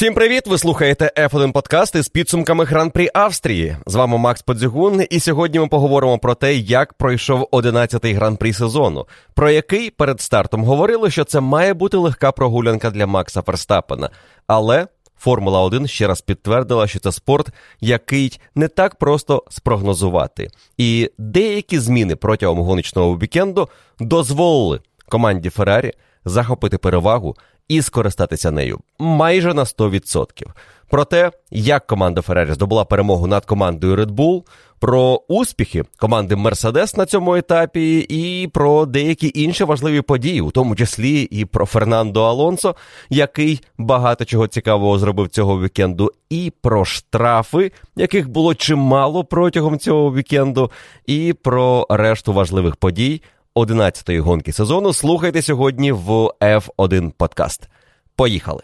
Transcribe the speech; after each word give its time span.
Всім 0.00 0.14
привіт! 0.14 0.46
Ви 0.46 0.58
слухаєте 0.58 1.12
F1 1.16 1.52
подкаст 1.52 1.94
із 1.94 2.08
підсумками 2.08 2.64
Гран-прі 2.64 3.10
Австрії. 3.14 3.76
З 3.86 3.94
вами 3.94 4.18
Макс 4.18 4.42
Подзігун, 4.42 5.06
і 5.10 5.20
сьогодні 5.20 5.60
ми 5.60 5.68
поговоримо 5.68 6.18
про 6.18 6.34
те, 6.34 6.54
як 6.54 6.94
пройшов 6.94 7.48
11-й 7.52 8.12
гран-прі 8.12 8.52
сезону, 8.52 9.06
про 9.34 9.50
який 9.50 9.90
перед 9.90 10.20
стартом 10.20 10.64
говорили, 10.64 11.10
що 11.10 11.24
це 11.24 11.40
має 11.40 11.74
бути 11.74 11.96
легка 11.96 12.32
прогулянка 12.32 12.90
для 12.90 13.06
Макса 13.06 13.42
Ферстапена. 13.42 14.10
Але 14.46 14.86
Формула 15.18 15.60
1 15.60 15.86
ще 15.86 16.06
раз 16.06 16.20
підтвердила, 16.20 16.86
що 16.86 16.98
це 17.00 17.12
спорт, 17.12 17.48
який 17.80 18.40
не 18.54 18.68
так 18.68 18.94
просто 18.94 19.44
спрогнозувати. 19.50 20.48
І 20.76 21.10
деякі 21.18 21.78
зміни 21.78 22.16
протягом 22.16 22.58
гоночного 22.58 23.18
вікенду 23.18 23.68
дозволили 23.98 24.80
команді 25.08 25.50
Феррарі 25.50 25.92
захопити 26.24 26.78
перевагу 26.78 27.36
і 27.70 27.82
скористатися 27.82 28.50
нею 28.50 28.78
майже 28.98 29.54
на 29.54 29.64
100%. 29.64 30.46
Про 30.88 31.04
те, 31.04 31.30
як 31.50 31.86
команда 31.86 32.20
Феррарі 32.20 32.52
здобула 32.52 32.84
перемогу 32.84 33.26
над 33.26 33.44
командою 33.44 33.96
Red 33.96 34.10
Bull, 34.10 34.42
про 34.78 35.22
успіхи 35.28 35.84
команди 35.98 36.36
Мерседес 36.36 36.96
на 36.96 37.06
цьому 37.06 37.36
етапі, 37.36 38.06
і 38.08 38.48
про 38.48 38.86
деякі 38.86 39.32
інші 39.34 39.64
важливі 39.64 40.00
події, 40.00 40.40
у 40.40 40.50
тому 40.50 40.76
числі 40.76 41.22
і 41.22 41.44
про 41.44 41.66
Фернандо 41.66 42.22
Алонсо, 42.24 42.74
який 43.10 43.60
багато 43.78 44.24
чого 44.24 44.46
цікавого 44.46 44.98
зробив 44.98 45.28
цього 45.28 45.60
вікенду, 45.60 46.12
і 46.30 46.52
про 46.62 46.84
штрафи, 46.84 47.72
яких 47.96 48.28
було 48.28 48.54
чимало 48.54 49.24
протягом 49.24 49.78
цього 49.78 50.14
вікенду, 50.14 50.70
і 51.06 51.34
про 51.42 51.86
решту 51.90 52.32
важливих 52.32 52.76
подій. 52.76 53.22
11-ї 53.56 54.20
гонки 54.20 54.52
сезону 54.52 54.92
слухайте 54.92 55.42
сьогодні 55.42 55.92
в 55.92 56.08
F1 56.40 57.10
подкаст. 57.10 57.68
Поїхали! 58.16 58.62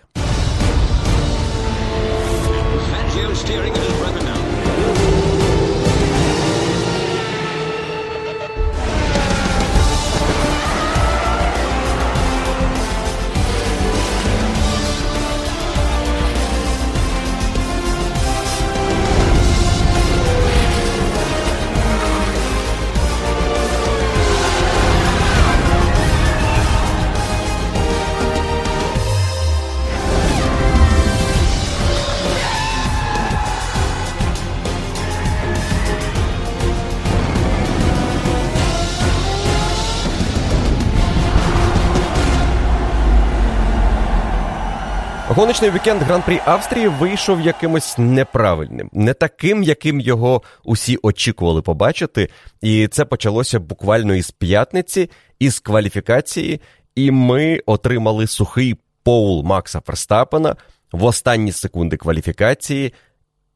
Гоночний 45.36 45.70
вікенд 45.70 46.02
гран-прі 46.02 46.40
Австрії 46.44 46.88
вийшов 46.88 47.40
якимось 47.40 47.98
неправильним, 47.98 48.90
не 48.92 49.14
таким, 49.14 49.62
яким 49.62 50.00
його 50.00 50.42
усі 50.64 50.98
очікували 51.02 51.62
побачити. 51.62 52.28
І 52.60 52.88
це 52.88 53.04
почалося 53.04 53.60
буквально 53.60 54.14
із 54.14 54.30
п'ятниці, 54.30 55.10
із 55.38 55.60
кваліфікації, 55.60 56.60
і 56.94 57.10
ми 57.10 57.60
отримали 57.66 58.26
сухий 58.26 58.74
поул 59.02 59.42
Макса 59.42 59.80
Ферстапена 59.80 60.56
в 60.92 61.04
останні 61.04 61.52
секунди 61.52 61.96
кваліфікації, 61.96 62.92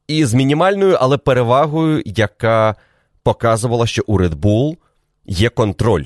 і 0.08 0.24
з 0.24 0.34
мінімальною, 0.34 0.96
але 1.00 1.18
перевагою, 1.18 2.02
яка 2.06 2.74
показувала, 3.22 3.86
що 3.86 4.02
у 4.06 4.18
Red 4.18 4.34
Bull 4.34 4.76
є 5.26 5.48
контроль 5.48 6.04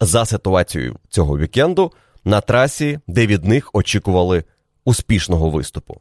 за 0.00 0.24
ситуацією 0.24 0.96
цього 1.08 1.38
вікенду 1.38 1.92
на 2.24 2.40
трасі, 2.40 2.98
де 3.06 3.26
від 3.26 3.44
них 3.44 3.70
очікували 3.72 4.44
успішного 4.84 5.50
виступу. 5.50 6.00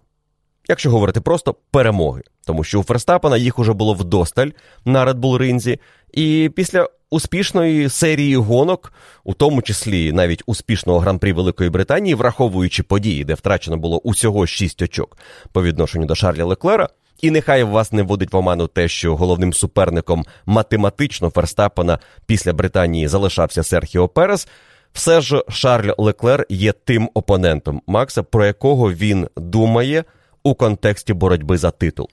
Якщо 0.68 0.92
говорити 0.92 1.22
просто 1.22 1.56
перемоги, 1.72 2.22
тому 2.46 2.64
що 2.64 2.80
у 2.80 2.84
Ферстапена 2.84 3.38
їх 3.38 3.60
уже 3.60 3.74
було 3.74 3.94
вдосталь 3.94 4.50
на 4.86 5.06
Red 5.06 5.20
Bull 5.20 5.38
Ринзі, 5.38 5.80
і 6.14 6.52
після 6.56 6.90
успішної 7.10 7.90
серії 7.90 8.36
гонок, 8.36 8.94
у 9.24 9.34
тому 9.34 9.62
числі 9.62 10.12
навіть 10.12 10.44
успішного 10.46 11.00
гран-прі 11.00 11.34
Великої 11.34 11.70
Британії, 11.70 12.16
враховуючи 12.16 12.84
події, 12.84 13.24
де 13.24 13.34
втрачено 13.34 13.78
було 13.78 13.98
усього 13.98 14.48
6 14.48 14.82
очок 14.82 15.18
по 15.52 15.64
відношенню 15.64 16.06
до 16.06 16.16
Шарля 16.16 16.46
Леклера, 16.46 16.90
і 17.22 17.32
нехай 17.32 17.64
вас 17.64 17.92
не 17.92 18.04
вводить 18.04 18.34
в 18.34 18.38
оману 18.38 18.68
те, 18.68 18.88
що 18.88 19.16
головним 19.16 19.54
суперником 19.54 20.26
математично 20.46 21.30
Ферстапена 21.30 22.00
після 22.26 22.54
Британії 22.54 23.08
залишався 23.08 23.64
Серхіо 23.64 24.08
Перес. 24.08 24.48
Все 24.94 25.22
ж 25.22 25.44
Шарль 25.50 25.92
Леклер 25.98 26.46
є 26.50 26.72
тим 26.72 27.10
опонентом 27.14 27.82
Макса, 27.88 28.24
про 28.24 28.46
якого 28.46 28.92
він 28.94 29.28
думає 29.38 30.04
у 30.44 30.56
контексті 30.56 31.14
боротьби 31.14 31.58
за 31.58 31.72
титул. 31.72 32.10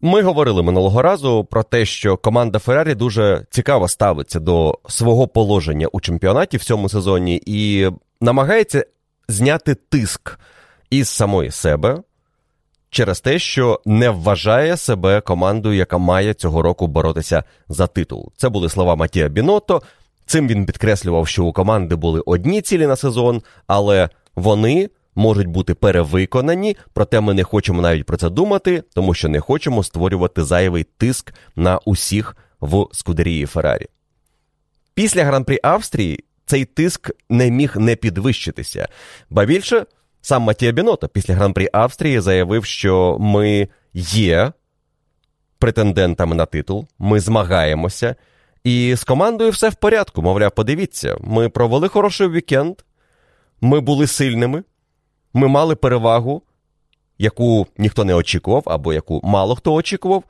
Ми 0.00 0.22
говорили 0.22 0.62
минулого 0.62 1.02
разу 1.02 1.44
про 1.44 1.62
те, 1.62 1.84
що 1.84 2.16
команда 2.16 2.58
Феррарі 2.58 2.94
дуже 2.94 3.46
цікаво 3.50 3.88
ставиться 3.88 4.40
до 4.40 4.78
свого 4.88 5.28
положення 5.28 5.86
у 5.92 6.00
чемпіонаті 6.00 6.56
в 6.56 6.64
цьому 6.64 6.88
сезоні 6.88 7.42
і 7.46 7.88
намагається 8.20 8.86
зняти 9.28 9.74
тиск 9.74 10.38
із 10.90 11.08
самої 11.08 11.50
себе 11.50 12.02
через 12.90 13.20
те, 13.20 13.38
що 13.38 13.80
не 13.84 14.10
вважає 14.10 14.76
себе 14.76 15.20
командою, 15.20 15.76
яка 15.76 15.98
має 15.98 16.34
цього 16.34 16.62
року 16.62 16.86
боротися 16.86 17.44
за 17.68 17.86
титул. 17.86 18.32
Це 18.36 18.48
були 18.48 18.68
слова 18.68 18.96
Матія 18.96 19.28
Біното. 19.28 19.82
Цим 20.32 20.48
він 20.48 20.66
підкреслював, 20.66 21.28
що 21.28 21.44
у 21.44 21.52
команди 21.52 21.96
були 21.96 22.22
одні 22.26 22.62
цілі 22.62 22.86
на 22.86 22.96
сезон, 22.96 23.42
але 23.66 24.08
вони 24.34 24.90
можуть 25.14 25.46
бути 25.46 25.74
перевиконані, 25.74 26.76
проте 26.92 27.20
ми 27.20 27.34
не 27.34 27.44
хочемо 27.44 27.82
навіть 27.82 28.06
про 28.06 28.16
це 28.16 28.30
думати, 28.30 28.82
тому 28.94 29.14
що 29.14 29.28
не 29.28 29.40
хочемо 29.40 29.82
створювати 29.82 30.44
зайвий 30.44 30.84
тиск 30.84 31.34
на 31.56 31.78
усіх 31.78 32.36
в 32.60 32.86
Скудерії 32.92 33.46
Феррарі. 33.46 33.86
Після 34.94 35.24
гран-прі 35.24 35.58
Австрії 35.62 36.24
цей 36.46 36.64
тиск 36.64 37.10
не 37.28 37.50
міг 37.50 37.76
не 37.76 37.96
підвищитися. 37.96 38.88
Ба 39.30 39.44
більше, 39.44 39.86
сам 40.22 40.42
Матія 40.42 40.72
Бінота 40.72 41.08
після 41.08 41.34
гран-прі 41.34 41.68
Австрії 41.72 42.20
заявив, 42.20 42.64
що 42.64 43.16
ми 43.20 43.68
є 43.94 44.52
претендентами 45.58 46.34
на 46.34 46.46
титул, 46.46 46.88
ми 46.98 47.20
змагаємося. 47.20 48.16
І 48.64 48.94
з 48.94 49.04
командою 49.04 49.50
все 49.50 49.68
в 49.68 49.74
порядку. 49.74 50.22
Мовляв, 50.22 50.50
подивіться, 50.50 51.16
ми 51.20 51.48
провели 51.48 51.88
хороший 51.88 52.28
вікенд, 52.28 52.74
ми 53.60 53.80
були 53.80 54.06
сильними, 54.06 54.62
ми 55.34 55.48
мали 55.48 55.76
перевагу, 55.76 56.42
яку 57.18 57.66
ніхто 57.78 58.04
не 58.04 58.14
очікував, 58.14 58.62
або 58.66 58.92
яку 58.92 59.20
мало 59.24 59.56
хто 59.56 59.74
очікував. 59.74 60.24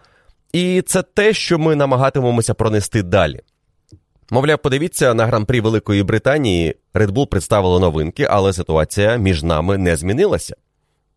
І 0.52 0.82
це 0.82 1.02
те, 1.02 1.32
що 1.32 1.58
ми 1.58 1.76
намагатимемося 1.76 2.54
пронести 2.54 3.02
далі. 3.02 3.40
Мовляв, 4.30 4.58
подивіться 4.58 5.14
на 5.14 5.26
гран-прі 5.26 5.60
Великої 5.60 6.02
Британії 6.02 6.74
Red 6.94 7.10
Bull 7.10 7.26
представили 7.26 7.80
новинки, 7.80 8.26
але 8.30 8.52
ситуація 8.52 9.16
між 9.16 9.42
нами 9.42 9.78
не 9.78 9.96
змінилася. 9.96 10.56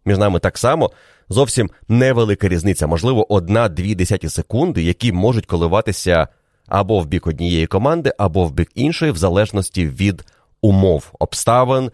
Між 0.05 0.17
нами 0.17 0.39
так 0.39 0.57
само 0.57 0.91
зовсім 1.29 1.69
невелика 1.87 2.47
різниця, 2.47 2.87
можливо, 2.87 3.33
одна-дві 3.33 3.95
десяті 3.95 4.29
секунди, 4.29 4.83
які 4.83 5.11
можуть 5.11 5.45
коливатися 5.45 6.27
або 6.67 6.99
в 6.99 7.05
бік 7.05 7.27
однієї 7.27 7.67
команди, 7.67 8.13
або 8.17 8.45
в 8.45 8.51
бік 8.51 8.71
іншої, 8.75 9.11
в 9.11 9.17
залежності 9.17 9.87
від 9.87 10.25
умов, 10.61 11.11
обставин, 11.19 11.91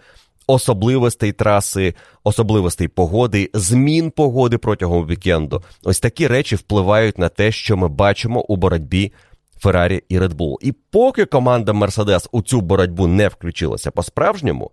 особливостей 0.47 1.31
траси, 1.31 1.93
особливостей 2.23 2.87
погоди, 2.87 3.49
змін 3.53 4.11
погоди 4.11 4.57
протягом 4.57 5.07
вікенду. 5.07 5.63
Ось 5.83 5.99
такі 5.99 6.27
речі 6.27 6.55
впливають 6.55 7.17
на 7.17 7.29
те, 7.29 7.51
що 7.51 7.77
ми 7.77 7.87
бачимо 7.87 8.41
у 8.41 8.55
боротьбі 8.55 9.11
Феррарі 9.59 10.03
і 10.09 10.19
Red 10.19 10.33
Bull. 10.33 10.57
І 10.61 10.71
поки 10.71 11.25
команда 11.25 11.73
Мерседес 11.73 12.29
у 12.31 12.41
цю 12.41 12.61
боротьбу 12.61 13.07
не 13.07 13.27
включилася 13.27 13.91
по-справжньому, 13.91 14.71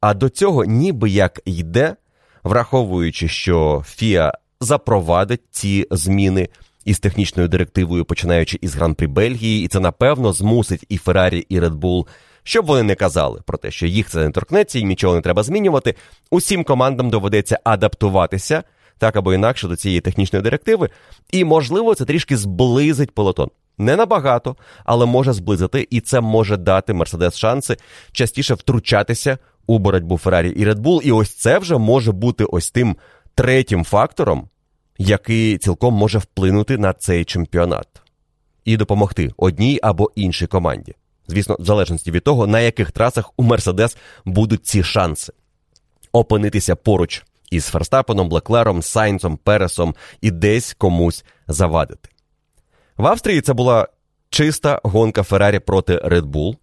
а 0.00 0.14
до 0.14 0.28
цього 0.28 0.64
ніби 0.64 1.10
як 1.10 1.40
йде, 1.44 1.96
враховуючи, 2.42 3.28
що 3.28 3.82
Фіа 3.86 4.32
запровадить 4.60 5.42
ці 5.50 5.86
зміни 5.90 6.48
із 6.84 6.98
технічною 6.98 7.48
директивою, 7.48 8.04
починаючи 8.04 8.58
із 8.60 8.74
гран-прі 8.74 9.06
Бельгії, 9.06 9.64
і 9.64 9.68
це 9.68 9.80
напевно 9.80 10.32
змусить 10.32 10.84
і 10.88 10.98
Феррарі, 10.98 11.46
і 11.48 11.60
Bull, 11.60 12.06
щоб 12.42 12.66
вони 12.66 12.82
не 12.82 12.94
казали 12.94 13.40
про 13.46 13.58
те, 13.58 13.70
що 13.70 13.86
їх 13.86 14.10
це 14.10 14.18
не 14.18 14.30
торкнеться 14.30 14.78
і 14.78 14.84
нічого 14.84 15.14
не 15.14 15.20
треба 15.20 15.42
змінювати. 15.42 15.94
Усім 16.30 16.64
командам 16.64 17.10
доведеться 17.10 17.58
адаптуватися 17.64 18.62
так 19.02 19.16
або 19.16 19.34
інакше 19.34 19.68
до 19.68 19.76
цієї 19.76 20.00
технічної 20.00 20.42
директиви, 20.42 20.88
і, 21.32 21.44
можливо, 21.44 21.94
це 21.94 22.04
трішки 22.04 22.36
зблизить 22.36 23.10
полотон. 23.10 23.50
Не 23.78 23.96
набагато, 23.96 24.56
але 24.84 25.06
може 25.06 25.32
зблизити, 25.32 25.86
і 25.90 26.00
це 26.00 26.20
може 26.20 26.56
дати 26.56 26.92
Мерседес 26.92 27.36
шанси 27.36 27.76
частіше 28.12 28.54
втручатися 28.54 29.38
у 29.66 29.78
боротьбу 29.78 30.18
Феррарі 30.18 30.50
і 30.50 30.66
Bull. 30.66 31.00
І 31.02 31.12
ось 31.12 31.34
це 31.34 31.58
вже 31.58 31.78
може 31.78 32.12
бути 32.12 32.44
ось 32.44 32.70
тим 32.70 32.96
третім 33.34 33.84
фактором, 33.84 34.48
який 35.02 35.58
цілком 35.58 35.94
може 35.94 36.18
вплинути 36.18 36.78
на 36.78 36.92
цей 36.92 37.24
чемпіонат 37.24 37.86
і 38.64 38.76
допомогти 38.76 39.30
одній 39.36 39.78
або 39.82 40.10
іншій 40.14 40.46
команді. 40.46 40.94
Звісно, 41.28 41.56
в 41.60 41.64
залежності 41.64 42.10
від 42.10 42.24
того, 42.24 42.46
на 42.46 42.60
яких 42.60 42.92
трасах 42.92 43.30
у 43.36 43.42
Мерседес 43.42 43.96
будуть 44.24 44.66
ці 44.66 44.82
шанси 44.82 45.32
опинитися 46.12 46.76
поруч 46.76 47.24
із 47.50 47.66
Ферстапеном, 47.66 48.28
Блеклером, 48.28 48.82
Сайнцом, 48.82 49.36
Пересом 49.36 49.94
і 50.20 50.30
десь 50.30 50.74
комусь 50.74 51.24
завадити. 51.48 52.08
В 52.96 53.06
Австрії 53.06 53.40
це 53.40 53.52
була 53.52 53.88
чиста 54.30 54.80
гонка 54.84 55.22
Феррарі 55.22 55.58
проти 55.58 55.96
Red 55.96 56.22
Bull. 56.22 56.56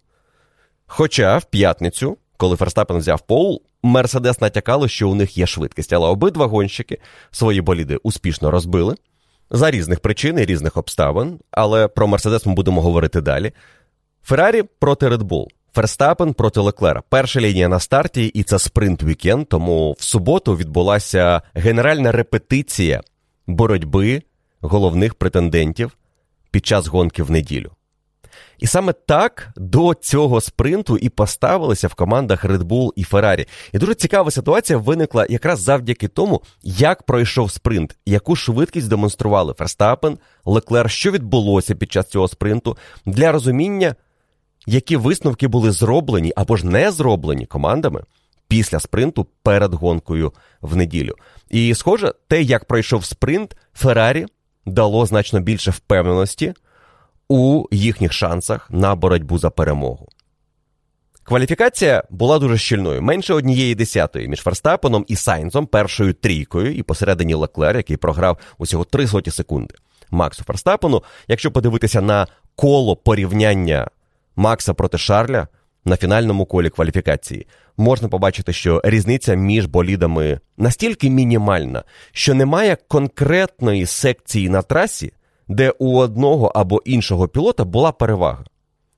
Хоча 0.86 1.38
в 1.38 1.44
п'ятницю, 1.44 2.16
коли 2.40 2.56
Ферстапен 2.56 2.98
взяв 2.98 3.20
пол, 3.20 3.62
Мерседес 3.82 4.40
натякало, 4.40 4.88
що 4.88 5.10
у 5.10 5.14
них 5.14 5.38
є 5.38 5.46
швидкість, 5.46 5.92
але 5.92 6.08
обидва 6.08 6.46
гонщики 6.46 6.98
свої 7.30 7.60
боліди 7.60 7.96
успішно 7.96 8.50
розбили 8.50 8.94
за 9.50 9.70
різних 9.70 10.00
причин 10.00 10.38
і 10.38 10.44
різних 10.44 10.76
обставин. 10.76 11.38
Але 11.50 11.88
про 11.88 12.06
Мерседес 12.08 12.46
ми 12.46 12.54
будемо 12.54 12.82
говорити 12.82 13.20
далі. 13.20 13.52
Феррарі 14.22 14.62
проти 14.62 15.08
Bull. 15.08 15.46
Ферстапен 15.74 16.34
проти 16.34 16.60
Леклера. 16.60 17.02
Перша 17.08 17.40
лінія 17.40 17.68
на 17.68 17.80
старті, 17.80 18.26
і 18.26 18.42
це 18.42 18.58
спринт 18.58 19.02
вікенд. 19.02 19.48
Тому 19.48 19.96
в 19.98 20.02
суботу 20.02 20.56
відбулася 20.56 21.42
генеральна 21.54 22.12
репетиція 22.12 23.00
боротьби 23.46 24.22
головних 24.60 25.14
претендентів 25.14 25.96
під 26.50 26.66
час 26.66 26.86
гонки 26.86 27.22
в 27.22 27.30
неділю. 27.30 27.70
І 28.58 28.66
саме 28.66 28.92
так 28.92 29.48
до 29.56 29.94
цього 29.94 30.40
спринту 30.40 30.96
і 30.96 31.08
поставилися 31.08 31.88
в 31.88 31.94
командах 31.94 32.44
Red 32.44 32.62
Bull 32.62 32.90
і 32.96 33.04
Ferrari. 33.04 33.48
І 33.72 33.78
дуже 33.78 33.94
цікава 33.94 34.30
ситуація 34.30 34.78
виникла 34.78 35.26
якраз 35.28 35.60
завдяки 35.60 36.08
тому, 36.08 36.42
як 36.62 37.02
пройшов 37.02 37.50
спринт, 37.50 37.96
яку 38.06 38.36
швидкість 38.36 38.88
демонстрували 38.88 39.52
Ферстапен, 39.52 40.18
Леклер, 40.44 40.90
що 40.90 41.10
відбулося 41.10 41.74
під 41.74 41.92
час 41.92 42.06
цього 42.06 42.28
спринту, 42.28 42.76
для 43.06 43.32
розуміння, 43.32 43.94
які 44.66 44.96
висновки 44.96 45.48
були 45.48 45.70
зроблені 45.70 46.32
або 46.36 46.56
ж 46.56 46.66
не 46.66 46.90
зроблені 46.90 47.46
командами 47.46 48.02
після 48.48 48.80
спринту 48.80 49.26
перед 49.42 49.74
гонкою 49.74 50.32
в 50.60 50.76
неділю. 50.76 51.14
І, 51.50 51.74
схоже, 51.74 52.14
те, 52.28 52.42
як 52.42 52.64
пройшов 52.64 53.04
спринт, 53.04 53.56
Феррарі 53.74 54.26
дало 54.66 55.06
значно 55.06 55.40
більше 55.40 55.70
впевненості 55.70 56.54
у 57.30 57.64
їхніх 57.70 58.12
шансах 58.12 58.70
на 58.70 58.94
боротьбу 58.94 59.38
за 59.38 59.50
перемогу. 59.50 60.08
Кваліфікація 61.22 62.04
була 62.10 62.38
дуже 62.38 62.58
щільною, 62.58 63.02
менше 63.02 63.34
однієї 63.34 63.74
десятої 63.74 64.28
між 64.28 64.40
Ферстапеном 64.40 65.04
і 65.08 65.16
Сайнзом, 65.16 65.66
першою 65.66 66.14
трійкою, 66.14 66.74
і 66.74 66.82
посередині 66.82 67.34
Леклер, 67.34 67.76
який 67.76 67.96
програв 67.96 68.38
усього 68.58 68.84
три 68.84 69.06
соті 69.06 69.30
секунди. 69.30 69.74
Максу 70.10 70.44
Ферстапену, 70.44 71.02
якщо 71.28 71.50
подивитися 71.50 72.00
на 72.00 72.26
коло 72.56 72.96
порівняння 72.96 73.88
Макса 74.36 74.74
проти 74.74 74.98
Шарля 74.98 75.48
на 75.84 75.96
фінальному 75.96 76.46
колі 76.46 76.70
кваліфікації, 76.70 77.46
можна 77.76 78.08
побачити, 78.08 78.52
що 78.52 78.80
різниця 78.84 79.34
між 79.34 79.66
болідами 79.66 80.40
настільки 80.56 81.10
мінімальна, 81.10 81.84
що 82.12 82.34
немає 82.34 82.76
конкретної 82.88 83.86
секції 83.86 84.48
на 84.48 84.62
трасі, 84.62 85.12
де 85.50 85.72
у 85.78 85.98
одного 85.98 86.46
або 86.54 86.82
іншого 86.84 87.28
пілота 87.28 87.64
була 87.64 87.92
перевага. 87.92 88.44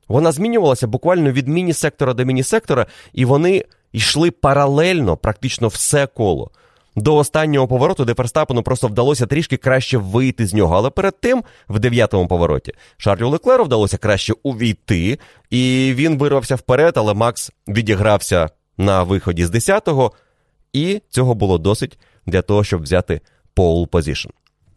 Вона 0.07 0.31
змінювалася 0.31 0.87
буквально 0.87 1.31
від 1.31 1.47
міні-сектора 1.47 2.13
до 2.13 2.25
міні-сектора, 2.25 2.85
і 3.13 3.25
вони 3.25 3.65
йшли 3.91 4.31
паралельно 4.31 5.17
практично 5.17 5.67
все 5.67 6.07
коло. 6.07 6.51
До 6.95 7.15
останнього 7.15 7.67
повороту, 7.67 8.05
де 8.05 8.13
Ферстапену 8.13 8.63
просто 8.63 8.87
вдалося 8.87 9.25
трішки 9.25 9.57
краще 9.57 9.97
вийти 9.97 10.47
з 10.47 10.53
нього. 10.53 10.75
Але 10.75 10.89
перед 10.89 11.19
тим, 11.19 11.43
в 11.69 11.79
дев'ятому 11.79 12.27
повороті, 12.27 12.73
Шарлю 12.97 13.29
Леклеру 13.29 13.63
вдалося 13.63 13.97
краще 13.97 14.33
увійти, 14.43 15.19
і 15.49 15.93
він 15.95 16.17
вирвався 16.17 16.55
вперед, 16.55 16.93
але 16.97 17.13
Макс 17.13 17.51
відігрався 17.67 18.49
на 18.77 19.03
виході 19.03 19.45
з 19.45 19.51
10-го, 19.51 20.11
і 20.73 21.01
цього 21.09 21.35
було 21.35 21.57
досить 21.57 21.99
для 22.25 22.41
того, 22.41 22.63
щоб 22.63 22.81
взяти 22.81 23.21
pole 23.55 23.87
position. 23.87 24.29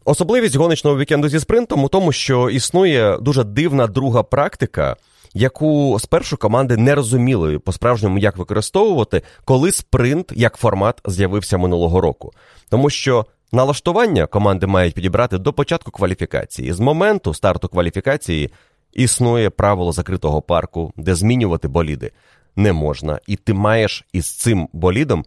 Особливість 0.07 0.55
гоночного 0.55 0.97
вікенду 0.97 1.29
зі 1.29 1.39
спринтом 1.39 1.83
у 1.83 1.89
тому, 1.89 2.11
що 2.11 2.49
існує 2.49 3.17
дуже 3.21 3.43
дивна 3.43 3.87
друга 3.87 4.23
практика, 4.23 4.95
яку 5.33 5.97
спершу 5.99 6.37
команди 6.37 6.77
не 6.77 6.95
розуміли 6.95 7.59
по-справжньому, 7.59 8.17
як 8.17 8.37
використовувати, 8.37 9.21
коли 9.45 9.71
спринт 9.71 10.31
як 10.35 10.57
формат 10.57 11.01
з'явився 11.05 11.57
минулого 11.57 12.01
року. 12.01 12.31
Тому 12.69 12.89
що 12.89 13.25
налаштування 13.51 14.25
команди 14.25 14.67
мають 14.67 14.93
підібрати 14.93 15.37
до 15.37 15.53
початку 15.53 15.91
кваліфікації. 15.91 16.73
З 16.73 16.79
моменту 16.79 17.33
старту 17.33 17.67
кваліфікації 17.67 18.51
існує 18.93 19.49
правило 19.49 19.91
закритого 19.91 20.41
парку, 20.41 20.93
де 20.97 21.15
змінювати 21.15 21.67
боліди 21.67 22.11
не 22.55 22.73
можна, 22.73 23.19
і 23.27 23.35
ти 23.35 23.53
маєш 23.53 24.05
із 24.13 24.37
цим 24.37 24.69
болідом 24.73 25.25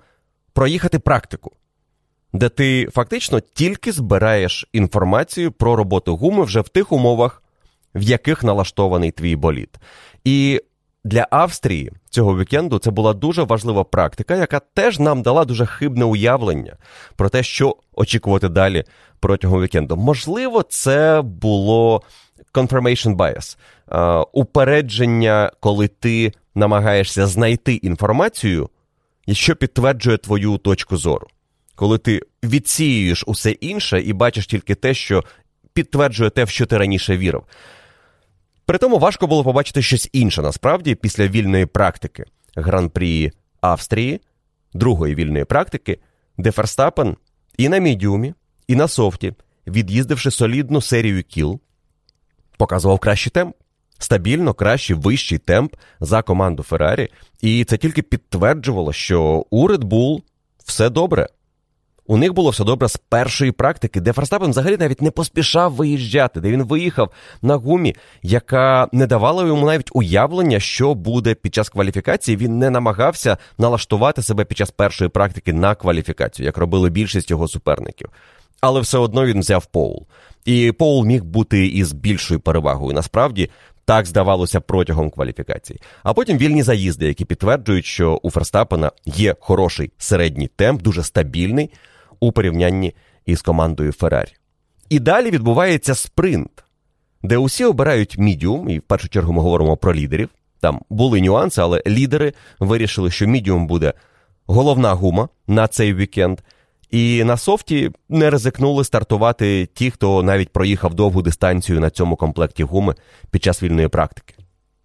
проїхати 0.53 0.99
практику 0.99 1.53
де 2.32 2.49
ти 2.49 2.88
фактично 2.93 3.41
тільки 3.41 3.93
збираєш 3.93 4.69
інформацію 4.73 5.53
про 5.53 5.77
роботу 5.77 6.17
гуми 6.17 6.44
вже 6.44 6.61
в 6.61 6.69
тих 6.69 6.93
умовах, 6.93 7.43
в 7.94 8.03
яких 8.03 8.44
налаштований 8.44 9.11
твій 9.11 9.37
болід. 9.37 9.79
І 10.25 10.61
для 11.05 11.27
Австрії 11.31 11.93
цього 12.11 12.38
вікенду 12.38 12.79
це 12.79 12.91
була 12.91 13.12
дуже 13.15 13.43
важлива 13.43 13.85
практика, 13.85 14.37
яка 14.37 14.61
теж 14.75 14.99
нам 14.99 15.23
дала 15.23 15.44
дуже 15.44 15.67
хибне 15.67 16.05
уявлення 16.05 16.77
про 17.17 17.29
те, 17.29 17.43
що 17.43 17.77
очікувати 17.94 18.49
далі 18.49 18.85
протягом 19.21 19.62
вікенду. 19.62 19.97
Можливо, 19.97 20.62
це 20.62 21.23
було 21.23 22.03
confirmation 22.55 23.17
bias, 23.17 23.56
упередження, 24.33 25.53
коли 25.61 25.88
ти 25.88 26.33
намагаєшся 26.55 27.26
знайти 27.26 27.75
інформацію, 27.75 28.71
що 29.33 29.56
підтверджує 29.56 30.19
твою 30.19 30.59
точку 30.59 30.97
зору 30.97 31.26
коли 31.81 31.99
ти 31.99 32.21
відсіюєш 32.44 33.25
усе 33.27 33.50
інше 33.50 34.00
і 34.00 34.12
бачиш 34.12 34.47
тільки 34.47 34.75
те, 34.75 34.94
що 34.94 35.25
підтверджує 35.73 36.31
те, 36.31 36.44
в 36.44 36.49
що 36.49 36.67
ти 36.67 36.79
раніше 36.79 37.17
вірив. 37.17 37.44
При 38.67 38.79
тому 38.79 38.99
важко 38.99 39.27
було 39.27 39.44
побачити 39.44 39.82
щось 39.82 40.11
інше 40.12 40.43
насправді 40.43 40.94
після 40.94 41.27
вільної 41.29 41.67
практики 41.67 42.25
гран-прі 42.56 43.32
Австрії, 43.61 44.21
другої 44.75 45.15
вільної 45.15 45.44
практики, 45.44 45.99
де 46.38 46.50
Ферстапен 46.50 47.17
і 47.59 47.69
на 47.69 47.79
мідіумі, 47.79 48.35
і 48.69 48.76
на 48.76 48.88
софті, 48.88 49.33
від'їздивши 49.66 50.31
солідну 50.31 50.81
серію 50.81 51.23
кіл, 51.23 51.61
показував 52.57 52.99
кращий 52.99 53.31
темп. 53.31 53.57
Стабільно 53.99 54.55
кращий 54.55 54.97
вищий 54.97 55.38
темп 55.38 55.76
за 56.00 56.23
команду 56.23 56.62
Феррарі, 56.62 57.09
і 57.40 57.64
це 57.64 57.76
тільки 57.76 58.02
підтверджувало, 58.02 58.93
що 58.93 59.47
у 59.50 59.69
Red 59.69 59.85
Bull 59.85 60.23
все 60.64 60.90
добре. 60.90 61.28
У 62.11 62.17
них 62.17 62.33
було 62.33 62.50
все 62.50 62.64
добре 62.64 62.88
з 62.88 62.97
першої 62.97 63.52
практики, 63.52 64.00
де 64.00 64.12
Ферстапен 64.12 64.50
взагалі 64.50 64.76
навіть 64.76 65.02
не 65.02 65.11
поспішав 65.11 65.73
виїжджати, 65.73 66.40
де 66.40 66.50
він 66.50 66.62
виїхав 66.62 67.11
на 67.43 67.57
гумі, 67.57 67.95
яка 68.23 68.88
не 68.93 69.07
давала 69.07 69.47
йому 69.47 69.67
навіть 69.67 69.90
уявлення, 69.93 70.61
що 70.61 70.95
буде 70.95 71.35
під 71.35 71.55
час 71.55 71.69
кваліфікації. 71.69 72.37
Він 72.37 72.59
не 72.59 72.71
намагався 72.71 73.37
налаштувати 73.59 74.23
себе 74.23 74.45
під 74.45 74.59
час 74.59 74.71
першої 74.71 75.11
практики 75.11 75.52
на 75.52 75.75
кваліфікацію, 75.75 76.47
як 76.47 76.59
робили 76.59 76.90
більшість 76.90 77.31
його 77.31 77.49
суперників. 77.49 78.09
Але 78.61 78.81
все 78.81 78.99
одно 78.99 79.26
він 79.26 79.40
взяв 79.40 79.67
Поул. 79.67 80.07
І 80.45 80.73
Поул 80.73 81.05
міг 81.05 81.25
бути 81.25 81.67
із 81.67 81.93
більшою 81.93 82.40
перевагою. 82.40 82.95
Насправді. 82.95 83.50
Так 83.85 84.07
здавалося 84.07 84.61
протягом 84.61 85.11
кваліфікації. 85.11 85.81
А 86.02 86.12
потім 86.12 86.38
вільні 86.38 86.62
заїзди, 86.62 87.07
які 87.07 87.25
підтверджують, 87.25 87.85
що 87.85 88.21
у 88.23 88.31
Ферстапена 88.31 88.93
є 89.07 89.37
хороший 89.40 89.93
середній 89.99 90.49
темп, 90.57 90.83
дуже 90.83 91.02
стабільний, 91.02 91.71
у 92.21 92.33
порівнянні 92.33 92.95
із 93.27 93.43
командою 93.43 93.93
Феррарі. 93.93 94.33
І 94.89 94.99
далі 94.99 95.31
відбувається 95.31 95.95
спринт, 95.95 96.65
де 97.23 97.37
усі 97.37 97.65
обирають 97.65 98.19
мідіум, 98.19 98.69
і 98.69 98.79
в 98.79 98.83
першу 98.83 99.09
чергу 99.09 99.33
ми 99.33 99.43
говоримо 99.43 99.77
про 99.77 99.95
лідерів. 99.95 100.29
Там 100.61 100.81
були 100.91 101.21
нюанси, 101.21 101.61
але 101.61 101.83
лідери 101.87 102.33
вирішили, 102.59 103.11
що 103.11 103.27
мідіум 103.27 103.67
буде 103.67 103.93
головна 104.47 104.93
гума 104.93 105.29
на 105.47 105.69
цей 105.69 105.95
вікенд. 105.95 106.41
І 106.91 107.25
на 107.25 107.37
soft 107.37 107.80
і 107.80 107.90
не 108.09 108.31
ризикнули 108.31 108.85
стартувати 108.85 109.67
ті, 109.67 109.91
хто 109.91 110.23
навіть 110.23 110.49
проїхав 110.49 110.95
довгу 110.95 111.23
дистанцію 111.23 111.81
на 111.81 111.91
цьому 111.91 112.17
комплекті 112.17 112.65
гуми 112.65 112.95
під 113.31 113.43
час 113.45 113.62
вільної 113.62 113.89
практики. 113.89 114.35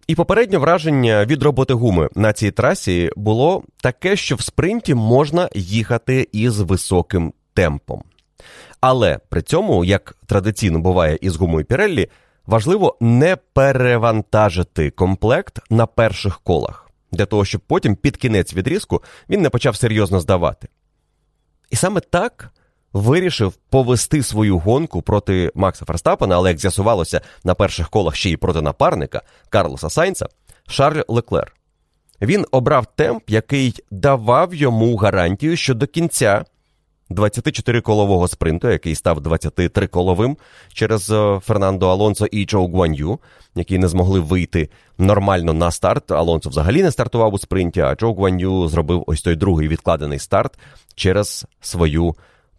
І 0.06 0.14
попереднє 0.14 0.58
враження 0.58 1.24
від 1.24 1.42
роботи 1.42 1.74
гуми 1.74 2.08
на 2.14 2.32
цій 2.32 2.50
трасі 2.50 3.10
було 3.16 3.62
таке, 3.82 4.16
що 4.16 4.36
в 4.36 4.40
спринті 4.40 4.94
можна 4.94 5.48
їхати 5.54 6.28
із 6.32 6.60
високим 6.60 7.32
темпом. 7.54 8.02
Але 8.80 9.18
при 9.28 9.42
цьому, 9.42 9.84
як 9.84 10.16
традиційно 10.26 10.78
буває 10.78 11.18
із 11.20 11.36
гумою 11.36 11.64
Піреллі, 11.64 12.08
важливо 12.46 12.96
не 13.00 13.36
перевантажити 13.36 14.90
комплект 14.90 15.58
на 15.70 15.86
перших 15.86 16.40
колах, 16.40 16.90
для 17.12 17.26
того, 17.26 17.44
щоб 17.44 17.60
потім 17.60 17.96
під 17.96 18.16
кінець 18.16 18.54
відрізку 18.54 19.02
він 19.28 19.42
не 19.42 19.50
почав 19.50 19.76
серйозно 19.76 20.20
здавати. 20.20 20.68
І 21.70 21.76
саме 21.76 22.00
так 22.00 22.50
вирішив 22.96 23.52
повести 23.52 24.22
свою 24.22 24.58
гонку 24.58 25.02
проти 25.02 25.52
Макса 25.54 25.84
Ферстапена, 25.84 26.36
але 26.36 26.50
як 26.50 26.58
з'ясувалося 26.58 27.20
на 27.44 27.54
перших 27.54 27.90
колах 27.90 28.16
ще 28.16 28.30
й 28.30 28.36
проти 28.36 28.62
напарника 28.62 29.22
Карлоса 29.48 29.90
Сайнца, 29.90 30.26
Шарль 30.68 31.02
Леклер. 31.08 31.52
Він 32.22 32.46
обрав 32.50 32.86
темп, 32.86 33.22
який 33.30 33.74
давав 33.90 34.54
йому 34.54 34.96
гарантію, 34.96 35.56
що 35.56 35.74
до 35.74 35.86
кінця 35.86 36.44
24-колового 37.10 38.28
спринту, 38.28 38.68
який 38.68 38.94
став 38.94 39.18
23-коловим 39.18 40.36
через 40.72 41.10
е, 41.10 41.40
Фернандо 41.44 41.88
Алонсо 41.88 42.26
і 42.26 42.46
Чоу 42.46 42.68
Гуан'ю, 42.68 43.18
які 43.54 43.78
не 43.78 43.88
змогли 43.88 44.20
вийти 44.20 44.68
нормально 44.98 45.52
на 45.52 45.70
старт. 45.70 46.10
Алонсо 46.10 46.50
взагалі 46.50 46.82
не 46.82 46.90
стартував 46.90 47.34
у 47.34 47.38
спринті, 47.38 47.80
а 47.80 47.96
Чоу 47.96 48.14
Гуан'ю 48.14 48.68
зробив 48.68 49.04
ось 49.06 49.22
той 49.22 49.36
другий 49.36 49.68
відкладений 49.68 50.18
старт 50.18 50.58
через 50.94 51.46
свою 51.60 52.14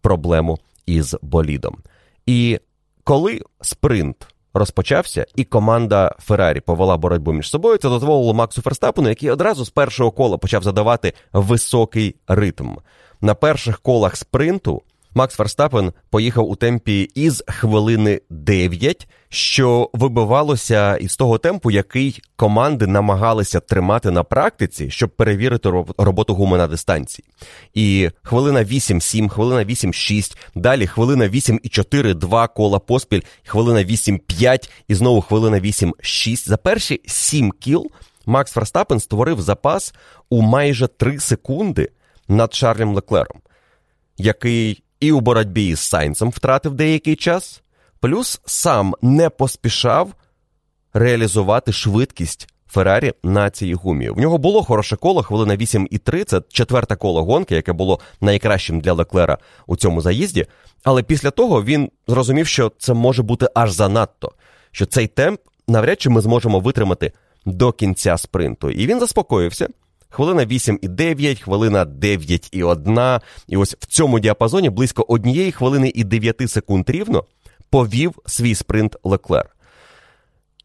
проблему 0.07 0.59
із 0.85 1.15
болідом. 1.21 1.77
І 2.25 2.59
коли 3.03 3.41
спринт 3.61 4.27
розпочався, 4.53 5.25
і 5.35 5.43
команда 5.43 6.15
Феррарі 6.19 6.59
повела 6.59 6.97
боротьбу 6.97 7.33
між 7.33 7.49
собою, 7.49 7.77
це 7.77 7.89
дозволило 7.89 8.33
Максу 8.33 8.61
Ферстапену, 8.61 9.09
який 9.09 9.29
одразу 9.29 9.65
з 9.65 9.69
першого 9.69 10.11
кола 10.11 10.37
почав 10.37 10.63
задавати 10.63 11.13
високий 11.33 12.15
ритм. 12.27 12.75
На 13.21 13.35
перших 13.35 13.79
колах 13.79 14.15
спринту 14.15 14.81
Макс 15.17 15.35
Ферстапен 15.35 15.93
поїхав 16.09 16.49
у 16.49 16.55
темпі 16.55 17.01
із 17.15 17.43
хвилини 17.47 18.21
9, 18.29 19.07
що 19.29 19.89
вибивалося 19.93 20.97
із 20.97 21.15
того 21.15 21.37
темпу, 21.37 21.71
який 21.71 22.21
команди 22.35 22.87
намагалися 22.87 23.59
тримати 23.59 24.11
на 24.11 24.23
практиці, 24.23 24.89
щоб 24.89 25.09
перевірити 25.09 25.69
роботу 25.97 26.33
гуми 26.33 26.57
на 26.57 26.67
дистанції. 26.67 27.25
І 27.73 28.09
хвилина 28.23 28.63
8-7, 28.63 29.29
хвилина 29.29 29.65
8-6, 29.65 30.37
далі 30.55 30.87
хвилина 30.87 31.27
8-4, 31.27 32.13
2 32.13 32.47
кола 32.47 32.79
поспіль, 32.79 33.21
хвилина 33.45 33.79
8-5 33.83 34.69
і 34.87 34.95
знову 34.95 35.21
хвилина 35.21 35.59
8-6. 35.59 36.47
За 36.47 36.57
перші 36.57 37.01
7 37.05 37.51
кіл 37.51 37.91
Макс 38.25 38.51
Ферстапен 38.51 38.99
створив 38.99 39.41
запас 39.41 39.93
у 40.29 40.41
майже 40.41 40.87
3 40.87 41.19
секунди 41.19 41.89
над 42.27 42.53
Шарлем 42.53 42.95
Леклером, 42.95 43.41
який 44.17 44.83
і 44.99 45.11
у 45.11 45.19
боротьбі 45.19 45.67
із 45.67 45.79
Сайнцем 45.79 46.29
втратив 46.29 46.73
деякий 46.73 47.15
час, 47.15 47.61
плюс 47.99 48.41
сам 48.45 48.95
не 49.01 49.29
поспішав 49.29 50.13
реалізувати 50.93 51.71
швидкість 51.71 52.47
Феррарі 52.69 53.13
на 53.23 53.49
цій 53.49 53.73
гумі. 53.73 54.09
В 54.09 54.17
нього 54.17 54.37
було 54.37 54.63
хороше 54.63 54.95
коло, 54.95 55.23
хвилина 55.23 55.55
8,3, 55.55 56.23
це 56.23 56.41
четверте 56.49 56.95
коло 56.95 57.23
гонки, 57.23 57.55
яке 57.55 57.73
було 57.73 57.99
найкращим 58.21 58.79
для 58.79 58.93
Леклера 58.93 59.37
у 59.67 59.75
цьому 59.75 60.01
заїзді. 60.01 60.45
Але 60.83 61.03
після 61.03 61.31
того 61.31 61.63
він 61.63 61.91
зрозумів, 62.07 62.47
що 62.47 62.71
це 62.77 62.93
може 62.93 63.23
бути 63.23 63.47
аж 63.55 63.71
занадто, 63.71 64.31
що 64.71 64.85
цей 64.85 65.07
темп 65.07 65.41
навряд 65.67 66.01
чи 66.01 66.09
ми 66.09 66.21
зможемо 66.21 66.59
витримати 66.59 67.11
до 67.45 67.71
кінця 67.71 68.17
спринту. 68.17 68.69
І 68.69 68.87
він 68.87 68.99
заспокоївся. 68.99 69.67
Хвилина 70.09 70.45
8,9, 70.45 71.41
хвилина 71.41 71.85
9,1. 71.85 73.21
І 73.47 73.57
ось 73.57 73.75
в 73.79 73.85
цьому 73.85 74.19
діапазоні 74.19 74.69
близько 74.69 75.05
однієї 75.07 75.51
хвилини 75.51 75.91
і 75.95 76.03
9 76.03 76.51
секунд 76.51 76.89
рівно 76.89 77.23
повів 77.69 78.15
свій 78.25 78.55
спринт 78.55 78.95
Леклер. 79.03 79.49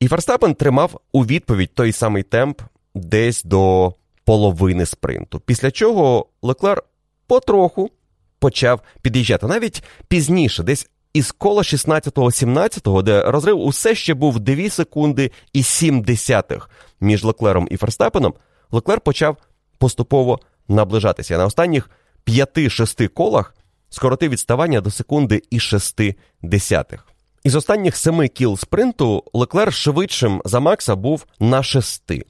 І 0.00 0.08
Ферстапен 0.08 0.54
тримав 0.54 1.00
у 1.12 1.24
відповідь 1.24 1.74
той 1.74 1.92
самий 1.92 2.22
темп 2.22 2.62
десь 2.94 3.42
до 3.42 3.94
половини 4.24 4.86
спринту. 4.86 5.40
Після 5.40 5.70
чого 5.70 6.26
Леклер 6.42 6.82
потроху 7.26 7.90
почав 8.38 8.80
під'їжджати. 9.02 9.46
Навіть 9.46 9.82
пізніше, 10.08 10.62
десь 10.62 10.88
із 11.12 11.32
кола 11.32 11.62
16-17, 11.62 13.02
де 13.02 13.22
розрив 13.22 13.60
усе 13.60 13.94
ще 13.94 14.14
був 14.14 14.40
2 14.40 14.70
секунди 14.70 15.30
і 15.52 15.62
7 15.62 16.02
десятих 16.02 16.70
між 17.00 17.24
Леклером 17.24 17.68
і 17.70 17.76
Ферстапеном. 17.76 18.34
Леклер 18.72 19.00
почав 19.00 19.36
поступово 19.78 20.40
наближатися. 20.68 21.38
На 21.38 21.44
останніх 21.44 21.90
5-6 22.26 23.08
колах 23.08 23.54
скоротив 23.90 24.30
відставання 24.30 24.80
до 24.80 24.90
секунди 24.90 25.42
і 25.50 25.60
6 25.60 26.00
десятих. 26.42 27.06
Із 27.44 27.54
останніх 27.54 27.96
семи 27.96 28.28
кіл 28.28 28.56
спринту 28.56 29.24
Леклер 29.32 29.72
швидшим 29.72 30.42
за 30.44 30.60
Макса 30.60 30.96
був 30.96 31.26
на 31.40 31.62
шести. 31.62 32.24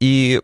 І 0.00 0.40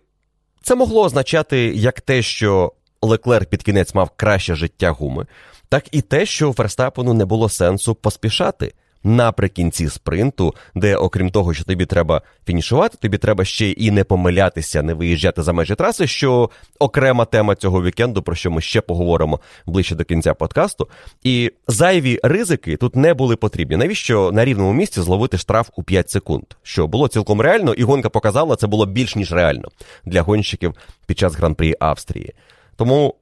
це 0.62 0.74
могло 0.74 1.02
означати 1.02 1.58
як 1.58 2.00
те, 2.00 2.22
що 2.22 2.72
Леклер 3.02 3.46
під 3.46 3.62
кінець 3.62 3.94
мав 3.94 4.10
краще 4.16 4.54
життя 4.54 4.90
гуми, 4.90 5.26
так 5.68 5.84
і 5.92 6.00
те, 6.00 6.26
що 6.26 6.52
Ферстапену 6.52 7.14
не 7.14 7.24
було 7.24 7.48
сенсу 7.48 7.94
поспішати 7.94 8.72
наприкінці 9.04 9.88
спринту, 9.88 10.54
де, 10.74 10.96
окрім 10.96 11.30
того, 11.30 11.54
що 11.54 11.64
тобі 11.64 11.86
треба 11.86 12.22
фінішувати, 12.46 12.96
тобі 13.00 13.18
треба 13.18 13.44
ще 13.44 13.70
і 13.70 13.90
не 13.90 14.04
помилятися, 14.04 14.82
не 14.82 14.94
виїжджати 14.94 15.42
за 15.42 15.52
межі 15.52 15.74
траси, 15.74 16.06
що 16.06 16.50
окрема 16.78 17.24
тема 17.24 17.54
цього 17.54 17.82
вікенду, 17.82 18.22
про 18.22 18.34
що 18.34 18.50
ми 18.50 18.60
ще 18.60 18.80
поговоримо 18.80 19.40
ближче 19.66 19.94
до 19.94 20.04
кінця 20.04 20.34
подкасту. 20.34 20.88
І 21.22 21.52
зайві 21.68 22.20
ризики 22.22 22.76
тут 22.76 22.96
не 22.96 23.14
були 23.14 23.36
потрібні. 23.36 23.76
Навіщо 23.76 24.32
на 24.32 24.44
рівному 24.44 24.72
місці 24.72 25.00
зловити 25.00 25.38
штраф 25.38 25.68
у 25.76 25.82
5 25.82 26.10
секунд? 26.10 26.44
Що 26.62 26.86
було 26.86 27.08
цілком 27.08 27.40
реально, 27.40 27.74
і 27.74 27.82
гонка 27.82 28.08
показала, 28.08 28.56
це 28.56 28.66
було 28.66 28.86
більш 28.86 29.16
ніж 29.16 29.32
реально 29.32 29.68
для 30.04 30.22
гонщиків 30.22 30.74
під 31.06 31.18
час 31.18 31.34
гран-прі 31.34 31.76
Австрії. 31.80 32.32
Тому 32.76 33.14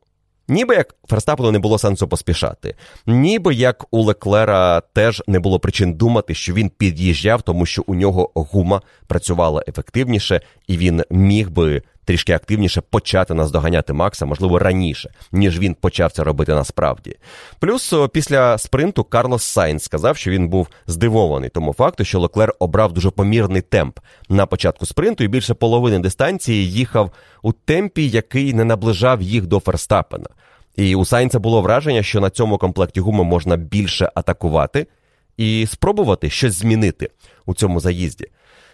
Ніби 0.49 0.75
як 0.75 0.95
Ферстапену 1.09 1.52
не 1.52 1.59
було 1.59 1.78
сенсу 1.78 2.09
поспішати, 2.09 2.75
ніби 3.07 3.55
як 3.55 3.87
у 3.90 4.02
Леклера 4.02 4.81
теж 4.81 5.23
не 5.26 5.40
було 5.40 5.61
причин 5.61 5.95
думати, 5.95 6.35
що 6.35 6.55
він 6.55 6.71
під'їжджав, 6.71 7.43
тому 7.43 7.67
що 7.67 7.83
у 7.87 7.95
нього 7.95 8.31
гума 8.35 8.83
працювала 9.07 9.64
ефективніше, 9.69 10.40
і 10.67 10.76
він 10.76 11.02
міг 11.11 11.50
би 11.50 11.83
трішки 12.09 12.33
активніше 12.33 12.81
почати 12.81 13.35
наздоганяти 13.35 13.93
Макса, 13.93 14.27
можливо, 14.27 14.59
раніше, 14.59 15.11
ніж 15.33 15.59
він 15.59 15.75
почав 15.75 16.12
це 16.12 16.25
робити 16.25 16.55
насправді. 16.55 17.17
Плюс 17.59 17.95
після 18.12 18.59
спринту 18.59 19.05
Карлос 19.05 19.43
Сайнс 19.43 19.85
сказав, 19.85 20.17
що 20.17 20.31
він 20.31 20.49
був 20.49 20.69
здивований 20.87 21.50
тому 21.50 21.73
факту, 21.73 22.05
що 22.05 22.21
Леклер 22.21 22.55
обрав 22.59 22.93
дуже 22.93 23.11
помірний 23.11 23.62
темп 23.62 23.99
на 24.29 24.47
початку 24.47 24.87
спринту, 24.87 25.25
і 25.25 25.29
більше 25.29 25.55
половини 25.55 25.99
дистанції 25.99 26.73
їхав 26.73 27.11
у 27.43 27.53
темпі, 27.53 28.09
який 28.09 28.55
не 28.55 28.65
наближав 28.65 29.23
їх 29.23 29.47
до 29.47 29.61
Ферстапена. 29.61 30.29
І 30.77 30.95
у 30.95 31.05
Сайнца 31.05 31.38
було 31.38 31.62
враження, 31.62 32.03
що 32.03 32.21
на 32.21 32.31
цьому 32.31 32.59
комплекті 32.59 33.00
гуми 33.00 33.25
можна 33.25 33.57
більше 33.57 34.11
атакувати 34.15 34.87
і 35.38 35.66
спробувати 35.66 36.30
щось 36.30 36.54
змінити 36.54 37.11
у 37.47 37.54
цьому 37.54 37.80
заїзді. 37.80 38.26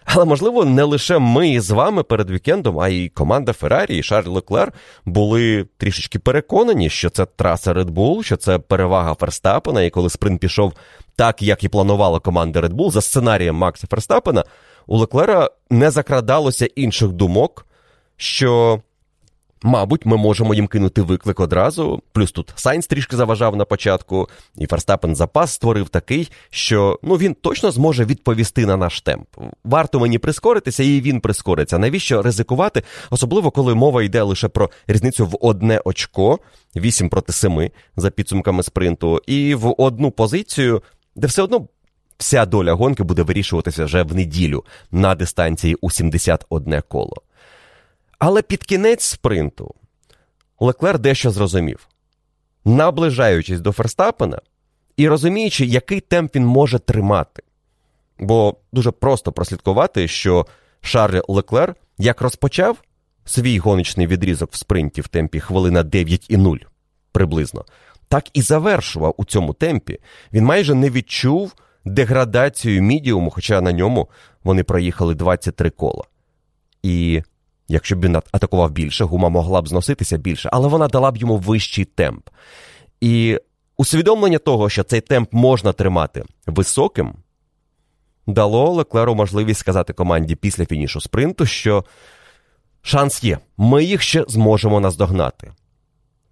Але 0.04 0.24
можливо, 0.24 0.64
не 0.64 0.82
лише 0.82 1.18
ми 1.18 1.60
з 1.60 1.70
вами 1.70 2.02
перед 2.02 2.30
вікендом, 2.30 2.80
а 2.80 2.88
й 2.88 3.08
команда 3.08 3.52
Феррарі 3.52 3.98
і 3.98 4.02
Шарль 4.02 4.28
Леклер 4.28 4.72
були 5.04 5.66
трішечки 5.76 6.18
переконані, 6.18 6.90
що 6.90 7.10
це 7.10 7.26
траса 7.26 7.72
Red 7.72 7.90
Bull, 7.90 8.22
що 8.22 8.36
це 8.36 8.58
перевага 8.58 9.14
Ферстапена, 9.14 9.82
і 9.82 9.90
коли 9.90 10.10
спринт 10.10 10.40
пішов 10.40 10.72
так, 11.16 11.42
як 11.42 11.64
і 11.64 11.68
планувала 11.68 12.20
команда 12.20 12.60
Red 12.60 12.72
Bull, 12.72 12.90
за 12.90 13.00
сценарієм 13.00 13.56
Макса 13.56 13.86
Ферстапена, 13.86 14.44
у 14.86 14.96
Леклера 14.96 15.50
не 15.70 15.90
закрадалося 15.90 16.66
інших 16.66 17.08
думок, 17.08 17.66
що 18.16 18.80
Мабуть, 19.66 20.06
ми 20.06 20.16
можемо 20.16 20.54
їм 20.54 20.66
кинути 20.66 21.02
виклик 21.02 21.40
одразу. 21.40 22.02
Плюс 22.12 22.32
тут 22.32 22.52
Сайнс 22.56 22.86
трішки 22.86 23.16
заважав 23.16 23.56
на 23.56 23.64
початку, 23.64 24.28
і 24.56 24.66
Ферстапен 24.66 25.16
запас 25.16 25.52
створив 25.52 25.88
такий, 25.88 26.30
що 26.50 26.98
ну 27.02 27.16
він 27.16 27.34
точно 27.34 27.70
зможе 27.70 28.04
відповісти 28.04 28.66
на 28.66 28.76
наш 28.76 29.00
темп. 29.00 29.28
Варто 29.64 30.00
мені 30.00 30.18
прискоритися, 30.18 30.82
і 30.82 31.00
він 31.00 31.20
прискориться. 31.20 31.78
Навіщо 31.78 32.22
ризикувати? 32.22 32.82
Особливо 33.10 33.50
коли 33.50 33.74
мова 33.74 34.02
йде 34.02 34.22
лише 34.22 34.48
про 34.48 34.70
різницю 34.86 35.26
в 35.26 35.36
одне 35.40 35.80
очко, 35.84 36.38
8 36.76 37.08
проти 37.08 37.32
7 37.32 37.70
за 37.96 38.10
підсумками 38.10 38.62
спринту, 38.62 39.20
і 39.26 39.54
в 39.54 39.74
одну 39.78 40.10
позицію, 40.10 40.82
де 41.16 41.26
все 41.26 41.42
одно. 41.42 41.68
Вся 42.18 42.46
доля 42.46 42.72
гонки 42.72 43.02
буде 43.02 43.22
вирішуватися 43.22 43.84
вже 43.84 44.02
в 44.02 44.14
неділю 44.14 44.64
на 44.90 45.14
дистанції 45.14 45.74
у 45.74 45.90
71 45.90 46.82
коло. 46.88 47.23
Але 48.26 48.42
під 48.42 48.64
кінець 48.64 49.04
спринту 49.04 49.74
Леклер 50.60 50.98
дещо 50.98 51.30
зрозумів, 51.30 51.88
наближаючись 52.64 53.60
до 53.60 53.72
Ферстапена 53.72 54.40
і 54.96 55.08
розуміючи, 55.08 55.64
який 55.66 56.00
темп 56.00 56.36
він 56.36 56.46
може 56.46 56.78
тримати. 56.78 57.42
Бо 58.18 58.56
дуже 58.72 58.90
просто 58.90 59.32
прослідкувати, 59.32 60.08
що 60.08 60.46
Шарль 60.80 61.20
Леклер 61.28 61.74
як 61.98 62.20
розпочав 62.20 62.76
свій 63.24 63.58
гоночний 63.58 64.06
відрізок 64.06 64.52
в 64.52 64.56
спринті 64.56 65.00
в 65.00 65.08
темпі 65.08 65.40
хвилина 65.40 65.84
9,0 65.84 66.58
приблизно, 67.12 67.64
так 68.08 68.24
і 68.32 68.42
завершував 68.42 69.14
у 69.16 69.24
цьому 69.24 69.52
темпі. 69.52 69.98
Він 70.32 70.44
майже 70.44 70.74
не 70.74 70.90
відчув 70.90 71.54
деградацію 71.84 72.82
мідіуму, 72.82 73.30
хоча 73.30 73.60
на 73.60 73.72
ньому 73.72 74.08
вони 74.44 74.64
проїхали 74.64 75.14
23 75.14 75.70
кола. 75.70 76.04
І 76.82 77.22
Якщо 77.68 77.96
б 77.96 78.04
він 78.04 78.16
атакував 78.16 78.70
більше, 78.70 79.04
гума 79.04 79.28
могла 79.28 79.62
б 79.62 79.68
зноситися 79.68 80.16
більше, 80.16 80.48
але 80.52 80.68
вона 80.68 80.88
дала 80.88 81.10
б 81.10 81.16
йому 81.16 81.36
вищий 81.36 81.84
темп. 81.84 82.28
І 83.00 83.40
усвідомлення 83.76 84.38
того, 84.38 84.68
що 84.68 84.82
цей 84.82 85.00
темп 85.00 85.32
можна 85.32 85.72
тримати 85.72 86.24
високим, 86.46 87.14
дало 88.26 88.70
Леклеру 88.70 89.14
можливість 89.14 89.60
сказати 89.60 89.92
команді 89.92 90.34
після 90.34 90.66
фінішу 90.66 91.00
спринту, 91.00 91.46
що 91.46 91.84
шанс 92.82 93.24
є, 93.24 93.38
ми 93.56 93.84
їх 93.84 94.02
ще 94.02 94.24
зможемо 94.28 94.80
наздогнати. 94.80 95.52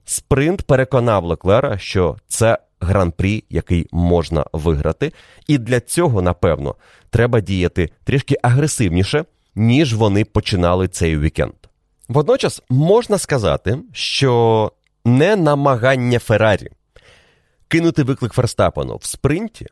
Спринт 0.05 0.63
переконав 0.63 1.25
Леклера, 1.25 1.79
що 1.79 2.17
це 2.29 2.59
гран-прі, 2.81 3.45
який 3.51 3.89
можна 3.93 4.45
виграти, 4.53 5.13
і 5.47 5.59
для 5.59 5.81
цього, 5.81 6.23
напевно, 6.23 6.75
треба 7.11 7.41
діяти 7.41 7.91
трішки 8.05 8.37
агресивніше, 8.43 9.25
ніж 9.55 9.95
вони 9.95 10.25
починали 10.25 10.89
цей 10.89 11.19
вікенд. 11.19 11.53
Водночас 12.09 12.63
можна 12.69 13.19
сказати, 13.19 13.79
що 13.93 14.73
не 15.05 15.37
намагання 15.37 16.19
Феррарі 16.19 16.69
кинути 17.69 18.03
виклик 18.03 18.33
Ферстапену 18.33 18.97
в 18.97 19.05
спринті 19.05 19.67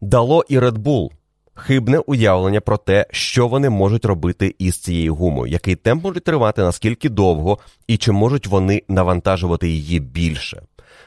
дало 0.00 0.44
і 0.48 0.58
Red 0.58 0.78
Bull 0.78 1.10
хибне 1.54 1.98
уявлення 1.98 2.60
про 2.60 2.76
те, 2.76 3.06
що 3.10 3.48
вони 3.48 3.70
можуть 3.70 4.04
робити 4.04 4.54
із 4.58 4.78
цією 4.78 5.14
гумою, 5.14 5.52
який 5.52 5.76
темп 5.76 6.04
може 6.04 6.20
тривати, 6.20 6.62
наскільки 6.62 7.08
довго, 7.08 7.58
і 7.86 7.96
чи 7.96 8.12
можуть 8.12 8.46
вони 8.46 8.82
навантажувати 8.88 9.68
її 9.68 10.00
більше. 10.00 10.62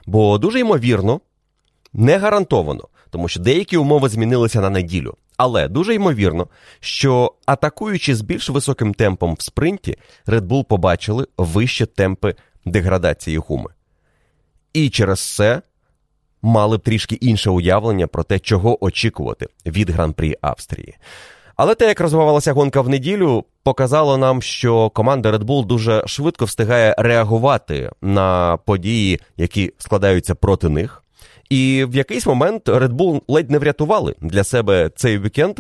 Бо 0.06 0.38
дуже 0.38 0.60
ймовірно, 0.60 1.22
не 1.94 2.18
гарантовано, 2.18 2.88
тому 3.10 3.28
що 3.28 3.40
деякі 3.40 3.78
умови 3.78 4.10
змінилися 4.10 4.62
на 4.62 4.70
неділю. 4.70 5.16
Але 5.38 5.68
дуже 5.68 5.96
ймовірно, 5.96 6.48
що 6.80 7.34
атакуючи 7.46 8.16
з 8.16 8.22
більш 8.22 8.50
високим 8.50 8.94
темпом 8.94 9.34
в 9.34 9.42
спринті, 9.42 9.98
Red 10.28 10.42
Bull 10.42 10.66
побачили 10.66 11.28
вищі 11.38 11.86
темпи 11.86 12.36
деградації 12.66 13.38
гуми. 13.38 13.70
І 14.74 14.90
через 14.90 15.36
це 15.36 15.62
мали 16.42 16.78
б 16.78 16.82
трішки 16.82 17.16
інше 17.16 17.50
уявлення 17.50 18.08
про 18.08 18.24
те, 18.24 18.40
чого 18.40 18.86
очікувати 18.86 19.48
від 19.66 19.90
гран-прі 19.90 20.36
Австрії. 20.42 20.98
Але 21.56 21.76
те, 21.76 21.88
як 21.88 22.00
розвивалася 22.00 22.54
гонка 22.54 22.82
в 22.82 22.90
неділю, 22.90 23.46
показало 23.64 24.18
нам, 24.18 24.42
що 24.42 24.90
команда 24.90 25.32
Red 25.32 25.44
Bull 25.44 25.66
дуже 25.66 26.04
швидко 26.08 26.46
встигає 26.46 26.96
реагувати 26.98 27.92
на 28.02 28.58
події, 28.58 29.20
які 29.38 29.74
складаються 29.78 30.36
проти 30.36 30.70
них. 30.70 31.04
І 31.50 31.86
в 31.90 31.96
якийсь 31.96 32.26
момент 32.26 32.70
Red 32.70 32.94
Bull 32.94 33.22
ледь 33.28 33.52
не 33.52 33.60
врятували 33.60 34.16
для 34.22 34.44
себе 34.44 34.92
цей 34.96 35.20
вікенд, 35.20 35.60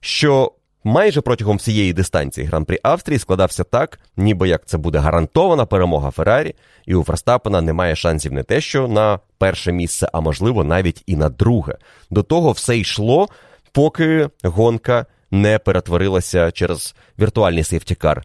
що 0.00 0.52
майже 0.84 1.20
протягом 1.20 1.56
всієї 1.56 1.92
дистанції 1.92 2.46
Гран-прі 2.46 2.78
Австрії 2.82 3.18
складався 3.18 3.64
так, 3.64 4.00
ніби 4.16 4.48
як 4.48 4.66
це 4.66 4.78
буде 4.78 4.98
гарантована 4.98 5.66
перемога 5.66 6.10
Феррарі, 6.10 6.54
і 6.86 6.94
у 6.94 7.04
Ферстапена 7.04 7.60
немає 7.60 7.96
шансів 7.96 8.32
не 8.32 8.42
те, 8.42 8.60
що 8.60 8.88
на 8.88 9.20
перше 9.38 9.72
місце, 9.72 10.08
а 10.12 10.20
можливо 10.20 10.64
навіть 10.64 11.02
і 11.06 11.16
на 11.16 11.28
друге. 11.28 11.76
До 12.10 12.22
того 12.22 12.52
все 12.52 12.78
йшло, 12.78 13.28
поки 13.72 14.28
гонка 14.42 15.06
не 15.30 15.58
перетворилася 15.58 16.50
через 16.50 16.94
віртуальний 17.18 17.64
сейфтікар 17.64 18.24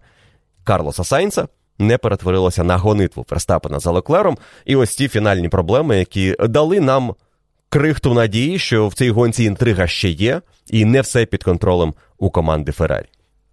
Карлоса 0.63 1.03
Сайнца. 1.03 1.48
Не 1.84 1.98
перетворилося 1.98 2.63
на 2.63 2.78
гонитву 2.78 3.25
Ферстапена 3.30 3.80
за 3.80 3.92
Леклером, 3.92 4.38
і 4.66 4.75
ось 4.75 4.96
ті 4.96 5.08
фінальні 5.08 5.50
проблеми, 5.50 5.98
які 5.98 6.36
дали 6.40 6.80
нам 6.80 7.16
крихту 7.70 8.13
надії, 8.13 8.60
що 8.60 8.88
в 8.88 8.94
цій 8.94 9.10
гонці 9.12 9.44
інтрига 9.44 9.88
ще 9.88 10.10
є, 10.10 10.42
і 10.68 10.86
не 10.86 11.02
все 11.02 11.25
під 11.25 11.44
контролем 11.44 11.94
у 12.18 12.30
команди 12.30 12.72
Феррарі. 12.72 13.08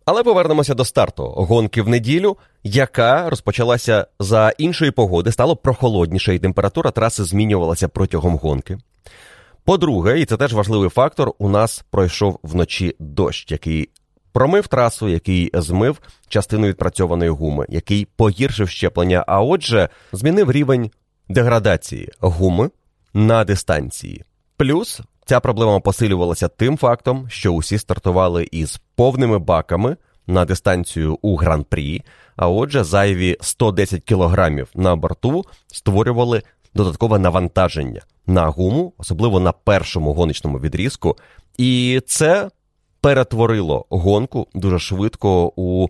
Але 0.04 0.22
повернемося 0.22 0.74
до 0.74 0.84
старту 0.84 1.24
гонки 1.24 1.82
в 1.82 1.88
неділю, 1.88 2.36
яка 2.64 3.30
розпочалася 3.30 4.06
за 4.20 4.52
іншої 4.58 4.90
погоди, 4.90 5.32
стало 5.32 5.56
прохолодніше, 5.56 6.34
і 6.34 6.38
температура 6.38 6.90
траси 6.90 7.24
змінювалася 7.24 7.88
протягом 7.88 8.36
гонки. 8.36 8.78
По-друге, 9.64 10.20
і 10.20 10.24
це 10.24 10.36
теж 10.36 10.52
важливий 10.52 10.88
фактор, 10.88 11.32
у 11.38 11.48
нас 11.48 11.84
пройшов 11.90 12.38
вночі 12.42 12.96
дощ, 12.98 13.50
який 13.50 13.88
промив 14.32 14.66
трасу, 14.68 15.08
який 15.08 15.50
змив 15.54 16.00
частину 16.28 16.66
відпрацьованої 16.66 17.30
гуми, 17.30 17.66
який 17.68 18.04
погіршив 18.16 18.68
щеплення, 18.68 19.24
а 19.26 19.42
отже, 19.42 19.88
змінив 20.12 20.52
рівень 20.52 20.90
деградації 21.28 22.10
гуми 22.20 22.70
на 23.14 23.44
дистанції. 23.44 24.24
Плюс 24.56 25.00
ця 25.24 25.40
проблема 25.40 25.80
посилювалася 25.80 26.48
тим 26.48 26.76
фактом, 26.76 27.26
що 27.30 27.52
усі 27.52 27.78
стартували 27.78 28.48
із 28.52 28.80
повними 28.94 29.38
баками 29.38 29.96
на 30.26 30.44
дистанцію 30.44 31.18
у 31.22 31.36
гран-прі, 31.36 32.02
а 32.36 32.48
отже, 32.48 32.84
зайві 32.84 33.36
110 33.40 34.02
кілограмів 34.02 34.68
на 34.74 34.96
борту 34.96 35.44
створювали 35.66 36.42
додаткове 36.74 37.18
навантаження 37.18 38.00
на 38.26 38.46
гуму, 38.46 38.92
особливо 38.98 39.40
на 39.40 39.52
першому 39.52 40.12
гоночному 40.12 40.58
відрізку. 40.58 41.16
І 41.58 42.02
це 42.06 42.50
перетворило 43.00 43.86
гонку 43.90 44.46
дуже 44.54 44.78
швидко 44.78 45.52
у 45.56 45.88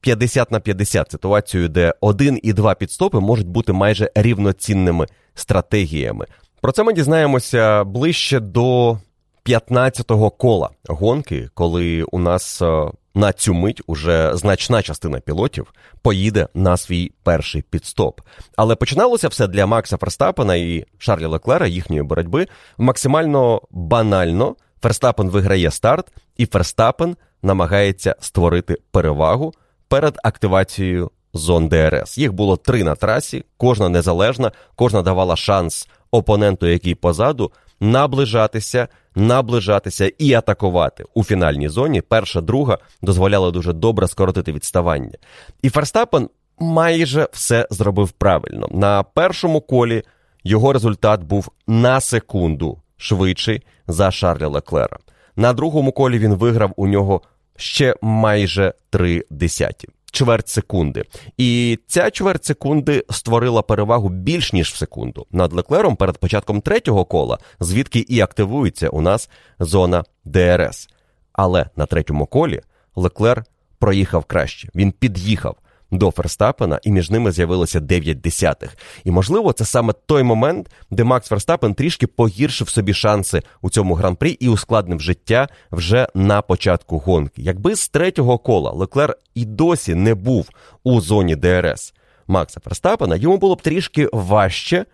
50 0.00 0.50
на 0.50 0.60
50 0.60 1.10
ситуацію, 1.10 1.68
де 1.68 1.94
один 2.00 2.40
і 2.42 2.52
два 2.52 2.74
підстопи 2.74 3.20
можуть 3.20 3.48
бути 3.48 3.72
майже 3.72 4.10
рівноцінними 4.14 5.06
стратегіями. 5.34 6.26
Про 6.60 6.72
це 6.72 6.82
ми 6.82 6.92
дізнаємося 6.92 7.84
ближче 7.84 8.40
до 8.40 8.98
15-го 9.44 10.30
кола 10.30 10.70
гонки, 10.88 11.48
коли 11.54 12.02
у 12.02 12.18
нас 12.18 12.62
е, 12.62 12.90
на 13.14 13.32
цю 13.32 13.54
мить 13.54 13.82
уже 13.86 14.30
значна 14.34 14.82
частина 14.82 15.20
пілотів 15.20 15.74
поїде 16.02 16.48
на 16.54 16.76
свій 16.76 17.12
перший 17.22 17.62
підстоп. 17.62 18.20
Але 18.56 18.74
починалося 18.74 19.28
все 19.28 19.46
для 19.46 19.66
Макса 19.66 19.96
Ферстапена 19.96 20.56
і 20.56 20.84
Шарлі 20.98 21.26
Леклера 21.26 21.66
їхньої 21.66 22.02
боротьби 22.02 22.46
максимально 22.78 23.62
банально. 23.70 24.56
Ферстапен 24.82 25.30
виграє 25.30 25.70
старт, 25.70 26.12
і 26.36 26.46
Ферстапен 26.46 27.16
намагається 27.42 28.16
створити 28.20 28.76
перевагу 28.90 29.52
перед 29.88 30.18
активацією 30.22 31.10
зон 31.34 31.68
ДРС. 31.68 32.18
Їх 32.18 32.32
було 32.32 32.56
три 32.56 32.84
на 32.84 32.94
трасі, 32.94 33.44
кожна 33.56 33.88
незалежна, 33.88 34.52
кожна 34.74 35.02
давала 35.02 35.36
шанс 35.36 35.88
опоненту, 36.10 36.66
який 36.66 36.94
позаду, 36.94 37.52
наближатися, 37.80 38.88
наближатися 39.14 40.12
і 40.18 40.34
атакувати 40.34 41.04
у 41.14 41.24
фінальній 41.24 41.68
зоні. 41.68 42.00
Перша, 42.00 42.40
друга 42.40 42.78
дозволяла 43.02 43.50
дуже 43.50 43.72
добре 43.72 44.08
скоротити 44.08 44.52
відставання. 44.52 45.18
І 45.62 45.70
Ферстапен 45.70 46.28
майже 46.58 47.28
все 47.32 47.66
зробив 47.70 48.10
правильно. 48.10 48.68
На 48.70 49.02
першому 49.02 49.60
колі 49.60 50.02
його 50.44 50.72
результат 50.72 51.22
був 51.22 51.50
на 51.66 52.00
секунду 52.00 52.78
швидший 53.02 53.62
за 53.86 54.10
Шарля 54.10 54.48
Леклера. 54.48 54.98
На 55.36 55.52
другому 55.52 55.92
колі 55.92 56.18
він 56.18 56.34
виграв 56.34 56.72
у 56.76 56.86
нього 56.86 57.22
ще 57.56 57.94
майже 58.02 58.74
три 58.90 59.24
десяті 59.30 59.88
чверть 60.12 60.48
секунди. 60.48 61.04
І 61.36 61.78
ця 61.86 62.10
чверть 62.10 62.44
секунди 62.44 63.04
створила 63.10 63.62
перевагу 63.62 64.08
більш 64.08 64.52
ніж 64.52 64.72
в 64.72 64.76
секунду 64.76 65.26
над 65.30 65.52
Леклером 65.52 65.96
перед 65.96 66.18
початком 66.18 66.60
третього 66.60 67.04
кола, 67.04 67.38
звідки 67.60 67.98
і 67.98 68.20
активується 68.20 68.88
у 68.88 69.00
нас 69.00 69.30
зона 69.58 70.04
ДРС. 70.24 70.88
Але 71.32 71.66
на 71.76 71.86
третьому 71.86 72.26
колі 72.26 72.60
Леклер 72.96 73.44
проїхав 73.78 74.24
краще. 74.24 74.68
Він 74.74 74.92
під'їхав 74.92 75.56
до 75.92 76.10
Ферстапена, 76.10 76.80
і 76.82 76.92
між 76.92 77.10
ними 77.10 77.32
з'явилося 77.32 77.80
9 77.80 78.20
десятих. 78.20 78.76
І 79.04 79.10
можливо, 79.10 79.52
це 79.52 79.64
саме 79.64 79.92
той 80.06 80.22
момент, 80.22 80.70
де 80.90 81.04
Макс 81.04 81.28
Ферстапен 81.28 81.74
трішки 81.74 82.06
погіршив 82.06 82.68
собі 82.68 82.94
шанси 82.94 83.42
у 83.62 83.70
цьому 83.70 83.94
гран-прі 83.94 84.30
і 84.30 84.48
ускладнив 84.48 85.00
життя 85.00 85.48
вже 85.72 86.08
на 86.14 86.42
початку 86.42 86.98
гонки. 86.98 87.42
Якби 87.42 87.76
з 87.76 87.88
третього 87.88 88.38
кола 88.38 88.70
Леклер 88.70 89.16
і 89.34 89.44
досі 89.44 89.94
не 89.94 90.14
був 90.14 90.48
у 90.84 91.00
зоні 91.00 91.36
ДРС 91.36 91.94
Макса 92.26 92.60
Ферстапена, 92.60 93.16
йому 93.16 93.36
було 93.36 93.54
б 93.54 93.62
трішки 93.62 94.08
важче 94.12 94.84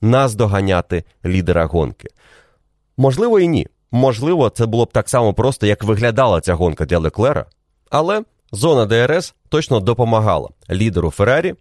наздоганяти 0.00 1.04
лідера 1.24 1.66
гонки. 1.66 2.08
Можливо, 2.96 3.40
і 3.40 3.48
ні. 3.48 3.66
Можливо, 3.92 4.50
це 4.50 4.66
було 4.66 4.84
б 4.84 4.92
так 4.92 5.08
само 5.08 5.34
просто, 5.34 5.66
як 5.66 5.84
виглядала 5.84 6.40
ця 6.40 6.54
гонка 6.54 6.86
для 6.86 6.98
Леклера, 6.98 7.46
але 7.90 8.22
Зона 8.52 8.86
ДРС 8.86 9.34
точно 9.48 9.80
допомагала 9.80 10.48
лідеру 10.70 11.10
Феррарі 11.10 11.54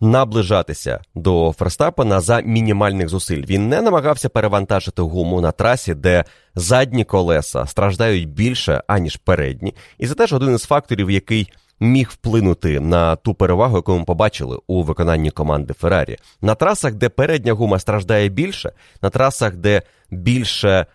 наближатися 0.00 1.00
до 1.14 1.54
Ферстапена 1.58 2.20
за 2.20 2.40
мінімальних 2.40 3.08
зусиль. 3.08 3.44
Він 3.46 3.68
не 3.68 3.82
намагався 3.82 4.28
перевантажити 4.28 5.02
гуму 5.02 5.40
на 5.40 5.52
трасі, 5.52 5.94
де 5.94 6.24
задні 6.54 7.04
колеса 7.04 7.66
страждають 7.66 8.28
більше, 8.28 8.82
аніж 8.86 9.16
передні. 9.16 9.74
І 9.98 10.06
це 10.06 10.14
теж 10.14 10.32
один 10.32 10.54
із 10.54 10.62
факторів, 10.62 11.10
який 11.10 11.52
міг 11.80 12.08
вплинути 12.12 12.80
на 12.80 13.16
ту 13.16 13.34
перевагу, 13.34 13.76
яку 13.76 13.98
ми 13.98 14.04
побачили 14.04 14.58
у 14.66 14.82
виконанні 14.82 15.30
команди 15.30 15.74
Феррарі. 15.74 16.16
На 16.42 16.54
трасах, 16.54 16.94
де 16.94 17.08
передня 17.08 17.52
гума 17.52 17.78
страждає 17.78 18.28
більше, 18.28 18.72
на 19.02 19.10
трасах, 19.10 19.56
де 19.56 19.82
більше 20.10 20.86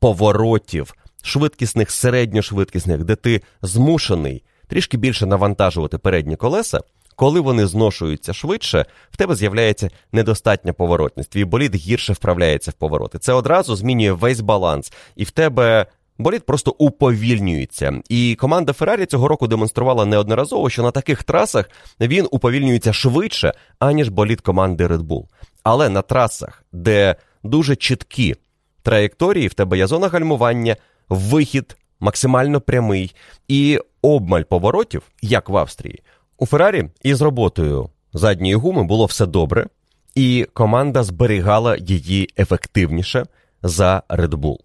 поворотів, 0.00 0.94
швидкісних, 1.22 1.90
середньошвидкісних, 1.90 3.04
де 3.04 3.16
ти 3.16 3.42
змушений 3.62 4.42
трішки 4.72 4.96
більше 4.96 5.26
навантажувати 5.26 5.98
передні 5.98 6.36
колеса, 6.36 6.80
коли 7.16 7.40
вони 7.40 7.66
зношуються 7.66 8.32
швидше, 8.32 8.86
в 9.10 9.16
тебе 9.16 9.34
з'являється 9.34 9.90
недостатня 10.12 10.72
поворотність. 10.72 11.30
Твій 11.30 11.44
болід 11.44 11.74
гірше 11.74 12.12
вправляється 12.12 12.70
в 12.70 12.74
повороти. 12.74 13.18
Це 13.18 13.32
одразу 13.32 13.76
змінює 13.76 14.12
весь 14.12 14.40
баланс, 14.40 14.92
і 15.16 15.24
в 15.24 15.30
тебе. 15.30 15.86
Болід 16.18 16.46
просто 16.46 16.74
уповільнюється. 16.78 18.00
І 18.08 18.36
команда 18.40 18.72
Феррарі 18.72 19.06
цього 19.06 19.28
року 19.28 19.46
демонструвала 19.46 20.04
неодноразово, 20.04 20.70
що 20.70 20.82
на 20.82 20.90
таких 20.90 21.22
трасах 21.22 21.70
він 22.00 22.28
уповільнюється 22.30 22.92
швидше, 22.92 23.52
аніж 23.78 24.08
болід 24.08 24.40
команди 24.40 24.86
Red 24.86 25.02
Bull. 25.02 25.24
Але 25.62 25.88
на 25.88 26.02
трасах, 26.02 26.64
де 26.72 27.16
дуже 27.42 27.76
чіткі 27.76 28.34
траєкторії, 28.82 29.48
в 29.48 29.54
тебе 29.54 29.78
є 29.78 29.86
зона 29.86 30.08
гальмування, 30.08 30.76
вихід 31.08 31.76
максимально 32.00 32.60
прямий 32.60 33.14
і 33.48 33.78
обмаль 34.02 34.42
поворотів, 34.42 35.02
як 35.22 35.48
в 35.48 35.56
Австрії. 35.56 36.02
У 36.38 36.46
Феррарі 36.46 36.88
із 37.02 37.20
роботою 37.20 37.90
задньої 38.12 38.54
гуми 38.54 38.84
було 38.84 39.06
все 39.06 39.26
добре, 39.26 39.66
і 40.14 40.46
команда 40.52 41.02
зберігала 41.02 41.76
її 41.76 42.28
ефективніше 42.38 43.26
за 43.62 44.02
Red 44.08 44.34
Bull. 44.34 44.56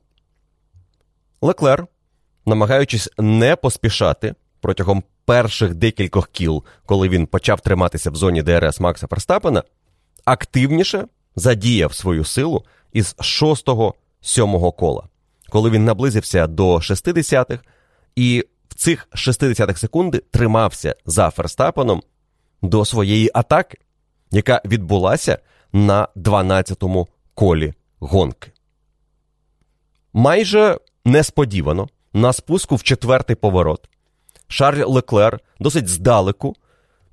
Леклер, 1.41 1.87
намагаючись 2.45 3.09
не 3.17 3.55
поспішати 3.55 4.35
протягом 4.61 5.03
перших 5.25 5.75
декількох 5.75 6.27
кіл, 6.27 6.63
коли 6.85 7.09
він 7.09 7.27
почав 7.27 7.61
триматися 7.61 8.11
в 8.11 8.15
зоні 8.15 8.43
ДРС 8.43 8.79
Макса 8.79 9.07
Ферстапена, 9.07 9.63
активніше 10.25 11.07
задіяв 11.35 11.93
свою 11.93 12.23
силу 12.25 12.65
із 12.93 13.15
6-7 13.19 14.73
кола, 14.75 15.03
коли 15.49 15.69
він 15.69 15.85
наблизився 15.85 16.47
до 16.47 16.75
60-х 16.75 17.63
і 18.15 18.45
цих 18.77 19.07
60-х 19.11 19.79
секунди 19.79 20.19
тримався 20.31 20.95
за 21.05 21.29
Ферстапеном 21.29 22.03
до 22.61 22.85
своєї 22.85 23.31
атаки, 23.33 23.77
яка 24.31 24.61
відбулася 24.65 25.39
на 25.73 26.07
12-му 26.15 27.07
колі 27.33 27.73
гонки. 27.99 28.51
Майже 30.13 30.77
несподівано 31.05 31.87
на 32.13 32.33
спуску 32.33 32.75
в 32.75 32.83
четвертий 32.83 33.35
поворот 33.35 33.89
Шарль 34.47 34.83
Леклер 34.85 35.39
досить 35.59 35.87
здалеку 35.87 36.55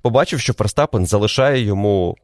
побачив, 0.01 0.39
що 0.39 0.53
Ферстапен 0.53 1.05
залишає 1.05 1.61
йому 1.61 2.17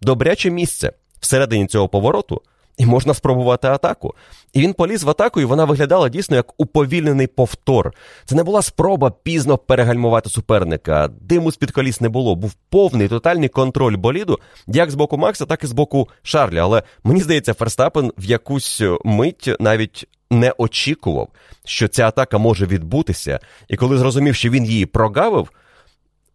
добряче 0.00 0.50
місце 0.50 0.92
всередині 1.20 1.66
цього 1.66 1.88
повороту, 1.88 2.42
і 2.76 2.86
можна 2.86 3.14
спробувати 3.14 3.68
атаку. 3.68 4.14
І 4.52 4.60
він 4.60 4.72
поліз 4.72 5.02
в 5.02 5.10
атаку, 5.10 5.40
і 5.40 5.44
вона 5.44 5.64
виглядала 5.64 6.08
дійсно 6.08 6.36
як 6.36 6.60
уповільнений 6.60 7.26
повтор. 7.26 7.94
Це 8.24 8.34
не 8.34 8.42
була 8.42 8.62
спроба 8.62 9.12
пізно 9.22 9.58
перегальмувати 9.58 10.30
суперника. 10.30 11.08
Диму 11.20 11.52
з-під 11.52 11.70
коліс 11.70 12.00
не 12.00 12.08
було. 12.08 12.34
Був 12.34 12.54
повний 12.54 13.08
тотальний 13.08 13.48
контроль 13.48 13.96
боліду, 13.96 14.38
як 14.66 14.90
з 14.90 14.94
боку 14.94 15.16
Макса, 15.18 15.46
так 15.46 15.64
і 15.64 15.66
з 15.66 15.72
боку 15.72 16.08
Шарля. 16.22 16.62
Але 16.62 16.82
мені 17.04 17.20
здається, 17.20 17.54
Ферстапен 17.54 18.12
в 18.18 18.24
якусь 18.24 18.82
мить 19.04 19.50
навіть 19.60 20.06
не 20.30 20.54
очікував, 20.58 21.28
що 21.64 21.88
ця 21.88 22.08
атака 22.08 22.38
може 22.38 22.66
відбутися. 22.66 23.40
І 23.68 23.76
коли 23.76 23.98
зрозумів, 23.98 24.34
що 24.34 24.50
він 24.50 24.64
її 24.64 24.86
прогавив, 24.86 25.50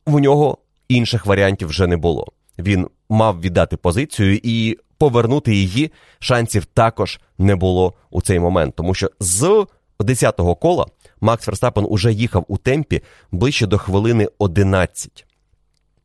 у 0.06 0.20
нього 0.20 0.58
інших 0.88 1.26
варіантів 1.26 1.68
вже 1.68 1.88
не 1.88 1.98
було. 1.98 2.28
Він 2.60 2.88
мав 3.10 3.42
віддати 3.42 3.78
позицію 3.78 4.40
і 4.44 4.78
повернути 4.98 5.56
її 5.56 5.92
шансів 6.20 6.66
також 6.66 7.20
не 7.38 7.56
було 7.56 7.94
у 8.10 8.22
цей 8.22 8.40
момент, 8.40 8.76
тому 8.76 8.94
що 8.94 9.12
з 9.20 9.66
10-го 10.00 10.56
кола 10.56 10.86
Макс 11.22 11.46
Ферстапен 11.46 11.86
уже 11.90 12.14
їхав 12.14 12.46
у 12.48 12.58
темпі 12.58 13.02
ближче 13.32 13.68
до 13.68 13.78
хвилини 13.78 14.30
11. 14.38 15.26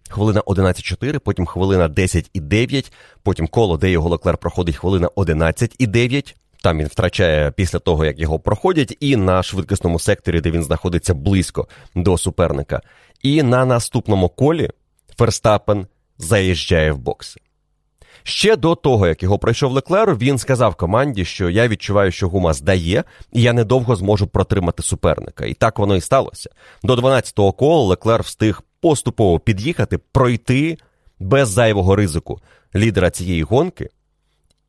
Хвилина 0.08 0.40
11,4, 0.40 1.18
потім 1.18 1.46
хвилина 1.46 1.88
10,9, 1.88 2.92
потім 3.22 3.46
коло, 3.46 3.76
де 3.76 3.90
його 3.90 4.08
Леклер 4.08 4.38
проходить 4.38 4.76
хвилина 4.76 5.08
11,9. 5.08 6.34
Там 6.62 6.78
він 6.78 6.86
втрачає 6.86 7.50
після 7.50 7.78
того, 7.78 8.04
як 8.04 8.20
його 8.20 8.38
проходять, 8.38 8.96
і 9.00 9.16
на 9.16 9.42
швидкісному 9.42 9.98
секторі, 9.98 10.40
де 10.40 10.50
він 10.50 10.64
знаходиться 10.64 11.14
близько 11.14 11.68
до 11.94 12.18
суперника. 12.18 12.80
І 13.22 13.42
на 13.42 13.64
наступному 13.64 14.28
колі 14.28 14.70
Ферстапен 15.18 15.86
заїжджає 16.22 16.92
в 16.92 16.98
бокси. 16.98 17.40
Ще 18.22 18.56
до 18.56 18.74
того, 18.74 19.06
як 19.06 19.22
його 19.22 19.38
пройшов 19.38 19.72
Леклер, 19.72 20.16
він 20.16 20.38
сказав 20.38 20.74
команді, 20.74 21.24
що 21.24 21.50
я 21.50 21.68
відчуваю, 21.68 22.12
що 22.12 22.28
гума 22.28 22.52
здає, 22.52 23.04
і 23.32 23.42
я 23.42 23.52
недовго 23.52 23.96
зможу 23.96 24.26
протримати 24.26 24.82
суперника. 24.82 25.46
І 25.46 25.54
так 25.54 25.78
воно 25.78 25.96
і 25.96 26.00
сталося. 26.00 26.50
До 26.82 26.94
12-го 26.94 27.52
кола 27.52 27.84
Леклер 27.88 28.22
встиг 28.22 28.62
поступово 28.80 29.38
під'їхати, 29.38 29.98
пройти 29.98 30.78
без 31.18 31.48
зайвого 31.48 31.96
ризику 31.96 32.38
лідера 32.74 33.10
цієї 33.10 33.42
гонки 33.42 33.88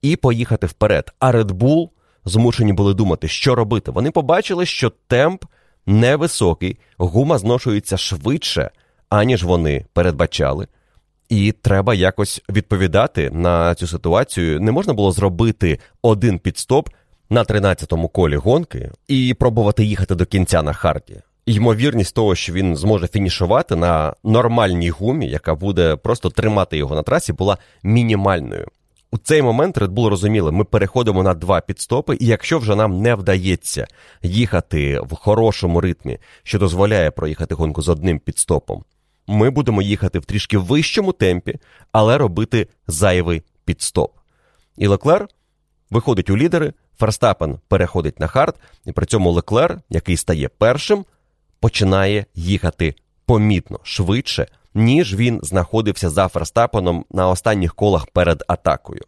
і 0.02 0.16
поїхати 0.16 0.68
вперед. 0.68 1.12
А 1.20 1.32
Red 1.32 1.52
Bull 1.52 1.90
змушені 2.26 2.74
були 2.74 2.94
думати, 2.94 3.28
що 3.28 3.56
робити. 3.56 3.92
Вони 3.92 4.12
побачили, 4.12 4.66
що 4.66 4.92
темп 5.08 5.46
невисокий, 5.86 6.78
гума 6.98 7.38
зношується 7.38 7.98
швидше, 7.98 8.72
аніж 9.10 9.44
вони 9.44 9.86
передбачали. 9.94 10.68
І 11.32 11.52
треба 11.52 11.94
якось 11.94 12.42
відповідати 12.50 13.30
на 13.30 13.76
цю 13.76 13.88
ситуацію. 13.88 14.60
Не 14.60 14.72
можна 14.72 14.94
було 14.94 15.12
зробити 15.12 15.80
один 16.02 16.40
підстоп 16.40 16.90
на 17.30 17.44
13-му 17.44 18.08
колі 18.08 18.36
гонки 18.36 18.92
і 19.08 19.34
пробувати 19.34 19.84
їхати 19.84 20.16
до 20.16 20.26
кінця 20.26 20.62
на 20.62 20.74
харді. 20.74 21.22
Ймовірність 21.46 22.16
того, 22.16 22.36
що 22.36 22.54
він 22.54 22.76
зможе 22.76 23.08
фінішувати 23.08 23.76
на 23.76 24.14
нормальній 24.24 24.90
гумі, 24.90 25.28
яка 25.28 25.56
буде 25.56 25.96
просто 25.96 26.30
тримати 26.30 26.78
його 26.78 26.96
на 26.96 27.04
трасі, 27.04 27.34
була 27.34 27.58
мінімальною. 27.84 28.68
У 29.12 29.18
цей 29.18 29.42
момент 29.42 29.78
Red 29.78 29.90
Bull 29.90 30.10
розуміли, 30.10 30.52
ми 30.52 30.64
переходимо 30.64 31.24
на 31.24 31.34
два 31.34 31.62
підстопи, 31.62 32.18
і 32.20 32.26
якщо 32.26 32.60
вже 32.60 32.76
нам 32.76 33.02
не 33.02 33.16
вдається 33.16 33.88
їхати 34.22 35.00
в 35.00 35.16
хорошому 35.16 35.82
ритмі, 35.82 36.18
що 36.44 36.60
дозволяє 36.60 37.12
проїхати 37.12 37.56
гонку 37.56 37.82
з 37.82 37.90
одним 37.90 38.20
підстопом, 38.20 38.84
ми 39.28 39.50
будемо 39.50 39.82
їхати 39.82 40.20
в 40.20 40.26
трішки 40.26 40.58
вищому 40.58 41.14
темпі, 41.14 41.60
але 41.92 42.18
робити 42.18 42.68
зайвий 42.88 43.44
підстоп. 43.66 44.18
І 44.78 44.88
Леклер 44.88 45.28
виходить 45.90 46.30
у 46.30 46.38
лідери, 46.38 46.74
Ферстапен 47.00 47.60
переходить 47.68 48.20
на 48.20 48.28
hard, 48.28 48.56
і 48.86 48.92
при 48.92 49.06
цьому 49.06 49.32
Леклер, 49.32 49.82
який 49.90 50.18
стає 50.18 50.50
першим, 50.50 51.06
починає 51.60 52.26
їхати 52.36 52.96
помітно 53.26 53.80
швидше, 53.84 54.48
ніж 54.74 55.16
він 55.16 55.40
знаходився 55.44 56.10
за 56.10 56.28
Ферстапеном 56.28 57.06
на 57.12 57.30
останніх 57.30 57.76
колах 57.76 58.08
перед 58.08 58.44
атакою. 58.48 59.02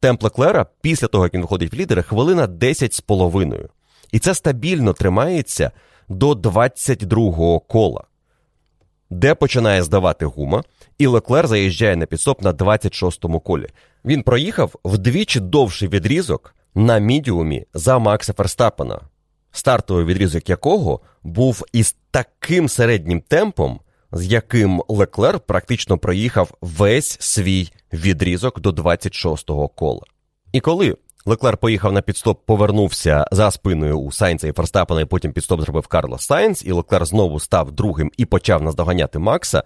Темп 0.00 0.22
Леклера 0.22 0.66
після 0.80 1.06
того, 1.06 1.24
як 1.24 1.34
він 1.34 1.40
виходить 1.40 1.72
в 1.72 1.76
лідери, 1.76 2.02
хвилина 2.02 2.46
10 2.46 2.94
з 2.94 3.00
половиною. 3.00 3.68
І 4.12 4.18
це 4.18 4.34
стабільно 4.34 4.92
тримається 4.92 5.70
до 6.08 6.32
22-го 6.32 7.60
кола 7.60 8.04
де 9.10 9.34
починає 9.34 9.82
здавати 9.82 10.26
гума, 10.26 10.62
і 10.98 11.06
Леклер 11.06 11.46
заїжджає 11.46 11.96
на 11.96 12.06
підстоп 12.06 12.42
на 12.42 12.52
26-му 12.52 13.40
колі. 13.40 13.66
Він 14.04 14.22
проїхав 14.22 14.74
вдвічі 14.84 15.40
довший 15.40 15.88
відрізок 15.88 16.54
на 16.74 16.98
мідіумі 16.98 17.64
за 17.74 17.98
Макса 17.98 18.32
Ферстапена, 18.32 19.00
стартовий 19.52 20.04
відрізок 20.04 20.48
якого 20.48 21.00
був 21.22 21.64
із 21.72 21.96
таким 22.10 22.68
середнім 22.68 23.20
темпом, 23.20 23.80
з 24.12 24.26
яким 24.26 24.82
Леклер 24.88 25.40
практично 25.40 25.98
проїхав 25.98 26.50
весь 26.60 27.16
свій 27.20 27.72
відрізок 27.92 28.60
до 28.60 28.70
26-го 28.70 29.68
кола. 29.68 30.02
І 30.52 30.60
коли 30.60 30.96
Леклер 31.28 31.56
поїхав 31.56 31.92
на 31.92 32.02
підстоп, 32.02 32.46
повернувся 32.46 33.26
за 33.32 33.50
спиною 33.50 33.98
у 33.98 34.12
Сайнца 34.12 34.48
і 34.48 34.52
Ферстапена, 34.52 35.00
і 35.00 35.04
потім 35.04 35.32
підстоп 35.32 35.60
зробив 35.60 35.86
Карлос 35.86 36.26
Сайнц, 36.26 36.64
і 36.64 36.72
Леклер 36.72 37.06
знову 37.06 37.40
став 37.40 37.72
другим 37.72 38.12
і 38.16 38.24
почав 38.24 38.62
наздоганяти 38.62 39.18
Макса. 39.18 39.62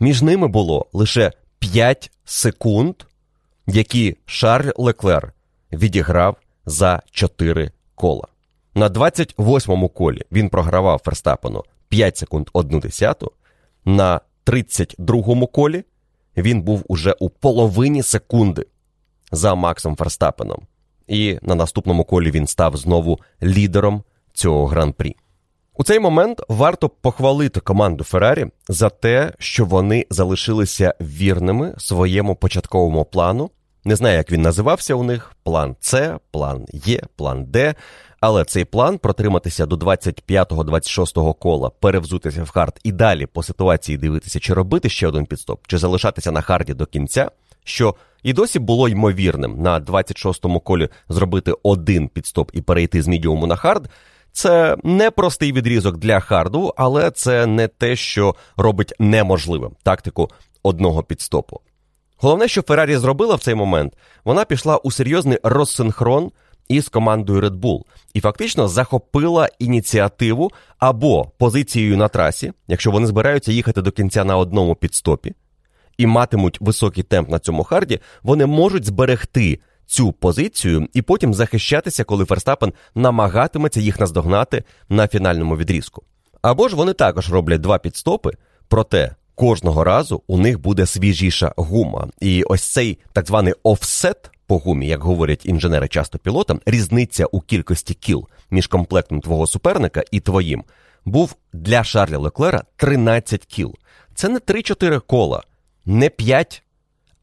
Між 0.00 0.22
ними 0.22 0.48
було 0.48 0.86
лише 0.92 1.32
5 1.58 2.10
секунд, 2.24 2.94
які 3.66 4.16
Шарль 4.24 4.70
Леклер 4.76 5.32
відіграв 5.72 6.36
за 6.66 7.02
4 7.10 7.70
кола. 7.94 8.26
На 8.74 8.88
28-му 8.88 9.88
колі 9.88 10.22
він 10.32 10.48
програвав 10.48 11.00
Ферстапену 11.04 11.64
5 11.88 12.16
секунд 12.16 12.48
1 12.52 12.80
десяту. 12.80 13.32
На 13.84 14.20
32-му 14.46 15.46
колі 15.46 15.84
він 16.36 16.62
був 16.62 16.84
уже 16.88 17.14
у 17.18 17.30
половині 17.30 18.02
секунди 18.02 18.66
за 19.32 19.54
Максом 19.54 19.96
Ферстапеном. 19.96 20.66
І 21.10 21.38
на 21.42 21.54
наступному 21.54 22.04
колі 22.04 22.30
він 22.30 22.46
став 22.46 22.76
знову 22.76 23.18
лідером 23.42 24.02
цього 24.32 24.66
гран-прі. 24.66 25.16
У 25.74 25.84
цей 25.84 26.00
момент 26.00 26.42
варто 26.48 26.88
похвалити 26.88 27.60
команду 27.60 28.04
Феррарі 28.04 28.46
за 28.68 28.88
те, 28.88 29.32
що 29.38 29.64
вони 29.64 30.06
залишилися 30.10 30.94
вірними 31.00 31.74
своєму 31.78 32.36
початковому 32.36 33.04
плану. 33.04 33.50
Не 33.84 33.96
знаю, 33.96 34.16
як 34.16 34.32
він 34.32 34.42
називався 34.42 34.94
у 34.94 35.02
них: 35.02 35.32
план 35.42 35.76
С, 35.80 36.18
план 36.30 36.66
Є, 36.72 37.02
план 37.16 37.44
Д. 37.44 37.74
Але 38.20 38.44
цей 38.44 38.64
план 38.64 38.98
протриматися 38.98 39.66
до 39.66 39.76
25-26 39.76 41.34
кола, 41.34 41.70
перевзутися 41.70 42.42
в 42.42 42.50
hard 42.50 42.80
і 42.84 42.92
далі 42.92 43.26
по 43.26 43.42
ситуації 43.42 43.98
дивитися, 43.98 44.40
чи 44.40 44.54
робити 44.54 44.88
ще 44.88 45.08
один 45.08 45.26
піт-стоп, 45.26 45.66
чи 45.66 45.78
залишатися 45.78 46.32
на 46.32 46.40
hard 46.40 46.67
і 46.67 46.74
до 46.74 46.86
кінця, 46.86 47.30
що 47.70 47.94
і 48.22 48.32
досі 48.32 48.58
було 48.58 48.88
ймовірним 48.88 49.62
на 49.62 49.80
26-му 49.80 50.60
колі 50.60 50.88
зробити 51.08 51.54
один 51.62 52.08
піт-стоп 52.08 52.50
і 52.54 52.60
перейти 52.60 53.02
з 53.02 53.08
мідіуму 53.08 53.46
на 53.46 53.56
hard. 53.56 53.90
Це 54.32 54.76
не 54.84 55.10
простий 55.10 55.52
відрізок 55.52 55.96
для 55.96 56.20
харду, 56.20 56.74
але 56.76 57.10
це 57.10 57.46
не 57.46 57.68
те, 57.68 57.96
що 57.96 58.34
робить 58.56 58.94
неможливим 58.98 59.70
тактику 59.82 60.30
одного 60.62 61.02
підстопу. 61.02 61.60
Головне, 62.16 62.48
що 62.48 62.62
Феррарі 62.62 62.96
зробила 62.96 63.34
в 63.34 63.40
цей 63.40 63.54
момент, 63.54 63.92
вона 64.24 64.44
пішла 64.44 64.76
у 64.76 64.90
серйозний 64.90 65.38
розсинхрон 65.42 66.30
із 66.68 66.88
командою 66.88 67.40
Red 67.40 67.60
Bull 67.60 67.82
і 68.14 68.20
фактично 68.20 68.68
захопила 68.68 69.48
ініціативу 69.58 70.50
або 70.78 71.32
позицією 71.38 71.96
на 71.96 72.08
трасі, 72.08 72.52
якщо 72.68 72.90
вони 72.90 73.06
збираються 73.06 73.52
їхати 73.52 73.82
до 73.82 73.90
кінця 73.90 74.24
на 74.24 74.36
одному 74.36 74.74
підстопі 74.74 75.34
і 75.98 76.06
матимуть 76.06 76.60
високий 76.60 77.04
темп 77.04 77.28
на 77.28 77.38
цьому 77.38 77.64
харді, 77.64 78.00
вони 78.22 78.46
можуть 78.46 78.84
зберегти 78.84 79.60
цю 79.86 80.12
позицію 80.12 80.88
і 80.92 81.02
потім 81.02 81.34
захищатися, 81.34 82.04
коли 82.04 82.24
Ферстапен 82.24 82.72
намагатиметься 82.94 83.80
їх 83.80 84.00
наздогнати 84.00 84.64
на 84.88 85.08
фінальному 85.08 85.56
відрізку. 85.56 86.02
Або 86.42 86.68
ж 86.68 86.76
вони 86.76 86.92
також 86.92 87.32
роблять 87.32 87.60
два 87.60 87.78
підстопи, 87.78 88.30
проте 88.68 89.14
кожного 89.34 89.84
разу 89.84 90.22
у 90.26 90.38
них 90.38 90.60
буде 90.60 90.86
свіжіша 90.86 91.52
гума. 91.56 92.08
І 92.20 92.42
ось 92.42 92.62
цей 92.62 92.98
так 93.12 93.26
званий 93.26 93.54
офсет 93.62 94.30
по 94.46 94.58
гумі, 94.58 94.88
як 94.88 95.02
говорять 95.02 95.46
інженери 95.46 95.88
часто 95.88 96.18
пілотам, 96.18 96.60
різниця 96.66 97.26
у 97.26 97.40
кількості 97.40 97.94
кіл 97.94 98.28
між 98.50 98.66
комплектом 98.66 99.20
твого 99.20 99.46
суперника 99.46 100.02
і 100.10 100.20
твоїм, 100.20 100.64
був 101.04 101.34
для 101.52 101.84
Шарля 101.84 102.18
Леклера 102.18 102.62
13 102.76 103.46
кіл. 103.46 103.74
Це 104.14 104.28
не 104.28 104.38
3-4 104.38 105.00
кола, 105.00 105.42
не 105.86 106.08
5, 106.08 106.62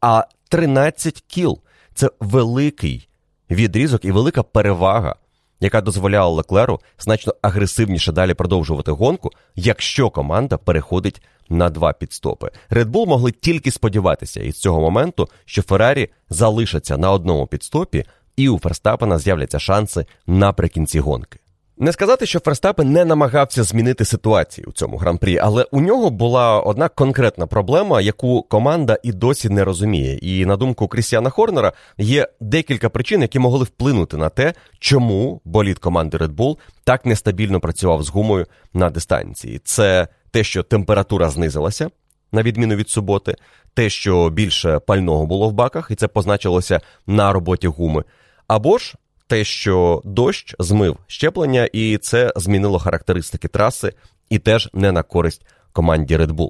а 0.02 0.24
13 0.50 1.24
кіл. 1.28 1.60
Це 1.94 2.10
великий 2.20 3.08
відрізок 3.52 4.06
і 4.06 4.12
велика 4.12 4.44
перевага, 4.44 5.16
яка 5.60 5.82
дозволяла 5.82 6.36
Леклеру 6.36 6.80
значно 7.00 7.36
агресивніше 7.42 8.12
далі 8.12 8.34
продовжувати 8.34 8.92
гонку, 8.92 9.32
якщо 9.56 10.10
команда 10.10 10.58
переходить 10.58 11.22
на 11.50 11.70
два 11.70 11.94
підстопи. 11.94 12.52
Red 12.70 12.86
Bull 12.86 13.06
могли 13.06 13.32
тільки 13.32 13.72
сподіватися 13.72 14.44
із 14.44 14.60
цього 14.60 14.82
моменту, 14.82 15.30
що 15.46 15.62
Феррарі 15.62 16.10
залишаться 16.30 16.98
на 16.98 17.12
одному 17.12 17.48
підстопі, 17.48 18.06
і 18.36 18.50
у 18.50 18.60
Ферстапена 18.60 19.20
з'являться 19.20 19.60
шанси 19.60 20.06
наприкінці 20.28 21.00
гонки. 21.00 21.40
Не 21.80 21.92
сказати, 21.92 22.26
що 22.26 22.40
Ферстапен 22.40 22.92
не 22.92 23.06
намагався 23.06 23.64
змінити 23.64 24.06
ситуацію 24.06 24.68
у 24.70 24.72
цьому 24.72 24.98
гран-прі, 24.98 25.38
але 25.38 25.64
у 25.72 25.82
нього 25.82 26.10
була 26.10 26.60
одна 26.60 26.90
конкретна 26.90 27.48
проблема, 27.48 28.02
яку 28.02 28.44
команда 28.44 28.98
і 29.04 29.12
досі 29.12 29.50
не 29.50 29.64
розуміє. 29.64 30.16
І 30.16 30.46
на 30.46 30.56
думку 30.56 30.88
Крістіана 30.88 31.30
Хорнера 31.30 31.74
є 31.98 32.28
декілька 32.40 32.90
причин, 32.90 33.22
які 33.22 33.40
могли 33.40 33.64
вплинути 33.64 34.18
на 34.18 34.30
те, 34.30 34.54
чому 34.80 35.42
болід 35.46 35.80
команди 35.80 36.18
Red 36.18 36.36
Bull 36.36 36.58
так 36.84 37.06
нестабільно 37.06 37.60
працював 37.60 38.04
з 38.04 38.10
гумою 38.10 38.46
на 38.74 38.90
дистанції. 38.90 39.62
Це 39.64 40.08
те, 40.32 40.44
що 40.44 40.64
температура 40.64 41.30
знизилася, 41.30 41.90
на 42.32 42.44
відміну 42.44 42.76
від 42.76 42.90
суботи, 42.90 43.36
те, 43.74 43.90
що 43.90 44.30
більше 44.30 44.80
пального 44.80 45.26
було 45.26 45.50
в 45.50 45.54
баках, 45.54 45.88
і 45.92 45.96
це 45.96 46.08
позначилося 46.08 46.82
на 47.08 47.34
роботі 47.34 47.68
гуми. 47.68 48.04
Або 48.48 48.78
ж 48.78 48.96
те, 49.28 49.44
що 49.44 50.02
дощ 50.06 50.56
змив 50.60 50.98
щеплення, 51.08 51.70
і 51.74 51.98
це 51.98 52.34
змінило 52.36 52.80
характеристики 52.80 53.48
траси, 53.48 53.94
і 54.30 54.40
теж 54.40 54.70
не 54.74 54.92
на 54.92 55.04
користь 55.04 55.46
команді 55.72 56.18
Red 56.18 56.32
Bull. 56.32 56.50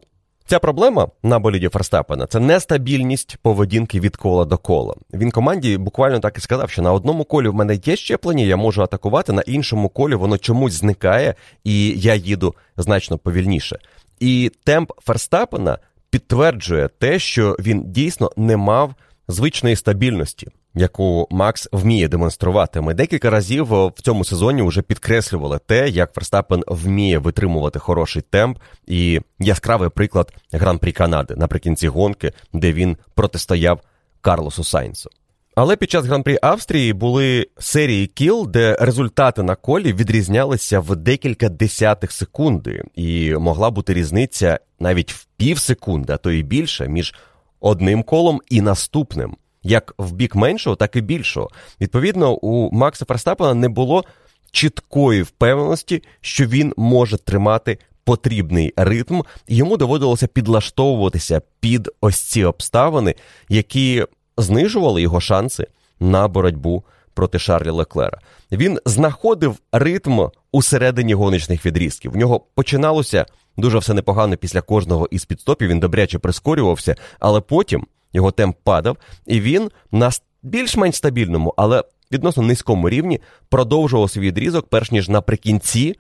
Ця 0.50 0.60
проблема 0.60 1.08
на 1.24 1.40
боліді 1.40 1.70
Ферстапена 1.70 2.28
це 2.28 2.40
нестабільність 2.40 3.38
поведінки 3.42 4.00
від 4.00 4.16
кола 4.16 4.46
до 4.46 4.58
кола. 4.58 4.96
Він 5.13 5.32
команді 5.32 5.78
буквально 5.78 6.20
так 6.20 6.38
і 6.38 6.42
сказав, 6.42 6.70
що 6.70 6.82
на 6.82 6.94
одному 6.94 7.24
колі 7.24 7.48
в 7.48 7.54
мене 7.54 7.80
є 7.86 7.96
щеплення, 7.96 8.44
я 8.44 8.58
можу 8.58 8.84
атакувати, 8.84 9.34
на 9.34 9.42
іншому 9.42 9.90
колі 9.90 10.16
воно 10.16 10.38
чомусь 10.38 10.74
зникає, 10.74 11.36
і 11.63 11.90
я 12.00 12.16
їду 12.16 12.56
значно 12.78 13.18
повільніше. 13.18 13.80
І 14.20 14.52
темп 14.63 14.92
Ферстапена 15.02 15.78
підтверджує 16.10 16.90
те, 17.00 17.20
що 17.20 17.56
він 17.60 17.92
дійсно 17.92 18.32
не 18.38 18.58
мав 18.58 18.96
звичної 19.28 19.76
стабільності 19.76 20.48
яку 20.78 21.28
Макс 21.32 21.70
вміє 21.72 22.08
демонструвати. 22.08 22.82
Ми 22.82 22.94
декілька 22.94 23.30
разів 23.30 23.66
в 23.66 24.02
цьому 24.02 24.26
сезоні 24.26 24.62
вже 24.62 24.82
підкреслювали 24.82 25.60
те, 25.66 25.90
як 25.90 26.13
Ферстапен 26.13 26.63
вміє 26.68 27.20
витримувати 27.20 27.80
хороший 27.80 28.22
темп, 28.22 28.58
і 28.88 29.22
яскравий 29.40 29.90
приклад 29.90 30.34
гран-прі 30.52 30.92
Канади 30.92 31.36
наприкінці 31.36 31.88
гонки, 31.88 32.32
де 32.54 32.74
він 32.74 32.98
протистояв 33.16 33.80
Карлосу 34.22 34.63
Сайнсу. 34.63 35.10
Але 35.56 35.76
під 35.76 35.92
час 35.92 36.06
гран-прі 36.06 36.38
Австрії 36.42 36.94
були 36.94 37.48
серії 37.60 38.08
кіл, 38.08 38.48
де 38.50 38.78
результати 38.80 39.44
на 39.44 39.56
колі 39.56 39.94
відрізнялися 39.94 40.80
в 40.80 40.96
декілька 40.96 41.50
десятих 41.50 42.12
секунди, 42.12 42.84
і 42.96 43.34
могла 43.34 43.70
бути 43.70 43.94
різниця 43.94 44.60
навіть 44.80 45.13
в 45.13 45.28
пів 45.38 45.60
секунди, 45.60 46.13
а 46.13 46.18
то 46.18 46.32
і 46.32 46.44
більше 46.44 46.88
між 46.88 47.13
одним 47.60 48.04
колом 48.04 48.42
і 48.50 48.62
наступним 48.62 49.38
як 49.67 49.93
в 49.97 50.12
бік 50.12 50.36
меншого, 50.36 50.75
так 50.75 50.95
і 50.95 51.01
більшого. 51.01 51.49
Відповідно, 51.82 52.34
у 52.34 52.71
Макса 52.71 53.06
Ферстапена 53.06 53.53
не 53.53 53.69
було 53.69 54.03
чіткої 54.51 55.21
впевненості, 55.21 56.03
що 56.21 56.45
він 56.45 56.73
може 56.77 57.17
тримати 57.17 57.77
потрібний 58.03 58.73
ритм, 58.77 59.21
йому 59.47 59.77
доводилося 59.77 60.27
підлаштовуватися 60.27 61.41
під 61.60 61.89
ось 62.01 62.21
ці 62.21 62.43
обставини, 62.43 63.15
які 63.49 64.06
знижували 64.38 65.01
його 65.01 65.21
шанси 65.21 65.67
на 65.99 66.27
боротьбу 66.27 66.84
проти 67.13 67.39
Шарлі 67.39 67.69
Леклера. 67.69 68.19
Він 68.51 68.80
знаходив 68.86 69.58
ритм 69.71 70.19
у 70.51 70.62
середині 70.62 71.13
гоночних 71.13 71.65
відрізків. 71.65 72.12
В 72.12 72.17
нього 72.17 72.39
починалося 72.56 73.25
дуже 73.58 73.77
все 73.77 73.93
непогано 73.93 74.38
після 74.38 74.62
кожного 74.62 75.08
із 75.12 75.25
підстопів. 75.25 75.69
Він 75.69 75.80
добряче 75.80 76.19
прискорювався, 76.19 76.95
але 77.19 77.41
потім 77.41 77.86
його 78.13 78.32
темп 78.32 78.58
падав, 78.63 78.98
і 79.26 79.41
він 79.41 79.72
на 79.91 80.12
більш-менш 80.43 80.96
стабільному, 80.96 81.54
але 81.58 81.84
відносно 82.12 82.43
низькому 82.43 82.89
рівні 82.89 83.20
продовжував 83.50 84.12
свій 84.12 84.22
відрізок, 84.22 84.67
перш 84.70 84.91
ніж 84.91 85.10
наприкінці 85.10 85.96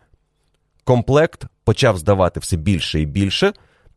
комплект 0.83 1.45
почав 1.63 1.97
здавати 1.97 2.39
все 2.39 2.57
більше 2.57 3.01
і 3.01 3.05
більше. 3.05 3.53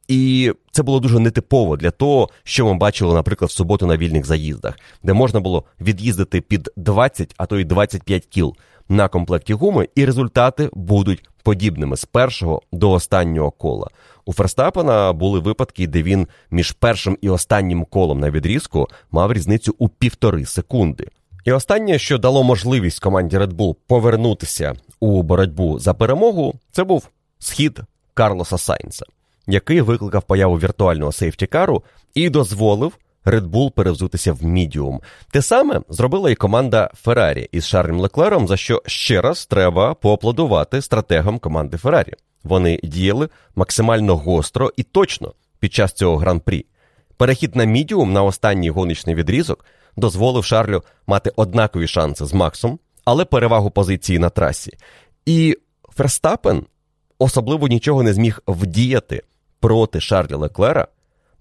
І 0.08 0.52
це 0.70 0.82
було 0.82 1.00
дуже 1.00 1.18
нетипово 1.18 1.76
для 1.76 1.90
того, 1.90 2.28
що 2.44 2.66
ми 2.66 2.74
бачили, 2.74 3.14
наприклад, 3.14 3.48
в 3.48 3.54
суботу 3.54 3.86
на 3.86 3.96
вільних 3.96 4.26
заїздах, 4.26 4.78
де 5.02 5.12
можна 5.12 5.40
було 5.40 5.64
від'їздити 5.80 6.40
під 6.40 6.70
20, 6.76 7.34
а 7.36 7.46
то 7.46 7.58
й 7.58 7.64
25 7.64 8.26
кіл 8.26 8.56
на 8.90 9.08
комплекті 9.08 9.54
гуми, 9.54 9.88
і 9.94 10.04
результати 10.04 10.70
будуть 10.72 11.28
подібними 11.42 11.96
з 11.96 12.04
першого 12.04 12.62
до 12.72 12.90
останнього 12.90 13.50
кола. 13.50 13.88
У 14.24 14.32
Ферстапена 14.32 15.12
були 15.12 15.40
випадки, 15.40 15.86
де 15.86 16.02
він 16.02 16.26
між 16.50 16.72
першим 16.72 17.18
і 17.20 17.28
останнім 17.28 17.84
колом 17.84 18.20
на 18.20 18.30
відрізку 18.30 18.88
мав 19.10 19.32
різницю 19.32 19.74
у 19.78 19.88
півтори 19.88 20.46
секунди. 20.46 21.06
І 21.44 21.52
останнє, 21.52 21.98
що 21.98 22.18
дало 22.18 22.42
можливість 22.42 23.00
команді 23.00 23.38
Red 23.38 23.52
Bull 23.52 23.76
повернутися 23.86 24.74
у 25.00 25.22
боротьбу 25.22 25.78
за 25.78 25.94
перемогу, 25.94 26.54
це 26.72 26.84
був 26.84 27.08
схід 27.38 27.80
Карлоса 28.14 28.58
Сайнса, 28.58 29.06
який 29.46 29.80
викликав 29.80 30.22
появу 30.22 30.58
віртуального 30.58 31.12
сейфтікару 31.12 31.82
і 32.14 32.30
дозволив 32.30 32.92
Red 33.24 33.46
Bull 33.50 33.70
перевзутися 33.72 34.32
в 34.32 34.44
мідіум. 34.44 35.00
Те 35.30 35.42
саме 35.42 35.80
зробила 35.88 36.30
і 36.30 36.34
команда 36.34 36.90
Феррарі 36.94 37.48
із 37.52 37.66
Шарлем 37.66 38.00
Леклером, 38.00 38.48
за 38.48 38.56
що 38.56 38.82
ще 38.86 39.20
раз 39.20 39.46
треба 39.46 39.94
поаплодувати 39.94 40.82
стратегам 40.82 41.38
команди 41.38 41.76
Феррарі. 41.76 42.12
Вони 42.44 42.80
діяли 42.82 43.28
максимально 43.54 44.16
гостро 44.16 44.72
і 44.76 44.82
точно 44.82 45.32
під 45.58 45.74
час 45.74 45.92
цього 45.92 46.16
гран-прі. 46.16 46.66
Перехід 47.16 47.56
на 47.56 47.64
мідіум 47.64 48.12
на 48.12 48.22
останній 48.22 48.70
гоночний 48.70 49.14
відрізок 49.14 49.64
дозволив 49.96 50.44
Шарлю 50.44 50.82
мати 51.06 51.32
однакові 51.36 51.86
шанси 51.86 52.26
з 52.26 52.32
Максом, 52.32 52.78
але 53.04 53.24
перевагу 53.24 53.70
позиції 53.70 54.18
на 54.18 54.30
трасі. 54.30 54.72
І 55.26 55.56
Ферстапен 55.96 56.66
особливо 57.18 57.68
нічого 57.68 58.02
не 58.02 58.12
зміг 58.12 58.42
вдіяти 58.46 59.22
проти 59.60 60.00
Шарлі 60.00 60.34
Леклера, 60.34 60.88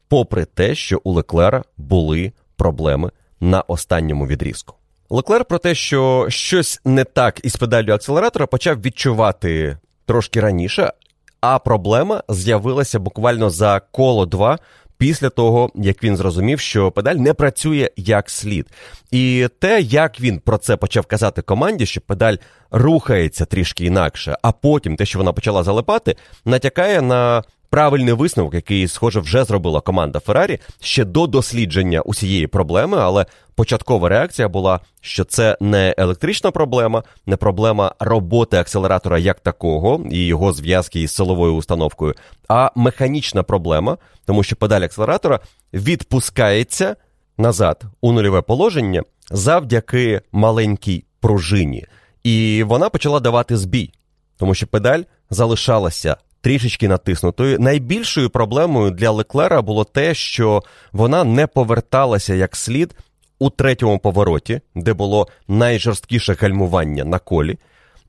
попри 0.09 0.45
те, 0.45 0.75
що 0.75 1.01
у 1.03 1.11
Леклера 1.11 1.63
були 1.77 2.31
проблеми 2.55 3.11
на 3.39 3.61
останньому 3.61 4.27
відрізку. 4.27 4.75
Леклер 5.09 5.45
про 5.45 5.57
те, 5.57 5.75
що 5.75 6.25
щось 6.29 6.81
не 6.85 7.03
так 7.03 7.39
із 7.43 7.55
педаллю 7.55 7.93
акселератора, 7.93 8.47
почав 8.47 8.81
відчувати 8.81 9.77
трошки 10.05 10.39
раніше, 10.39 10.93
а 11.41 11.59
проблема 11.59 12.23
з'явилася 12.29 12.99
буквально 12.99 13.49
за 13.49 13.81
коло 13.91 14.25
два 14.25 14.59
після 14.97 15.29
того, 15.29 15.69
як 15.75 16.03
він 16.03 16.17
зрозумів, 16.17 16.59
що 16.59 16.91
педаль 16.91 17.15
не 17.15 17.33
працює 17.33 17.89
як 17.97 18.29
слід. 18.29 18.67
І 19.11 19.47
те, 19.59 19.81
як 19.81 20.19
він 20.19 20.39
про 20.39 20.57
це 20.57 20.77
почав 20.77 21.05
казати 21.05 21.41
команді, 21.41 21.85
що 21.85 22.01
педаль 22.01 22.35
рухається 22.71 23.45
трішки 23.45 23.85
інакше, 23.85 24.37
а 24.41 24.51
потім 24.51 24.95
те, 24.95 25.05
що 25.05 25.19
вона 25.19 25.33
почала 25.33 25.63
залипати, 25.63 26.15
натякає 26.45 27.01
на 27.01 27.43
правильний 27.69 28.13
висновок, 28.13 28.53
який, 28.53 28.87
схоже, 28.87 29.19
вже 29.19 29.43
зробила 29.43 29.81
команда 29.81 30.19
Феррарі 30.19 30.59
ще 30.81 31.05
до 31.05 31.27
дослідження 31.27 32.01
усієї 32.01 32.47
проблеми, 32.47 32.97
але 33.01 33.25
початкова 33.55 34.09
реакція 34.09 34.47
була, 34.47 34.79
що 35.01 35.23
це 35.23 35.57
не 35.61 35.95
електрична 35.97 36.51
проблема, 36.51 37.03
не 37.25 37.37
проблема 37.37 37.95
роботи 37.99 38.57
акселератора 38.57 39.19
як 39.19 39.39
такого 39.39 40.05
і 40.11 40.25
його 40.25 40.53
зв'язки 40.53 41.01
із 41.01 41.11
силовою 41.11 41.55
установкою, 41.55 42.13
а 42.47 42.71
механічна 42.75 43.43
проблема, 43.43 43.97
тому 44.25 44.43
що 44.43 44.55
педаль 44.55 44.81
акселератора 44.81 45.39
відпускається 45.73 46.95
назад 47.37 47.83
у 48.01 48.11
нульове 48.11 48.41
положення 48.41 49.03
завдяки 49.31 50.21
маленькій 50.31 51.05
пружині. 51.19 51.85
І 52.23 52.63
вона 52.63 52.89
почала 52.89 53.19
давати 53.19 53.57
збій, 53.57 53.91
тому 54.37 54.55
що 54.55 54.67
педаль 54.67 55.01
залишалася 55.29 56.17
трішечки 56.41 56.87
натиснутою. 56.87 57.59
Найбільшою 57.59 58.29
проблемою 58.29 58.91
для 58.91 59.11
Леклера 59.11 59.61
було 59.61 59.83
те, 59.83 60.13
що 60.13 60.63
вона 60.91 61.23
не 61.23 61.47
поверталася 61.47 62.33
як 62.33 62.55
слід 62.55 62.95
у 63.39 63.49
третьому 63.49 63.99
повороті, 63.99 64.61
де 64.75 64.93
було 64.93 65.27
найжорсткіше 65.47 66.33
гальмування 66.33 67.03
на 67.03 67.19
колі. 67.19 67.57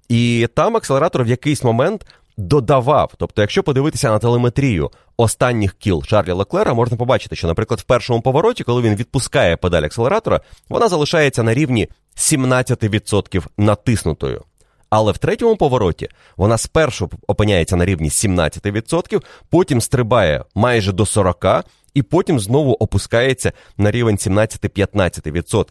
І 0.09 0.49
там 0.55 0.77
акселератор 0.77 1.25
в 1.25 1.29
якийсь 1.29 1.64
момент 1.64 2.07
додавав. 2.37 3.12
Тобто, 3.19 3.40
якщо 3.43 3.62
подивитися 3.62 4.11
на 4.11 4.19
телеметрію 4.19 4.90
останніх 5.16 5.73
кіл 5.75 6.05
Шарлі 6.05 6.33
Леклера, 6.33 6.75
можна 6.75 6.97
побачити, 6.97 7.37
що, 7.37 7.47
наприклад, 7.47 7.81
в 7.81 7.83
першому 7.83 8.21
повороті, 8.21 8.64
коли 8.64 8.83
він 8.83 8.95
відпускає 8.95 9.57
педаль 9.57 9.83
акселератора, 9.83 10.40
вона 10.69 10.88
залишається 10.88 11.43
на 11.43 11.55
рівні 11.55 11.88
17% 12.16 13.47
натиснутою. 13.59 14.43
Але 14.90 15.12
в 15.12 15.18
третьому 15.18 15.57
повороті 15.57 16.09
вона 16.37 16.59
спершу 16.59 17.11
опиняється 17.26 17.76
на 17.76 17.85
рівні 17.85 18.09
17%, 18.09 19.22
потім 19.50 19.81
стрибає 19.81 20.44
майже 20.55 20.92
до 20.92 21.03
40%, 21.03 21.62
і 21.94 22.03
потім 22.03 22.40
знову 22.40 22.72
опускається 22.72 23.53
на 23.76 23.90
рівень 23.90 24.16
17-15%. 24.16 25.64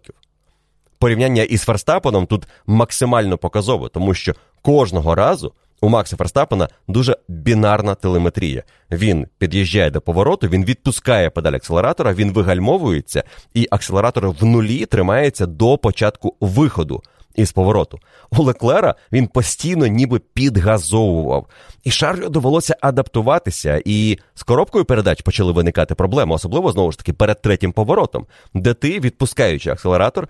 Порівняння 1.00 1.44
із 1.44 1.62
Ферстапеном 1.62 2.26
тут 2.26 2.48
максимально 2.68 3.38
показове, 3.38 3.90
тому 3.90 4.14
що 4.14 4.34
кожного 4.62 5.16
разу 5.16 5.54
у 5.82 5.90
Макса 5.90 6.18
Ферстапена 6.18 6.70
дуже 6.88 7.18
бінарна 7.28 7.96
телеметрія. 7.96 8.64
Він 8.92 9.28
під'їжджає 9.38 9.92
до 9.92 10.02
повороту, 10.02 10.48
він 10.48 10.66
відпускає 10.66 11.30
педаль 11.30 11.54
акселератора, 11.54 12.14
він 12.14 12.32
вигальмовується, 12.32 13.24
і 13.54 13.68
акселератор 13.72 14.30
в 14.30 14.46
нулі 14.46 14.86
тримається 14.86 15.46
до 15.46 15.78
початку 15.78 16.36
виходу 16.40 17.04
із 17.42 17.52
повороту. 17.52 18.00
У 18.32 18.44
Леклера 18.44 18.96
він 19.12 19.28
постійно 19.28 19.88
ніби 19.88 20.20
підгазовував. 20.20 21.48
І 21.84 21.92
Шарлю 21.92 22.30
довелося 22.30 22.78
адаптуватися, 22.82 23.82
і 23.86 24.18
з 24.36 24.44
коробкою 24.44 24.86
передач 24.86 25.22
почали 25.22 25.52
виникати 25.52 25.96
проблеми, 25.96 26.36
особливо 26.36 26.72
знову 26.72 26.92
ж 26.92 26.98
таки 26.98 27.14
перед 27.14 27.42
третім 27.42 27.72
поворотом, 27.72 28.26
де 28.54 28.74
ти, 28.74 29.00
відпускаючи 29.00 29.70
акселератор, 29.70 30.28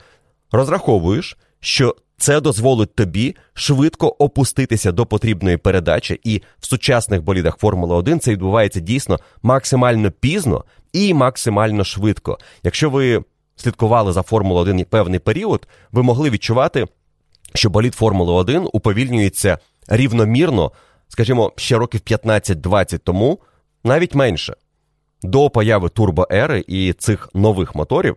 розраховуєш, 0.52 1.38
що 1.60 1.96
це 2.18 2.42
дозволить 2.42 2.96
тобі 2.96 3.36
швидко 3.54 4.08
опуститися 4.08 4.92
до 4.92 5.06
потрібної 5.06 5.58
передачі, 5.58 6.20
і 6.24 6.42
в 6.60 6.66
сучасних 6.66 7.24
болідах 7.24 7.58
Формули 7.58 7.96
1 7.96 8.20
це 8.20 8.32
відбувається 8.32 8.80
дійсно 8.80 9.20
максимально 9.42 10.12
пізно 10.12 10.66
і 10.94 11.14
максимально 11.14 11.84
швидко. 11.84 12.40
Якщо 12.64 12.90
ви 12.90 13.24
слідкували 13.56 14.14
за 14.14 14.22
Формулою 14.22 14.62
1 14.62 14.86
певний 14.86 15.20
період, 15.20 15.68
ви 15.92 16.04
могли 16.04 16.30
відчувати, 16.30 16.88
що 17.54 17.70
болід 17.70 17.96
Формули 17.96 18.34
1 18.34 18.70
уповільнюється 18.74 19.58
рівномірно, 19.88 20.72
скажімо, 21.08 21.54
ще 21.56 21.78
років 21.78 22.02
15-20 22.02 23.00
тому, 23.00 23.40
навіть 23.84 24.16
менше. 24.16 24.56
До 25.24 25.50
появи 25.50 25.90
турбоери 25.90 26.66
і 26.68 26.94
цих 26.94 27.30
нових 27.34 27.76
моторів, 27.76 28.16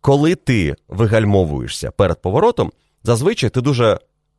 коли 0.00 0.34
ти 0.34 0.74
вигальмовуєшся 0.88 1.90
перед 1.90 2.22
поворотом, 2.22 2.72
зазвичай 3.02 3.50
ти 3.50 3.60
дуже 3.60 3.98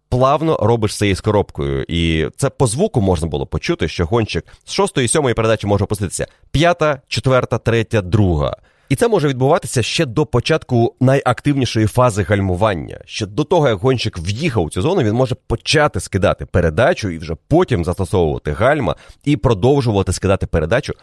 плавно 0.09 0.57
робиш 0.61 0.97
це 0.97 1.09
із 1.09 1.21
коробкою. 1.21 1.85
І 1.87 2.29
це 2.37 2.49
по 2.49 2.67
звуку 2.67 3.01
можна 3.01 3.27
було 3.27 3.45
почути, 3.45 3.87
що 3.87 4.05
гонщик 4.05 4.45
з 4.65 4.71
шостої 4.71 5.05
і 5.05 5.07
сьомої 5.07 5.35
передачі 5.35 5.67
може 5.67 5.83
опуститися 5.83 6.27
п'ята, 6.51 7.01
четверта, 7.07 7.57
третя, 7.57 8.01
друга. 8.01 8.57
І 8.89 8.95
це 8.95 9.07
може 9.07 9.27
відбуватися 9.27 9.83
ще 9.83 10.05
до 10.05 10.25
початку 10.25 10.95
найактивнішої 10.99 11.87
фази 11.87 12.23
гальмування. 12.23 12.99
Ще 13.05 13.25
до 13.25 13.43
того, 13.43 13.67
як 13.67 13.77
гонщик 13.77 14.19
в'їхав 14.19 14.63
у 14.63 14.69
цю 14.69 14.81
зону, 14.81 15.03
він 15.03 15.13
може 15.13 15.35
почати 15.47 15.99
скидати 15.99 16.45
передачу 16.45 17.09
і 17.09 17.17
вже 17.17 17.35
потім 17.47 17.85
застосовувати 17.85 18.51
гальма 18.51 18.95
і 19.23 19.37
продовжувати 19.37 20.13
скидати 20.13 20.47
передачу 20.47 20.93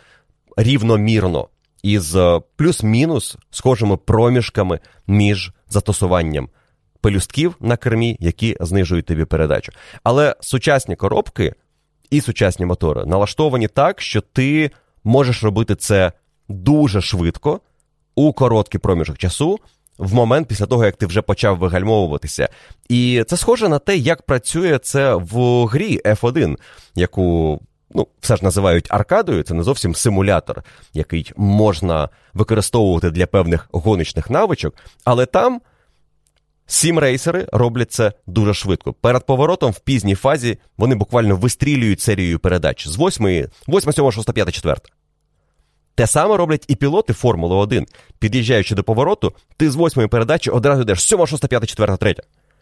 рівномірно 0.57 1.49
із 1.83 2.17
е, 2.17 2.41
плюс-мінус 2.57 3.37
схожими 3.51 3.97
проміжками 3.97 4.81
між 5.07 5.53
застосуванням 5.69 6.49
пелюстків 7.01 7.57
на 7.61 7.77
кермі, 7.77 8.17
які 8.21 8.57
знижують 8.61 9.07
тобі 9.07 9.25
передачу. 9.25 9.73
Але 10.03 10.37
сучасні 10.41 10.97
коробки 10.97 11.55
і 12.11 12.21
сучасні 12.21 12.67
мотори 12.67 13.05
налаштовані 13.05 13.69
так, 13.69 14.01
що 14.01 14.21
ти 14.21 14.71
можеш 15.05 15.45
робити 15.45 15.75
це 15.75 16.13
дуже 16.49 17.01
швидко 17.01 17.61
у 18.15 18.33
короткий 18.33 18.81
проміжок 18.81 19.19
часу. 19.19 19.59
В 19.99 20.15
момент 20.15 20.49
після 20.49 20.67
того, 20.67 20.85
як 20.85 20.97
ти 20.97 21.07
вже 21.07 21.23
почав 21.23 21.59
вигальмовуватися. 21.59 22.49
І 22.89 23.25
це 23.27 23.37
схоже 23.37 23.69
на 23.69 23.79
те, 23.79 23.97
як 23.97 24.23
працює 24.23 24.79
це 24.79 25.15
в 25.15 25.65
грі 25.67 26.01
F1, 26.05 26.57
яку 26.95 27.61
ну, 27.95 28.09
все 28.21 28.37
ж 28.37 28.45
називають 28.45 28.87
аркадою, 28.91 29.43
це 29.43 29.55
не 29.55 29.63
зовсім 29.63 29.95
симулятор, 29.95 30.63
який 30.93 31.33
можна 31.37 32.09
використовувати 32.35 33.11
для 33.11 33.27
певних 33.27 33.69
гоночних 33.73 34.31
навичок, 34.31 34.75
але 35.05 35.27
там 35.27 35.61
сім 36.67 36.99
рейсери 36.99 37.47
роблять 37.53 37.93
це 37.93 38.13
дуже 38.27 38.55
швидко. 38.55 38.93
Перед 38.93 39.27
поворотом 39.27 39.73
в 39.73 39.79
пізній 39.79 40.15
фазі 40.15 40.59
вони 40.79 40.95
буквально 40.95 41.37
вистрілюють 41.37 42.01
серією 42.01 42.39
передач 42.39 42.89
з 42.89 42.99
8, 42.99 43.49
8 43.69 43.93
7, 43.93 44.13
6, 44.13 44.33
5, 44.33 44.53
4. 44.53 44.77
Те 45.95 46.07
саме 46.07 46.37
роблять 46.37 46.65
і 46.69 46.75
пілоти 46.75 47.13
Формули 47.13 47.55
1. 47.55 47.87
Під'їжджаючи 48.19 48.75
до 48.75 48.85
повороту, 48.85 49.33
ти 49.57 49.71
з 49.71 49.75
восьмої 49.77 50.09
передачі 50.09 50.51
одразу 50.51 50.83
йдеш 50.83 51.03
7, 51.03 51.27
6, 51.27 51.49
5, 51.49 51.67
4, 51.67 51.97
3. 51.97 52.15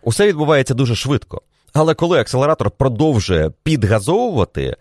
Усе 0.03 0.27
відбувається 0.27 0.75
дуже 0.75 0.95
швидко. 0.95 1.43
Але 1.73 1.95
коли 1.95 2.21
акселератор 2.21 2.71
продовжує 2.71 3.51
підгазовувати, 3.63 4.77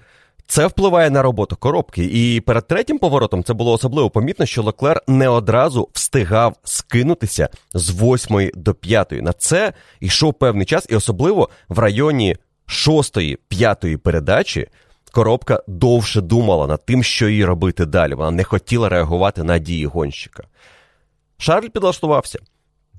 це 0.48 0.68
впливає 0.68 1.10
на 1.10 1.22
роботу 1.22 1.56
коробки. 1.56 2.06
І 2.06 2.42
перед 2.42 2.68
третім 2.68 3.00
поворотом 3.00 3.44
це 3.44 3.54
було 3.54 3.74
особливо 3.74 4.10
помітно, 4.10 4.46
що 4.46 4.64
Леклер 4.64 5.02
не 5.08 5.30
одразу 5.30 5.90
встигав 5.94 6.56
скинутися 6.64 7.50
з 7.74 7.90
восьмої 7.90 8.52
до 8.56 8.74
п'ятої. 8.74 9.22
На 9.22 9.34
це 9.34 9.74
йшов 10.00 10.34
певний 10.34 10.66
час, 10.66 10.88
і 10.90 10.96
особливо 10.96 11.50
в 11.70 11.80
районі 11.80 12.38
шостої, 12.66 13.38
п'ятої 13.48 13.98
передачі 13.98 14.68
коробка 15.12 15.64
довше 15.68 16.22
думала 16.22 16.68
над 16.68 16.86
тим, 16.86 17.04
що 17.04 17.30
їй 17.30 17.46
робити 17.46 17.86
далі. 17.86 18.14
Вона 18.14 18.32
не 18.32 18.44
хотіла 18.44 18.90
реагувати 18.90 19.44
на 19.44 19.58
дії 19.58 19.86
гонщика. 19.86 20.44
Шарль 21.38 21.68
підлаштувався. 21.68 22.40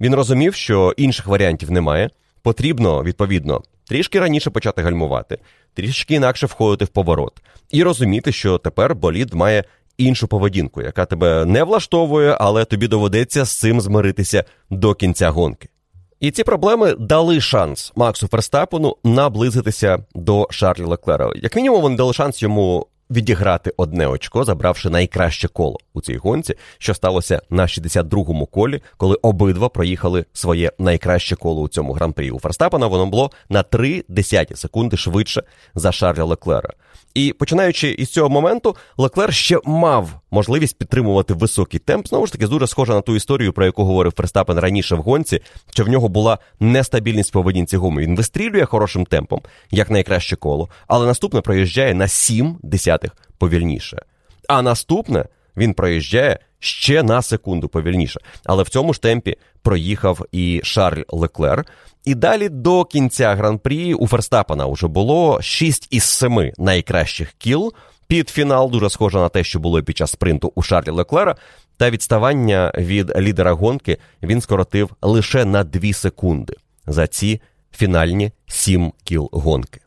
Він 0.01 0.14
розумів, 0.14 0.55
що 0.55 0.94
інших 0.96 1.27
варіантів 1.27 1.70
немає. 1.70 2.11
Потрібно, 2.42 3.03
відповідно, 3.03 3.62
трішки 3.88 4.20
раніше 4.20 4.51
почати 4.51 4.83
гальмувати, 4.83 5.38
трішки 5.75 6.14
інакше 6.14 6.46
входити 6.46 6.85
в 6.85 6.88
поворот, 6.88 7.42
і 7.70 7.83
розуміти, 7.83 8.33
що 8.33 8.59
тепер 8.59 8.94
болід 8.94 9.35
має 9.35 9.64
іншу 9.98 10.29
поведінку, 10.29 10.83
яка 10.83 11.05
тебе 11.05 11.44
не 11.44 11.64
влаштовує, 11.64 12.37
але 12.40 12.64
тобі 12.64 12.88
доведеться 12.88 13.44
з 13.44 13.59
цим 13.59 13.81
змиритися 13.81 14.44
до 14.70 14.94
кінця 14.94 15.31
гонки. 15.31 15.68
І 16.23 16.31
ці 16.31 16.45
проблеми 16.45 16.95
дали 16.99 17.41
шанс 17.41 17.93
Максу 17.97 18.29
Ферстапену 18.29 18.97
наблизитися 19.05 19.99
до 20.15 20.47
Шарлі 20.51 20.85
Леклера. 20.85 21.33
Як 21.35 21.57
мінімум, 21.57 21.83
вони 21.83 21.97
дали 21.97 22.13
шанс 22.13 22.43
йому 22.43 22.87
відіграти 23.12 23.72
одне 23.77 24.07
очко, 24.07 24.44
забравши 24.44 24.90
найкраще 24.90 25.48
коло 25.48 25.79
у 25.94 26.00
цій 26.00 26.17
гонці, 26.17 26.54
що 26.79 26.94
сталося 26.94 27.42
на 27.50 27.63
62-му 27.63 28.46
колі, 28.46 28.83
коли 28.96 29.15
обидва 29.23 29.69
проїхали 29.69 30.25
своє 30.33 30.73
найкраще 30.79 31.37
коло 31.37 31.63
у 31.63 31.69
цьому 31.69 31.92
гран-прі. 31.92 32.31
У 32.31 32.38
Ферстапена 32.38 32.87
воно 32.87 33.06
було 33.06 33.31
на 33.48 33.63
3 33.63 34.04
десяті 34.08 34.56
секунди 34.56 34.96
швидше 34.96 35.42
за 35.75 35.92
Шарля 35.92 36.25
Леклера. 36.25 36.71
І 37.15 37.33
починаючи 37.33 37.90
із 37.90 38.08
цього 38.08 38.29
моменту, 38.29 38.77
Леклер 38.96 39.35
ще 39.35 39.58
мав 39.65 40.10
можливість 40.31 40.79
підтримувати 40.79 41.35
високий 41.35 41.81
темп. 41.81 42.08
Знову 42.08 42.27
ж 42.27 42.33
таки, 42.33 42.46
дуже 42.46 42.67
схожа 42.67 42.94
на 42.94 43.00
ту 43.00 43.17
історію, 43.17 43.52
про 43.52 43.65
яку 43.65 43.85
говорив 43.85 44.13
Ферстапен 44.17 44.58
раніше 44.58 44.94
в 44.94 44.98
гонці, 44.98 45.40
що 45.71 45.85
в 45.85 45.88
нього 45.88 46.08
була 46.08 46.38
нестабільність 46.60 47.33
поведінці 47.33 47.77
гуми. 47.77 48.02
Він 48.02 48.17
вистрілює 48.17 48.65
хорошим 48.65 49.06
темпом, 49.06 49.40
як 49.71 49.90
найкраще 49.90 50.37
коло, 50.37 50.69
але 50.87 51.06
наступне 51.06 51.40
проїжджає 51.40 51.94
на 51.94 52.08
7 52.08 52.56
десятих 52.63 53.02
повільніше. 53.38 54.03
А 54.48 54.63
наступне 54.63 55.25
він 55.57 55.75
проїжджає 55.75 56.38
ще 56.59 57.03
на 57.03 57.23
секунду 57.23 57.69
повільніше. 57.69 58.21
Але 58.44 58.63
в 58.63 58.69
цьому 58.69 58.92
ж 58.94 59.03
темпі 59.03 59.37
проїхав 59.63 60.27
і 60.33 60.61
Шарль 60.65 61.03
Леклер. 61.09 61.65
І 62.05 62.15
далі 62.15 62.48
до 62.48 62.85
кінця 62.85 63.35
гран-прі 63.35 63.94
у 63.94 64.07
Ферстапена 64.07 64.67
вже 64.67 64.87
було 64.87 65.42
6 65.42 65.88
із 65.90 66.05
7 66.05 66.53
найкращих 66.59 67.33
кіл. 67.33 67.73
Під 68.07 68.29
фінал 68.29 68.71
дуже 68.71 68.90
схоже 68.90 69.19
на 69.19 69.29
те, 69.29 69.44
що 69.44 69.59
було 69.59 69.83
під 69.83 69.96
час 69.96 70.11
спринту 70.11 70.53
у 70.55 70.63
Шарлі 70.63 70.90
Леклера. 70.90 71.37
Та 71.77 71.90
відставання 71.90 72.73
від 72.77 73.13
лідера 73.19 73.53
гонки 73.53 73.98
він 74.23 74.40
скоротив 74.40 74.90
лише 75.03 75.44
на 75.44 75.65
2 75.65 75.92
секунди 75.92 76.55
за 76.87 77.07
ці 77.07 77.40
фінальні 77.73 78.33
7 78.46 78.92
кіл 79.05 79.29
гонки. 79.33 79.82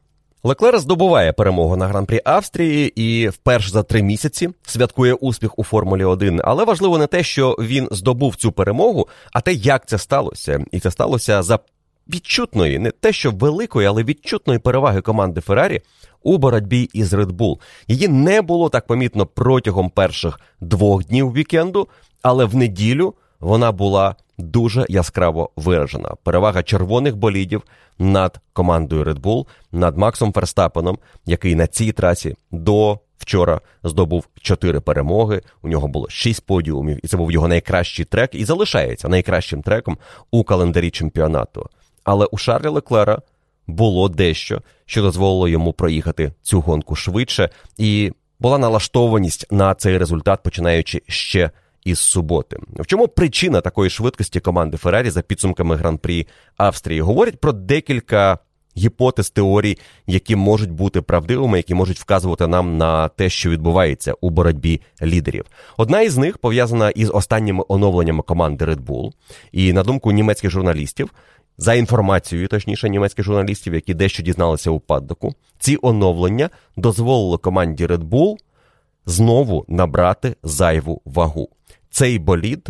Леклер 0.45 0.79
здобуває 0.79 1.33
перемогу 1.33 1.75
на 1.75 1.87
гран-прі 1.87 2.21
Австрії 2.25 3.01
і 3.01 3.29
вперше 3.29 3.69
за 3.69 3.83
три 3.83 4.03
місяці 4.03 4.49
святкує 4.65 5.13
успіх 5.13 5.59
у 5.59 5.63
Формулі 5.63 6.03
1. 6.03 6.41
Але 6.43 6.65
важливо 6.65 6.97
не 6.97 7.07
те, 7.07 7.23
що 7.23 7.55
він 7.59 7.87
здобув 7.91 8.35
цю 8.35 8.51
перемогу, 8.51 9.07
а 9.33 9.41
те, 9.41 9.53
як 9.53 9.85
це 9.85 9.97
сталося. 9.97 10.65
І 10.71 10.79
це 10.79 10.91
сталося 10.91 11.43
за 11.43 11.59
відчутної, 12.13 12.79
не 12.79 12.91
те, 12.91 13.13
що 13.13 13.31
великої, 13.31 13.87
але 13.87 14.03
відчутної 14.03 14.59
переваги 14.59 15.01
команди 15.01 15.41
Феррарі 15.41 15.81
у 16.23 16.37
боротьбі 16.37 16.89
із 16.93 17.13
Red 17.13 17.31
Bull. 17.31 17.59
Її 17.87 18.07
не 18.07 18.41
було 18.41 18.69
так 18.69 18.87
помітно 18.87 19.25
протягом 19.25 19.89
перших 19.89 20.39
двох 20.61 21.05
днів 21.05 21.33
вікенду, 21.33 21.87
але 22.21 22.45
в 22.45 22.55
неділю 22.55 23.13
вона 23.45 23.71
була 23.71 24.15
дуже 24.37 24.85
яскраво 24.89 25.49
виражена. 25.55 26.09
Перевага 26.23 26.63
червоних 26.63 27.15
болідів 27.15 27.63
над 27.99 28.39
командою 28.53 29.03
Red 29.03 29.19
Bull, 29.19 29.45
над 29.71 29.97
Максом 29.97 30.33
Ферстапеном, 30.33 30.97
який 31.25 31.55
на 31.55 31.67
цій 31.67 31.91
трасі 31.91 32.35
до 32.51 32.99
вчора 33.17 33.61
здобув 33.83 34.27
чотири 34.41 34.79
перемоги. 34.79 35.41
У 35.61 35.67
нього 35.67 35.87
було 35.87 36.09
шість 36.09 36.45
подіумів, 36.45 36.99
і 37.03 37.07
це 37.07 37.17
був 37.17 37.31
його 37.31 37.47
найкращий 37.47 38.05
трек, 38.05 38.35
і 38.35 38.45
залишається 38.45 39.07
найкращим 39.07 39.61
треком 39.61 39.97
у 40.31 40.43
календарі 40.43 40.91
чемпіонату. 40.91 41.69
Але 42.03 42.25
у 42.25 42.37
Шарлі 42.37 42.67
Леклера 42.67 43.21
було 43.67 44.09
дещо, 44.09 44.61
що 44.85 45.01
дозволило 45.01 45.47
йому 45.47 45.73
проїхати 45.73 46.31
цю 46.41 46.61
гонку 46.61 46.95
швидше, 46.95 47.49
і 47.77 48.11
була 48.39 48.57
налаштованість 48.57 49.51
на 49.51 49.75
цей 49.75 49.97
результат, 49.97 50.43
починаючи 50.43 51.01
ще 51.07 51.51
із 51.85 51.99
суботи. 51.99 52.57
В 52.79 52.85
чому 52.85 53.07
причина 53.07 53.61
такої 53.61 53.89
швидкості 53.89 54.39
команди 54.39 54.77
Феррарі 54.77 55.09
за 55.09 55.21
підсумками 55.21 55.75
гран-прі 55.75 56.27
Австрії? 56.57 57.01
Говорять 57.01 57.39
про 57.39 57.51
декілька 57.51 58.39
гіпотез 58.77 59.29
теорій, 59.29 59.77
які 60.07 60.35
можуть 60.35 60.71
бути 60.71 61.01
правдивими, 61.01 61.57
які 61.57 61.73
можуть 61.73 61.99
вказувати 61.99 62.47
нам 62.47 62.77
на 62.77 63.07
те, 63.07 63.29
що 63.29 63.49
відбувається 63.49 64.13
у 64.21 64.29
боротьбі 64.29 64.81
лідерів. 65.01 65.45
Одна 65.77 66.01
із 66.01 66.17
них 66.17 66.37
пов'язана 66.37 66.89
із 66.89 67.09
останніми 67.09 67.63
оновленнями 67.67 68.23
команди 68.23 68.65
Red 68.65 68.85
Bull. 68.85 69.11
І 69.51 69.73
на 69.73 69.83
думку 69.83 70.11
німецьких 70.11 70.51
журналістів. 70.51 71.09
За 71.57 71.73
інформацією, 71.73 72.47
точніше, 72.47 72.89
німецьких 72.89 73.25
журналістів, 73.25 73.73
які 73.73 73.93
дещо 73.93 74.23
дізналися 74.23 74.71
у 74.71 74.79
паддоку, 74.79 75.35
ці 75.59 75.77
оновлення 75.81 76.49
дозволили 76.77 77.37
команді 77.37 77.85
Red 77.85 78.09
Bull 78.09 78.35
знову 79.05 79.65
набрати 79.67 80.35
зайву 80.43 81.01
вагу 81.05 81.49
цей 81.95 82.19
болід 82.19 82.69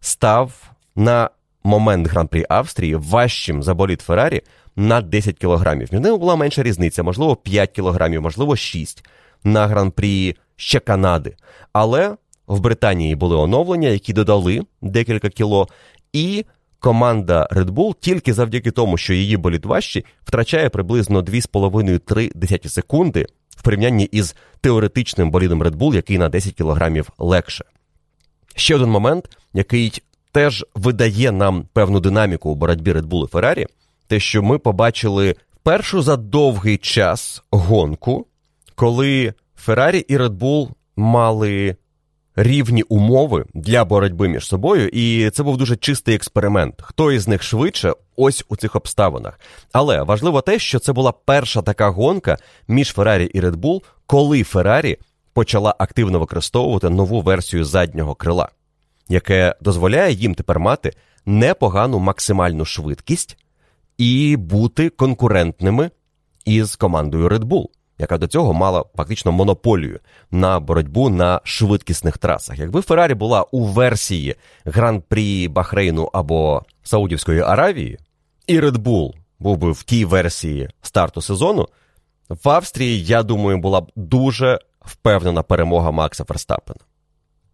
став 0.00 0.70
на 0.96 1.30
момент 1.64 2.08
гран-прі 2.08 2.46
Австрії 2.48 2.94
важчим 2.94 3.62
за 3.62 3.74
болід 3.74 4.00
Феррарі 4.00 4.42
на 4.76 5.00
10 5.00 5.38
кілограмів. 5.38 5.88
Між 5.92 6.00
ними 6.00 6.16
була 6.16 6.36
менша 6.36 6.62
різниця, 6.62 7.02
можливо, 7.02 7.36
5 7.36 7.70
кілограмів, 7.70 8.22
можливо, 8.22 8.56
6 8.56 9.04
на 9.44 9.66
гран-прі 9.66 10.36
ще 10.56 10.80
Канади. 10.80 11.36
Але 11.72 12.16
в 12.46 12.60
Британії 12.60 13.14
були 13.14 13.36
оновлення, 13.36 13.88
які 13.88 14.12
додали 14.12 14.62
декілька 14.82 15.28
кіло, 15.28 15.68
і 16.12 16.44
команда 16.78 17.48
Red 17.50 17.70
Bull 17.70 17.94
тільки 18.00 18.34
завдяки 18.34 18.70
тому, 18.70 18.96
що 18.96 19.14
її 19.14 19.36
болід 19.36 19.64
важчий, 19.64 20.04
втрачає 20.24 20.68
приблизно 20.68 21.22
2,5-3 21.22 22.68
секунди 22.68 23.26
в 23.48 23.62
порівнянні 23.62 24.04
із 24.04 24.36
теоретичним 24.60 25.30
болідом 25.30 25.62
Red 25.62 25.76
Bull, 25.76 25.94
який 25.94 26.18
на 26.18 26.28
10 26.28 26.54
кілограмів 26.54 27.10
легше. 27.18 27.64
Ще 28.54 28.74
один 28.74 28.88
момент, 28.88 29.36
який 29.52 30.02
теж 30.32 30.66
видає 30.74 31.32
нам 31.32 31.64
певну 31.72 32.00
динаміку 32.00 32.50
у 32.50 32.54
боротьбі 32.54 32.92
Red 32.92 33.06
Bull 33.06 33.24
і 33.24 33.26
Ferrari, 33.26 33.66
те, 34.06 34.20
що 34.20 34.42
ми 34.42 34.58
побачили 34.58 35.34
першу 35.62 36.02
за 36.02 36.16
довгий 36.16 36.76
час 36.76 37.42
гонку, 37.50 38.26
коли 38.74 39.34
Феррарі 39.56 39.98
і 39.98 40.16
Red 40.16 40.38
Bull 40.38 40.68
мали 40.96 41.76
рівні 42.36 42.82
умови 42.82 43.44
для 43.54 43.84
боротьби 43.84 44.28
між 44.28 44.46
собою, 44.46 44.88
і 44.88 45.30
це 45.30 45.42
був 45.42 45.56
дуже 45.56 45.76
чистий 45.76 46.14
експеримент. 46.14 46.74
Хто 46.82 47.12
із 47.12 47.28
них 47.28 47.42
швидше, 47.42 47.92
ось 48.16 48.44
у 48.48 48.56
цих 48.56 48.76
обставинах. 48.76 49.40
Але 49.72 50.02
важливо 50.02 50.40
те, 50.40 50.58
що 50.58 50.78
це 50.78 50.92
була 50.92 51.12
перша 51.12 51.62
така 51.62 51.88
гонка 51.88 52.38
між 52.68 52.92
Феррарі 52.92 53.24
і 53.24 53.40
Red 53.40 53.56
Bull, 53.56 53.82
коли 54.06 54.42
Феррарі 54.42 54.98
почала 55.40 55.74
активно 55.78 56.18
використовувати 56.18 56.90
нову 56.90 57.20
версію 57.20 57.64
заднього 57.64 58.14
крила, 58.14 58.48
яке 59.08 59.54
дозволяє 59.60 60.12
їм 60.12 60.34
тепер 60.34 60.60
мати 60.60 60.92
непогану 61.26 61.98
максимальну 61.98 62.64
швидкість 62.64 63.36
і 63.98 64.36
бути 64.36 64.88
конкурентними 64.88 65.90
із 66.44 66.76
командою 66.76 67.28
Red 67.28 67.44
Bull, 67.44 67.66
яка 67.98 68.18
до 68.18 68.26
цього 68.26 68.52
мала 68.52 68.84
фактично 68.96 69.32
монополію 69.32 70.00
на 70.30 70.60
боротьбу 70.60 71.08
на 71.08 71.40
швидкісних 71.44 72.18
трасах. 72.18 72.58
Якби 72.58 72.80
Феррарі 72.80 73.14
була 73.14 73.42
у 73.42 73.64
версії 73.64 74.36
гран-прі 74.64 75.48
Бахрейну 75.48 76.10
або 76.12 76.62
Саудівської 76.82 77.40
Аравії, 77.40 77.98
і 78.46 78.60
Red 78.60 78.76
Bull 78.76 79.12
був 79.38 79.58
би 79.58 79.72
в 79.72 79.82
тій 79.82 80.04
версії 80.04 80.68
старту 80.82 81.20
сезону, 81.20 81.68
в 82.28 82.48
Австрії, 82.48 83.04
я 83.04 83.22
думаю, 83.22 83.58
була 83.58 83.80
б 83.80 83.90
дуже 83.96 84.58
впевнена 84.84 85.42
перемога 85.42 85.90
Макса 85.90 86.24
Ферстапена. 86.24 86.80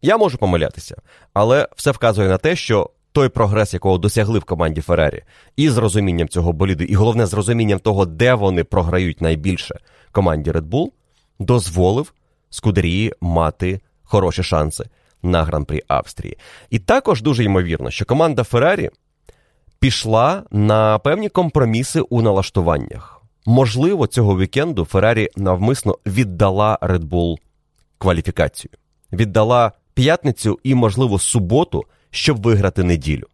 Я 0.03 0.16
можу 0.16 0.39
помилятися, 0.39 0.97
але 1.35 1.68
все 1.77 1.91
вказує 1.91 2.29
на 2.29 2.39
те, 2.39 2.57
що 2.57 2.91
той 3.12 3.29
прогрес, 3.29 3.74
якого 3.74 3.99
досягли 3.99 4.39
в 4.39 4.45
команді 4.45 4.81
Феррарі, 4.81 5.22
і 5.57 5.70
з 5.70 5.77
розумінням 5.77 6.29
цього 6.29 6.53
боліду, 6.53 6.85
і 6.85 6.95
головне 6.95 7.27
з 7.27 7.35
розумінням 7.35 7.79
того, 7.79 8.07
де 8.07 8.35
вони 8.35 8.64
програють 8.64 9.20
найбільше 9.20 9.79
команді 10.12 10.51
Red 10.51 10.68
Bull, 10.68 10.91
дозволив 11.39 12.12
Скудерії 12.51 13.12
мати 13.20 13.81
хороші 14.03 14.43
шанси 14.43 14.85
на 15.22 15.45
гран-прі 15.45 15.83
Австрії. 15.89 16.39
І 16.70 16.79
також 16.79 17.22
дуже 17.22 17.45
ймовірно, 17.45 17.91
що 17.91 18.05
команда 18.05 18.45
Феррарі 18.45 18.91
пішла 19.79 20.43
на 20.51 20.99
певні 20.99 21.29
компроміси 21.29 22.01
у 22.01 22.22
налаштуваннях. 22.22 23.16
Можливо, 23.47 24.07
цього 24.07 24.38
вікенду 24.38 24.84
Феррарі 24.84 25.28
навмисно 25.36 25.99
віддала 26.07 26.78
Red 26.82 27.09
Bull 27.09 27.36
кваліфікацію, 27.99 28.70
віддала 29.12 29.72
п'ятницю 29.94 30.59
і, 30.62 30.74
можливо, 30.74 31.18
суботу, 31.18 31.84
щоб 32.11 32.42
виграти 32.42 32.82
неділю. 32.82 33.26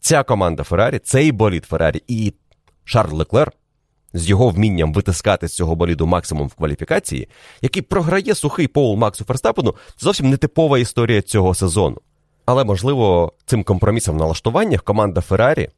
Ця 0.00 0.22
команда 0.22 0.62
Феррарі, 0.62 0.98
цей 0.98 1.32
болід 1.32 1.64
Феррарі 1.64 2.02
і 2.08 2.34
Шарль 2.84 3.14
Леклер 3.14 3.52
з 4.12 4.28
його 4.28 4.48
вмінням 4.48 4.92
витискати 4.92 5.48
з 5.48 5.54
цього 5.54 5.74
боліду 5.74 6.06
максимум 6.06 6.48
в 6.48 6.54
кваліфікації, 6.54 7.28
який 7.62 7.82
програє 7.82 8.34
сухий 8.34 8.66
Поул 8.66 8.96
Максу 8.96 9.24
Ферстапену, 9.24 9.74
зовсім 9.98 10.30
не 10.30 10.36
типова 10.36 10.78
історія 10.78 11.22
цього 11.22 11.54
сезону. 11.54 11.96
Але, 12.46 12.64
можливо, 12.64 13.32
цим 13.46 13.64
компромісом 13.64 14.14
в 14.14 14.18
налаштуваннях 14.18 14.82
команда 14.82 15.20
Феррарі 15.20 15.68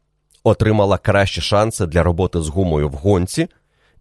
отримала 0.44 0.98
кращі 0.98 1.40
шанси 1.40 1.86
для 1.86 2.02
роботи 2.02 2.40
з 2.40 2.48
гумою 2.48 2.88
в 2.88 2.92
гонці, 2.92 3.48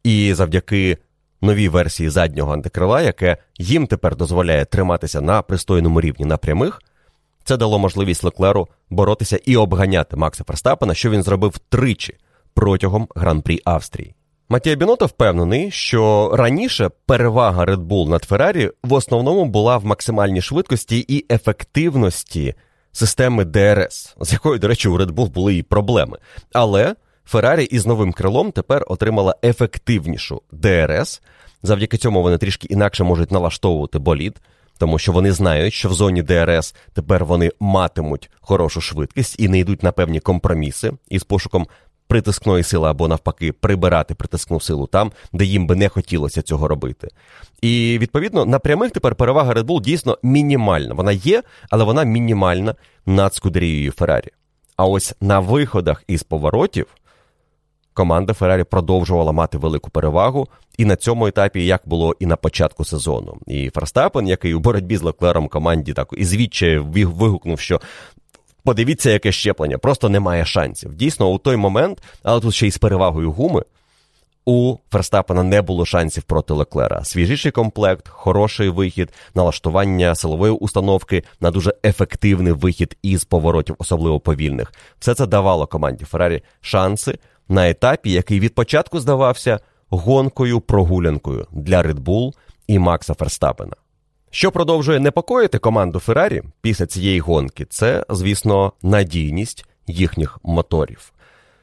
і 0.04 0.34
завдяки 0.34 0.98
новій 1.41 1.70
версії 1.70 2.10
заднього 2.10 2.54
антикрила, 2.54 3.02
яке 3.02 3.38
їм 3.58 3.88
тепер 3.88 4.16
дозволяє 4.16 4.66
триматися 4.66 5.22
на 5.22 5.41
пристойному 5.41 6.02
рівні 6.02 6.26
на 6.26 6.38
прямих, 6.38 6.82
це 7.44 7.58
дало 7.58 7.80
можливість 7.80 8.24
Леклеру 8.24 8.68
боротися 8.89 9.39
і 9.46 9.58
обганяти 9.58 10.16
Макса 10.16 10.44
Ферстапена, 10.44 10.94
що 10.94 11.10
він 11.10 11.24
зробив 11.24 11.58
тричі 11.58 12.18
протягом 12.54 13.08
гран-прі 13.16 13.60
Австрії. 13.66 14.16
Матія 14.50 14.76
Бінота 14.76 15.06
впевнений, 15.06 15.72
що 15.72 16.32
раніше 16.34 16.89
перевага 17.06 17.66
Red 17.66 17.88
Bull 17.88 18.10
над 18.10 18.24
Феррарі 18.24 18.72
в 18.84 18.94
основному 18.94 19.46
була 19.46 19.78
в 19.78 19.86
максимальній 19.86 20.41
швидкості 20.41 21.06
і 21.08 21.26
ефективності 21.34 22.54
системи 22.94 23.46
ДРС, 23.46 24.16
з 24.22 24.34
якою, 24.34 24.60
до 24.60 24.68
речі, 24.68 24.88
у 24.88 24.98
Red 24.98 25.12
Bull 25.12 25.30
були 25.30 25.56
і 25.56 25.64
проблеми. 25.64 26.18
Але 26.54 26.96
Феррарі 27.26 27.64
із 27.64 27.86
новим 27.86 28.14
крилом 28.14 28.52
тепер 28.52 28.86
отримала 28.88 29.36
ефективнішу 29.44 30.41
ДРС. 30.52 31.22
Завдяки 31.64 31.98
цьому 31.98 32.22
вони 32.22 32.38
трішки 32.38 32.68
інакше 32.70 33.04
можуть 33.04 33.32
налаштовувати 33.32 34.00
болід, 34.00 34.41
тому 34.78 35.00
що 35.00 35.12
вони 35.12 35.32
знають, 35.32 35.74
що 35.74 35.89
в 35.89 35.94
зоні 35.94 36.22
ДРС 36.22 36.76
тепер 36.94 37.26
вони 37.26 37.52
матимуть 37.60 38.30
хорошу 38.41 38.82
швидкість 38.82 39.39
і 39.39 39.48
не 39.48 39.60
йдуть 39.60 39.84
на 39.84 39.91
певні 39.91 40.20
компроміси 40.20 40.91
із 41.10 41.24
пошуком 41.24 41.68
притискної 42.14 42.64
сили 42.64 42.89
або 42.89 43.07
навпаки 43.07 43.51
прибирати 43.51 44.16
притискну 44.16 44.59
силу 44.59 44.88
там, 44.88 45.11
де 45.34 45.45
їм 45.45 45.68
би 45.68 45.76
не 45.76 45.89
хотілося 45.89 46.41
цього 46.41 46.68
робити. 46.68 47.07
І 47.61 47.97
відповідно 48.01 48.45
на 48.45 48.59
прямих 48.59 48.91
тепер 48.91 49.16
перевага 49.16 49.53
Red 49.53 49.64
Bull 49.64 49.82
дійсно 49.82 50.18
мінімальна. 50.24 50.93
Вона 50.93 51.11
є, 51.11 51.43
але 51.70 51.84
вона 51.84 52.03
мінімальна 52.03 52.76
над 53.05 53.34
Скудерією 53.34 53.91
Феррарі. 53.91 54.28
А 54.78 54.86
ось 54.86 55.16
на 55.22 55.39
виходах 55.39 56.03
із 56.07 56.24
поворотів 56.24 56.86
команда 57.93 58.34
Феррарі 58.34 58.64
продовжувала 58.64 59.32
мати 59.32 59.57
велику 59.57 59.89
перевагу, 59.89 60.47
і 60.78 60.86
на 60.86 60.95
цьому 60.95 61.28
етапі, 61.28 61.66
як 61.66 61.82
було 61.86 62.16
і 62.20 62.26
на 62.26 62.36
початку 62.36 62.86
сезону. 62.86 63.38
І 63.47 63.70
Ферстапен, 63.70 64.28
який 64.28 64.53
у 64.53 64.59
боротьбі 64.59 64.97
з 64.97 65.01
Леклером 65.01 65.47
команді 65.47 65.93
так 65.93 66.14
і 66.18 66.26
звідчає 66.26 66.80
вигукнув, 66.80 67.59
що. 67.59 67.82
Подивіться, 68.64 69.09
яке 69.09 69.32
щеплення, 69.32 69.78
просто 69.78 70.09
немає 70.09 70.45
шансів. 70.45 70.95
Дійсно, 70.95 71.30
у 71.30 71.38
той 71.38 71.55
момент, 71.55 72.03
але 72.24 72.41
тут 72.41 72.53
ще 72.53 72.68
й 72.68 72.72
з 72.72 72.78
перевагою 72.78 73.32
гуми, 73.32 73.64
у 74.45 74.78
Ферстапена 74.91 75.43
не 75.43 75.61
було 75.61 75.86
шансів 75.86 76.24
проти 76.24 76.53
Леклера. 76.53 77.03
Свіжіший 77.03 77.51
комплект, 77.51 78.07
хороший 78.07 78.70
вихід, 78.70 79.14
налаштування 79.36 80.16
силової 80.16 80.53
установки 80.53 81.24
на 81.39 81.51
дуже 81.51 81.74
ефективний 81.84 82.53
вихід 82.53 82.97
із 83.01 83.26
поворотів, 83.26 83.76
особливо 83.80 84.20
повільних. 84.20 84.74
Все 84.99 85.14
це 85.14 85.26
давало 85.26 85.68
команді 85.68 86.05
Феррарі 86.05 86.41
шанси 86.61 87.18
на 87.49 87.70
етапі, 87.70 88.11
який 88.11 88.39
від 88.39 88.55
початку 88.55 88.99
здавався 88.99 89.59
гонкою-прогулянкою 89.89 91.45
для 91.51 91.82
Red 91.82 91.99
Bull 91.99 92.34
і 92.68 92.80
Макса 92.80 93.14
Ферстапена. 93.14 93.76
Що 94.36 94.52
продовжує 94.52 95.00
непокоїти 95.00 95.60
команду 95.60 96.00
Феррарі 96.00 96.42
після 96.62 96.86
цієї 96.86 97.20
гонки, 97.20 97.66
це, 97.66 98.06
звісно, 98.10 98.74
надійність 98.82 99.66
їхніх 99.88 100.40
моторів. 100.44 101.14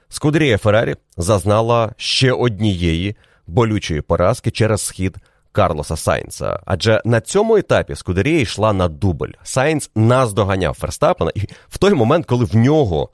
Скудерія 0.09 0.59
Феррарі 0.59 0.97
зазнала 1.17 1.93
ще 1.97 2.33
однієї 2.33 3.17
болючої 3.47 4.01
поразки 4.01 4.51
через 4.51 4.81
схід 4.81 5.17
Карлоса 5.53 5.97
Сайнца. 5.97 6.61
Адже 6.65 7.03
на 7.05 7.21
цьому 7.21 7.57
етапі 7.57 7.95
Скудерія 7.95 8.41
йшла 8.41 8.73
на 8.73 8.89
дубль. 8.89 9.33
Сайнц 9.43 9.91
наздоганяв 9.95 10.75
Ферстапена, 10.75 11.33
і 11.35 11.41
в 11.69 11.79
той 11.79 11.95
момент, 11.95 12.27
коли 12.27 12.45
в 12.45 12.57
нього 12.57 13.09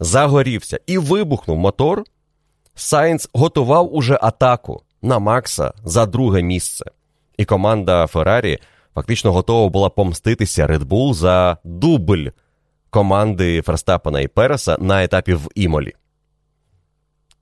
загорівся 0.00 0.80
і 0.86 0.98
вибухнув 0.98 1.58
мотор, 1.58 2.04
Сайнц 2.74 3.28
готував 3.32 3.94
уже 3.94 4.18
атаку 4.22 4.82
на 5.02 5.18
Макса 5.18 5.72
за 5.84 6.06
друге 6.06 6.42
місце. 6.42 6.84
І 7.36 7.44
команда 7.44 8.06
Феррарі 8.06 8.58
фактично 8.98 9.32
готова 9.32 9.68
була 9.68 9.88
помститися 9.88 10.66
Red 10.66 10.84
Bull 10.84 11.14
за 11.14 11.56
дубль 11.64 12.26
команди 12.90 13.62
Ферстапена 13.62 14.20
і 14.20 14.28
Переса 14.28 14.76
на 14.80 15.04
етапі 15.04 15.34
в 15.34 15.48
Імолі. 15.54 15.92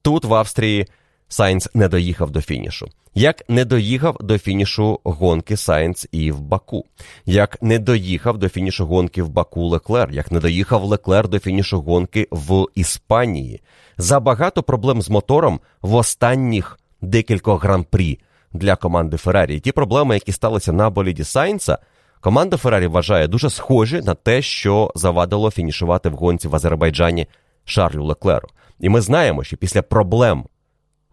Тут 0.02 0.24
в 0.24 0.34
Австрії 0.34 0.86
Сайнц 1.28 1.68
не 1.74 1.88
доїхав 1.88 2.30
до 2.30 2.40
фінішу. 2.40 2.88
Як 3.14 3.42
не 3.48 3.64
доїхав 3.64 4.16
до 4.20 4.38
фінішу 4.38 5.00
гонки 5.04 5.56
Сайнц 5.56 6.06
і 6.12 6.32
в 6.32 6.40
Баку, 6.40 6.84
як 7.26 7.62
не 7.62 7.78
доїхав 7.78 8.38
до 8.38 8.48
фінішу 8.48 8.86
гонки 8.86 9.22
в 9.22 9.28
Баку 9.28 9.66
Леклер, 9.66 10.10
як 10.10 10.32
не 10.32 10.40
доїхав 10.40 10.84
Леклер 10.84 11.28
до 11.28 11.38
фінішу 11.38 11.80
гонки 11.80 12.28
в 12.30 12.66
Іспанії. 12.74 13.60
Забагато 13.98 14.62
проблем 14.62 15.02
з 15.02 15.10
мотором 15.10 15.60
в 15.82 15.94
останніх 15.94 16.78
декількох 17.00 17.64
гран-прі 17.64 18.18
для 18.52 18.76
команди 18.76 19.16
Феррарі. 19.16 19.56
І 19.56 19.60
ті 19.60 19.72
проблеми, 19.72 20.14
які 20.14 20.32
сталися 20.32 20.72
на 20.72 20.90
боліді 20.90 21.24
Сайнца, 21.24 21.78
команда 22.20 22.56
Феррарі 22.56 22.86
вважає 22.86 23.28
дуже 23.28 23.50
схожі 23.50 24.00
на 24.00 24.14
те, 24.14 24.42
що 24.42 24.92
завадило 24.94 25.50
фінішувати 25.50 26.08
в 26.08 26.12
гонці 26.12 26.48
в 26.48 26.56
Азербайджані 26.56 27.26
Шарлю 27.64 28.04
Леклеру. 28.04 28.48
І 28.80 28.88
ми 28.88 29.00
знаємо, 29.00 29.44
що 29.44 29.56
після 29.56 29.82
проблем 29.82 30.44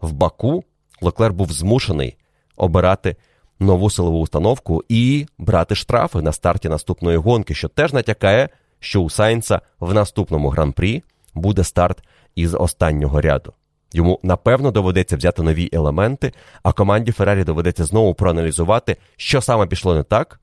в 0.00 0.12
Баку 0.12 0.64
Леклер 1.00 1.32
був 1.32 1.52
змушений 1.52 2.16
обирати 2.56 3.16
нову 3.60 3.90
силову 3.90 4.20
установку 4.20 4.84
і 4.88 5.26
брати 5.38 5.74
штрафи 5.74 6.22
на 6.22 6.32
старті 6.32 6.68
наступної 6.68 7.16
гонки, 7.16 7.54
що 7.54 7.68
теж 7.68 7.92
натякає, 7.92 8.48
що 8.80 9.00
у 9.00 9.10
Сайнца 9.10 9.60
в 9.80 9.94
наступному 9.94 10.48
гран-прі 10.48 11.02
буде 11.34 11.64
старт 11.64 12.02
із 12.34 12.54
останнього 12.54 13.20
ряду. 13.20 13.52
Йому 13.94 14.20
напевно 14.22 14.70
доведеться 14.70 15.16
взяти 15.16 15.42
нові 15.42 15.68
елементи, 15.72 16.32
а 16.62 16.72
команді 16.72 17.12
Феррарі 17.12 17.44
доведеться 17.44 17.84
знову 17.84 18.14
проаналізувати, 18.14 18.96
що 19.16 19.40
саме 19.40 19.66
пішло 19.66 19.94
не 19.94 20.02
так, 20.02 20.40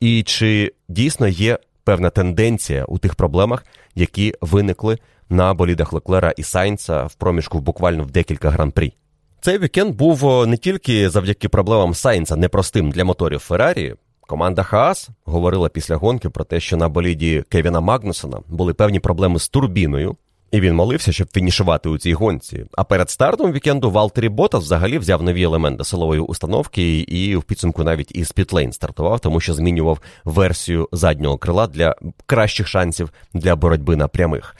і 0.00 0.22
чи 0.22 0.72
дійсно 0.88 1.28
є 1.28 1.58
певна 1.84 2.10
тенденція 2.10 2.84
у 2.84 2.98
тих 2.98 3.14
проблемах, 3.14 3.66
які 3.94 4.34
виникли 4.40 4.98
на 5.28 5.54
болідах 5.54 5.92
Леклера 5.92 6.34
і 6.36 6.42
Сайнца 6.42 7.04
в 7.04 7.14
проміжку 7.14 7.60
буквально 7.60 8.02
в 8.02 8.10
декілька 8.10 8.50
гран-прі. 8.50 8.92
Цей 9.40 9.58
вікенд 9.58 9.96
був 9.96 10.46
не 10.46 10.56
тільки 10.56 11.10
завдяки 11.10 11.48
проблемам 11.48 11.94
Сайнца 11.94 12.36
непростим 12.36 12.90
для 12.90 13.04
моторів 13.04 13.38
Феррарі. 13.38 13.94
Команда 14.20 14.62
Хаас 14.62 15.08
говорила 15.24 15.68
після 15.68 15.96
гонки 15.96 16.28
про 16.30 16.44
те, 16.44 16.60
що 16.60 16.76
на 16.76 16.88
боліді 16.88 17.44
Кевіна 17.48 17.80
Магнусона 17.80 18.40
були 18.48 18.74
певні 18.74 19.00
проблеми 19.00 19.38
з 19.38 19.48
турбіною, 19.48 20.16
і 20.50 20.60
він 20.60 20.74
молився, 20.74 21.12
щоб 21.12 21.28
фінішувати 21.32 21.88
у 21.88 21.98
цій 21.98 22.12
гонці. 22.12 22.64
А 22.72 22.84
перед 22.84 23.10
стартом 23.10 23.52
вікенду 23.52 23.90
Валтері 23.90 24.28
Ботас 24.28 24.64
взагалі 24.64 24.98
взяв 24.98 25.22
нові 25.22 25.42
елементи 25.42 25.84
силової 25.84 26.20
установки 26.20 27.00
і 27.00 27.36
в 27.36 27.42
підсумку 27.42 27.84
навіть 27.84 28.16
із 28.16 28.32
Пітлейн 28.32 28.72
стартував, 28.72 29.20
тому 29.20 29.40
що 29.40 29.54
змінював 29.54 30.00
версію 30.24 30.88
заднього 30.92 31.38
крила 31.38 31.66
для 31.66 31.96
кращих 32.26 32.68
шансів 32.68 33.12
для 33.34 33.56
боротьби 33.56 33.96
на 33.96 34.08
прямих. 34.08 34.56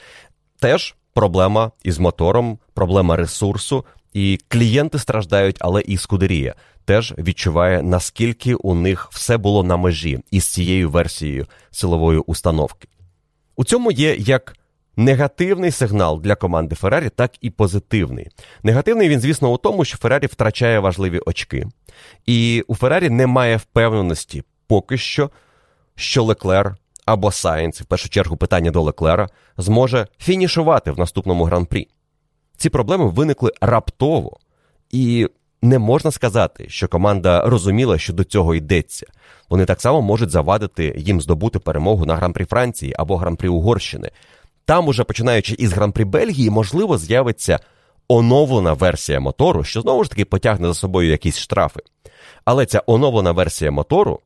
Теж 0.60 0.94
проблема 1.14 1.70
із 1.82 1.98
мотором, 1.98 2.58
проблема 2.74 3.16
ресурсу, 3.16 3.84
і 4.12 4.38
клієнти 4.48 4.98
страждають, 4.98 5.56
але 5.60 5.80
і 5.80 5.96
Скудерія 5.96 6.54
теж 6.84 7.14
відчуває, 7.18 7.82
наскільки 7.82 8.54
у 8.54 8.74
них 8.74 9.08
все 9.12 9.36
було 9.36 9.62
на 9.62 9.76
межі 9.76 10.20
із 10.30 10.44
цією 10.44 10.90
версією 10.90 11.46
силової 11.70 12.18
установки. 12.18 12.88
У 13.56 13.64
цьому 13.64 13.92
є 13.92 14.16
як 14.16 14.56
негативний 14.98 15.70
сигнал 15.70 16.20
для 16.20 16.34
команди 16.34 16.74
Феррарі, 16.74 17.08
так 17.08 17.30
і 17.40 17.50
позитивний. 17.50 18.28
Негативний 18.62 19.08
він, 19.08 19.20
звісно, 19.20 19.52
у 19.52 19.56
тому, 19.56 19.84
що 19.84 19.98
Феррарі 19.98 20.26
втрачає 20.26 20.78
важливі 20.78 21.20
очки, 21.26 21.66
і 22.26 22.64
у 22.68 22.74
Феррарі 22.74 23.10
немає 23.10 23.56
впевненості 23.56 24.42
поки 24.66 24.98
що, 24.98 25.30
що 25.94 26.22
Леклер 26.22 26.76
або 27.06 27.30
Сайнц, 27.32 27.80
в 27.80 27.84
першу 27.84 28.08
чергу 28.08 28.36
питання 28.36 28.70
до 28.70 28.82
Леклера, 28.82 29.28
зможе 29.56 30.06
фінішувати 30.18 30.90
в 30.90 30.98
наступному 30.98 31.44
гран-прі. 31.44 31.88
Ці 32.56 32.70
проблеми 32.70 33.08
виникли 33.08 33.52
раптово, 33.60 34.38
і 34.90 35.28
не 35.62 35.78
можна 35.78 36.10
сказати, 36.10 36.68
що 36.68 36.88
команда 36.88 37.42
розуміла, 37.42 37.98
що 37.98 38.12
до 38.12 38.24
цього 38.24 38.54
йдеться. 38.54 39.06
Вони 39.48 39.64
так 39.64 39.80
само 39.80 40.02
можуть 40.02 40.30
завадити 40.30 40.94
їм 40.98 41.20
здобути 41.20 41.58
перемогу 41.58 42.06
на 42.06 42.16
гран-прі 42.16 42.44
Франції 42.44 42.94
або 42.98 43.16
гран-прі 43.16 43.48
Угорщини. 43.48 44.10
Там, 44.68 44.88
уже 44.88 45.04
починаючи 45.04 45.54
із 45.54 45.72
гран-прі 45.72 46.04
Бельгії, 46.04 46.50
можливо, 46.50 46.98
з'явиться 46.98 47.58
оновлена 48.08 48.72
версія 48.72 49.20
мотору, 49.20 49.64
що 49.64 49.80
знову 49.80 50.04
ж 50.04 50.10
таки 50.10 50.24
потягне 50.24 50.68
за 50.68 50.74
собою 50.74 51.10
якісь 51.10 51.38
штрафи. 51.38 51.80
Але 52.44 52.66
ця 52.66 52.82
оновлена 52.86 53.32
версія 53.32 53.70
мотору 53.70 54.20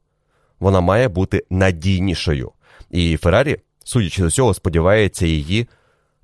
вона 0.60 0.80
має 0.80 1.08
бути 1.08 1.44
надійнішою. 1.50 2.52
І 2.90 3.16
Феррарі, 3.16 3.56
судячи 3.84 4.22
до 4.22 4.30
цього, 4.30 4.54
сподівається 4.54 5.26
її 5.26 5.68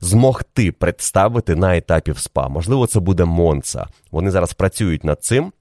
змогти 0.01 0.73
представити 0.73 1.57
на 1.57 1.77
етапі 1.77 2.13
в 2.13 2.19
СПА. 2.19 2.49
Можливо, 2.49 2.87
це 2.87 3.01
буде 3.01 3.25
Монца. 3.25 3.87
Вони 4.11 4.31
зараз 4.31 4.53
працюють 4.53 5.05
над 5.05 5.25
цим. 5.25 5.53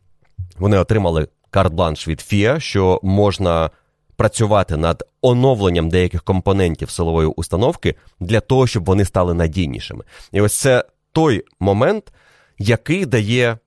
Вони 0.58 0.78
отримали 0.78 1.28
карт-бланш 1.52 2.08
від 2.08 2.20
FIA, 2.20 2.60
що 2.60 3.00
можна 3.04 3.70
працювати 4.18 4.78
над 4.78 5.04
оновленням 5.22 5.90
деяких 5.90 6.24
компонентів 6.24 6.90
силової 6.90 7.28
установки 7.28 7.96
для 8.20 8.40
того, 8.40 8.68
щоб 8.68 8.86
вони 8.86 9.06
стали 9.06 9.34
надійнішими. 9.34 10.04
І 10.32 10.42
ось 10.42 10.54
це 10.54 10.84
той 11.12 11.44
момент, 11.60 12.14
який 12.60 13.06
дає 13.06 13.58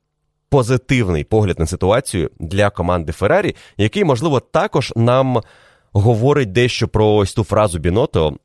позитивний 0.49 1.25
погляд 1.25 1.59
на 1.59 1.67
ситуацію 1.67 2.31
для 2.41 2.71
команди 2.71 3.13
Феррарі, 3.13 3.55
який, 3.77 4.05
можливо, 4.05 4.41
також 4.41 4.93
нам 4.97 5.41
говорить 5.93 6.53
дещо 6.53 6.89
про 6.89 7.15
ось 7.15 7.35
ту 7.35 7.45
фразу 7.45 7.79
Біното, 7.79 8.37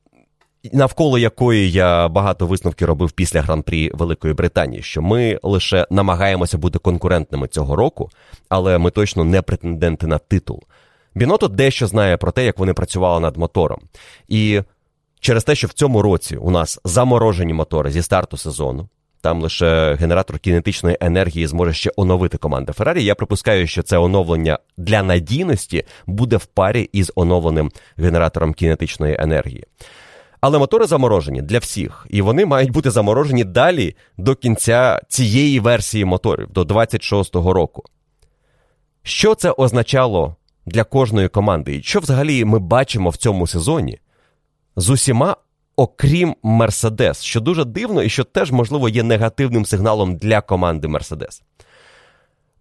навколо 0.74 1.18
якої 1.18 1.72
я 1.72 2.08
багато 2.08 2.48
висновків 2.48 2.88
робив 2.88 3.12
після 3.12 3.42
гран-прі 3.42 3.92
Великої 3.94 4.34
Британії, 4.34 4.84
що 4.84 5.02
ми 5.02 5.40
лише 5.44 5.88
намагаємося 5.90 6.58
бути 6.58 6.80
конкурентними 6.80 7.48
цього 7.48 7.76
року, 7.76 8.10
але 8.50 8.78
ми 8.78 8.92
точно 8.92 9.24
не 9.24 9.42
претенденти 9.42 10.08
на 10.08 10.18
титул. 10.18 10.64
Біното 11.16 11.48
дещо 11.48 11.88
знає 11.88 12.18
про 12.18 12.32
те, 12.32 12.46
як 12.46 12.60
вони 12.60 12.74
працювали 12.74 13.20
над 13.20 13.38
мотором. 13.38 13.80
І 14.28 14.62
через 15.20 15.44
те, 15.44 15.56
що 15.56 15.68
в 15.68 15.74
цьому 15.74 16.02
році 16.02 16.38
у 16.38 16.52
нас 16.52 16.80
заморожені 16.84 17.54
мотори 17.54 17.92
зі 17.92 18.02
старту 18.02 18.38
сезону, 18.38 18.90
там 19.22 19.42
лише 19.42 19.96
генератор 20.00 20.40
кінетичної 20.40 20.98
енергії 21.02 21.48
зможе 21.48 21.74
ще 21.74 21.92
оновити 21.96 22.38
команда 22.38 22.74
Феррарі. 22.74 23.04
Я 23.04 23.16
припускаю, 23.16 23.68
що 23.68 23.84
це 23.84 23.98
оновлення 23.98 24.60
для 24.78 25.04
надійності 25.04 25.84
буде 26.08 26.38
в 26.38 26.46
парі 26.46 26.90
із 26.94 27.12
оновленим 27.16 27.72
генератором 27.98 28.54
кінетичної 28.54 29.16
енергії. 29.20 29.64
Але 30.42 30.60
мотори 30.60 30.86
заморожені 30.86 31.42
для 31.42 31.60
всіх, 31.60 32.08
і 32.10 32.22
вони 32.22 32.46
мають 32.46 32.72
бути 32.72 32.92
заморожені 32.92 33.44
далі 33.44 33.96
до 34.18 34.36
кінця 34.36 35.02
цієї 35.10 35.60
версії 35.60 36.06
моторів, 36.06 36.48
до 36.52 36.64
26-го 36.64 37.54
року. 37.54 37.84
Що 39.04 39.36
це 39.36 39.52
означало 39.52 40.36
для 40.66 40.84
кожної 40.84 41.28
команди? 41.28 41.76
І 41.76 41.84
що 41.84 42.00
взагалі 42.00 42.46
ми 42.46 42.60
бачимо 42.60 43.10
в 43.10 43.18
цьому 43.18 43.48
сезоні 43.48 44.00
з 44.76 44.90
усіма, 44.90 45.36
окрім 45.76 46.36
Мерседес, 46.44 47.24
що 47.24 47.40
дуже 47.40 47.66
дивно 47.66 48.04
і 48.04 48.10
що 48.10 48.24
теж, 48.24 48.52
можливо, 48.52 48.90
є 48.90 49.04
негативним 49.04 49.66
сигналом 49.66 50.16
для 50.16 50.42
команди 50.42 50.88
Мерседес. 50.88 51.44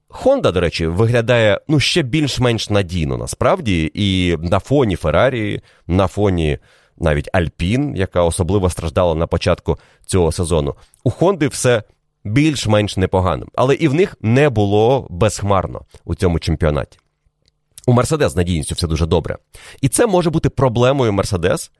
Honda, 0.09 0.53
до 0.53 0.61
речі, 0.61 0.87
виглядає 0.87 1.61
ну, 1.69 1.81
ще 1.81 2.03
більш-менш 2.03 2.71
надійно 2.71 3.17
насправді, 3.17 3.91
і 3.95 4.37
на 4.41 4.59
фоні 4.59 4.97
Феррарі, 4.97 5.61
на 5.87 6.07
фоні 6.07 6.59
навіть 6.99 7.29
Альпін, 7.33 7.97
яка 7.97 8.23
особливо 8.23 8.71
страждала 8.71 9.15
на 9.15 9.27
початку 9.27 9.79
цього 10.07 10.33
сезону. 10.33 10.75
У 11.05 11.11
Хонди 11.11 11.49
все 11.49 11.83
більш-менш 12.25 12.97
непогано, 12.97 13.47
але 13.55 13.75
і 13.75 13.89
в 13.89 13.95
них 13.95 14.17
не 14.21 14.49
було 14.49 15.07
безхмарно 15.11 15.81
у 16.05 16.15
цьому 16.15 16.39
чемпіонаті. 16.39 16.99
У 17.87 17.93
Мерседес 17.93 18.37
надійністю 18.37 18.74
все 18.74 18.87
дуже 18.87 19.07
добре. 19.07 19.37
І 19.80 19.89
це 19.89 20.07
може 20.07 20.30
бути 20.30 20.49
проблемою 20.49 21.12
Мерседес, 21.12 21.70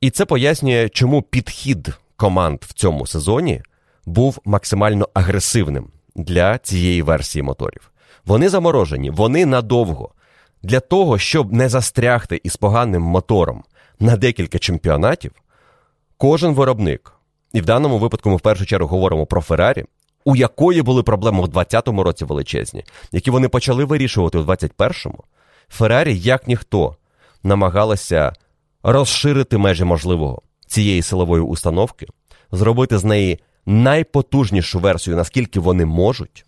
і 0.00 0.10
це 0.10 0.24
пояснює, 0.24 0.88
чому 0.88 1.22
підхід 1.22 1.88
команд 2.16 2.58
в 2.62 2.72
цьому 2.72 3.06
сезоні 3.06 3.62
був 4.06 4.38
максимально 4.44 5.08
агресивним 5.14 5.88
для 6.16 6.58
цієї 6.58 7.02
версії 7.02 7.42
моторів. 7.42 7.90
Вони 8.26 8.48
заморожені, 8.48 9.10
вони 9.10 9.46
надовго. 9.46 10.10
Для 10.62 10.80
того, 10.80 11.18
щоб 11.18 11.52
не 11.52 11.68
застрягти 11.68 12.40
із 12.44 12.56
поганим 12.56 13.02
мотором 13.02 13.64
на 14.00 14.16
декілька 14.16 14.58
чемпіонатів, 14.58 15.32
кожен 16.16 16.54
виробник, 16.54 17.12
і 17.52 17.60
в 17.60 17.64
даному 17.64 17.98
випадку 17.98 18.30
ми 18.30 18.36
в 18.36 18.40
першу 18.40 18.66
чергу 18.66 18.88
говоримо 18.88 19.26
про 19.26 19.40
Феррарі, 19.40 19.84
у 20.24 20.36
якої 20.36 20.82
були 20.82 21.02
проблеми 21.02 21.38
в 21.42 21.48
2020 21.48 21.88
році 22.04 22.24
величезні, 22.24 22.84
які 23.12 23.30
вони 23.30 23.48
почали 23.48 23.84
вирішувати 23.84 24.38
у 24.38 24.42
2021-му, 24.42 25.24
Феррарі, 25.68 26.18
як 26.18 26.48
ніхто, 26.48 26.96
намагалася 27.42 28.32
розширити 28.82 29.58
межі 29.58 29.84
можливого 29.84 30.42
цієї 30.66 31.02
силової 31.02 31.42
установки, 31.42 32.06
зробити 32.52 32.98
з 32.98 33.04
неї 33.04 33.40
найпотужнішу 33.66 34.78
версію, 34.78 35.16
наскільки 35.16 35.60
вони 35.60 35.84
можуть. 35.86 36.46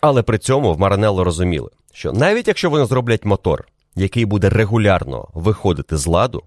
Але 0.00 0.22
при 0.22 0.38
цьому 0.38 0.74
в 0.74 0.80
Маранелло 0.80 1.24
розуміли, 1.24 1.70
що 1.92 2.12
навіть 2.12 2.48
якщо 2.48 2.70
вони 2.70 2.84
зроблять 2.84 3.24
мотор, 3.24 3.68
який 3.94 4.24
буде 4.24 4.48
регулярно 4.48 5.28
виходити 5.34 5.96
з 5.96 6.06
ладу, 6.06 6.42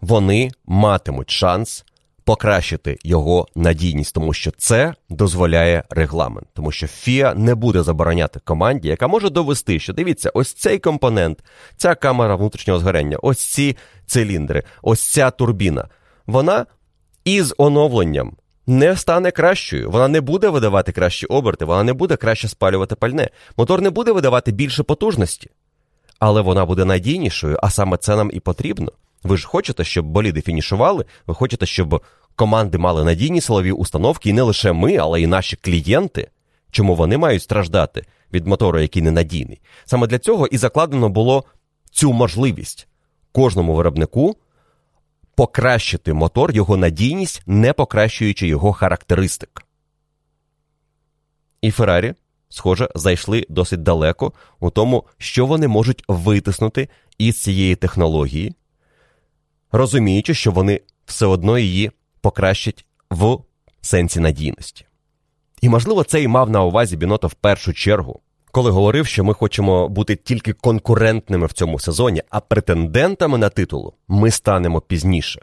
вони 0.00 0.50
матимуть 0.66 1.30
шанс 1.30 1.84
покращити 2.32 2.98
його 3.04 3.48
надійність, 3.54 4.14
тому 4.14 4.32
що 4.32 4.50
це 4.50 4.94
дозволяє 5.10 5.84
регламент, 5.90 6.46
тому 6.54 6.72
що 6.72 6.86
ФІА 6.86 7.34
не 7.34 7.54
буде 7.54 7.82
забороняти 7.82 8.40
команді, 8.44 8.88
яка 8.88 9.06
може 9.06 9.30
довести, 9.30 9.78
що 9.78 9.92
дивіться, 9.92 10.30
ось 10.34 10.52
цей 10.52 10.78
компонент, 10.78 11.44
ця 11.76 11.94
камера 11.94 12.36
внутрішнього 12.36 12.80
згорення, 12.80 13.18
ось 13.22 13.38
ці 13.38 13.76
циліндри, 14.06 14.62
ось 14.82 15.02
ця 15.02 15.30
турбіна. 15.30 15.88
Вона 16.26 16.66
із 17.24 17.54
оновленням. 17.58 18.36
Не 18.66 18.96
стане 18.96 19.30
кращою, 19.30 19.90
вона 19.90 20.08
не 20.08 20.20
буде 20.20 20.48
видавати 20.48 20.92
кращі 20.92 21.26
оберти, 21.26 21.64
вона 21.64 21.82
не 21.82 21.92
буде 21.92 22.16
краще 22.16 22.48
спалювати 22.48 22.94
пальне. 22.94 23.30
Мотор 23.56 23.82
не 23.82 23.90
буде 23.90 24.12
видавати 24.12 24.52
більше 24.52 24.82
потужності, 24.82 25.50
але 26.18 26.40
вона 26.40 26.66
буде 26.66 26.84
надійнішою, 26.84 27.58
а 27.62 27.70
саме 27.70 27.96
це 27.96 28.16
нам 28.16 28.30
і 28.32 28.40
потрібно. 28.40 28.92
Ви 29.22 29.36
ж 29.36 29.46
хочете, 29.46 29.84
щоб 29.84 30.06
боліди 30.06 30.40
фінішували, 30.40 31.04
ви 31.26 31.34
хочете, 31.34 31.66
щоб 31.66 32.02
команди 32.36 32.78
мали 32.78 33.04
надійні 33.04 33.40
силові 33.40 33.72
установки, 33.72 34.30
і 34.30 34.32
не 34.32 34.42
лише 34.42 34.72
ми, 34.72 34.96
але 34.96 35.20
й 35.20 35.26
наші 35.26 35.56
клієнти. 35.56 36.30
Чому 36.70 36.94
вони 36.94 37.18
мають 37.18 37.42
страждати 37.42 38.06
від 38.32 38.46
мотору, 38.46 38.80
який 38.80 39.02
ненадійний? 39.02 39.60
Саме 39.84 40.06
для 40.06 40.18
цього 40.18 40.46
і 40.46 40.58
закладено 40.58 41.08
було 41.08 41.44
цю 41.90 42.12
можливість 42.12 42.88
кожному 43.32 43.74
виробнику 43.74 44.36
покращити 45.34 46.12
мотор, 46.12 46.52
його 46.52 46.76
надійність, 46.76 47.42
не 47.46 47.72
покращуючи 47.72 48.46
його 48.46 48.72
характеристик. 48.72 49.64
І 51.62 51.70
Феррарі, 51.70 52.14
схоже, 52.48 52.88
зайшли 52.94 53.46
досить 53.48 53.82
далеко 53.82 54.32
у 54.60 54.70
тому, 54.70 55.04
що 55.18 55.46
вони 55.46 55.68
можуть 55.68 56.04
витиснути 56.08 56.88
із 57.18 57.42
цієї 57.42 57.76
технології, 57.76 58.54
розуміючи, 59.72 60.34
що 60.34 60.50
вони 60.50 60.80
все 61.06 61.26
одно 61.26 61.58
її 61.58 61.90
покращать 62.22 62.84
в 63.10 63.38
сенсі 63.80 64.20
надійності. 64.20 64.86
І, 65.60 65.68
можливо, 65.68 66.04
це 66.04 66.22
і 66.22 66.28
мав 66.28 66.50
на 66.50 66.62
увазі 66.62 66.96
Бінота 66.96 67.26
в 67.26 67.34
першу 67.34 67.72
чергу, 67.72 68.20
коли 68.50 68.70
говорив, 68.70 69.06
що 69.06 69.24
ми 69.24 69.34
хочемо 69.34 69.88
бути 69.88 70.16
тільки 70.16 70.52
конкурентними 70.52 71.46
в 71.46 71.52
цьому 71.52 71.78
сезоні, 71.78 72.22
а 72.30 72.40
претендентами 72.40 73.38
на 73.38 73.48
титулу 73.48 73.94
ми 74.08 74.30
станемо 74.30 74.80
пізніше. 74.80 75.42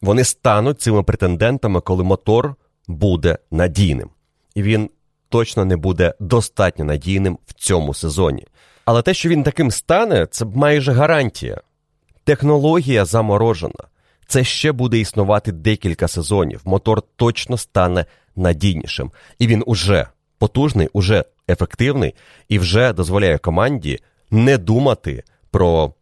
Вони 0.00 0.24
стануть 0.24 0.80
цими 0.80 1.02
претендентами, 1.02 1.80
коли 1.80 2.04
мотор 2.04 2.54
буде 2.88 3.38
надійним. 3.50 4.10
І 4.54 4.62
він 4.62 4.90
точно 5.28 5.64
не 5.64 5.76
буде 5.76 6.14
достатньо 6.20 6.84
надійним 6.84 7.38
в 7.46 7.52
цьому 7.52 7.94
сезоні. 7.94 8.46
Але 8.84 9.02
те, 9.02 9.14
що 9.14 9.28
він 9.28 9.42
таким 9.42 9.70
стане, 9.70 10.26
це 10.30 10.44
майже 10.44 10.92
гарантія. 10.92 11.60
Технологія 12.24 13.04
заморожена. 13.04 13.88
Це 14.28 14.44
ще 14.44 14.72
буде 14.72 14.98
існувати 14.98 15.52
декілька 15.52 16.08
сезонів. 16.08 16.60
Мотор 16.64 17.02
точно 17.16 17.56
стане 17.56 18.06
надійнішим. 18.36 19.10
І 19.38 19.46
він 19.46 19.62
уже 19.66 20.06
потужний, 20.38 20.88
уже 20.92 21.24
ефективний 21.48 22.14
і 22.48 22.58
вже 22.58 22.92
дозволяє 22.92 23.38
команді 23.38 23.98
не 24.30 24.58
думати 24.58 25.22
про 25.50 25.92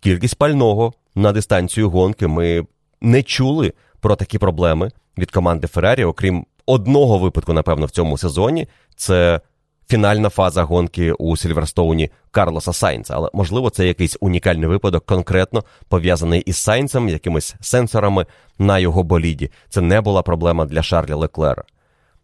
кількість 0.00 0.38
пального 0.38 0.92
на 1.14 1.32
дистанцію 1.32 1.90
гонки. 1.90 2.26
Ми 2.26 2.66
не 3.00 3.22
чули 3.22 3.72
про 4.00 4.16
такі 4.16 4.38
проблеми 4.38 4.90
від 5.18 5.30
команди 5.30 5.66
Феррарі, 5.66 6.04
окрім 6.04 6.46
одного 6.66 7.18
випадку, 7.18 7.52
напевно, 7.52 7.86
в 7.86 7.90
цьому 7.90 8.18
сезоні. 8.18 8.68
Це 8.96 9.40
фінальна 9.88 10.28
фаза 10.28 10.62
гонки 10.62 11.12
у 11.12 11.36
Сільверстоуні 11.36 12.10
Карлоса 12.30 12.72
Сайнца. 12.72 13.14
Але 13.16 13.30
можливо, 13.32 13.70
це 13.70 13.86
якийсь 13.86 14.16
унікальний 14.20 14.68
випадок, 14.68 15.06
конкретно 15.06 15.64
пов'язаний 15.88 16.40
із 16.40 16.56
Сайнцем, 16.56 17.08
якимись 17.08 17.54
сенсорами 17.60 18.26
на 18.58 18.78
його 18.78 19.02
боліді. 19.02 19.50
Це 19.68 19.80
не 19.80 20.00
була 20.00 20.22
проблема 20.22 20.66
для 20.66 20.82
Шарля 20.82 21.16
Леклера. 21.16 21.64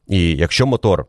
І 0.06 0.36
якщо 0.36 0.66
мотор 0.66 1.06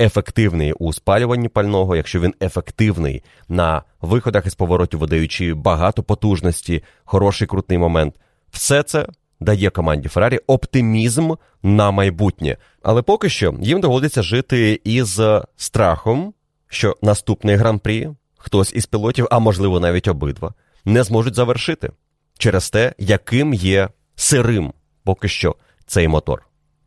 ефективний 0.00 0.72
у 0.72 0.92
спалюванні 0.92 1.48
пального, 1.48 1.96
якщо 1.96 2.20
він 2.20 2.34
ефективний 2.42 3.22
на 3.48 3.82
виходах 4.00 4.46
із 4.46 4.54
поворотів, 4.54 5.00
видаючи 5.00 5.54
багато 5.54 6.02
потужності, 6.02 6.84
хороший 7.04 7.46
крутний 7.46 7.78
момент, 7.78 8.14
все 8.50 8.82
це 8.82 9.06
дає 9.40 9.70
команді 9.70 10.08
Феррарі 10.08 10.40
оптимізм 10.46 11.32
на 11.62 11.90
майбутнє. 11.90 12.56
Але 12.82 13.02
поки 13.02 13.28
що 13.28 13.54
їм 13.60 13.80
доводиться 13.80 14.22
жити 14.22 14.80
із 14.84 15.20
страхом, 15.56 16.34
що 16.68 16.96
наступний 17.02 17.56
гран-прі 17.56 18.08
хтось 18.38 18.72
із 18.72 18.86
пілотів, 18.86 19.26
а 19.30 19.38
можливо 19.38 19.80
навіть 19.80 20.08
обидва, 20.08 20.54
не 20.84 21.02
зможуть 21.02 21.34
завершити 21.34 21.90
через 22.38 22.70
те, 22.70 22.94
яким 22.98 23.54
є 23.54 23.88
сирим 24.16 24.72
поки 25.04 25.28
що 25.28 25.56
цей 25.86 26.08
мотор. 26.08 26.42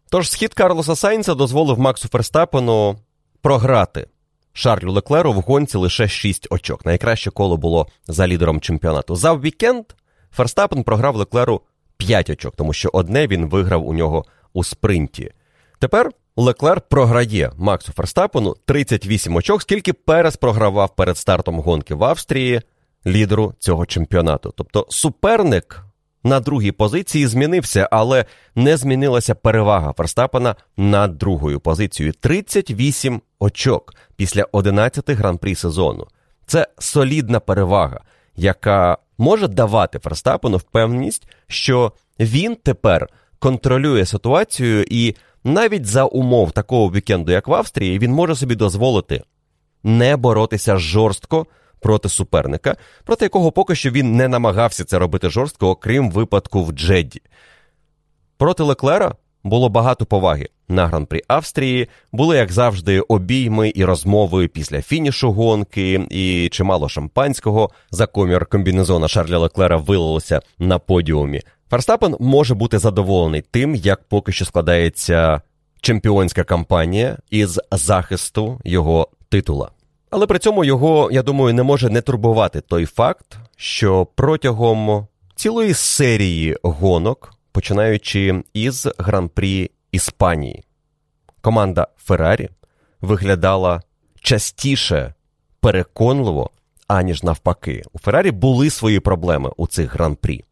Тож 0.10 0.30
схід 0.30 0.54
Карлоса 0.54 0.96
Сайнца 0.96 1.36
дозволив 1.36 1.80
Максу 1.80 2.08
Ферстапену 2.08 3.00
програти 3.42 4.08
Шарлю 4.54 4.92
Леклеру 4.92 5.34
в 5.34 5.36
гонці 5.36 5.78
лише 5.78 6.08
6 6.08 6.48
очок. 6.50 6.86
Найкраще 6.86 7.32
коло 7.32 7.58
було 7.58 7.88
за 8.08 8.28
лідером 8.28 8.62
чемпіонату. 8.62 9.16
За 9.16 9.34
вікенд 9.34 9.86
Ферстапен 10.32 10.84
програв 10.84 11.16
Леклеру 11.16 11.62
5 12.00 12.30
очок, 12.30 12.56
тому 12.56 12.74
що 12.74 12.90
одне 12.94 13.28
він 13.28 13.46
виграв 13.46 13.88
у 13.88 13.94
нього 13.94 14.26
у 14.54 14.64
спринті. 14.64 15.32
Тепер 15.80 16.12
Леклер 16.36 16.82
програє 16.82 17.52
Максу 17.58 17.92
Ферстапену 17.94 18.56
38 18.66 19.36
очок, 19.36 19.62
скільки 19.62 19.94
Перес 19.94 20.38
програвав 20.38 20.96
перед 20.96 21.18
стартом 21.18 21.60
гонки 21.60 21.96
в 21.96 22.04
Австрії 22.04 22.62
лідеру 23.08 23.54
цього 23.60 23.86
чемпіонату. 23.86 24.54
Тобто 24.58 24.86
суперник 24.90 25.84
на 26.24 26.40
другій 26.40 26.72
позиції 26.72 27.28
змінився, 27.28 27.90
але 27.92 28.26
не 28.56 28.78
змінилася 28.78 29.36
перевага 29.36 29.94
Ферстапена 29.94 30.56
над 30.78 31.18
другою 31.18 31.60
позицією. 31.60 32.14
38 32.14 33.22
очок 33.40 33.96
після 34.16 34.46
11 34.52 35.10
гран-прі 35.10 35.56
сезону. 35.56 36.08
Це 36.46 36.68
солідна 36.78 37.40
перевага, 37.40 38.02
яка 38.36 38.98
може 39.20 39.48
давати 39.48 40.00
Ферстапену 40.00 40.58
впевненість, 40.58 41.28
що 41.48 41.94
він 42.20 42.56
тепер 42.56 43.10
контролює 43.40 44.06
ситуацію, 44.06 44.86
і 44.90 45.16
навіть 45.44 45.86
за 45.86 46.06
умов 46.06 46.52
такого 46.52 46.92
вікенду, 46.92 47.32
як 47.32 47.48
в 47.48 47.54
Австрії, 47.54 48.00
він 48.00 48.12
може 48.12 48.36
собі 48.36 48.56
дозволити 48.56 49.24
не 49.84 50.18
боротися 50.18 50.78
жорстко 50.78 51.48
проти 51.80 52.10
суперника, 52.10 52.76
проти 53.04 53.26
якого 53.26 53.52
поки 53.52 53.76
що 53.76 53.92
він 53.92 54.16
не 54.16 54.28
намагався 54.28 54.86
це 54.86 55.00
робити 55.00 55.30
жорстко, 55.30 55.70
окрім 55.70 56.12
випадку 56.12 56.64
в 56.64 56.72
Джедді. 56.72 57.22
Проти 58.38 58.64
Леклера 58.64 59.16
було 59.44 59.70
багато 59.70 60.06
поваги 60.06 60.50
на 60.68 60.88
гран-прі 60.88 61.22
Австрії. 61.28 61.88
Були, 62.12 62.38
як 62.38 62.52
завжди, 62.52 63.00
обійми 63.00 63.72
і 63.76 63.86
розмови 63.86 64.48
після 64.48 64.82
фінішу 64.82 65.32
гонки, 65.32 66.08
і 66.10 66.50
чимало 66.52 66.90
шампанського 66.90 67.70
за 67.92 68.08
комір 68.08 68.46
комбінезона 68.46 69.08
Шарля 69.08 69.38
Леклера 69.38 69.78
вилилося 69.78 70.42
на 70.60 70.80
подіумі. 70.80 71.42
Ферстапен 71.70 72.16
може 72.20 72.56
бути 72.56 72.80
задоволений 72.80 73.44
тим, 73.52 73.76
як 73.76 74.04
поки 74.04 74.32
що 74.32 74.46
складається 74.46 75.42
чемпіонська 75.82 76.44
кампанія 76.44 77.18
із 77.30 77.60
захисту 77.72 78.60
його 78.64 79.10
титула. 79.30 79.72
Але 80.10 80.28
при 80.28 80.40
цьому 80.40 80.64
його, 80.64 81.10
я 81.12 81.24
думаю, 81.24 81.54
не 81.54 81.64
може 81.64 81.90
не 81.90 82.02
турбувати 82.02 82.62
той 82.62 82.86
факт, 82.86 83.38
що 83.56 84.08
протягом 84.16 85.08
цілої 85.36 85.74
серії 85.74 86.58
гонок, 86.64 87.34
починаючи 87.52 88.44
із 88.54 88.88
гран-прі 88.98 89.72
Іспанії, 89.92 90.64
команда 91.42 91.88
Феррарі 91.98 92.50
виглядала 93.02 93.82
частіше 94.22 95.14
переконливо, 95.60 96.50
аніж 96.88 97.24
навпаки. 97.24 97.84
У 97.94 98.00
Феррарі 98.00 98.32
були 98.32 98.70
свої 98.70 99.00
проблеми 99.00 99.52
у 99.58 99.68
цих 99.68 99.94
гран-прі. 99.94 100.44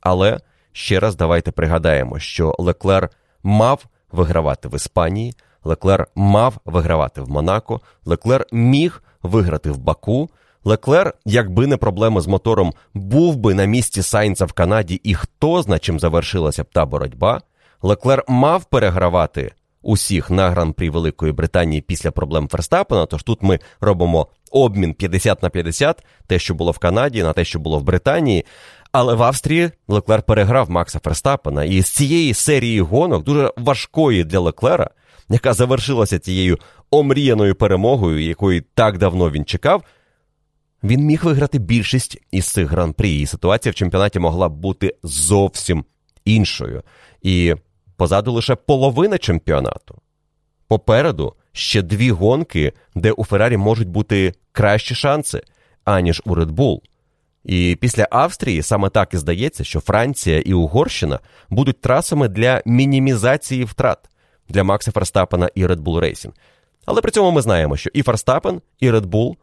Але 0.00 0.40
ще 0.72 1.00
раз 1.00 1.16
давайте 1.16 1.50
пригадаємо, 1.50 2.18
що 2.18 2.54
Леклер 2.58 3.10
мав 3.42 3.84
вигравати 4.12 4.68
в 4.68 4.74
Іспанії, 4.74 5.34
Леклер 5.64 6.06
мав 6.14 6.58
вигравати 6.64 7.20
в 7.20 7.30
Монако, 7.30 7.80
Леклер 8.04 8.46
міг 8.52 9.02
виграти 9.22 9.70
в 9.70 9.78
Баку. 9.78 10.30
Леклер, 10.66 11.14
якби 11.24 11.66
не 11.66 11.76
проблеми 11.76 12.20
з 12.20 12.26
мотором, 12.26 12.72
був 12.94 13.36
би 13.36 13.54
на 13.54 13.64
місці 13.64 14.02
Сайнца 14.02 14.44
в 14.44 14.52
Канаді, 14.52 15.00
і 15.04 15.14
хто 15.14 15.62
зна 15.62 15.78
чим 15.78 16.00
завершилася 16.00 16.64
б 16.64 16.66
та 16.72 16.86
боротьба. 16.86 17.40
Леклер 17.82 18.24
мав 18.28 18.64
перегравати 18.64 19.52
усіх 19.82 20.30
на 20.30 20.50
гран-прі 20.50 20.90
Великої 20.90 21.32
Британії 21.32 21.80
після 21.80 22.10
проблем 22.10 22.48
Ферстапена. 22.48 23.06
Тож 23.06 23.22
тут 23.22 23.42
ми 23.42 23.58
робимо 23.80 24.26
обмін 24.50 24.94
50 24.94 25.42
на 25.42 25.50
50, 25.50 26.04
те, 26.26 26.38
що 26.38 26.54
було 26.54 26.72
в 26.72 26.78
Канаді, 26.78 27.22
на 27.22 27.32
те, 27.32 27.44
що 27.44 27.58
було 27.58 27.78
в 27.78 27.82
Британії. 27.82 28.44
Але 28.92 29.14
в 29.14 29.22
Австрії 29.22 29.70
Леклер 29.88 30.22
переграв 30.22 30.70
Макса 30.70 30.98
Ферстапена. 30.98 31.64
І 31.64 31.82
з 31.82 31.88
цієї 31.88 32.34
серії 32.34 32.80
гонок, 32.80 33.24
дуже 33.24 33.52
важкої 33.56 34.24
для 34.24 34.38
Леклера, 34.38 34.90
яка 35.28 35.52
завершилася 35.52 36.18
тією 36.18 36.58
омріяною 36.90 37.54
перемогою, 37.54 38.22
якої 38.22 38.60
так 38.74 38.98
давно 38.98 39.30
він 39.30 39.44
чекав, 39.44 39.82
він 40.82 41.00
міг 41.00 41.24
виграти 41.24 41.58
більшість 41.58 42.18
із 42.30 42.46
цих 42.46 42.70
гран-прі. 42.70 43.20
І 43.20 43.26
ситуація 43.26 43.70
в 43.72 43.74
чемпіонаті 43.74 44.18
могла 44.18 44.48
б 44.48 44.52
бути 44.52 44.94
зовсім 45.02 45.84
іншою. 46.24 46.82
І 47.22 47.54
позаду 47.96 48.32
лише 48.32 48.54
половина 48.54 49.18
чемпіонату. 49.18 49.98
Попереду 50.68 51.34
ще 51.52 51.82
дві 51.82 52.10
гонки, 52.10 52.72
де 52.94 53.12
у 53.12 53.24
Феррарі 53.24 53.56
можуть 53.56 53.88
бути 53.88 54.34
кращі 54.52 54.94
шанси, 54.94 55.42
аніж 55.84 56.22
у 56.24 56.34
Red 56.34 56.50
Bull. 56.50 56.80
І 57.44 57.78
після 57.80 58.08
Австрії 58.10 58.62
саме 58.62 58.88
так 58.88 59.14
і 59.14 59.16
здається, 59.16 59.64
що 59.64 59.80
Франція 59.80 60.40
і 60.40 60.52
Угорщина 60.52 61.20
будуть 61.50 61.80
трасами 61.80 62.28
для 62.28 62.62
мінімізації 62.66 63.64
втрат 63.64 63.98
для 64.48 64.64
Макса 64.64 64.92
Ферстапена 64.92 65.50
і 65.54 65.66
Red 65.66 65.80
Bull 65.80 66.00
Racing. 66.00 66.32
Але 66.84 67.00
при 67.00 67.10
цьому 67.10 67.30
ми 67.30 67.42
знаємо, 67.42 67.76
що 67.76 67.90
і 67.94 68.02
Ферстапен, 68.02 68.60
і 68.80 68.90
Red 68.90 69.06
Bull 69.06 69.36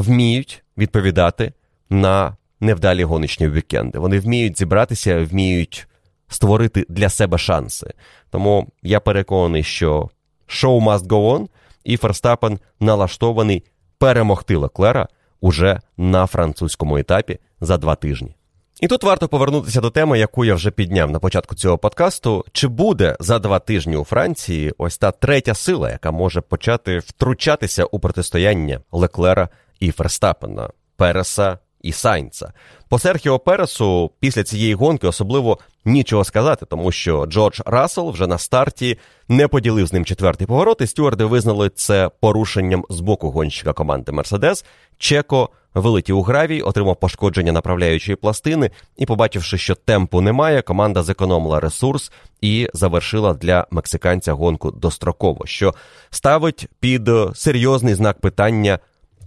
вміють 0.00 0.62
відповідати 0.78 1.52
на 1.90 2.36
невдалі 2.60 3.04
гоночні 3.04 3.48
вікенди. 3.48 3.98
Вони 3.98 4.18
вміють 4.18 4.58
зібратися, 4.58 5.24
вміють 5.24 5.88
створити 6.28 6.86
для 6.88 7.08
себе 7.08 7.38
шанси. 7.38 7.94
Тому 8.30 8.68
я 8.82 9.00
переконаний, 9.00 9.62
що 9.62 10.10
шоу 10.46 10.80
must 10.80 11.06
go 11.06 11.38
on, 11.38 11.48
і 11.84 11.96
Ферстапен 11.96 12.58
налаштований 12.80 13.64
перемогти 13.98 14.56
Леклера 14.56 15.08
уже 15.40 15.80
на 15.96 16.26
французькому 16.26 16.98
етапі 16.98 17.38
за 17.60 17.76
два 17.78 17.94
тижні. 17.94 18.36
І 18.80 18.88
тут 18.88 19.04
варто 19.04 19.28
повернутися 19.28 19.80
до 19.80 19.90
теми, 19.90 20.18
яку 20.18 20.44
я 20.44 20.54
вже 20.54 20.70
підняв 20.70 21.10
на 21.10 21.18
початку 21.18 21.54
цього 21.54 21.78
подкасту. 21.78 22.44
Чи 22.52 22.68
буде 22.68 23.16
за 23.20 23.38
два 23.38 23.58
тижні 23.58 23.96
у 23.96 24.04
Франції 24.04 24.72
ось 24.78 24.98
та 24.98 25.10
третя 25.10 25.54
сила, 25.54 25.90
яка 25.90 26.10
може 26.10 26.40
почати 26.40 26.98
втручатися 26.98 27.84
у 27.84 27.98
протистояння 27.98 28.80
Леклера 28.92 29.48
і 29.80 29.90
Ферстапена, 29.90 30.70
Переса 30.96 31.58
і 31.82 31.92
Сайнца? 31.92 32.52
По 32.88 32.98
Серхіо 32.98 33.38
Пересу 33.38 34.10
після 34.20 34.44
цієї 34.44 34.74
гонки 34.74 35.06
особливо 35.06 35.58
нічого 35.84 36.24
сказати, 36.24 36.66
тому 36.66 36.92
що 36.92 37.26
Джордж 37.26 37.60
Рассел 37.66 38.10
вже 38.10 38.26
на 38.26 38.38
старті 38.38 38.98
не 39.28 39.48
поділив 39.48 39.86
з 39.86 39.92
ним 39.92 40.04
четвертий 40.04 40.46
поворот, 40.46 40.80
і 40.80 40.86
стюарди 40.86 41.24
визнали 41.24 41.70
це 41.70 42.10
порушенням 42.20 42.84
з 42.90 43.00
боку 43.00 43.30
гонщика 43.30 43.72
команди 43.72 44.12
Мерседес. 44.12 44.64
Чеко 44.98 45.50
вилетів 45.74 46.18
у 46.18 46.22
гравій, 46.22 46.62
отримав 46.62 46.96
пошкодження 46.96 47.52
направляючої 47.52 48.16
пластини, 48.16 48.70
і, 48.96 49.06
побачивши, 49.06 49.58
що 49.58 49.74
темпу 49.74 50.20
немає, 50.20 50.62
команда 50.62 51.02
зекономила 51.02 51.60
ресурс 51.60 52.12
і 52.40 52.68
завершила 52.74 53.34
для 53.34 53.66
мексиканця 53.70 54.32
гонку 54.32 54.70
достроково, 54.70 55.46
що 55.46 55.74
ставить 56.10 56.68
під 56.80 57.10
серйозний 57.34 57.94
знак 57.94 58.20
питання 58.20 58.78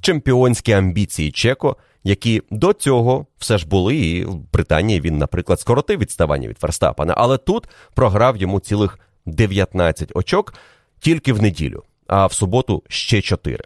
чемпіонські 0.01 0.71
амбіції 0.71 1.31
Чеко, 1.31 1.77
які 2.03 2.41
до 2.51 2.73
цього 2.73 3.25
все 3.37 3.57
ж 3.57 3.67
були, 3.67 3.95
і 3.95 4.25
в 4.25 4.35
Британії 4.53 5.01
він, 5.01 5.17
наприклад, 5.17 5.59
скоротив 5.59 5.99
відставання 5.99 6.47
від 6.47 6.57
Ферстапана, 6.57 7.13
але 7.17 7.37
тут 7.37 7.67
програв 7.93 8.37
йому 8.37 8.59
цілих 8.59 8.99
19 9.25 10.11
очок 10.15 10.53
тільки 10.99 11.33
в 11.33 11.41
неділю, 11.41 11.83
а 12.07 12.25
в 12.25 12.33
суботу 12.33 12.83
ще 12.87 13.21
4. 13.21 13.63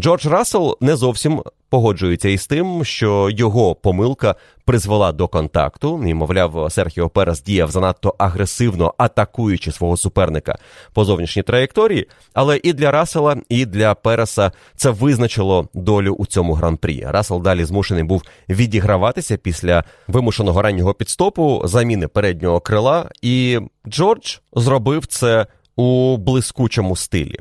Джордж 0.00 0.26
Рассел 0.26 0.78
не 0.80 0.96
зовсім 0.96 1.42
погоджується 1.72 2.28
із 2.28 2.46
тим, 2.46 2.84
що 2.84 3.30
його 3.30 3.74
помилка 3.74 4.34
призвела 4.64 5.12
до 5.12 5.28
контакту, 5.28 6.04
і, 6.06 6.14
мовляв, 6.14 6.72
Серхіо 6.72 7.08
Перес 7.08 7.42
діяв 7.42 7.70
занадто 7.70 8.14
агресивно 8.18 8.94
атакуючи 8.98 9.72
свого 9.72 9.96
суперника 9.96 10.58
по 10.92 11.04
зовнішній 11.04 11.42
траєкторії. 11.42 12.08
Але 12.34 12.60
і 12.62 12.72
для 12.72 12.90
Рассела, 12.90 13.36
і 13.48 13.66
для 13.66 13.94
Переса 13.94 14.52
це 14.76 14.90
визначило 14.90 15.68
долю 15.74 16.12
у 16.18 16.26
цьому 16.26 16.52
гран-прі. 16.52 17.04
Рассел 17.06 17.42
далі 17.42 17.64
змушений 17.64 18.04
був 18.04 18.22
відіграватися 18.48 19.36
після 19.36 19.84
вимушеного 20.08 20.62
раннього 20.62 20.94
підстопу, 20.94 21.62
заміни 21.64 22.08
переднього 22.08 22.60
крила, 22.60 23.10
і 23.22 23.60
Джордж 23.88 24.36
зробив 24.52 25.06
це 25.06 25.46
у 25.76 26.16
блискучому 26.16 26.96
стилі. 26.96 27.36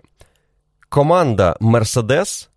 Команда 0.89 1.57
Мерседес 1.59 2.51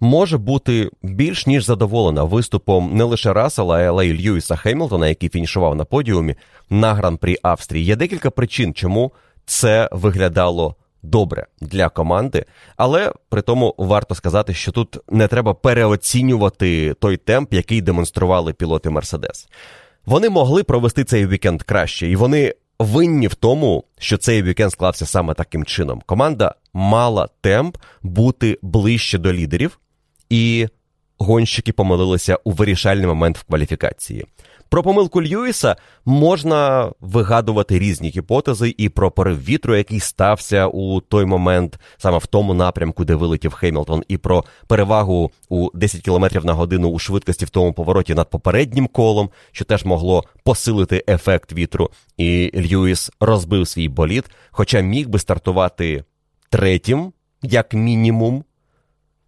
може 0.00 0.38
бути 0.38 0.90
більш 1.02 1.46
ніж 1.46 1.64
задоволена 1.64 2.24
виступом 2.24 2.96
не 2.96 3.04
лише 3.04 3.32
Рассела, 3.32 3.78
але 3.78 4.06
й 4.06 4.26
Льюіса 4.26 4.56
Хемілтона, 4.56 5.08
який 5.08 5.28
фінішував 5.28 5.74
на 5.74 5.84
подіумі 5.84 6.34
на 6.70 6.94
гран-прі 6.94 7.36
Австрії. 7.42 7.84
Є 7.84 7.96
декілька 7.96 8.30
причин, 8.30 8.74
чому 8.74 9.12
це 9.46 9.88
виглядало 9.92 10.76
добре 11.02 11.46
для 11.60 11.88
команди, 11.88 12.44
але 12.76 13.12
при 13.28 13.42
тому 13.42 13.74
варто 13.78 14.14
сказати, 14.14 14.54
що 14.54 14.72
тут 14.72 14.98
не 15.08 15.28
треба 15.28 15.54
переоцінювати 15.54 16.94
той 16.94 17.16
темп, 17.16 17.54
який 17.54 17.80
демонстрували 17.80 18.52
пілоти 18.52 18.90
Мерседес. 18.90 19.48
Вони 20.06 20.30
могли 20.30 20.62
провести 20.62 21.04
цей 21.04 21.26
вікенд 21.26 21.62
краще, 21.62 22.08
і 22.08 22.16
вони 22.16 22.54
винні 22.78 23.26
в 23.26 23.34
тому, 23.34 23.84
що 23.98 24.16
цей 24.16 24.42
вікенд 24.42 24.72
склався 24.72 25.06
саме 25.06 25.34
таким 25.34 25.64
чином. 25.64 26.02
Команда 26.06 26.54
мала 26.72 27.28
темп 27.40 27.76
бути 28.02 28.58
ближче 28.62 29.18
до 29.18 29.32
лідерів, 29.32 29.78
і 30.30 30.68
гонщики 31.18 31.72
помилилися 31.72 32.38
у 32.44 32.50
вирішальний 32.50 33.06
момент 33.06 33.38
в 33.38 33.42
кваліфікації. 33.42 34.26
Про 34.68 34.82
помилку 34.82 35.22
Льюіса 35.22 35.76
можна 36.04 36.92
вигадувати 37.00 37.78
різні 37.78 38.08
гіпотези 38.08 38.74
і 38.78 38.88
про 38.88 39.10
порив 39.10 39.44
вітру, 39.44 39.76
який 39.76 40.00
стався 40.00 40.66
у 40.66 41.00
той 41.00 41.24
момент, 41.24 41.78
саме 41.98 42.18
в 42.18 42.26
тому 42.26 42.54
напрямку, 42.54 43.04
де 43.04 43.14
вилетів 43.14 43.52
Хеймлтон, 43.52 44.04
і 44.08 44.18
про 44.18 44.44
перевагу 44.66 45.30
у 45.48 45.70
10 45.74 46.02
км 46.02 46.26
на 46.44 46.52
годину 46.52 46.88
у 46.88 46.98
швидкості 46.98 47.44
в 47.44 47.50
тому 47.50 47.72
повороті 47.72 48.14
над 48.14 48.30
попереднім 48.30 48.86
колом, 48.86 49.30
що 49.52 49.64
теж 49.64 49.84
могло 49.84 50.24
посилити 50.44 51.04
ефект 51.08 51.52
вітру. 51.52 51.90
І 52.16 52.52
Льюіс 52.54 53.10
розбив 53.20 53.68
свій 53.68 53.88
боліт, 53.88 54.24
хоча 54.50 54.80
міг 54.80 55.08
би 55.08 55.18
стартувати 55.18 56.04
третім, 56.50 57.12
як 57.42 57.74
мінімум, 57.74 58.44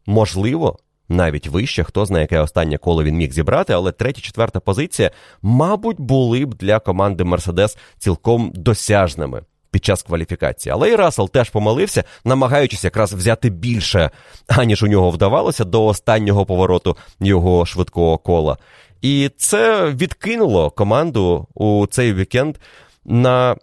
можливо 0.07 0.79
навіть 1.11 1.47
вище, 1.47 1.85
хто 1.85 2.07
знає, 2.07 2.23
яке 2.23 2.41
останнє 2.41 2.79
коло 2.79 3.05
він 3.05 3.17
міг 3.17 3.33
зібрати, 3.33 3.73
але 3.73 3.93
третя, 3.93 4.21
четверта 4.21 4.61
позиція, 4.61 5.11
мабуть, 5.43 6.01
були 6.01 6.47
б 6.47 6.55
для 6.55 6.79
команди 6.79 7.25
Мерседес 7.25 7.79
цілком 7.99 8.53
досяжними 8.55 9.43
під 9.71 9.85
час 9.85 10.03
кваліфікації. 10.03 10.73
Але 10.73 10.91
і 10.91 10.97
Рассел 10.97 11.31
теж 11.31 11.51
помилився, 11.51 12.05
намагаючись 12.25 12.85
якраз 12.85 13.13
взяти 13.13 13.51
більше, 13.51 14.11
аніж 14.49 14.83
у 14.83 14.87
нього 14.87 15.11
вдавалося 15.11 15.65
до 15.65 15.87
останнього 15.87 16.47
повороту 16.47 16.97
його 17.21 17.67
швидкого 17.67 18.19
кола. 18.19 18.57
І 19.03 19.31
це 19.37 19.91
відкинуло 19.91 20.71
команду 20.71 21.47
у 21.55 21.87
цей 21.91 22.15
вікенд 22.15 22.57
на 23.05 23.57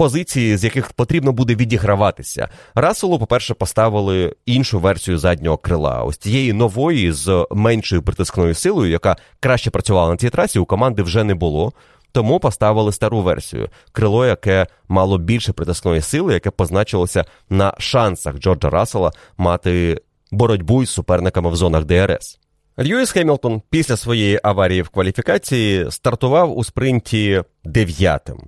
позиції, 0.00 0.56
з 0.56 0.64
яких 0.64 0.92
потрібно 0.92 1.32
буде 1.32 1.54
відіграватися. 1.54 2.48
Расселу, 2.74 3.18
по-перше, 3.18 3.54
поставили 3.54 4.34
іншу 4.46 4.78
версію 4.78 5.18
заднього 5.18 5.56
крила. 5.56 6.02
Ось 6.02 6.16
цієї 6.16 6.52
нової 6.52 7.12
з 7.12 7.46
меншою 7.50 8.02
притискною 8.02 8.54
силою, 8.54 8.90
яка 8.90 9.16
краще 9.40 9.70
працювала 9.70 10.10
на 10.10 10.16
цій 10.16 10.30
трасі, 10.30 10.58
у 10.58 10.64
команди 10.64 11.02
вже 11.02 11.24
не 11.24 11.34
було. 11.34 11.72
Тому 12.12 12.40
поставили 12.40 12.92
стару 12.92 13.22
версію 13.22 13.68
крило, 13.92 14.26
яке 14.26 14.66
мало 14.88 15.18
більше 15.18 15.52
притискної 15.52 16.00
сили, 16.00 16.34
яке 16.34 16.50
позначилося 16.50 17.24
на 17.50 17.74
шансах 17.78 18.38
Джорджа 18.38 18.70
Рассела 18.70 19.12
мати 19.38 20.00
боротьбу 20.30 20.82
із 20.82 20.90
суперниками 20.90 21.50
в 21.50 21.56
зонах 21.56 21.84
ДРС. 21.84 22.38
Льюіс 22.78 23.10
Хемілтон 23.10 23.62
після 23.70 23.96
своєї 23.96 24.40
аварії 24.42 24.82
в 24.82 24.88
кваліфікації 24.88 25.90
стартував 25.90 26.58
у 26.58 26.64
спринті 26.64 27.42
дев'ятим 27.64 28.38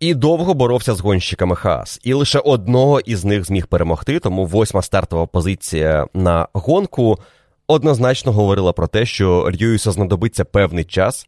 і 0.00 0.14
довго 0.14 0.54
боровся 0.54 0.94
з 0.94 1.00
гонщиками 1.00 1.56
Хаас. 1.56 2.00
І 2.02 2.12
лише 2.12 2.38
одного 2.38 3.00
із 3.00 3.24
них 3.24 3.44
зміг 3.44 3.66
перемогти, 3.66 4.18
тому 4.18 4.46
восьма 4.46 4.82
стартова 4.82 5.26
позиція 5.26 6.06
на 6.14 6.48
гонку 6.52 7.18
однозначно 7.66 8.32
говорила 8.32 8.72
про 8.72 8.86
те, 8.86 9.06
що 9.06 9.50
Льюісу 9.60 9.92
знадобиться 9.92 10.44
певний 10.44 10.84
час, 10.84 11.26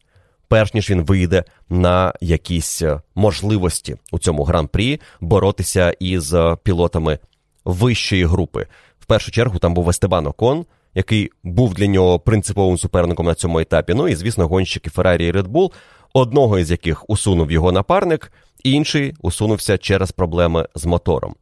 перш 0.49 0.75
ніж 0.75 0.91
він 0.91 1.03
вийде 1.03 1.45
на 1.69 2.15
якісь 2.21 2.83
можливості 3.15 3.97
у 4.13 4.19
цьому 4.19 4.45
гран-прі 4.45 5.01
боротися 5.21 5.95
із 6.01 6.35
пілотами 6.63 7.19
вищої 7.65 8.25
групи. 8.25 8.67
В 9.01 9.07
першу 9.07 9.31
чергу 9.31 9.59
там 9.59 9.75
був 9.75 9.89
Естебан 9.89 10.27
Окон, 10.27 10.67
який 10.95 11.31
був 11.43 11.75
для 11.75 11.87
нього 11.87 12.19
принциповим 12.19 12.79
суперником 12.79 13.27
на 13.27 13.35
цьому 13.35 13.59
етапі. 13.59 13.95
Ну 13.95 14.09
і, 14.09 14.15
звісно, 14.15 14.49
гонщики 14.49 14.91
Феррарі 14.91 15.27
і 15.27 15.33
Bull, 15.33 15.73
одного 16.15 16.59
із 16.59 16.71
яких 16.71 17.11
усунув 17.11 17.53
його 17.53 17.73
напарник, 17.73 18.33
інший 18.65 19.15
усунувся 19.21 19.79
через 19.79 20.13
проблеми 20.13 20.69
з 20.75 20.85
мотором. 20.85 21.35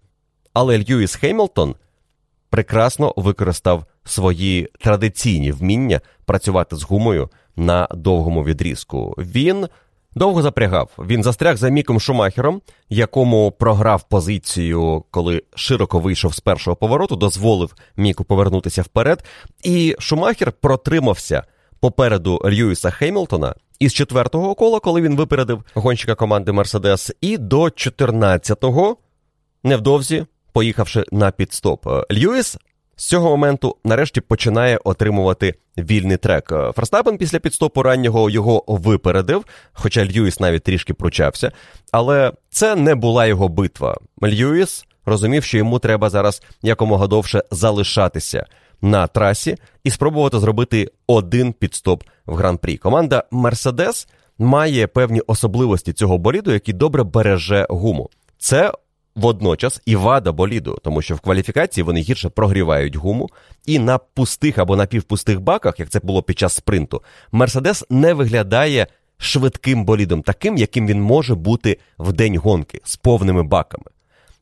Але 0.52 0.78
Льюіс 0.78 1.14
Хеймлтон 1.14 1.74
прекрасно 2.50 3.14
використав 3.16 3.84
свої 4.04 4.68
традиційні 4.80 5.52
вміння 5.52 6.00
працювати 6.24 6.76
з 6.76 6.82
гумою 6.82 7.28
на 7.56 7.88
довгому 7.90 8.44
відрізку. 8.44 9.14
Він 9.18 9.68
довго 10.14 10.42
запрягав. 10.42 10.90
Він 10.98 11.22
застряг 11.22 11.56
за 11.56 11.68
Міком 11.68 12.00
Шумахером, 12.00 12.62
якому 12.88 13.52
програв 13.52 14.02
позицію, 14.02 15.04
коли 15.10 15.42
широко 15.54 15.98
вийшов 15.98 16.34
з 16.34 16.40
першого 16.40 16.76
повороту, 16.76 17.16
дозволив 17.16 17.74
Міку 17.96 18.24
повернутися 18.24 18.82
вперед. 18.82 19.24
І 19.62 19.96
Шумахер 19.98 20.52
протримався 20.52 21.44
попереду 21.80 22.40
Льюіса 22.44 22.90
Хеймлтона 22.90 23.54
із 23.78 23.94
четвертого 23.94 24.54
кола, 24.54 24.80
коли 24.80 25.00
він 25.00 25.16
випередив 25.16 25.64
гонщика 25.74 26.14
команди 26.14 26.52
Мерседес, 26.52 27.12
і 27.20 27.38
до 27.38 27.62
14-го, 27.62 28.96
невдовзі 29.64 30.26
поїхавши 30.52 31.04
на 31.12 31.30
піт-стоп. 31.30 31.86
Льюіс 32.12 32.56
з 32.96 33.06
цього 33.06 33.28
моменту 33.28 33.76
нарешті 33.84 34.20
починає 34.20 34.78
отримувати 34.84 35.54
вільний 35.78 36.16
трек. 36.16 36.48
Ферстапен 36.48 37.18
після 37.18 37.38
піт-стопу 37.38 37.82
раннього 37.82 38.30
його 38.30 38.64
випередив, 38.66 39.44
хоча 39.72 40.04
Льюіс 40.04 40.40
навіть 40.40 40.62
трішки 40.62 40.94
пручався. 40.94 41.52
Але 41.92 42.32
це 42.50 42.76
не 42.76 42.94
була 42.94 43.26
його 43.26 43.48
битва. 43.48 43.98
Льюіс 44.22 44.84
розумів, 45.06 45.44
що 45.44 45.58
йому 45.58 45.78
треба 45.78 46.10
зараз 46.10 46.42
якомога 46.62 47.06
довше 47.06 47.42
залишатися 47.50 48.46
на 48.82 49.06
трасі 49.06 49.56
і 49.84 49.90
спробувати 49.90 50.38
зробити 50.38 50.90
один 51.06 51.52
підстоп 51.52 52.02
в 52.26 52.34
гран-прі. 52.34 52.76
Команда 52.76 53.24
Мерседес 53.30 54.08
має 54.38 54.86
певні 54.86 55.20
особливості 55.20 55.92
цього 55.92 56.18
боліду, 56.18 56.52
який 56.52 56.74
добре 56.74 57.02
береже 57.02 57.66
гуму. 57.70 58.10
Це 58.38 58.72
водночас 59.14 59.82
і 59.86 59.96
вада 59.96 60.32
боліду, 60.32 60.78
тому 60.82 61.02
що 61.02 61.14
в 61.14 61.20
кваліфікації 61.20 61.84
вони 61.84 62.00
гірше 62.00 62.28
прогрівають 62.28 62.96
гуму, 62.96 63.28
і 63.66 63.78
на 63.78 63.98
пустих 63.98 64.58
або 64.58 64.76
напівпустих 64.76 65.40
баках, 65.40 65.80
як 65.80 65.88
це 65.88 66.00
було 66.02 66.22
під 66.22 66.38
час 66.38 66.54
спринту, 66.54 67.02
Мерседес 67.32 67.84
не 67.90 68.14
виглядає 68.14 68.86
швидким 69.18 69.84
болідом, 69.84 70.22
таким, 70.22 70.56
яким 70.56 70.86
він 70.86 71.02
може 71.02 71.34
бути 71.34 71.78
в 71.98 72.12
день 72.12 72.36
гонки 72.36 72.80
з 72.84 72.96
повними 72.96 73.42
баками. 73.42 73.84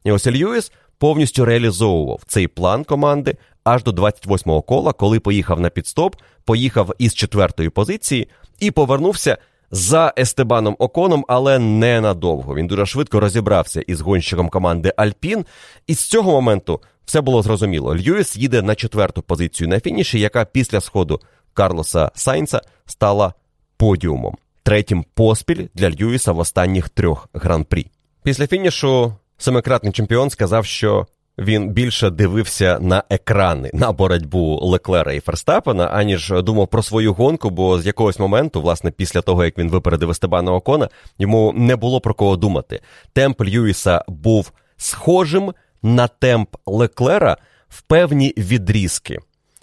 І 0.04 0.12
ось 0.12 0.26
Льюіс 0.26 0.72
повністю 0.98 1.44
реалізовував 1.44 2.22
цей 2.26 2.48
план 2.48 2.84
команди 2.84 3.36
аж 3.68 3.82
до 3.82 3.90
28-го 3.90 4.62
кола, 4.62 4.92
коли 4.92 5.20
поїхав 5.20 5.60
на 5.60 5.70
підстоп, 5.70 6.16
поїхав 6.44 6.92
із 6.98 7.14
четвертої 7.14 7.70
позиції 7.70 8.28
і 8.58 8.70
повернувся 8.70 9.38
за 9.70 10.12
Естебаном 10.18 10.76
Оконом, 10.78 11.24
але 11.28 11.58
ненадовго. 11.58 12.54
Він 12.54 12.66
дуже 12.66 12.86
швидко 12.86 13.20
розібрався 13.20 13.80
із 13.80 14.00
гонщиком 14.00 14.48
команди 14.48 14.92
Альпін, 14.96 15.44
і 15.86 15.94
з 15.94 16.00
цього 16.00 16.32
моменту 16.32 16.80
все 17.04 17.20
було 17.20 17.42
зрозуміло. 17.42 17.96
Льюіс 17.96 18.36
їде 18.36 18.62
на 18.62 18.74
четверту 18.74 19.22
позицію 19.22 19.68
на 19.68 19.80
фініші, 19.80 20.20
яка 20.20 20.44
після 20.44 20.80
сходу 20.80 21.20
Карлоса 21.54 22.10
Сайнца 22.14 22.62
стала 22.86 23.34
подіумом. 23.76 24.36
Третім 24.62 25.04
поспіль 25.14 25.66
для 25.74 25.90
Льюіса 25.90 26.32
в 26.32 26.38
останніх 26.38 26.88
трьох 26.88 27.28
гран-прі. 27.34 27.86
Після 28.22 28.46
фінішу 28.46 29.14
семикратний 29.38 29.92
чемпіон 29.92 30.30
сказав, 30.30 30.64
що 30.64 31.06
він 31.38 31.70
більше 31.70 32.10
дивився 32.10 32.78
на 32.80 33.02
екрани 33.10 33.70
на 33.74 33.92
боротьбу 33.92 34.60
Леклера 34.62 35.12
і 35.12 35.20
Ферстапена, 35.20 35.86
аніж 35.86 36.32
думав 36.42 36.68
про 36.68 36.82
свою 36.82 37.12
гонку, 37.12 37.50
бо 37.50 37.80
з 37.80 37.86
якогось 37.86 38.18
моменту, 38.18 38.60
власне, 38.60 38.90
після 38.90 39.20
того 39.22 39.44
як 39.44 39.58
він 39.58 39.70
випередив 39.70 40.10
Естебана 40.10 40.52
Окона, 40.52 40.88
йому 41.18 41.52
не 41.56 41.76
було 41.76 42.00
про 42.00 42.14
кого 42.14 42.36
думати. 42.36 42.80
Темп 43.12 43.40
Льюіса 43.40 44.04
був 44.08 44.52
схожим 44.76 45.54
на 45.82 46.08
темп 46.08 46.56
Леклера 46.66 47.36
в 47.68 47.82
певні 47.82 48.34
відрізки 48.36 49.18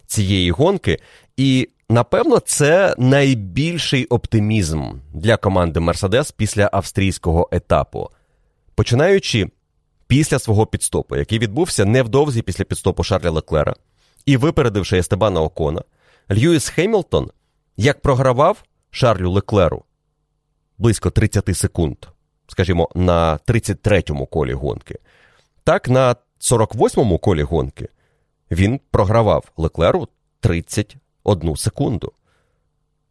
цієї 0.08 0.52
гонки, 0.52 1.00
і 1.38 1.70
напевно 1.90 2.40
це 2.40 2.96
найбільший 2.98 4.06
оптимізм 4.06 4.84
для 5.14 5.38
команди 5.38 5.80
Мерседес 5.80 6.32
після 6.32 6.70
австрійського 6.74 7.50
етапу. 7.52 8.10
Починаючи 8.76 9.48
після 10.08 10.40
свого 10.40 10.66
підстопу, 10.66 11.16
який 11.16 11.40
відбувся 11.40 11.86
невдовзі 11.86 12.42
після 12.42 12.64
підстопу 12.64 13.04
Шарля 13.04 13.30
Леклера, 13.30 13.76
і 14.26 14.38
випередивши 14.38 14.98
Естебана 14.98 15.42
Окона, 15.42 15.82
Льюіс 16.32 16.70
Хемілтон 16.70 17.32
як 17.78 18.02
програвав 18.02 18.64
Шарлю 18.92 19.32
Леклеру 19.32 19.84
близько 20.78 21.10
30 21.10 21.58
секунд, 21.58 21.98
скажімо, 22.48 22.90
на 22.96 23.40
33-му 23.48 24.26
колі 24.26 24.54
гонки, 24.54 25.00
так 25.64 25.90
на 25.90 26.16
48-му 26.40 27.18
колі 27.18 27.44
гонки 27.44 27.90
він 28.52 28.80
програвав 28.92 29.52
Леклеру 29.58 30.08
31 30.40 31.56
секунду. 31.56 32.12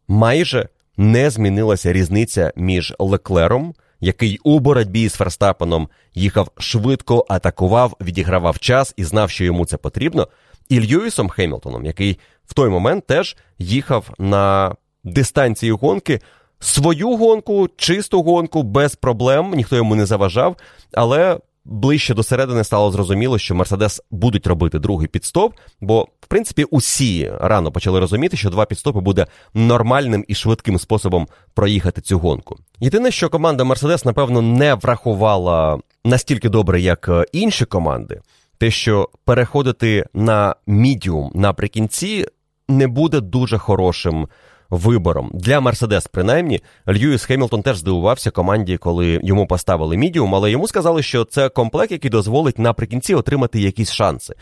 Майже 0.07 0.69
не 0.97 1.29
змінилася 1.29 1.93
різниця 1.93 2.53
між 2.55 2.93
Леклером 2.99 3.75
який 3.99 4.39
у 4.43 4.59
боротьбі 4.59 5.09
з 5.09 5.13
Ферстапеном 5.13 5.89
їхав 6.13 6.51
швидко, 6.57 7.25
атакував, 7.29 7.97
відігравав 8.01 8.59
час 8.59 8.93
і 8.97 9.03
знав, 9.03 9.29
що 9.29 9.43
йому 9.43 9.65
це 9.65 9.77
потрібно, 9.77 10.27
і 10.69 10.79
Льюісом 10.79 11.29
Хемілтоном, 11.29 11.85
який 11.85 12.19
в 12.45 12.53
той 12.53 12.69
момент 12.69 13.07
теж 13.07 13.37
їхав 13.59 14.09
на 14.19 14.75
дистанції 15.03 15.71
гонки. 15.71 16.19
Свою 16.59 17.17
гонку, 17.17 17.69
чисту 17.77 18.21
гонку, 18.21 18.63
без 18.63 18.95
проблем, 18.95 19.53
ніхто 19.55 19.75
йому 19.75 19.95
не 19.95 20.05
заважав, 20.05 20.55
але 20.93 21.39
ближче 21.65 22.13
до 22.13 22.23
середини 22.23 22.63
стало 22.63 22.91
зрозуміло, 22.91 23.37
що 23.37 23.55
Мерседес 23.55 24.01
будуть 24.11 24.47
робити 24.47 24.79
другий 24.79 25.07
підстоп, 25.07 25.53
бо, 25.81 26.07
в 26.21 26.27
принципі, 26.27 26.63
усі 26.63 27.31
рано 27.39 27.71
почали 27.71 27.99
розуміти, 27.99 28.37
що 28.37 28.49
два 28.49 28.65
підстопи 28.65 28.99
буде 28.99 29.27
нормальним 29.53 30.25
і 30.27 30.35
швидким 30.35 30.79
способом 30.79 31.27
проїхати 31.53 32.01
цю 32.01 32.19
гонку. 32.19 32.57
Єдине, 32.79 33.11
що 33.11 33.29
команда 33.29 33.63
Мерседес, 33.63 34.05
напевно, 34.05 34.41
не 34.41 34.73
врахувала 34.73 35.79
настільки 36.05 36.49
добре, 36.49 36.81
як 36.81 37.09
е, 37.09 37.25
інші 37.31 37.65
команди, 37.65 38.21
те, 38.57 38.71
що 38.71 39.09
переходити 39.25 40.05
на 40.13 40.55
мідіум 40.67 41.31
наприкінці 41.35 42.25
не 42.67 42.87
буде 42.87 43.21
дуже 43.21 43.57
хорошим 43.57 44.27
вибором. 44.69 45.31
Для 45.33 45.59
Мерседес, 45.59 46.07
принаймні, 46.07 46.61
Льюіс 46.87 47.25
Хемілтон 47.25 47.61
теж 47.61 47.77
здивувався 47.77 48.31
команді, 48.31 48.77
коли 48.77 49.19
йому 49.23 49.47
поставили 49.47 49.97
мідіум, 49.97 50.35
але 50.35 50.51
йому 50.51 50.67
сказали, 50.67 51.03
що 51.03 51.25
це 51.25 51.49
комплект, 51.49 51.91
який 51.91 52.11
дозволить 52.11 52.59
наприкінці 52.59 53.15
отримати 53.15 53.59
якісь 53.59 53.91
шанси. 53.91 54.33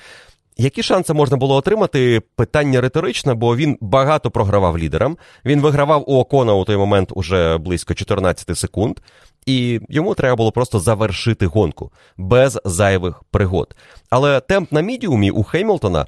Які 0.58 0.84
шанси 0.84 1.14
можна 1.14 1.38
було 1.38 1.56
отримати? 1.56 2.22
Питання 2.36 2.82
риторичне, 2.82 3.34
бо 3.34 3.56
він 3.56 3.78
багато 3.82 4.32
програвав 4.32 4.78
лідерам. 4.78 5.18
Він 5.46 5.62
вигравав 5.62 6.04
у 6.08 6.20
Окона 6.20 6.54
у 6.54 6.66
той 6.66 6.78
момент 6.78 7.10
уже 7.16 7.58
близько 7.58 7.94
14 7.94 8.58
секунд. 8.58 9.00
і 9.46 9.80
йому 9.90 10.16
треба 10.16 10.36
було 10.36 10.52
просто 10.52 10.80
завершити 10.80 11.46
гонку 11.46 11.92
без 12.18 12.60
зайвих 12.66 13.24
пригод. 13.32 13.76
Але 14.10 14.40
темп 14.40 14.72
на 14.72 14.82
мідіумі 14.82 15.32
у 15.32 15.44
Хеймлтона 15.44 16.06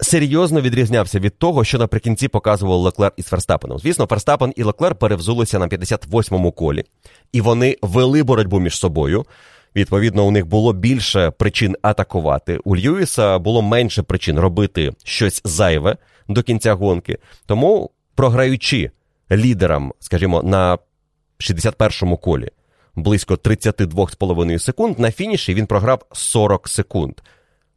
серйозно 0.00 0.60
відрізнявся 0.60 1.18
від 1.18 1.38
того, 1.38 1.64
що 1.64 1.78
наприкінці 1.78 2.28
показував 2.28 2.80
Леклер 2.80 3.12
із 3.16 3.26
Ферстапеном. 3.26 3.78
Звісно, 3.78 4.06
Ферстапен 4.06 4.52
і 4.56 4.62
Леклер 4.62 4.94
перевзулися 4.94 5.58
на 5.58 5.68
58-му 5.68 6.52
колі, 6.52 6.84
і 7.32 7.40
вони 7.40 7.76
вели 7.82 8.22
боротьбу 8.22 8.60
між 8.60 8.78
собою. 8.78 9.24
Відповідно, 9.76 10.26
у 10.26 10.30
них 10.30 10.46
було 10.46 10.72
більше 10.72 11.30
причин 11.30 11.76
атакувати. 11.82 12.60
У 12.64 12.76
Льюіса 12.76 13.38
було 13.38 13.62
менше 13.62 14.02
причин 14.02 14.38
робити 14.38 14.92
щось 15.04 15.40
зайве 15.44 15.96
до 16.28 16.42
кінця 16.42 16.74
гонки. 16.74 17.18
Тому, 17.46 17.90
програючи 18.14 18.90
лідерам, 19.32 19.92
скажімо, 20.00 20.42
на 20.42 20.78
61-му 21.40 22.16
колі 22.16 22.48
близько 22.96 23.34
32,5 23.34 24.58
секунд, 24.58 24.98
на 24.98 25.12
фініші 25.12 25.54
він 25.54 25.66
програв 25.66 26.06
40 26.12 26.68
секунд. 26.68 27.14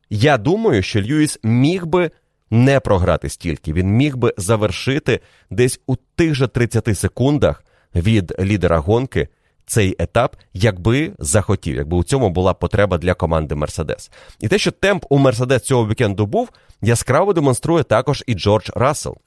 Я 0.10 0.38
думаю, 0.38 0.82
що 0.84 1.02
Льюіс 1.02 1.40
міг 1.44 1.86
би 1.86 2.12
не 2.50 2.80
програти 2.80 3.30
стільки. 3.30 3.74
Він 3.74 3.88
міг 3.88 4.18
би 4.18 4.34
завершити 4.38 5.20
десь 5.50 5.80
у 5.88 5.96
тих 6.16 6.36
же 6.36 6.48
30 6.48 6.98
секундах 6.98 7.64
від 7.96 8.36
лідера 8.40 8.78
гонки 8.78 9.28
цей 9.66 9.96
етап, 10.00 10.36
якби 10.54 11.12
захотів, 11.20 11.76
якби 11.76 11.98
у 11.98 12.04
цьому 12.04 12.30
була 12.30 12.54
потреба 12.54 12.98
для 12.98 13.14
команди 13.14 13.56
Мерседес. 13.56 14.12
І 14.40 14.48
те, 14.48 14.58
що 14.58 14.72
темп 14.72 15.06
у 15.10 15.18
Мерседес 15.18 15.62
цього 15.62 15.88
вікенду 15.88 16.26
був, 16.26 16.50
яскраво 16.82 17.34
демонструє 17.34 17.84
також 17.84 18.24
і 18.28 18.34
Джордж 18.34 18.70
Рассел, 18.76 19.18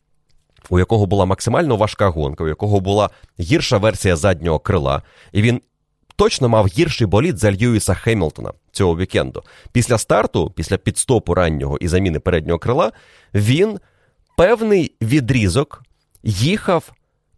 у 0.71 0.79
якого 0.79 1.07
була 1.07 1.25
максимально 1.25 1.77
важка 1.77 2.09
гонка, 2.09 2.45
у 2.45 2.49
якого 2.49 2.81
була 2.81 3.11
гірша 3.41 3.79
версія 3.79 4.17
заднього 4.17 4.59
крила, 4.59 5.03
і 5.33 5.43
він 5.43 5.61
точно 6.21 6.49
мав 6.49 6.67
гірший 6.67 7.07
болід 7.07 7.39
за 7.39 7.53
Льюіса 7.53 7.95
Хемілтона 7.95 8.53
цього 8.73 8.97
вікенду. 8.97 9.43
Після 9.73 9.99
старту, 9.99 10.53
після 10.57 10.77
підстопу 10.77 11.35
раннього 11.35 11.79
і 11.79 11.89
заміни 11.89 12.19
переднього 12.19 12.59
крила, 12.59 12.93
він 13.35 13.79
певний 14.37 14.93
відрізок 15.03 15.83
їхав 16.23 16.93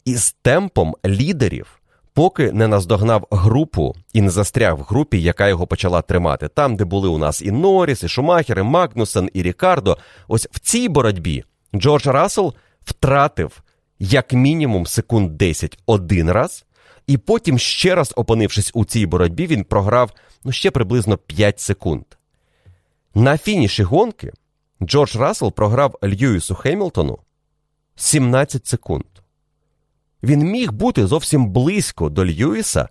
із 0.05 0.33
темпом 0.43 0.95
лідерів. 1.07 1.67
Поки 2.15 2.53
не 2.53 2.69
наздогнав 2.69 3.27
групу 3.31 3.95
і 4.13 4.21
не 4.21 4.31
застряг 4.31 4.77
в 4.77 4.83
групі, 4.83 5.23
яка 5.23 5.49
його 5.49 5.67
почала 5.67 6.03
тримати. 6.03 6.49
Там, 6.49 6.77
де 6.77 6.85
були 6.85 7.09
у 7.09 7.19
нас 7.19 7.43
і 7.43 7.51
Норріс, 7.51 8.03
і 8.03 8.09
Шумахер, 8.09 8.59
і 8.59 8.63
Магнусен, 8.63 9.31
і 9.33 9.43
Рікардо. 9.43 9.99
Ось 10.29 10.49
в 10.53 10.59
цій 10.59 10.89
боротьбі 10.89 11.45
Джордж 11.75 12.07
Рассел 12.07 12.55
втратив 12.85 13.63
як 13.99 14.33
мінімум 14.33 14.87
секунд 14.87 15.37
10 15.37 15.79
один 15.87 16.31
раз, 16.31 16.65
і 17.07 17.19
потім, 17.19 17.59
ще 17.59 17.95
раз 17.95 18.13
опинившись 18.17 18.71
у 18.75 18.85
цій 18.85 19.07
боротьбі, 19.07 19.47
він 19.47 19.65
програв 19.65 20.13
ну, 20.45 20.53
ще 20.53 20.71
приблизно 20.71 21.17
5 21.19 21.61
секунд. 21.61 22.05
На 23.15 23.39
фініші 23.39 23.83
гонки 23.83 24.33
Джордж 24.83 25.17
Рассел 25.17 25.53
програв 25.53 25.99
Льюісу 26.05 26.55
Хемілтону 26.55 27.19
17 27.97 28.67
секунд. 28.67 29.05
Він 30.23 30.51
міг 30.51 30.73
бути 30.73 31.07
зовсім 31.07 31.47
близько 31.47 32.09
до 32.09 32.27
Льюіса, 32.27 32.89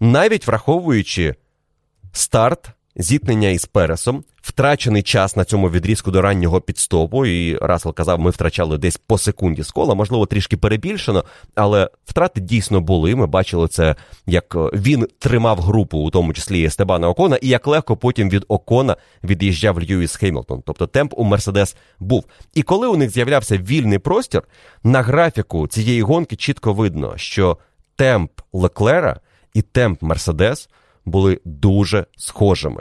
навіть 0.00 0.46
враховуючи 0.46 1.34
старт 2.12 2.70
зіткнення 2.96 3.48
із 3.48 3.66
Пересом, 3.66 4.24
втрачений 4.42 5.02
час 5.02 5.36
на 5.36 5.44
цьому 5.44 5.70
відрізку 5.70 6.10
до 6.10 6.22
раннього 6.22 6.60
підстопу, 6.60 7.26
і 7.26 7.56
Рассел 7.56 7.94
казав, 7.94 8.20
ми 8.20 8.30
втрачали 8.30 8.78
десь 8.78 8.96
по 8.96 9.18
секунді 9.18 9.62
з 9.62 9.70
кола, 9.70 9.94
можливо, 9.94 10.26
трішки 10.26 10.56
перебільшено, 10.56 11.24
але 11.54 11.90
втрати 12.04 12.40
дійсно 12.40 12.80
були. 12.80 13.14
Ми 13.14 13.26
бачили 13.26 13.68
це, 13.68 13.96
як 14.26 14.54
він 14.54 15.08
тримав 15.18 15.60
групу, 15.60 15.98
у 15.98 16.10
тому 16.10 16.32
числі 16.32 16.64
Естебана 16.64 17.08
Окона, 17.08 17.36
і 17.36 17.48
як 17.48 17.66
легко 17.66 17.96
потім 17.96 18.30
від 18.30 18.44
Окона 18.48 18.96
від'їжджав 19.24 19.82
Льюіс 19.82 20.16
Хеймлтон. 20.16 20.62
Тобто 20.66 20.86
темп 20.86 21.12
у 21.16 21.24
Мерседес 21.24 21.76
був. 22.00 22.24
І 22.54 22.62
коли 22.62 22.86
у 22.88 22.96
них 22.96 23.10
з'являвся 23.10 23.56
вільний 23.56 23.98
простір, 23.98 24.42
на 24.84 25.02
графіку 25.02 25.66
цієї 25.66 26.02
гонки 26.02 26.36
чітко 26.36 26.72
видно, 26.72 27.12
що 27.16 27.58
темп 27.96 28.30
Леклера 28.52 29.20
і 29.54 29.62
темп 29.62 30.02
Мерседес 30.02 30.68
були 31.04 31.40
дуже 31.44 32.06
схожими. 32.16 32.80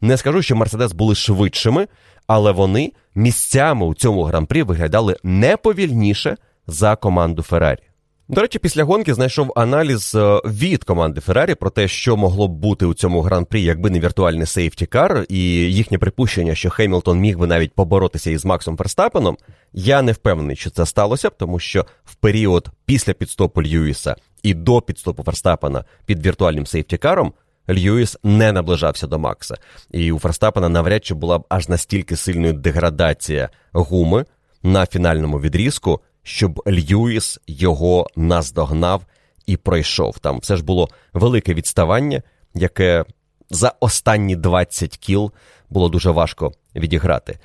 Не 0.00 0.16
скажу, 0.16 0.42
що 0.42 0.56
Мерседес 0.56 0.92
були 0.92 1.14
швидшими, 1.14 1.88
але 2.26 2.52
вони 2.52 2.92
місцями 3.14 3.86
у 3.86 3.94
цьому 3.94 4.22
гран-прі 4.22 4.62
виглядали 4.62 5.16
не 5.22 5.56
повільніше 5.56 6.36
за 6.66 6.96
команду 6.96 7.42
Феррарі. 7.42 7.88
До 8.30 8.40
речі, 8.40 8.58
після 8.58 8.84
гонки 8.84 9.14
знайшов 9.14 9.52
аналіз 9.56 10.14
е, 10.14 10.40
від 10.44 10.84
команди 10.84 11.20
Феррарі 11.20 11.54
про 11.54 11.70
те, 11.70 11.88
що 11.88 12.16
могло 12.16 12.48
б 12.48 12.50
бути 12.50 12.86
у 12.86 12.94
цьому 12.94 13.20
гран-прі, 13.20 13.62
якби 13.62 13.90
не 13.90 14.00
віртуальний 14.00 14.46
safety 14.46 14.94
car, 14.94 15.26
і 15.28 15.38
їхнє 15.72 15.98
припущення, 15.98 16.54
що 16.54 16.70
Хеймлтон 16.70 17.18
міг 17.18 17.38
би 17.38 17.46
навіть 17.46 17.72
поборотися 17.72 18.30
із 18.30 18.44
Максом 18.44 18.76
Ферстапеном. 18.76 19.36
Я 19.72 20.02
не 20.02 20.12
впевнений, 20.12 20.56
що 20.56 20.70
це 20.70 20.86
сталося, 20.86 21.30
тому 21.30 21.58
що 21.58 21.86
в 22.04 22.14
період 22.14 22.68
після 22.84 23.12
підстопу 23.12 23.62
Льюіса 23.62 24.16
і 24.42 24.54
до 24.54 24.80
підстопу 24.80 25.22
Ферстапена 25.22 25.84
під 26.06 26.26
віртуальним 26.26 26.66
сейфті-каром 26.66 27.32
Льюіс 27.70 28.18
не 28.22 28.52
наближався 28.52 29.06
до 29.06 29.18
Макса. 29.18 29.54
І 29.90 30.12
у 30.12 30.18
Ферстапена 30.18 30.68
навряд 30.68 31.04
чи 31.04 31.14
була 31.14 31.38
б 31.38 31.44
аж 31.48 31.68
настільки 31.68 32.16
сильною 32.16 32.52
деградація 32.52 33.48
гуми 33.72 34.24
на 34.62 34.86
фінальному 34.86 35.40
відрізку, 35.40 36.00
щоб 36.22 36.62
Льюіс 36.66 37.40
його 37.46 38.06
наздогнав 38.16 39.02
і 39.46 39.56
пройшов. 39.56 40.18
Там 40.18 40.38
все 40.38 40.56
ж 40.56 40.64
було 40.64 40.88
велике 41.12 41.54
відставання, 41.54 42.22
яке 42.54 43.04
за 43.50 43.72
останні 43.80 44.36
20 44.36 44.96
кіл 44.96 45.32
було 45.70 45.88
дуже 45.88 46.10
важко 46.10 46.52
відіграти. 46.76 47.38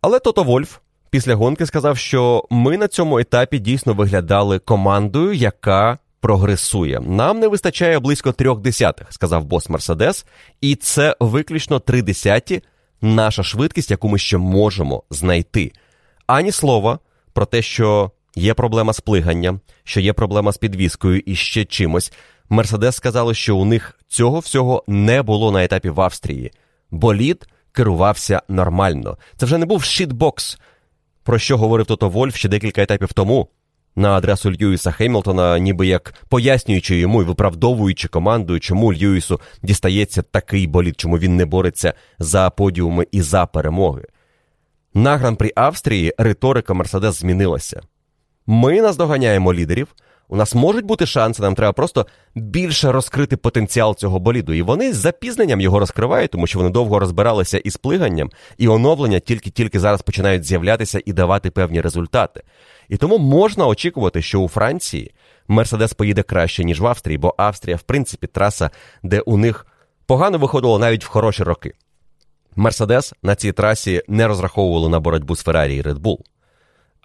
Але 0.00 0.18
Тото 0.18 0.42
Вольф 0.42 0.78
після 1.10 1.34
гонки 1.34 1.66
сказав, 1.66 1.98
що 1.98 2.44
ми 2.50 2.76
на 2.76 2.88
цьому 2.88 3.18
етапі 3.18 3.58
дійсно 3.58 3.94
виглядали 3.94 4.58
командою, 4.58 5.32
яка 5.32 5.98
прогресує. 6.20 7.00
Нам 7.00 7.40
не 7.40 7.48
вистачає 7.48 7.98
близько 7.98 8.32
трьох 8.32 8.60
десятих, 8.60 9.12
сказав 9.12 9.44
бос 9.44 9.68
Мерседес, 9.68 10.26
і 10.60 10.74
це 10.74 11.16
виключно 11.20 11.78
три 11.78 12.02
десяті 12.02 12.62
наша 13.00 13.42
швидкість, 13.42 13.90
яку 13.90 14.08
ми 14.08 14.18
ще 14.18 14.36
можемо 14.38 15.02
знайти. 15.10 15.72
Ані 16.26 16.52
слова 16.52 16.98
про 17.32 17.46
те, 17.46 17.62
що 17.62 18.10
є 18.36 18.54
проблема 18.54 18.92
з 18.92 19.00
плиганням, 19.00 19.60
що 19.84 20.00
є 20.00 20.12
проблема 20.12 20.52
з 20.52 20.58
підвіскою 20.58 21.22
і 21.26 21.36
ще 21.36 21.64
чимось. 21.64 22.12
Мерседес 22.48 22.96
сказали, 22.96 23.34
що 23.34 23.56
у 23.56 23.64
них 23.64 23.98
цього 24.08 24.38
всього 24.38 24.84
не 24.86 25.22
було 25.22 25.52
на 25.52 25.64
етапі 25.64 25.90
в 25.90 26.00
Австрії. 26.00 26.52
Болід 26.90 27.48
керувався 27.72 28.42
нормально. 28.48 29.18
Це 29.36 29.46
вже 29.46 29.58
не 29.58 29.66
був 29.66 29.82
щитбокс, 29.82 30.58
про 31.22 31.38
що 31.38 31.58
говорив 31.58 31.86
Тото 31.86 32.08
Вольф 32.08 32.36
ще 32.36 32.48
декілька 32.48 32.82
етапів 32.82 33.12
тому 33.12 33.48
на 33.96 34.16
адресу 34.16 34.50
Льюіса 34.50 34.90
Хеммельтона, 34.90 35.58
ніби 35.58 35.86
як 35.86 36.14
пояснюючи 36.28 36.96
йому 36.96 37.22
і 37.22 37.24
виправдовуючи 37.24 38.08
командою, 38.08 38.60
чому 38.60 38.92
Льюісу 38.92 39.40
дістається 39.62 40.22
такий 40.22 40.66
болід, 40.66 41.00
чому 41.00 41.18
він 41.18 41.36
не 41.36 41.44
бореться 41.44 41.94
за 42.18 42.50
подіуми 42.50 43.06
і 43.12 43.22
за 43.22 43.46
перемоги. 43.46 44.04
На 44.94 45.16
гран-при 45.16 45.52
Австрії 45.56 46.14
риторика 46.18 46.74
Мерседес 46.74 47.20
змінилася. 47.20 47.80
Ми 48.46 48.82
наздоганяємо 48.82 49.54
лідерів. 49.54 49.88
У 50.32 50.36
нас 50.36 50.54
можуть 50.54 50.84
бути 50.84 51.06
шанси, 51.06 51.42
нам 51.42 51.54
треба 51.54 51.72
просто 51.72 52.06
більше 52.34 52.92
розкрити 52.92 53.36
потенціал 53.36 53.96
цього 53.96 54.18
боліду. 54.18 54.52
І 54.52 54.62
вони 54.62 54.92
з 54.92 54.96
запізненням 54.96 55.60
його 55.60 55.78
розкривають, 55.78 56.30
тому 56.30 56.46
що 56.46 56.58
вони 56.58 56.70
довго 56.70 56.98
розбиралися 56.98 57.58
із 57.58 57.76
плиганням, 57.76 58.30
і 58.58 58.68
оновлення 58.68 59.18
тільки-тільки 59.18 59.80
зараз 59.80 60.02
починають 60.02 60.44
з'являтися 60.44 61.00
і 61.04 61.12
давати 61.12 61.50
певні 61.50 61.80
результати. 61.80 62.42
І 62.88 62.96
тому 62.96 63.18
можна 63.18 63.66
очікувати, 63.66 64.22
що 64.22 64.40
у 64.40 64.48
Франції 64.48 65.14
Мерседес 65.48 65.92
поїде 65.92 66.22
краще, 66.22 66.64
ніж 66.64 66.80
в 66.80 66.86
Австрії, 66.86 67.18
бо 67.18 67.34
Австрія, 67.38 67.76
в 67.76 67.82
принципі, 67.82 68.26
траса, 68.26 68.70
де 69.02 69.20
у 69.20 69.36
них 69.36 69.66
погано 70.06 70.38
виходило 70.38 70.78
навіть 70.78 71.04
в 71.04 71.08
хороші 71.08 71.42
роки. 71.42 71.72
Мерседес 72.56 73.14
на 73.22 73.34
цій 73.34 73.52
трасі 73.52 74.02
не 74.08 74.26
розраховували 74.26 74.88
на 74.88 75.00
боротьбу 75.00 75.36
з 75.36 75.42
Феррарі 75.42 75.76
і 75.76 75.82
Bull. 75.82 76.18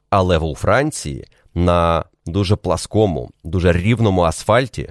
Але 0.10 0.38
у 0.38 0.56
Франції 0.56 1.28
на 1.54 2.06
дуже 2.26 2.56
пласкому, 2.56 3.32
дуже 3.44 3.74
рівному 3.74 4.22
асфальті, 4.22 4.90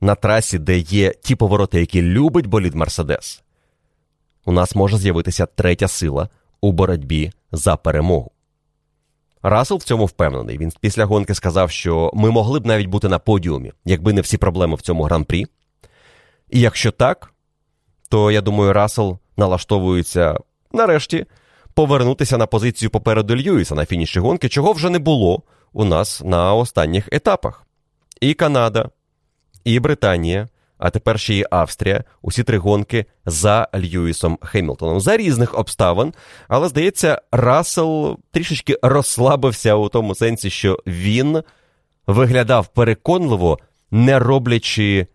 на 0.00 0.14
трасі, 0.14 0.58
де 0.58 0.78
є 0.78 1.14
ті 1.22 1.34
повороти, 1.34 1.80
які 1.80 2.02
любить 2.02 2.46
болід 2.46 2.74
Мерседес, 2.74 3.42
у 4.44 4.52
нас 4.52 4.74
може 4.74 4.98
з'явитися 4.98 5.46
третя 5.46 5.88
сила 5.88 6.28
у 6.60 6.72
боротьбі 6.72 7.32
за 7.52 7.76
перемогу. 7.76 8.30
Рассел 9.42 9.76
в 9.76 9.82
цьому 9.82 10.06
впевнений. 10.06 10.58
Він 10.58 10.72
після 10.80 11.04
гонки 11.04 11.34
сказав, 11.34 11.70
що 11.70 12.10
ми 12.14 12.30
могли 12.30 12.60
б 12.60 12.66
навіть 12.66 12.86
бути 12.86 13.08
на 13.08 13.18
подіумі, 13.18 13.72
якби 13.84 14.12
не 14.12 14.20
всі 14.20 14.36
проблеми 14.36 14.74
в 14.74 14.80
цьому 14.80 15.02
гран-прі. 15.02 15.46
І 16.50 16.60
якщо 16.60 16.90
так, 16.90 17.32
то 18.08 18.30
я 18.30 18.40
думаю, 18.40 18.72
Рассел 18.72 19.18
налаштовується 19.36 20.38
нарешті 20.72 21.26
повернутися 21.78 22.38
на 22.38 22.46
позицію 22.46 22.90
попереду 22.90 23.36
Льюіса 23.36 23.74
на 23.74 23.86
фініші 23.86 24.20
гонки, 24.20 24.48
чого 24.48 24.72
вже 24.72 24.90
не 24.90 24.98
було 24.98 25.42
у 25.72 25.84
нас 25.84 26.22
на 26.24 26.54
останніх 26.54 27.08
етапах. 27.12 27.66
І 28.20 28.34
Канада, 28.34 28.90
і 29.64 29.80
Британія, 29.80 30.48
а 30.78 30.90
тепер 30.90 31.20
ще 31.20 31.34
й 31.34 31.46
Австрія, 31.50 32.04
усі 32.22 32.42
три 32.42 32.58
гонки 32.58 33.06
за 33.26 33.68
Льюісом 33.74 34.38
Хемілтоном 34.42 35.00
за 35.00 35.16
різних 35.16 35.58
обставин. 35.58 36.14
Але 36.48 36.68
здається, 36.68 37.22
Рассел 37.32 38.18
трішечки 38.30 38.78
розслабився 38.82 39.74
у 39.74 39.88
тому 39.88 40.14
сенсі, 40.14 40.50
що 40.50 40.78
він 40.86 41.42
виглядав 42.06 42.66
переконливо, 42.66 43.58
не 43.90 44.18
роблячи 44.18 45.06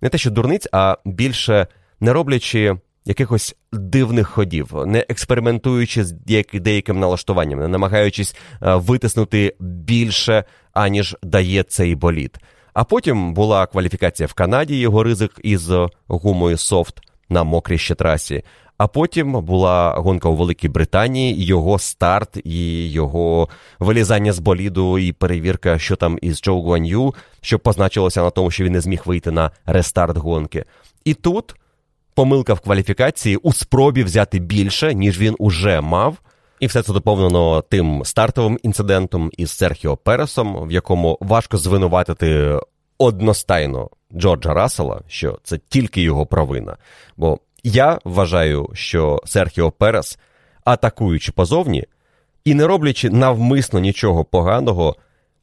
не 0.00 0.08
те, 0.08 0.18
що 0.18 0.30
дурниць, 0.30 0.68
а 0.72 0.96
більше 1.04 1.66
не 2.00 2.12
роблячи 2.12 2.76
якихось 3.04 3.56
дивних 3.72 4.28
ходів, 4.28 4.74
не 4.86 5.06
експериментуючи 5.08 6.04
з 6.04 6.12
деяким 6.52 7.00
налаштуванням, 7.00 7.58
не 7.58 7.68
намагаючись 7.68 8.36
е, 8.62 8.74
витиснути 8.74 9.56
більше, 9.60 10.44
аніж 10.72 11.16
дає 11.22 11.62
цей 11.62 11.94
боліт. 11.94 12.38
А 12.74 12.84
потім 12.84 13.34
була 13.34 13.66
кваліфікація 13.66 14.26
в 14.26 14.32
Канаді, 14.32 14.76
його 14.76 15.02
ризик 15.02 15.32
із 15.42 15.70
гумою 16.08 16.56
софт 16.56 17.00
на 17.28 17.44
мокрій 17.44 17.78
ще 17.78 17.94
трасі. 17.94 18.42
А 18.78 18.86
потім 18.86 19.44
була 19.44 19.94
гонка 19.94 20.28
у 20.28 20.36
Великій 20.36 20.68
Британії, 20.68 21.44
його 21.44 21.78
старт 21.78 22.40
і 22.44 22.90
його 22.90 23.48
вилізання 23.78 24.32
з 24.32 24.38
боліду, 24.38 24.98
і 24.98 25.12
перевірка, 25.12 25.78
що 25.78 25.96
там 25.96 26.18
із 26.22 26.40
Джоу 26.40 26.62
Гуан'ю, 26.62 27.14
що 27.40 27.58
позначилося 27.58 28.22
на 28.22 28.30
тому, 28.30 28.50
що 28.50 28.64
він 28.64 28.72
не 28.72 28.80
зміг 28.80 29.02
вийти 29.04 29.30
на 29.30 29.50
рестарт 29.66 30.16
гонки. 30.16 30.64
І 31.04 31.14
тут 31.14 31.54
помилка 32.14 32.54
в 32.54 32.60
кваліфікації 32.60 33.36
у 33.36 33.52
спробі 33.52 34.04
взяти 34.04 34.38
більше, 34.38 34.94
ніж 34.94 35.18
він 35.18 35.36
уже 35.38 35.80
мав. 35.80 36.16
І 36.60 36.66
все 36.66 36.82
це 36.82 36.92
доповнено 36.92 37.62
тим 37.62 38.02
стартовим 38.04 38.58
інцидентом 38.62 39.30
із 39.36 39.50
Серхіо 39.50 39.96
Пересом, 39.96 40.68
в 40.68 40.72
якому 40.72 41.18
важко 41.20 41.58
звинуватити 41.58 42.58
одностайно 42.98 43.90
Джорджа 44.14 44.54
Рассела, 44.54 45.00
що 45.06 45.38
це 45.42 45.58
тільки 45.68 46.02
його 46.02 46.26
провина. 46.26 46.76
Бо 47.16 47.38
я 47.62 47.98
вважаю, 48.04 48.70
що 48.72 49.22
Серхіо 49.24 49.70
Перес, 49.70 50.18
атакуючи 50.64 51.32
позовні 51.32 51.84
і 52.44 52.54
не 52.54 52.66
роблячи 52.66 53.10
навмисно 53.10 53.80
нічого 53.80 54.24
поганого, 54.24 54.96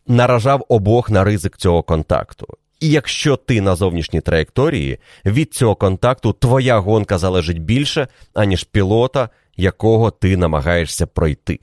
наражав 0.08 0.66
обох 0.70 1.10
на 1.10 1.24
ризик 1.24 1.58
цього 1.58 1.84
контакту. 1.84 2.48
І 2.80 2.90
якщо 2.90 3.36
ти 3.36 3.62
на 3.62 3.76
зовнішній 3.76 4.22
траєкторії, 4.22 4.98
від 5.26 5.54
цього 5.54 5.76
контакту 5.76 6.34
твоя 6.34 6.80
гонка 6.80 7.18
залежить 7.18 7.62
більше, 7.62 8.08
аніж 8.34 8.64
пілота, 8.64 9.30
якого 9.58 10.12
ти 10.12 10.38
намагаєшся 10.38 11.08
пройти. 11.08 11.60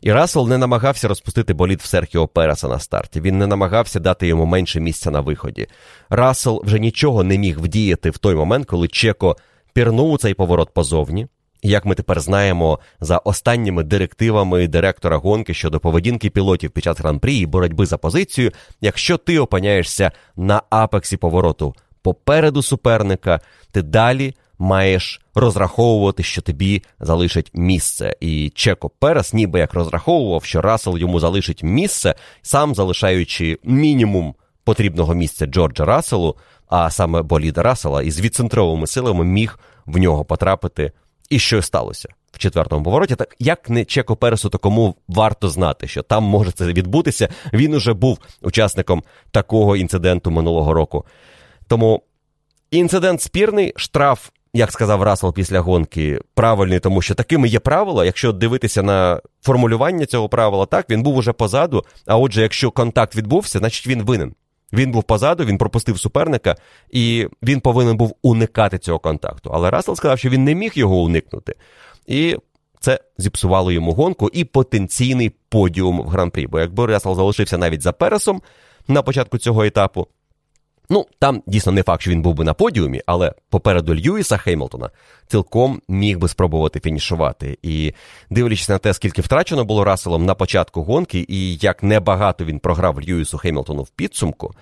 І 0.00 0.12
Рассел 0.12 0.48
не 0.48 0.58
намагався 0.58 1.08
розпустити 1.08 1.54
боліт 1.54 1.82
в 1.82 1.86
Серхіо 1.86 2.28
Переса 2.28 2.68
на 2.68 2.78
старті. 2.78 3.20
Він 3.20 3.38
не 3.38 3.46
намагався 3.46 4.00
дати 4.00 4.26
йому 4.26 4.46
менше 4.46 4.80
місця 4.80 5.10
на 5.10 5.20
виході. 5.20 5.66
Рассел 6.10 6.62
вже 6.64 6.78
нічого 6.78 7.24
не 7.24 7.38
міг 7.38 7.60
вдіяти 7.60 8.10
в 8.10 8.18
той 8.18 8.34
момент, 8.34 8.66
коли 8.66 8.88
Чеко 8.88 9.36
пірнув 9.72 10.10
у 10.10 10.18
цей 10.18 10.34
поворот 10.34 10.74
позовні. 10.74 11.26
Як 11.62 11.86
ми 11.86 11.94
тепер 11.94 12.20
знаємо, 12.20 12.78
за 13.00 13.18
останніми 13.18 13.82
директивами 13.82 14.68
директора 14.68 15.16
гонки 15.16 15.54
щодо 15.54 15.80
поведінки 15.80 16.30
пілотів 16.30 16.70
під 16.70 16.84
час 16.84 16.98
гран-прі 16.98 17.36
і 17.36 17.46
боротьби 17.46 17.86
за 17.86 17.98
позицію, 17.98 18.52
якщо 18.80 19.16
ти 19.16 19.38
опиняєшся 19.38 20.12
на 20.36 20.62
апексі 20.70 21.16
повороту 21.16 21.74
попереду 22.02 22.62
суперника, 22.62 23.40
ти 23.70 23.82
далі 23.82 24.34
маєш 24.58 25.20
розраховувати, 25.34 26.22
що 26.22 26.42
тобі 26.42 26.82
залишить 27.00 27.50
місце. 27.54 28.16
І 28.20 28.52
Чеко 28.54 28.88
Перес 28.88 29.32
ніби 29.32 29.58
як 29.58 29.74
розраховував, 29.74 30.44
що 30.44 30.62
Рассел 30.62 30.98
йому 30.98 31.20
залишить 31.20 31.62
місце, 31.62 32.14
сам 32.42 32.74
залишаючи 32.74 33.58
мінімум 33.64 34.34
потрібного 34.64 35.14
місця 35.14 35.46
Джорджа 35.46 35.84
Расселу, 35.84 36.36
а 36.68 36.90
саме 36.90 37.22
боліда 37.22 37.62
Рассела, 37.62 38.02
із 38.02 38.20
відцентровими 38.20 38.86
силами 38.86 39.24
міг 39.24 39.58
в 39.86 39.98
нього 39.98 40.24
потрапити. 40.24 40.92
І 41.30 41.38
що 41.38 41.62
сталося 41.62 42.08
в 42.32 42.38
четвертому 42.38 42.84
повороті? 42.84 43.14
Так 43.14 43.36
як 43.38 43.70
не 43.70 43.84
Чеко 43.84 44.16
Пересу, 44.16 44.48
то 44.48 44.58
кому 44.58 44.94
варто 45.08 45.48
знати, 45.48 45.88
що 45.88 46.02
там 46.02 46.24
може 46.24 46.52
це 46.52 46.64
відбутися. 46.64 47.28
Він 47.52 47.74
уже 47.74 47.92
був 47.92 48.18
учасником 48.42 49.02
такого 49.30 49.76
інциденту 49.76 50.30
минулого 50.30 50.74
року. 50.74 51.04
Тому 51.68 52.02
інцидент 52.70 53.22
спірний, 53.22 53.72
штраф, 53.76 54.28
як 54.52 54.72
сказав 54.72 55.02
Рассел 55.02 55.34
після 55.34 55.60
гонки, 55.60 56.20
правильний, 56.34 56.80
тому 56.80 57.02
що 57.02 57.14
такими 57.14 57.48
є 57.48 57.60
правила. 57.60 58.04
Якщо 58.04 58.32
дивитися 58.32 58.82
на 58.82 59.20
формулювання 59.42 60.06
цього 60.06 60.28
правила, 60.28 60.66
так 60.66 60.90
він 60.90 61.02
був 61.02 61.16
уже 61.16 61.32
позаду. 61.32 61.84
А 62.06 62.16
отже, 62.16 62.42
якщо 62.42 62.70
контакт 62.70 63.16
відбувся, 63.16 63.58
значить 63.58 63.86
він 63.86 64.02
винен. 64.02 64.34
Він 64.72 64.92
був 64.92 65.04
позаду, 65.04 65.44
він 65.44 65.58
пропустив 65.58 65.98
суперника, 65.98 66.56
і 66.90 67.28
він 67.42 67.60
повинен 67.60 67.96
був 67.96 68.16
уникати 68.22 68.78
цього 68.78 68.98
контакту. 68.98 69.50
Але 69.54 69.70
Рассел 69.70 69.96
сказав, 69.96 70.18
що 70.18 70.28
він 70.28 70.44
не 70.44 70.54
міг 70.54 70.72
його 70.74 70.96
уникнути. 70.96 71.54
І 72.06 72.36
це 72.80 73.00
зіпсувало 73.18 73.72
йому 73.72 73.92
гонку 73.92 74.30
і 74.32 74.44
потенційний 74.44 75.32
подіум 75.48 76.00
в 76.02 76.08
гран-прі. 76.08 76.46
Бо 76.46 76.60
якби 76.60 76.86
Рассел 76.86 77.14
залишився 77.14 77.58
навіть 77.58 77.82
за 77.82 77.92
Пересом 77.92 78.42
на 78.88 79.02
початку 79.02 79.38
цього 79.38 79.64
етапу, 79.64 80.06
Ну, 80.90 81.06
там 81.18 81.42
дійсно 81.46 81.72
не 81.72 81.82
факт, 81.82 82.02
що 82.02 82.10
він 82.10 82.22
був 82.22 82.34
би 82.34 82.44
на 82.44 82.54
подіумі, 82.54 83.02
але 83.06 83.34
попереду 83.50 83.94
Льюіса 83.94 84.36
Хеймлтона 84.36 84.90
цілком 85.26 85.82
міг 85.88 86.18
би 86.18 86.28
спробувати 86.28 86.80
фінішувати. 86.80 87.58
І 87.62 87.92
дивлячись 88.30 88.68
на 88.68 88.78
те, 88.78 88.94
скільки 88.94 89.22
втрачено 89.22 89.64
було 89.64 89.84
Расселом 89.84 90.24
на 90.24 90.34
початку 90.34 90.82
гонки, 90.82 91.26
і 91.28 91.56
як 91.56 91.82
небагато 91.82 92.44
він 92.44 92.58
програв 92.58 93.00
Льюісу 93.00 93.38
Хеймлтону 93.38 93.82
в 93.82 93.88
підсумку, 93.88 94.54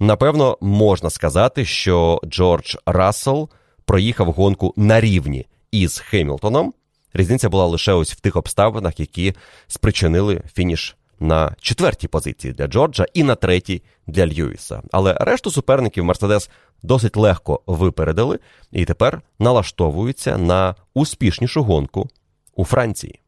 напевно, 0.00 0.58
можна 0.60 1.10
сказати, 1.10 1.64
що 1.64 2.20
Джордж 2.24 2.76
Рассел 2.86 3.48
проїхав 3.84 4.32
гонку 4.32 4.74
на 4.76 5.00
рівні 5.00 5.46
із 5.70 5.98
Хеймлтоном. 5.98 6.74
Різниця 7.14 7.48
була 7.48 7.66
лише 7.66 7.92
ось 7.92 8.12
в 8.12 8.20
тих 8.20 8.36
обставинах, 8.36 9.00
які 9.00 9.34
спричинили 9.66 10.42
фініш 10.54 10.96
на 11.20 11.54
четвертій 11.60 12.08
позиції 12.08 12.54
для 12.54 12.66
Джорджа 12.66 13.06
і 13.14 13.22
на 13.22 13.34
третій 13.34 13.82
для 14.06 14.26
Льюіса. 14.26 14.82
Але 14.92 15.16
решту 15.20 15.50
суперників 15.50 16.04
Мерседес 16.04 16.50
досить 16.82 17.16
легко 17.16 17.60
випередили 17.66 18.38
і 18.72 18.84
тепер 18.84 19.22
налаштовуються 19.38 20.38
на 20.38 20.74
успішнішу 20.94 21.62
гонку 21.62 22.08
у 22.54 22.64
Франції. 22.64 23.20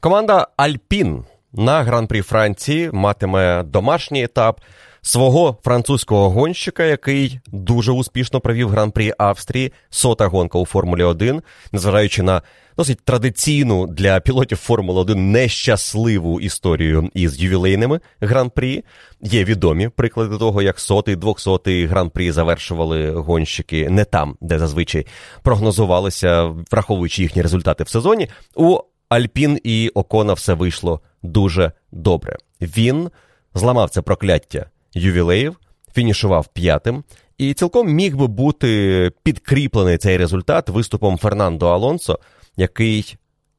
Команда 0.00 0.48
Альпін 0.56 1.24
на 1.52 1.82
гран-прі 1.82 2.22
Франції 2.22 2.90
матиме 2.92 3.62
домашній 3.62 4.24
етап 4.24 4.60
свого 5.06 5.58
французького 5.64 6.30
гонщика, 6.30 6.84
який 6.84 7.40
дуже 7.46 7.92
успішно 7.92 8.40
провів 8.40 8.68
гран-прі 8.68 9.12
Австрії, 9.18 9.72
сота 9.90 10.26
гонка 10.26 10.58
у 10.58 10.66
Формулі 10.66 11.02
1, 11.02 11.42
незважаючи 11.72 12.22
на 12.22 12.42
досить 12.76 13.00
традиційну 13.04 13.86
для 13.86 14.20
пілотів 14.20 14.58
Формули 14.58 15.00
1 15.00 15.32
нещасливу 15.32 16.40
історію 16.40 17.10
із 17.14 17.42
ювілейними 17.42 18.00
гран-прі. 18.20 18.84
Є 19.22 19.44
відомі 19.44 19.88
приклади 19.88 20.38
того, 20.38 20.62
як 20.62 20.80
сотий, 20.80 21.16
двохсотий 21.16 21.86
гран-прі 21.86 22.32
завершували 22.32 23.10
гонщики 23.10 23.90
не 23.90 24.04
там, 24.04 24.36
де 24.40 24.58
зазвичай 24.58 25.06
прогнозувалися, 25.42 26.54
враховуючи 26.70 27.22
їхні 27.22 27.42
результати 27.42 27.84
в 27.84 27.88
сезоні. 27.88 28.28
У 28.54 28.78
Альпін 29.08 29.60
і 29.64 29.88
Окона 29.88 30.32
все 30.32 30.54
вийшло 30.54 31.00
дуже 31.22 31.72
добре. 31.92 32.36
Він 32.60 33.10
зламав 33.54 33.90
це 33.90 34.02
прокляття 34.02 34.66
ювілеїв, 34.96 35.56
фінішував 35.94 36.48
п'ятим. 36.48 37.04
І 37.38 37.54
цілком 37.54 37.88
міг 37.88 38.16
би 38.16 38.26
бути 38.26 39.10
підкріплений 39.22 39.98
цей 39.98 40.16
результат 40.16 40.68
виступом 40.68 41.18
Фернандо 41.18 41.68
Алонсо, 41.68 42.18
який 42.56 43.16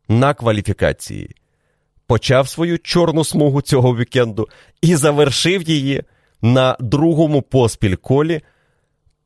на 0.09 0.34
кваліфікації 0.34 1.35
почав 2.07 2.49
свою 2.49 2.80
чорну 2.80 3.23
смугу 3.23 3.61
цього 3.61 3.95
вікенду 3.95 4.49
і 4.81 4.95
завершив 4.95 5.61
її 5.69 6.03
на 6.41 6.77
другому 6.80 7.41
поспіль 7.41 7.95
колі 7.95 8.41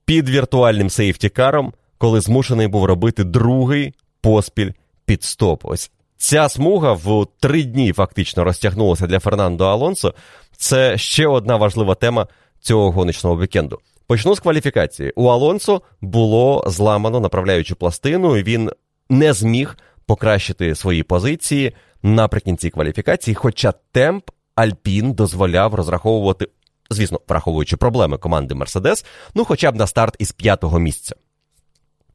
під 0.05 0.29
віртуальним 0.29 0.89
сейфтікаром, 0.89 1.73
коли 1.97 2.21
змушений 2.21 2.67
був 2.67 2.85
робити 2.85 3.23
другий 3.23 3.93
поспіль 4.21 4.71
підстоп. 5.05 5.65
Ось 5.65 5.91
ця 6.17 6.49
смуга 6.49 6.93
в 6.93 7.27
три 7.39 7.63
дні 7.63 7.93
фактично 7.93 8.43
розтягнулася 8.43 9.07
для 9.07 9.19
Фернандо 9.19 9.65
Алонсо. 9.65 10.13
Це 10.61 10.97
ще 10.97 11.27
одна 11.27 11.55
важлива 11.55 11.95
тема 11.95 12.27
цього 12.59 12.91
гоночного 12.91 13.39
вікенду. 13.39 13.79
Почну 14.07 14.35
з 14.35 14.39
кваліфікації. 14.39 15.13
У 15.15 15.27
Алонсо 15.27 15.81
було 16.01 16.63
зламано 16.67 17.19
направляючу 17.19 17.75
пластину, 17.75 18.37
і 18.37 18.43
він 18.43 18.71
не 19.09 19.33
зміг 19.33 19.77
покращити 20.05 20.75
свої 20.75 21.03
позиції 21.03 21.75
наприкінці 22.03 22.69
кваліфікації, 22.69 23.35
хоча 23.35 23.73
темп 23.91 24.29
Альпін 24.55 25.13
дозволяв 25.13 25.75
розраховувати, 25.75 26.47
звісно, 26.89 27.19
враховуючи 27.27 27.77
проблеми 27.77 28.17
команди 28.17 28.55
Мерседес, 28.55 29.05
ну 29.35 29.45
хоча 29.45 29.71
б 29.71 29.75
на 29.75 29.87
старт 29.87 30.15
із 30.19 30.31
п'ятого 30.31 30.79
місця. 30.79 31.15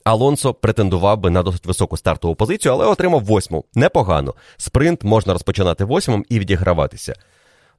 Алонсо 0.05 0.55
претендував 0.55 1.18
би 1.18 1.31
на 1.31 1.43
досить 1.43 1.66
високу 1.66 1.97
стартову 1.97 2.35
позицію, 2.35 2.73
але 2.73 2.86
отримав 2.86 3.24
восьму. 3.24 3.64
Непогано. 3.74 4.35
Спринт 4.56 5.05
можна 5.05 5.32
розпочинати 5.32 5.85
восьмим 5.85 6.24
і 6.28 6.39
відіграватися. 6.39 7.14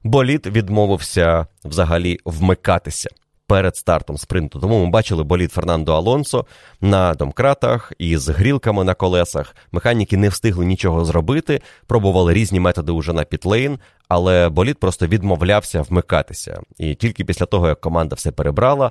Боліт 0.04 0.46
відмовився 0.46 1.46
взагалі 1.64 2.18
вмикатися 2.24 3.10
перед 3.48 3.76
стартом 3.76 4.18
спринту. 4.18 4.60
Тому 4.60 4.84
ми 4.84 4.90
бачили 4.90 5.24
болід 5.24 5.52
Фернандо 5.52 5.94
Алонсо 5.94 6.46
на 6.80 7.14
домкратах 7.14 7.92
із 7.98 8.28
грілками 8.28 8.84
на 8.84 8.94
колесах. 8.94 9.56
Механіки 9.72 10.16
не 10.16 10.28
встигли 10.28 10.66
нічого 10.66 11.04
зробити, 11.04 11.60
пробували 11.86 12.32
різні 12.32 12.60
методи 12.60 12.92
уже 12.92 13.12
на 13.12 13.24
пітлейн, 13.24 13.78
але 14.08 14.48
болід 14.48 14.78
просто 14.78 15.06
відмовлявся 15.06 15.82
вмикатися. 15.82 16.60
І 16.78 16.94
тільки 16.94 17.24
після 17.24 17.46
того, 17.46 17.68
як 17.68 17.80
команда 17.80 18.14
все 18.14 18.30
перебрала. 18.30 18.90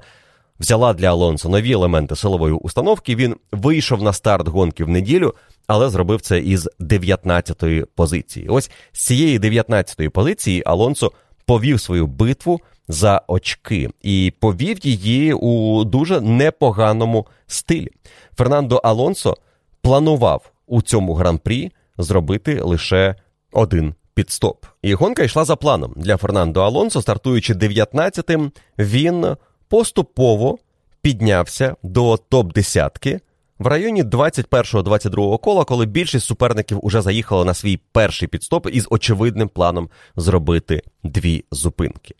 Взяла 0.59 0.93
для 0.93 1.07
Алонсо 1.09 1.49
нові 1.49 1.71
елементи 1.71 2.15
силової 2.15 2.53
установки. 2.53 3.15
Він 3.15 3.35
вийшов 3.51 4.03
на 4.03 4.13
старт 4.13 4.47
гонки 4.47 4.83
в 4.83 4.89
неділю, 4.89 5.33
але 5.67 5.89
зробив 5.89 6.21
це 6.21 6.39
із 6.39 6.69
19-ї 6.79 7.85
позиції. 7.95 8.47
Ось 8.47 8.71
з 8.91 9.05
цієї 9.05 9.39
19-ї 9.39 10.09
позиції 10.09 10.63
Алонсо 10.65 11.11
повів 11.45 11.81
свою 11.81 12.07
битву 12.07 12.59
за 12.87 13.21
очки 13.27 13.89
і 14.01 14.33
повів 14.39 14.85
її 14.85 15.33
у 15.33 15.83
дуже 15.83 16.21
непоганому 16.21 17.27
стилі. 17.47 17.89
Фернандо 18.37 18.75
Алонсо 18.75 19.37
планував 19.81 20.51
у 20.67 20.81
цьому 20.81 21.13
гран-прі 21.13 21.71
зробити 21.97 22.61
лише 22.61 23.15
один 23.51 23.95
підстоп. 24.13 24.65
І 24.81 24.93
гонка 24.93 25.23
йшла 25.23 25.45
за 25.45 25.55
планом 25.55 25.93
для 25.95 26.17
Фернандо 26.17 26.61
Алонсо, 26.61 27.01
стартуючи 27.01 27.53
19-тим, 27.53 28.51
він 28.77 29.35
поступово 29.67 30.57
піднявся 31.01 31.75
до 31.83 32.15
топ-десятки 32.29 33.19
в 33.59 33.67
районі 33.67 34.03
21-22 34.03 35.39
кола, 35.39 35.65
коли 35.65 35.85
більшість 35.85 36.25
суперників 36.25 36.79
уже 36.81 37.01
заїхала 37.01 37.45
на 37.45 37.53
свій 37.53 37.79
перший 37.91 38.27
підстоп 38.27 38.67
із 38.71 38.87
очевидним 38.89 39.49
планом 39.49 39.89
зробити 40.15 40.81
дві 41.03 41.45
зупинки. 41.51 42.15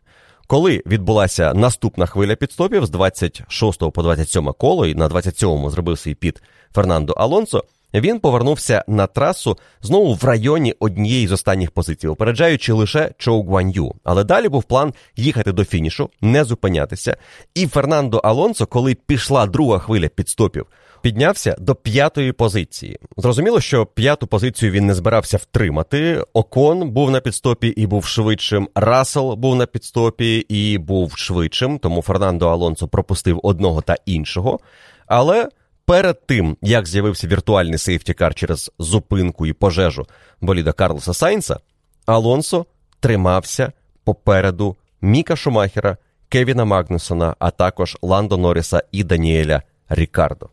Коли 0.48 0.84
відбулася 0.86 1.54
наступна 1.54 2.06
хвиля 2.06 2.36
підстопів 2.36 2.86
з 2.86 2.90
26 2.90 3.80
по 3.92 4.04
27 4.04 4.54
коло, 4.58 4.86
і 4.86 4.96
на 4.96 5.10
27-му 5.10 5.70
зробив 5.70 6.00
свій 6.00 6.16
під 6.16 6.42
Фернандо 6.74 7.14
Алонсо, 7.14 7.64
він 7.94 8.20
повернувся 8.20 8.84
на 8.88 9.08
трасу 9.08 9.58
знову 9.82 10.14
в 10.14 10.24
районі 10.24 10.76
однієї 10.80 11.28
з 11.28 11.32
останніх 11.32 11.72
позицій, 11.72 12.08
опереджаючи 12.08 12.74
лише 12.74 13.12
Чоу 13.18 13.44
Гуан'ю. 13.44 13.94
Але 14.04 14.24
далі 14.24 14.50
був 14.50 14.64
план 14.64 14.94
їхати 15.16 15.52
до 15.52 15.66
фінішу, 15.66 16.10
не 16.22 16.44
зупинятися. 16.44 17.18
І 17.56 17.68
Фернандо 17.68 18.18
Алонсо, 18.18 18.66
коли 18.66 18.96
пішла 18.96 19.46
друга 19.46 19.80
хвиля 19.80 20.08
підстопів, 20.08 20.66
піднявся 21.02 21.56
до 21.60 21.76
п'ятої 21.76 22.32
позиції. 22.32 23.00
Зрозуміло, 23.18 23.60
що 23.60 23.86
п'яту 23.86 24.28
позицію 24.28 24.72
він 24.72 24.86
не 24.86 24.94
збирався 24.94 25.38
втримати. 25.38 26.24
Окон 26.34 26.90
був 26.90 27.12
на 27.12 27.20
підстопі 27.20 27.68
і 27.68 27.88
був 27.88 28.06
швидшим. 28.06 28.70
Рассел 28.76 29.34
був 29.34 29.56
на 29.56 29.66
підстопі 29.66 30.38
і 30.50 30.78
був 30.78 31.18
швидшим. 31.18 31.80
Тому 31.80 32.02
Фернандо 32.02 32.48
Алонсо 32.48 32.88
пропустив 32.88 33.40
одного 33.44 33.82
та 33.82 33.96
іншого. 34.06 34.60
Але 35.08 35.50
перед 35.86 36.26
тим, 36.26 36.58
як 36.62 36.88
з'явився 36.88 37.28
віртуальний 37.28 37.78
сейфтікар 37.78 38.36
через 38.36 38.72
зупинку 38.80 39.46
і 39.46 39.54
пожежу 39.54 40.06
боліда 40.42 40.72
Карлоса 40.72 41.14
Сайнса, 41.14 41.60
Алонсо 42.06 42.66
тримався 43.00 43.72
попереду 44.04 44.76
Міка 45.02 45.36
Шумахера, 45.36 45.98
Кевіна 46.30 46.66
Магнусона, 46.66 47.36
а 47.40 47.52
також 47.52 47.98
Ландо 48.02 48.38
Норріса 48.38 48.84
і 48.92 49.04
Даніеля 49.04 49.62
Рікардо. 49.90 50.50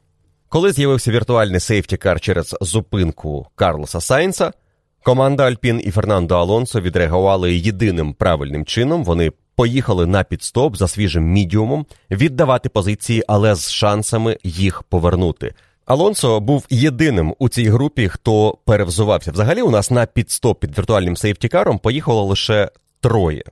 Коли 0.55 0.73
з'явився 0.73 1.11
віртуальний 1.11 1.61
сейфтікар 1.61 2.21
через 2.21 2.57
зупинку 2.61 3.47
Карлоса 3.55 4.01
Сайнса, 4.01 4.53
команда 5.03 5.47
Альпін 5.47 5.81
і 5.85 5.91
Фернандо 5.91 6.35
Алонсо 6.37 6.81
відреагували 6.81 7.55
єдиним 7.55 8.15
правильним 8.15 8.65
чином. 8.65 9.05
Вони 9.05 9.33
поїхали 9.57 10.07
на 10.07 10.25
підстоп 10.25 10.77
за 10.77 10.89
свіжим 10.89 11.25
мідіумом, 11.25 11.87
віддавати 12.11 12.69
позиції, 12.69 13.25
але 13.29 13.55
з 13.55 13.71
шансами 13.71 14.39
їх 14.45 14.83
повернути. 14.83 15.55
Алонсо 15.87 16.41
був 16.41 16.67
єдиним 16.71 17.35
у 17.39 17.49
цій 17.49 17.69
групі, 17.69 18.09
хто 18.09 18.59
перевзувався. 18.65 19.33
Взагалі, 19.33 19.63
у 19.63 19.71
нас 19.71 19.91
на 19.91 20.07
підстоп 20.07 20.61
під 20.61 20.79
віртуальним 20.79 21.17
сейфтікаром 21.17 21.79
поїхало 21.79 22.25
лише 22.25 22.71
троє: 23.01 23.45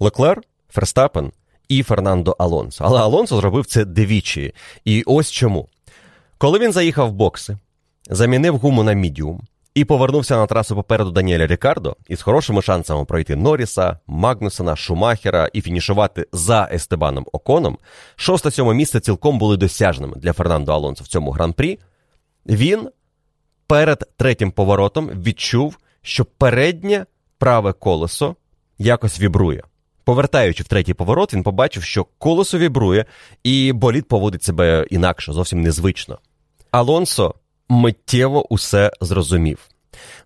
Леклер, 0.00 0.42
Ферстапен 0.68 1.32
і 1.68 1.82
Фернандо 1.82 2.36
Алонсо. 2.38 2.84
Але 2.84 3.00
Алонсо 3.00 3.36
зробив 3.36 3.66
це 3.66 3.84
двічі. 3.84 4.54
І 4.84 5.02
ось 5.06 5.30
чому. 5.30 5.68
Коли 6.38 6.58
він 6.58 6.72
заїхав 6.72 7.08
в 7.08 7.12
бокси, 7.12 7.58
замінив 8.10 8.56
гуму 8.58 8.82
на 8.82 8.92
мідіум 8.92 9.40
і 9.74 9.84
повернувся 9.84 10.36
на 10.36 10.46
трасу 10.46 10.76
попереду 10.76 11.10
Даніеля 11.10 11.46
Рікардо 11.46 11.96
із 12.08 12.22
хорошими 12.22 12.62
шансами 12.62 13.04
пройти 13.04 13.36
Норріса, 13.36 13.98
Магнусона, 14.06 14.76
Шумахера 14.76 15.50
і 15.52 15.60
фінішувати 15.60 16.26
за 16.32 16.68
Естебаном 16.72 17.26
Оконом, 17.32 17.78
шосте-сьоме 18.16 18.74
місце 18.74 19.00
цілком 19.00 19.38
були 19.38 19.56
досяжними 19.56 20.16
для 20.16 20.32
Фернандо 20.32 20.72
Алонсо 20.72 21.04
в 21.04 21.06
цьому 21.06 21.30
гран-прі. 21.30 21.78
Він 22.46 22.88
перед 23.66 24.08
третім 24.16 24.50
поворотом 24.50 25.08
відчув, 25.08 25.78
що 26.02 26.24
переднє 26.24 27.06
праве 27.38 27.72
колесо 27.72 28.36
якось 28.78 29.20
вібрує. 29.20 29.62
Повертаючи 30.06 30.62
в 30.62 30.68
третій 30.68 30.94
поворот, 30.94 31.34
він 31.34 31.42
побачив, 31.42 31.82
що 31.82 32.06
колесо 32.18 32.58
вібрує, 32.58 33.04
і 33.44 33.72
болід 33.72 34.08
поводить 34.08 34.42
себе 34.42 34.86
інакше, 34.90 35.32
зовсім 35.32 35.60
незвично. 35.60 36.18
Алонсо 36.70 37.34
миттєво 37.68 38.52
усе 38.52 38.90
зрозумів. 39.00 39.58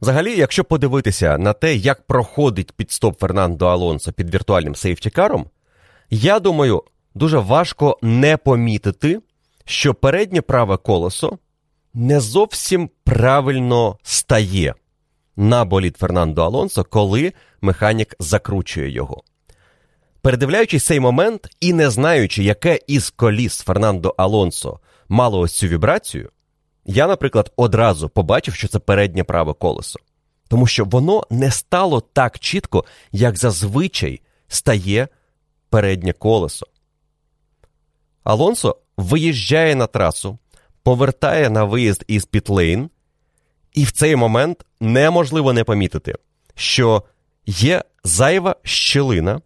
Взагалі, 0.02 0.36
якщо 0.36 0.64
подивитися 0.64 1.38
на 1.38 1.52
те, 1.52 1.74
як 1.74 2.06
проходить 2.06 2.72
підстоп 2.72 3.20
Фернандо 3.20 3.66
Алонсо 3.66 4.12
під 4.12 4.34
віртуальним 4.34 4.74
сейфтікаром, 4.74 5.46
я 6.10 6.40
думаю, 6.40 6.82
дуже 7.14 7.38
важко 7.38 7.98
не 8.02 8.36
помітити, 8.36 9.20
що 9.64 9.94
переднє 9.94 10.40
праве 10.40 10.76
колесо 10.76 11.38
не 11.94 12.20
зовсім 12.20 12.90
правильно 13.04 13.98
стає 14.02 14.74
на 15.36 15.64
болід 15.64 15.96
Фернандо 15.96 16.42
Алонсо, 16.42 16.84
коли 16.84 17.32
механік 17.60 18.14
закручує 18.18 18.90
його. 18.90 19.22
Передивляючись 20.22 20.84
цей 20.84 21.00
момент 21.00 21.48
і 21.60 21.72
не 21.72 21.90
знаючи, 21.90 22.42
яке 22.42 22.78
із 22.86 23.10
коліс 23.10 23.58
Фернандо 23.60 24.14
Алонсо 24.18 24.80
мало 25.08 25.38
ось 25.38 25.52
цю 25.52 25.66
вібрацію, 25.66 26.30
я, 26.84 27.06
наприклад, 27.06 27.52
одразу 27.56 28.08
побачив, 28.08 28.54
що 28.54 28.68
це 28.68 28.78
переднє 28.78 29.24
праве 29.24 29.52
колесо. 29.52 30.00
Тому 30.48 30.66
що 30.66 30.84
воно 30.84 31.26
не 31.30 31.50
стало 31.50 32.00
так 32.00 32.38
чітко, 32.38 32.84
як 33.12 33.36
зазвичай 33.36 34.20
стає 34.48 35.08
переднє 35.70 36.12
колесо. 36.12 36.66
Алонсо 38.24 38.76
виїжджає 38.96 39.74
на 39.74 39.86
трасу, 39.86 40.38
повертає 40.82 41.50
на 41.50 41.64
виїзд 41.64 42.04
із 42.06 42.24
Пітлейн, 42.24 42.90
і 43.72 43.84
в 43.84 43.90
цей 43.92 44.16
момент 44.16 44.66
неможливо 44.80 45.52
не 45.52 45.64
помітити, 45.64 46.14
що 46.54 47.02
є 47.46 47.84
зайва 48.04 48.56
щілина 48.62 49.40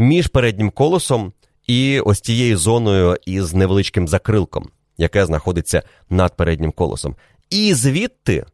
між 0.00 0.26
переднім 0.26 0.70
колесом 0.70 1.32
і 1.66 2.00
ось 2.00 2.20
тією 2.20 2.58
зоною 2.58 3.16
із 3.26 3.54
невеличким 3.54 4.08
закрилком, 4.08 4.68
яке 4.98 5.26
знаходиться 5.26 5.82
над 6.10 6.36
переднім 6.36 6.72
колесом. 6.72 7.16
І 7.50 7.74
звідти 7.74 8.44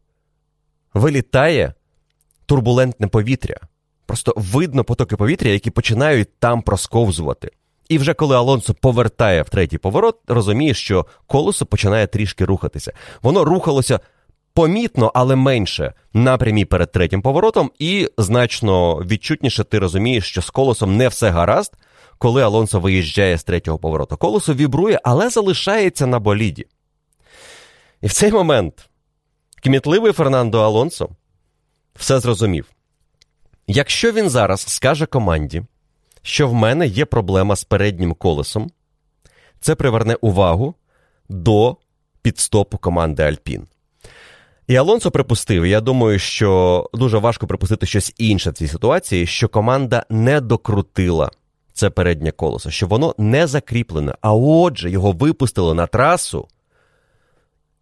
вилітає 0.94 1.74
турбулентне 2.46 3.06
повітря. 3.06 3.56
Просто 4.06 4.32
видно 4.36 4.84
потоки 4.84 5.16
повітря, 5.16 5.50
які 5.50 5.70
починають 5.70 6.28
там 6.38 6.62
просковзувати. 6.62 7.50
І 7.88 7.98
вже 7.98 8.14
коли 8.14 8.36
Алонсо 8.36 8.74
повертає 8.74 9.42
в 9.42 9.48
третій 9.48 9.78
поворот, 9.78 10.16
розуміє, 10.26 10.74
що 10.74 11.06
колесо 11.26 11.66
починає 11.66 12.06
трішки 12.06 12.44
рухатися. 12.44 12.92
Воно 13.22 13.44
рухалося 13.44 14.00
помітно, 14.56 15.12
але 15.14 15.36
менше 15.36 15.92
напрямі 16.12 16.64
перед 16.64 16.92
третім 16.92 17.22
поворотом, 17.22 17.70
і 17.78 18.08
значно 18.18 18.96
відчутніше 18.96 19.64
ти 19.64 19.78
розумієш, 19.78 20.28
що 20.28 20.42
з 20.42 20.50
колесом 20.50 20.96
не 20.96 21.08
все 21.08 21.30
гаразд, 21.30 21.72
коли 22.18 22.42
Алонсо 22.42 22.80
виїжджає 22.80 23.38
з 23.38 23.44
третього 23.44 23.78
повороту. 23.78 24.16
Колесо 24.16 24.54
вібрує, 24.54 25.00
але 25.04 25.30
залишається 25.30 26.06
на 26.06 26.18
боліді. 26.18 26.66
І 28.00 28.06
в 28.06 28.12
цей 28.12 28.32
момент 28.32 28.88
кмітливий 29.62 30.12
Фернандо 30.12 30.60
Алонсо 30.60 31.08
все 31.94 32.20
зрозумів. 32.20 32.66
Якщо 33.66 34.12
він 34.12 34.30
зараз 34.30 34.60
скаже 34.60 35.06
команді, 35.06 35.62
що 36.22 36.48
в 36.48 36.54
мене 36.54 36.86
є 36.86 37.04
проблема 37.04 37.56
з 37.56 37.64
переднім 37.64 38.14
колесом, 38.14 38.70
це 39.60 39.74
приверне 39.74 40.14
увагу 40.14 40.74
до 41.28 41.76
підстопу 42.22 42.78
команди 42.78 43.22
Альпін. 43.22 43.66
І 44.68 44.76
Алонсо 44.76 45.10
припустив, 45.10 45.66
я 45.66 45.80
думаю, 45.80 46.18
що 46.18 46.90
дуже 46.94 47.18
важко 47.18 47.46
припустити 47.46 47.86
щось 47.86 48.14
інше 48.18 48.50
в 48.50 48.54
цій 48.54 48.68
ситуації, 48.68 49.26
що 49.26 49.48
команда 49.48 50.06
не 50.10 50.40
докрутила 50.40 51.30
це 51.72 51.90
переднє 51.90 52.30
колесо, 52.30 52.70
що 52.70 52.86
воно 52.86 53.14
не 53.18 53.46
закріплене, 53.46 54.14
а 54.20 54.34
отже, 54.34 54.90
його 54.90 55.12
випустили 55.12 55.74
на 55.74 55.86
трасу 55.86 56.48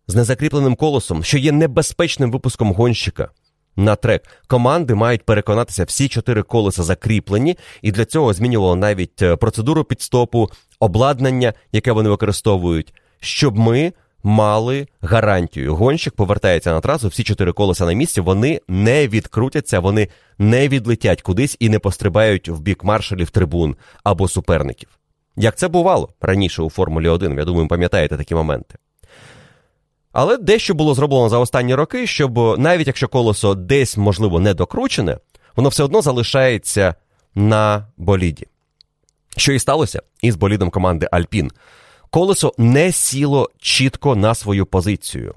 з 0.07 0.15
незакріпленим 0.15 0.77
колесом, 0.77 1.25
що 1.25 1.39
є 1.39 1.53
небезпечним 1.53 2.31
випуском 2.31 2.73
гонщика 2.73 3.31
на 3.77 3.97
трек. 3.97 4.23
Команди 4.47 4.95
мають 4.95 5.23
переконатися, 5.23 5.85
всі 5.85 6.09
чотири 6.09 6.43
колеса 6.43 6.83
закріплені, 6.83 7.59
і 7.83 7.93
для 7.93 8.05
цього 8.05 8.33
змінювало 8.33 8.77
навіть 8.77 9.23
е, 9.23 9.37
процедуру 9.37 9.85
підстопу, 9.85 10.51
обладнання, 10.81 11.55
яке 11.73 11.93
вони 11.93 12.09
використовують, 12.09 12.95
щоб 13.21 13.59
ми 13.59 13.93
мали 14.25 14.89
гарантію. 15.01 15.75
Гонщик 15.75 16.15
повертається 16.15 16.73
на 16.73 16.81
трасу, 16.81 17.09
всі 17.09 17.23
чотири 17.23 17.53
колеса 17.53 17.87
на 17.87 17.93
місці, 17.93 18.21
вони 18.21 18.61
не 18.69 19.09
відкрутяться, 19.09 19.81
вони 19.81 20.09
не 20.39 20.69
відлетять 20.69 21.23
кудись 21.23 21.57
і 21.61 21.69
не 21.69 21.79
пострибають 21.79 22.49
в 22.49 22.61
бік 22.61 22.85
маршалів 22.85 23.31
трибун 23.31 23.77
або 24.05 24.29
суперників. 24.29 24.89
Як 25.37 25.57
це 25.57 25.69
бувало 25.69 26.09
раніше 26.21 26.63
у 26.63 26.71
Формулі 26.71 27.09
1, 27.09 27.39
я 27.39 27.45
думаю, 27.45 27.69
пам'ятаєте 27.69 28.17
такі 28.17 28.35
моменти. 28.35 28.79
Але 30.13 30.37
дещо 30.37 30.75
було 30.75 30.95
зроблено 30.95 31.29
за 31.29 31.39
останні 31.39 31.75
роки, 31.75 32.07
щоб 32.07 32.59
навіть 32.59 32.87
якщо 32.87 33.09
колесо 33.09 33.55
десь, 33.55 33.97
можливо, 33.97 34.41
не 34.41 34.55
докручене, 34.55 35.19
воно 35.57 35.69
все 35.69 35.83
одно 35.83 36.03
залишається 36.03 36.95
на 37.35 37.87
боліді. 37.97 38.47
Що 39.37 39.53
і 39.53 39.59
сталося 39.59 40.03
із 40.23 40.37
болідом 40.37 40.71
команди 40.71 41.09
Альпін. 41.13 41.51
Колесо 42.15 42.53
не 42.59 42.93
сіло 42.93 43.51
чітко 43.59 44.17
на 44.17 44.35
свою 44.35 44.67
позицію. 44.67 45.35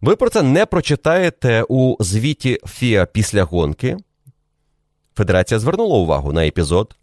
Ви 0.00 0.16
про 0.16 0.30
це 0.30 0.42
не 0.42 0.66
прочитаєте 0.66 1.64
у 1.68 1.96
звіті 2.00 2.58
Фіа 2.66 3.06
після 3.06 3.44
гонки. 3.44 3.96
Федерація 5.16 5.60
звернула 5.60 5.98
увагу 5.98 6.32
на 6.32 6.46
епізод, 6.46 6.96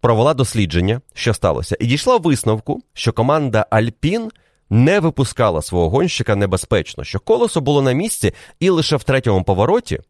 провела 0.00 0.34
дослідження, 0.34 1.00
що 1.14 1.34
сталося, 1.34 1.76
і 1.80 1.86
дійшла 1.86 2.16
висновку, 2.16 2.82
що 2.94 3.12
команда 3.12 3.66
Альпін 3.70 4.30
не 4.70 5.00
випускала 5.00 5.62
свого 5.62 5.90
гонщика 5.90 6.36
небезпечно, 6.36 7.04
що 7.04 7.20
колесо 7.20 7.60
було 7.60 7.82
на 7.82 7.92
місці, 7.92 8.32
і 8.60 8.70
лише 8.70 8.96
в 8.96 9.02
третьому 9.02 9.44
повороті 9.44 10.00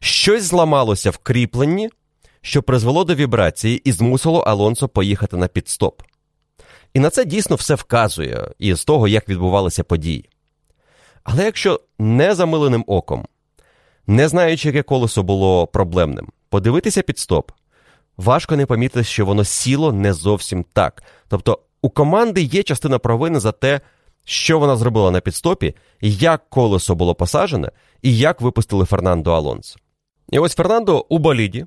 щось 0.00 0.42
зламалося 0.42 1.10
в 1.10 1.18
кріпленні, 1.18 1.90
що 2.40 2.62
призвело 2.62 3.04
до 3.04 3.14
вібрації 3.14 3.82
і 3.84 3.92
змусило 3.92 4.40
Алонсо 4.40 4.88
поїхати 4.88 5.36
на 5.36 5.48
підстоп. 5.48 6.02
І 6.94 7.00
на 7.00 7.10
це 7.10 7.24
дійсно 7.24 7.56
все 7.56 7.74
вказує 7.74 8.50
із 8.58 8.84
того, 8.84 9.08
як 9.08 9.28
відбувалися 9.28 9.84
події. 9.84 10.28
Але 11.24 11.44
якщо 11.44 11.80
не 11.98 12.34
замиленим 12.34 12.84
оком, 12.86 13.26
не 14.06 14.28
знаючи, 14.28 14.68
яке 14.68 14.82
колесо 14.82 15.22
було 15.22 15.66
проблемним, 15.66 16.28
подивитися 16.48 17.02
під 17.02 17.18
стоп, 17.18 17.50
важко 18.16 18.56
не 18.56 18.66
помітити, 18.66 19.04
що 19.04 19.26
воно 19.26 19.44
сіло 19.44 19.92
не 19.92 20.12
зовсім 20.12 20.64
так. 20.72 21.02
Тобто 21.28 21.58
у 21.82 21.90
команди 21.90 22.42
є 22.42 22.62
частина 22.62 22.98
провини 22.98 23.40
за 23.40 23.52
те, 23.52 23.80
що 24.24 24.58
вона 24.58 24.76
зробила 24.76 25.10
на 25.10 25.20
підстопі, 25.20 25.74
як 26.00 26.50
колесо 26.50 26.94
було 26.94 27.14
посаджене, 27.14 27.70
і 28.02 28.16
як 28.16 28.40
випустили 28.40 28.84
Фернандо 28.84 29.32
Алонсо. 29.32 29.78
І 30.28 30.38
ось 30.38 30.54
Фернандо 30.54 31.06
у 31.08 31.18
боліді, 31.18 31.66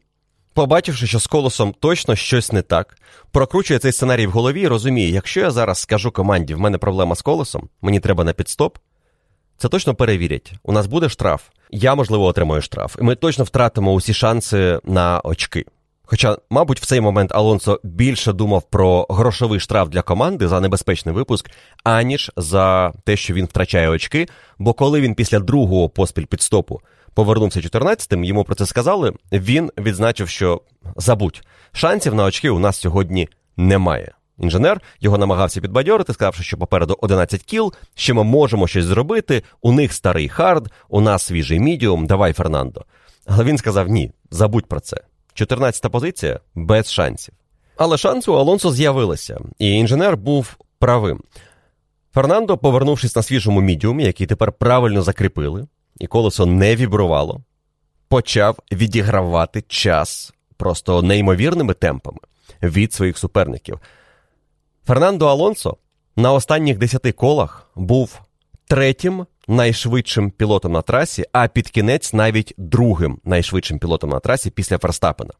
побачивши, 0.53 1.07
що 1.07 1.19
з 1.19 1.27
колесом 1.27 1.73
точно 1.79 2.15
щось 2.15 2.51
не 2.51 2.61
так, 2.61 2.97
прокручує 3.31 3.79
цей 3.79 3.91
сценарій 3.91 4.27
в 4.27 4.31
голові 4.31 4.61
і 4.61 4.67
розуміє, 4.67 5.09
якщо 5.09 5.39
я 5.39 5.51
зараз 5.51 5.77
скажу 5.77 6.11
команді, 6.11 6.55
в 6.55 6.59
мене 6.59 6.77
проблема 6.77 7.15
з 7.15 7.21
колесом, 7.21 7.69
мені 7.81 7.99
треба 7.99 8.23
на 8.23 8.33
підстоп, 8.33 8.77
це 9.57 9.69
точно 9.69 9.95
перевірять. 9.95 10.53
У 10.63 10.71
нас 10.71 10.87
буде 10.87 11.09
штраф. 11.09 11.41
Я, 11.71 11.95
можливо, 11.95 12.25
отримаю 12.25 12.61
штраф. 12.61 12.95
І 12.99 13.03
ми 13.03 13.15
точно 13.15 13.43
втратимо 13.43 13.93
усі 13.93 14.13
шанси 14.13 14.79
на 14.83 15.21
очки. 15.23 15.65
Хоча, 16.05 16.37
мабуть, 16.49 16.79
в 16.79 16.85
цей 16.85 17.01
момент 17.01 17.31
Алонсо 17.31 17.79
більше 17.83 18.33
думав 18.33 18.63
про 18.69 19.07
грошовий 19.09 19.59
штраф 19.59 19.89
для 19.89 20.01
команди 20.01 20.47
за 20.47 20.59
небезпечний 20.59 21.15
випуск, 21.15 21.51
аніж 21.83 22.31
за 22.37 22.93
те, 23.03 23.17
що 23.17 23.33
він 23.33 23.45
втрачає 23.45 23.89
очки. 23.89 24.27
Бо 24.57 24.73
коли 24.73 25.01
він 25.01 25.15
після 25.15 25.39
другого 25.39 25.89
поспіль 25.89 26.25
піт-стопу 26.25 26.81
повернувся 27.13 27.59
14-тим, 27.59 28.23
йому 28.23 28.43
про 28.43 28.55
це 28.55 28.65
сказали. 28.65 29.13
Він 29.31 29.71
відзначив, 29.77 30.29
що 30.29 30.61
забудь, 30.95 31.41
шансів 31.71 32.15
на 32.15 32.23
очки 32.23 32.49
у 32.49 32.59
нас 32.59 32.79
сьогодні 32.79 33.29
немає. 33.57 34.11
Інженер 34.37 34.81
його 34.99 35.17
намагався 35.17 35.61
підбадьорити, 35.61 36.13
сказавши, 36.13 36.43
що 36.43 36.57
попереду 36.57 36.97
11 37.01 37.43
кіл, 37.43 37.73
що 37.95 38.15
ми 38.15 38.23
можемо 38.23 38.67
щось 38.67 38.85
зробити. 38.85 39.43
У 39.61 39.71
них 39.71 39.93
старий 39.93 40.29
hard, 40.29 40.71
у 40.89 41.01
нас 41.01 41.23
свіжий 41.23 41.59
мідіум, 41.59 42.07
давай, 42.07 42.33
Фернандо. 42.33 42.85
Але 43.25 43.43
він 43.43 43.57
сказав: 43.57 43.87
ні, 43.87 44.11
забудь 44.31 44.65
про 44.65 44.79
це. 44.79 44.97
14-та 45.35 45.89
позиція 45.89 46.39
без 46.55 46.91
шансів. 46.91 47.33
Але 47.77 47.97
шанси 47.97 48.31
у 48.31 48.33
Алонсо 48.33 48.71
з'явилися, 48.71 49.39
і 49.59 49.71
інженер 49.71 50.17
був 50.17 50.57
правим. 50.79 51.21
Фернандо, 52.13 52.57
повернувшись 52.57 53.15
на 53.15 53.23
свіжому 53.23 53.61
мідіумі, 53.61 54.03
який 54.03 54.27
тепер 54.27 54.51
правильно 54.51 55.01
закріпили, 55.01 55.67
і 55.99 56.07
колесо 56.07 56.45
не 56.45 56.75
вібрувало, 56.75 57.41
почав 58.07 58.59
відігравати 58.71 59.63
час 59.67 60.33
просто 60.57 61.01
неймовірними 61.01 61.73
темпами 61.73 62.19
від 62.63 62.93
своїх 62.93 63.17
суперників. 63.17 63.79
Фернандо 64.85 65.27
Алонсо 65.27 65.77
на 66.15 66.33
останніх 66.33 66.77
10 66.77 67.11
колах 67.15 67.69
був 67.75 68.21
третім 68.67 69.25
найшвидшим 69.47 70.31
пілотом 70.31 70.71
на 70.71 70.81
трасі, 70.81 71.25
а 71.31 71.47
під 71.47 71.69
кінець 71.69 72.13
навіть 72.13 72.53
другим 72.57 73.19
найшвидшим 73.23 73.79
пілотом 73.79 74.09
на 74.09 74.19
трасі 74.19 74.49
після 74.49 74.77
Ферстапена. 74.77 75.33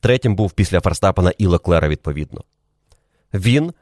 Третім 0.00 0.36
був 0.36 0.52
після 0.52 0.80
Ферстапена 0.80 1.32
і 1.38 1.46
Леклера, 1.46 1.88
відповідно. 1.88 2.44
Він 3.34 3.72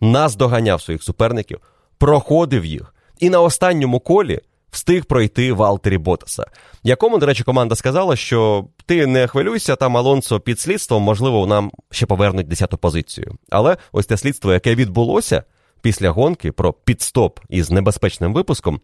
наздоганяв 0.00 0.82
своїх 0.82 1.02
суперників, 1.02 1.60
проходив 1.98 2.64
їх, 2.64 2.94
і 3.18 3.30
на 3.30 3.40
останньому 3.40 4.00
колі 4.00 4.40
встиг 4.74 5.04
пройти 5.04 5.52
Валтері 5.52 5.98
Ботаса, 5.98 6.46
якому, 6.82 7.18
до 7.18 7.26
речі, 7.26 7.44
команда 7.44 7.74
сказала, 7.74 8.16
що 8.16 8.66
ти 8.86 9.06
не 9.06 9.26
хвилюйся, 9.26 9.76
там 9.76 9.96
Алонсо 9.96 10.40
під 10.40 10.60
слідством, 10.60 11.02
можливо, 11.02 11.46
нам 11.46 11.70
ще 11.90 12.06
повернуть 12.06 12.48
10-ту 12.48 12.78
позицію. 12.78 13.38
Але 13.50 13.76
ось 13.92 14.06
те 14.06 14.16
слідство, 14.16 14.52
яке 14.52 14.74
відбулося 14.74 15.42
після 15.82 16.10
гонки 16.10 16.52
про 16.52 16.72
підстоп 16.72 17.40
із 17.48 17.70
небезпечним 17.70 18.34
випуском, 18.34 18.80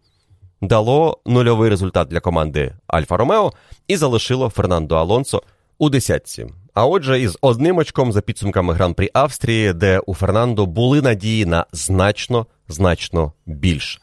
дало 0.61 1.19
нульовий 1.25 1.69
результат 1.69 2.07
для 2.07 2.19
команди 2.19 2.73
Альфа 2.87 3.17
Ромео 3.17 3.51
і 3.87 3.97
залишило 3.97 4.49
Фернандо 4.49 4.95
Алонсо 4.95 5.43
у 5.77 5.89
десятці. 5.89 6.47
А 6.73 6.85
отже, 6.85 7.21
із 7.21 7.37
одним 7.41 7.77
очком 7.77 8.11
за 8.11 8.21
підсумками 8.21 8.73
гран-прі 8.73 9.09
Австрії, 9.13 9.73
де 9.73 9.99
у 9.99 10.13
Фернандо 10.13 10.65
були 10.65 11.01
надії 11.01 11.45
на 11.45 11.65
значно 11.71 12.45
значно 12.67 13.33
більше. 13.45 13.99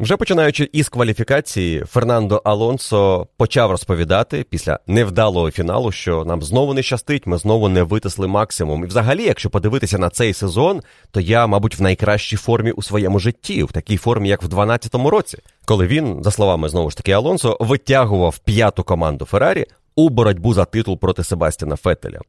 Вже 0.00 0.16
починаючи 0.16 0.68
із 0.72 0.88
кваліфікації, 0.88 1.84
Фернандо 1.84 2.42
Алонсо 2.44 3.26
почав 3.36 3.70
розповідати 3.70 4.44
після 4.50 4.78
невдалого 4.86 5.50
фіналу, 5.50 5.92
що 5.92 6.24
нам 6.24 6.42
знову 6.42 6.74
не 6.74 6.82
щастить, 6.82 7.26
ми 7.26 7.38
знову 7.38 7.68
не 7.68 7.82
витисли 7.82 8.26
максимум. 8.26 8.84
І 8.84 8.86
взагалі, 8.86 9.22
якщо 9.24 9.50
подивитися 9.50 9.98
на 9.98 10.10
цей 10.10 10.32
сезон, 10.32 10.82
то 11.10 11.20
я, 11.20 11.46
мабуть, 11.46 11.78
в 11.78 11.82
найкращій 11.82 12.36
формі 12.36 12.70
у 12.70 12.82
своєму 12.82 13.18
житті, 13.18 13.62
в 13.62 13.72
такій 13.72 13.96
формі, 13.96 14.28
як 14.28 14.42
в 14.42 14.48
2012 14.48 14.94
році, 14.94 15.38
коли 15.64 15.86
він, 15.86 16.22
за 16.22 16.30
словами 16.30 16.68
знову 16.68 16.90
ж 16.90 16.96
таки 16.96 17.12
Алонсо, 17.12 17.56
витягував 17.60 18.38
п'яту 18.38 18.84
команду 18.84 19.24
Феррарі 19.24 19.66
у 19.96 20.08
боротьбу 20.08 20.54
за 20.54 20.64
титул 20.64 20.98
проти 20.98 21.24
Себастіна 21.24 21.76
Фетеля. 21.76 22.20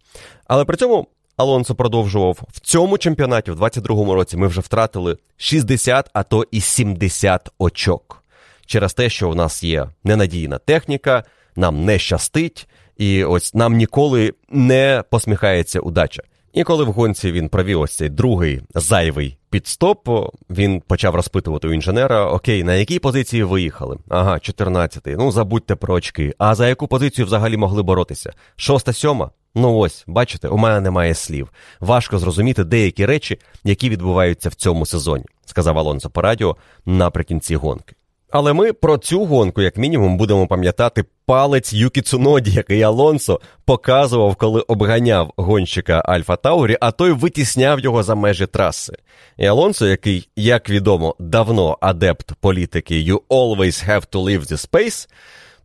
Але 0.47 0.65
при 0.65 0.77
цьому 0.77 1.07
Алонсо 1.37 1.75
продовжував 1.75 2.37
в 2.51 2.59
цьому 2.59 2.97
чемпіонаті, 2.97 3.51
в 3.51 3.63
22-му 3.63 4.13
році, 4.15 4.37
ми 4.37 4.47
вже 4.47 4.61
втратили 4.61 5.17
60, 5.37 6.09
а 6.13 6.23
то 6.23 6.45
і 6.51 6.61
70 6.61 7.49
очок. 7.57 8.23
Через 8.65 8.93
те, 8.93 9.09
що 9.09 9.29
у 9.29 9.35
нас 9.35 9.63
є 9.63 9.87
ненадійна 10.03 10.57
техніка, 10.57 11.23
нам 11.55 11.85
не 11.85 11.99
щастить, 11.99 12.67
і 12.97 13.23
ось 13.23 13.53
нам 13.53 13.73
ніколи 13.75 14.33
не 14.49 15.03
посміхається 15.09 15.79
удача. 15.79 16.23
І 16.53 16.63
коли 16.63 16.83
в 16.83 16.91
гонці 16.91 17.31
він 17.31 17.49
провів 17.49 17.81
ось 17.81 17.95
цей 17.95 18.09
другий 18.09 18.61
зайвий 18.75 19.37
підстоп, 19.49 20.09
він 20.49 20.81
почав 20.81 21.15
розпитувати 21.15 21.67
у 21.67 21.73
інженера: 21.73 22.25
Окей, 22.25 22.63
на 22.63 22.75
якій 22.75 22.99
позиції 22.99 23.43
виїхали? 23.43 23.97
Ага, 24.09 24.33
14-й. 24.33 25.15
Ну 25.15 25.31
забудьте 25.31 25.75
про 25.75 25.93
очки. 25.93 26.33
А 26.37 26.55
за 26.55 26.67
яку 26.67 26.87
позицію 26.87 27.25
взагалі 27.25 27.57
могли 27.57 27.83
боротися? 27.83 28.33
Шоста, 28.55 28.93
сьома? 28.93 29.29
Ну 29.55 29.77
ось, 29.77 30.03
бачите, 30.07 30.47
у 30.47 30.57
мене 30.57 30.81
немає 30.81 31.13
слів. 31.13 31.51
Важко 31.79 32.19
зрозуміти 32.19 32.63
деякі 32.63 33.05
речі, 33.05 33.39
які 33.63 33.89
відбуваються 33.89 34.49
в 34.49 34.53
цьому 34.53 34.85
сезоні, 34.85 35.25
сказав 35.45 35.77
Алонсо 35.77 36.09
по 36.09 36.21
радіо 36.21 36.57
наприкінці 36.85 37.55
гонки. 37.55 37.95
Але 38.33 38.53
ми 38.53 38.73
про 38.73 38.97
цю 38.97 39.25
гонку, 39.25 39.61
як 39.61 39.77
мінімум, 39.77 40.17
будемо 40.17 40.47
пам'ятати 40.47 41.05
палець 41.25 41.73
Юкі 41.73 42.01
Цуноді, 42.01 42.51
який 42.51 42.81
Алонсо 42.81 43.39
показував, 43.65 44.35
коли 44.35 44.61
обганяв 44.61 45.33
гонщика 45.37 46.03
Альфа 46.05 46.35
Таурі, 46.35 46.77
а 46.81 46.91
той 46.91 47.11
витісняв 47.11 47.79
його 47.79 48.03
за 48.03 48.15
межі 48.15 48.45
траси. 48.45 48.93
І 49.37 49.45
Алонсо, 49.45 49.87
який, 49.87 50.29
як 50.35 50.69
відомо, 50.69 51.15
давно 51.19 51.77
адепт 51.81 52.33
політики 52.39 52.95
«You 52.95 53.19
always 53.29 53.89
have 53.89 54.07
to 54.11 54.23
leave 54.23 54.41
the 54.41 54.69
space», 54.69 55.07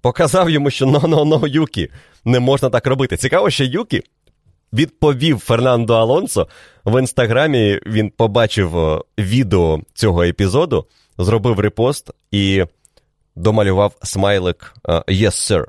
показав 0.01 0.51
йому, 0.51 0.71
що 0.71 0.87
но-но-но, 0.87 1.47
Юкі, 1.47 1.91
не 2.25 2.41
можна 2.41 2.71
так 2.71 2.87
робити. 2.87 3.17
Цікаво, 3.17 3.51
що 3.51 3.65
Юкі 3.65 4.03
відповів 4.73 5.39
Фернандо 5.39 5.95
Алонсо 5.95 6.49
в 6.85 7.01
інстаграмі. 7.01 7.81
Він 7.87 8.11
побачив 8.11 9.03
відео 9.19 9.81
цього 9.95 10.23
епізоду, 10.23 10.87
зробив 11.19 11.61
репост 11.61 12.11
і 12.31 12.65
домалював 13.37 13.97
смайлик 14.03 14.75
«Yes, 14.85 15.09
sir». 15.53 15.65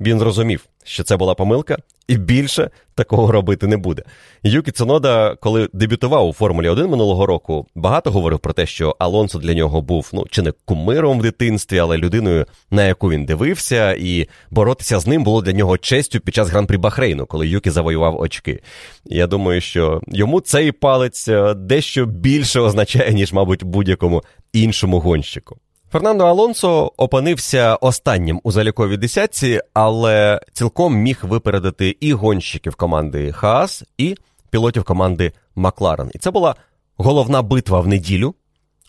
Він 0.00 0.18
зрозумів, 0.18 0.66
що 0.84 1.04
це 1.04 1.16
була 1.16 1.34
помилка, 1.34 1.76
і 2.10 2.16
більше 2.16 2.70
такого 2.94 3.32
робити 3.32 3.66
не 3.66 3.76
буде. 3.76 4.02
Юкі 4.42 4.70
Цунода, 4.70 5.36
коли 5.40 5.68
дебютував 5.72 6.28
у 6.28 6.32
Формулі 6.32 6.68
1 6.68 6.90
минулого 6.90 7.26
року, 7.26 7.66
багато 7.74 8.10
говорив 8.10 8.38
про 8.38 8.52
те, 8.52 8.66
що 8.66 8.96
Алонсо 8.98 9.38
для 9.38 9.54
нього 9.54 9.82
був 9.82 10.10
ну 10.12 10.26
чи 10.30 10.42
не 10.42 10.52
кумиром 10.64 11.18
в 11.18 11.22
дитинстві, 11.22 11.78
але 11.78 11.98
людиною, 11.98 12.46
на 12.70 12.84
яку 12.84 13.10
він 13.10 13.24
дивився, 13.24 13.92
і 13.98 14.28
боротися 14.50 14.98
з 14.98 15.06
ним 15.06 15.24
було 15.24 15.42
для 15.42 15.52
нього 15.52 15.78
честю 15.78 16.20
під 16.20 16.34
час 16.34 16.48
гран-прі 16.48 16.76
Бахрейну, 16.76 17.26
коли 17.26 17.48
Юкі 17.48 17.70
завоював 17.70 18.20
очки. 18.20 18.60
Я 19.04 19.26
думаю, 19.26 19.60
що 19.60 20.00
йому 20.08 20.40
цей 20.40 20.72
палець 20.72 21.28
е, 21.28 21.54
дещо 21.54 22.06
більше 22.06 22.60
означає, 22.60 23.12
ніж, 23.12 23.32
мабуть, 23.32 23.64
будь-якому 23.64 24.22
іншому 24.52 25.00
гонщику. 25.00 25.56
Фернандо 25.92 26.24
Алонсо 26.24 26.92
опинився 26.96 27.74
останнім 27.74 28.40
у 28.44 28.52
заліковій 28.52 28.96
десятці, 28.96 29.60
але 29.74 30.40
цілком 30.52 30.94
міг 30.94 31.18
випередити 31.22 31.96
і 32.00 32.12
гонщиків 32.12 32.74
команди 32.74 33.32
Хаас, 33.32 33.84
і 33.98 34.16
пілотів 34.50 34.84
команди 34.84 35.32
Макларен. 35.54 36.10
І 36.14 36.18
це 36.18 36.30
була 36.30 36.54
головна 36.96 37.42
битва 37.42 37.80
в 37.80 37.86
неділю 37.86 38.34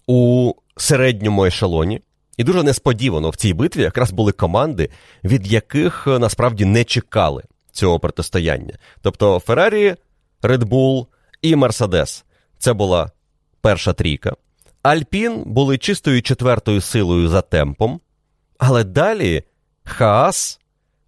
у 0.07 0.53
середньому 0.77 1.45
ешелоні. 1.45 2.01
І 2.37 2.43
дуже 2.43 2.63
несподівано 2.63 3.29
в 3.29 3.35
цій 3.35 3.53
битві 3.53 3.81
якраз 3.81 4.11
були 4.11 4.31
команди, 4.31 4.89
від 5.23 5.51
яких 5.51 6.07
насправді 6.07 6.65
не 6.65 6.83
чекали 6.83 7.43
цього 7.71 7.99
протистояння. 7.99 8.73
Тобто 9.01 9.39
Феррарі, 9.39 9.95
Red 10.41 11.05
і 11.41 11.55
Мерседес. 11.55 12.25
Це 12.57 12.73
була 12.73 13.11
перша 13.61 13.93
трійка. 13.93 14.35
Альпін 14.83 15.43
були 15.45 15.77
чистою 15.77 16.21
четвертою 16.21 16.81
силою 16.81 17.27
за 17.27 17.41
темпом, 17.41 17.99
але 18.57 18.83
далі 18.83 19.43
Хаас 19.83 20.59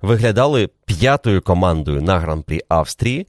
виглядали 0.02 0.70
п'ятою 0.86 1.42
командою 1.42 2.02
на 2.02 2.20
гран-прі 2.20 2.62
Австрії. 2.70 3.28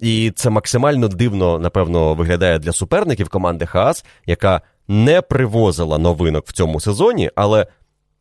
І 0.00 0.32
це 0.36 0.50
максимально 0.50 1.08
дивно, 1.08 1.58
напевно, 1.58 2.14
виглядає 2.14 2.58
для 2.58 2.72
суперників 2.72 3.28
команди 3.28 3.66
Хаас, 3.66 4.04
яка 4.26 4.60
не 4.88 5.22
привозила 5.22 5.98
новинок 5.98 6.46
в 6.46 6.52
цьому 6.52 6.80
сезоні, 6.80 7.30
але 7.34 7.66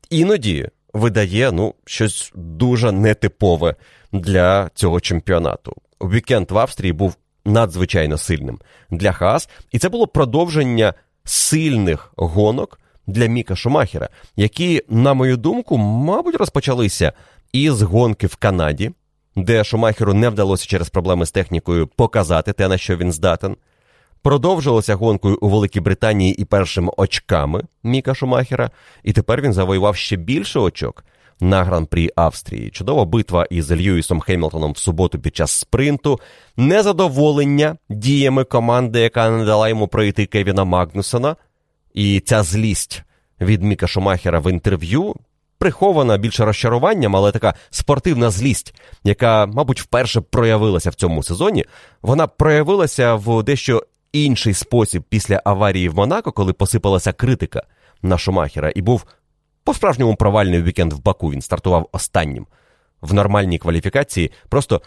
іноді 0.09 0.69
видає 0.93 1.51
ну, 1.51 1.75
щось 1.85 2.31
дуже 2.35 2.91
нетипове 2.91 3.75
для 4.11 4.69
цього 4.73 4.99
чемпіонату. 4.99 5.73
Вікенд 6.01 6.51
в 6.51 6.57
Австрії 6.57 6.93
був 6.93 7.15
надзвичайно 7.45 8.17
сильним 8.17 8.59
для 8.89 9.11
Хаас, 9.11 9.49
і 9.71 9.79
це 9.79 9.89
було 9.89 10.07
продовження 10.07 10.93
сильних 11.23 12.13
гонок 12.15 12.79
для 13.07 13.25
Міка 13.25 13.55
Шумахера, 13.55 14.09
які, 14.35 14.81
на 14.89 15.13
мою 15.13 15.37
думку, 15.37 15.77
мабуть, 15.77 16.35
розпочалися 16.35 17.13
із 17.53 17.81
гонки 17.81 18.27
в 18.27 18.35
Канаді, 18.35 18.91
де 19.35 19.63
Шумахеру 19.63 20.13
не 20.13 20.29
вдалося 20.29 20.67
через 20.67 20.89
проблеми 20.89 21.25
з 21.25 21.31
технікою 21.31 21.87
показати 21.87 22.53
те, 22.53 22.67
на 22.67 22.77
що 22.77 22.97
він 22.97 23.11
здатен. 23.11 23.57
Продовжилося 24.21 24.95
гонкою 24.95 25.37
у 25.41 25.49
Великій 25.49 25.79
Британії 25.79 26.33
і 26.33 26.45
першими 26.45 26.91
очками 26.97 27.63
Міка 27.83 28.15
Шумахера, 28.15 28.71
і 29.03 29.13
тепер 29.13 29.41
він 29.41 29.53
завоював 29.53 29.95
ще 29.95 30.15
більше 30.15 30.59
очок 30.59 31.05
на 31.39 31.63
гран-прі 31.63 32.09
Австрії. 32.15 32.69
Чудова 32.69 33.05
битва 33.05 33.45
із 33.49 33.71
Льюісом 33.71 34.19
Хемілтоном 34.19 34.71
в 34.71 34.77
суботу 34.77 35.19
під 35.19 35.35
час 35.35 35.51
спринту, 35.51 36.19
незадоволення 36.57 37.77
діями 37.89 38.43
команди, 38.43 38.99
яка 38.99 39.29
не 39.29 39.45
дала 39.45 39.69
йому 39.69 39.87
пройти 39.87 40.25
Кевіна 40.25 40.63
Магнусона, 40.63 41.35
і 41.93 42.19
ця 42.19 42.43
злість 42.43 43.03
від 43.41 43.63
Міка 43.63 43.87
Шумахера 43.87 44.39
в 44.39 44.51
інтерв'ю. 44.51 45.15
Прихована 45.57 46.17
більше 46.17 46.45
розчаруванням, 46.45 47.15
але 47.15 47.31
така 47.31 47.53
спортивна 47.69 48.29
злість, 48.29 48.75
яка, 49.03 49.45
мабуть, 49.45 49.81
вперше 49.81 50.21
проявилася 50.21 50.89
в 50.89 50.95
цьому 50.95 51.23
сезоні, 51.23 51.65
вона 52.01 52.27
проявилася 52.27 53.15
в 53.15 53.43
дещо 53.43 53.83
інший 54.13 54.53
спосіб 54.53 55.03
після 55.09 55.41
аварії 55.45 55.89
в 55.89 55.95
Монако, 55.95 56.31
коли 56.31 56.53
посипалася 56.53 57.13
критика 57.13 57.63
на 58.01 58.17
Шумахера, 58.17 58.71
і 58.75 58.81
був 58.81 59.05
по-справжньому 59.63 60.15
провальний 60.15 60.61
вікенд 60.61 60.93
в 60.93 61.01
Баку 61.01 61.31
він 61.31 61.41
стартував 61.41 61.89
останнім 61.91 62.47
в 63.01 63.13
нормальній 63.13 63.57
кваліфікації, 63.57 64.31
просто 64.49 64.81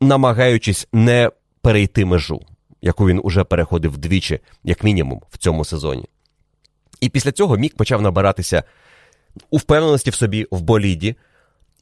намагаючись 0.00 0.88
не 0.92 1.30
перейти 1.60 2.04
межу, 2.04 2.40
яку 2.82 3.06
він 3.06 3.20
уже 3.24 3.44
переходив 3.44 3.92
вдвічі, 3.92 4.40
як 4.64 4.84
мінімум, 4.84 5.22
в 5.30 5.38
цьому 5.38 5.64
сезоні. 5.64 6.04
І 7.00 7.08
після 7.08 7.32
цього 7.32 7.56
Мік 7.56 7.76
почав 7.76 8.02
набиратися 8.02 8.64
у 9.50 9.56
впевненості 9.56 10.10
в 10.10 10.14
собі 10.14 10.46
в 10.50 10.60
боліді, 10.60 11.16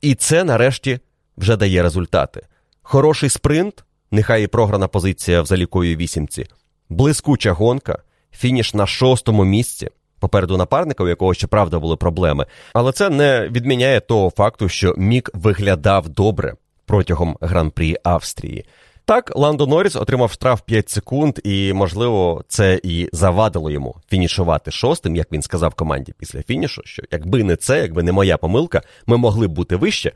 і 0.01 0.14
це 0.14 0.44
нарешті 0.44 1.01
вже 1.36 1.56
дає 1.56 1.82
результати. 1.82 2.47
Хороший 2.82 3.28
спринт, 3.28 3.85
нехай 4.10 4.44
і 4.44 4.47
програна 4.47 4.89
позиція 4.89 5.43
в 5.43 5.47
заліковій 5.47 5.97
вісімці, 5.97 6.47
блискуча 6.89 7.52
гонка, 7.52 7.98
фініш 8.32 8.74
на 8.74 8.86
шостому 8.86 9.44
місці 9.44 9.90
попереду 10.20 10.56
напарника, 10.56 11.05
у 11.05 11.09
якого 11.09 11.34
щоправда 11.34 11.78
були 11.78 11.97
проблеми. 11.97 12.47
Але 12.72 12.92
це 12.92 13.10
не 13.10 13.48
відміняє 13.48 14.01
того 14.01 14.30
факту, 14.30 14.68
що 14.68 14.94
Мік 14.97 15.30
виглядав 15.34 16.09
добре 16.09 16.55
протягом 16.86 17.36
гран-прі 17.40 17.97
Австрії. 18.05 18.64
Так, 19.05 19.32
Ландо 19.36 19.66
Норріс 19.66 19.97
отримав 19.97 20.32
штраф 20.32 20.60
5 20.60 20.90
секунд, 20.90 21.38
і, 21.44 21.72
можливо, 21.72 22.44
це 22.48 22.80
і 22.82 23.09
завадило 23.12 23.70
йому 23.70 23.97
фінішувати 24.10 24.70
шостим, 24.70 25.16
як 25.16 25.32
він 25.32 25.42
сказав 25.42 25.74
команді 25.74 26.14
після 26.18 26.42
фінішу, 26.42 26.82
що 26.84 27.02
якби 27.10 27.44
не 27.44 27.56
це, 27.56 27.80
якби 27.80 28.02
не 28.02 28.12
моя 28.12 28.36
помилка, 28.36 28.82
ми 29.06 29.16
могли 29.16 29.48
б 29.48 29.51
бути 29.51 29.76
вище. 29.76 30.12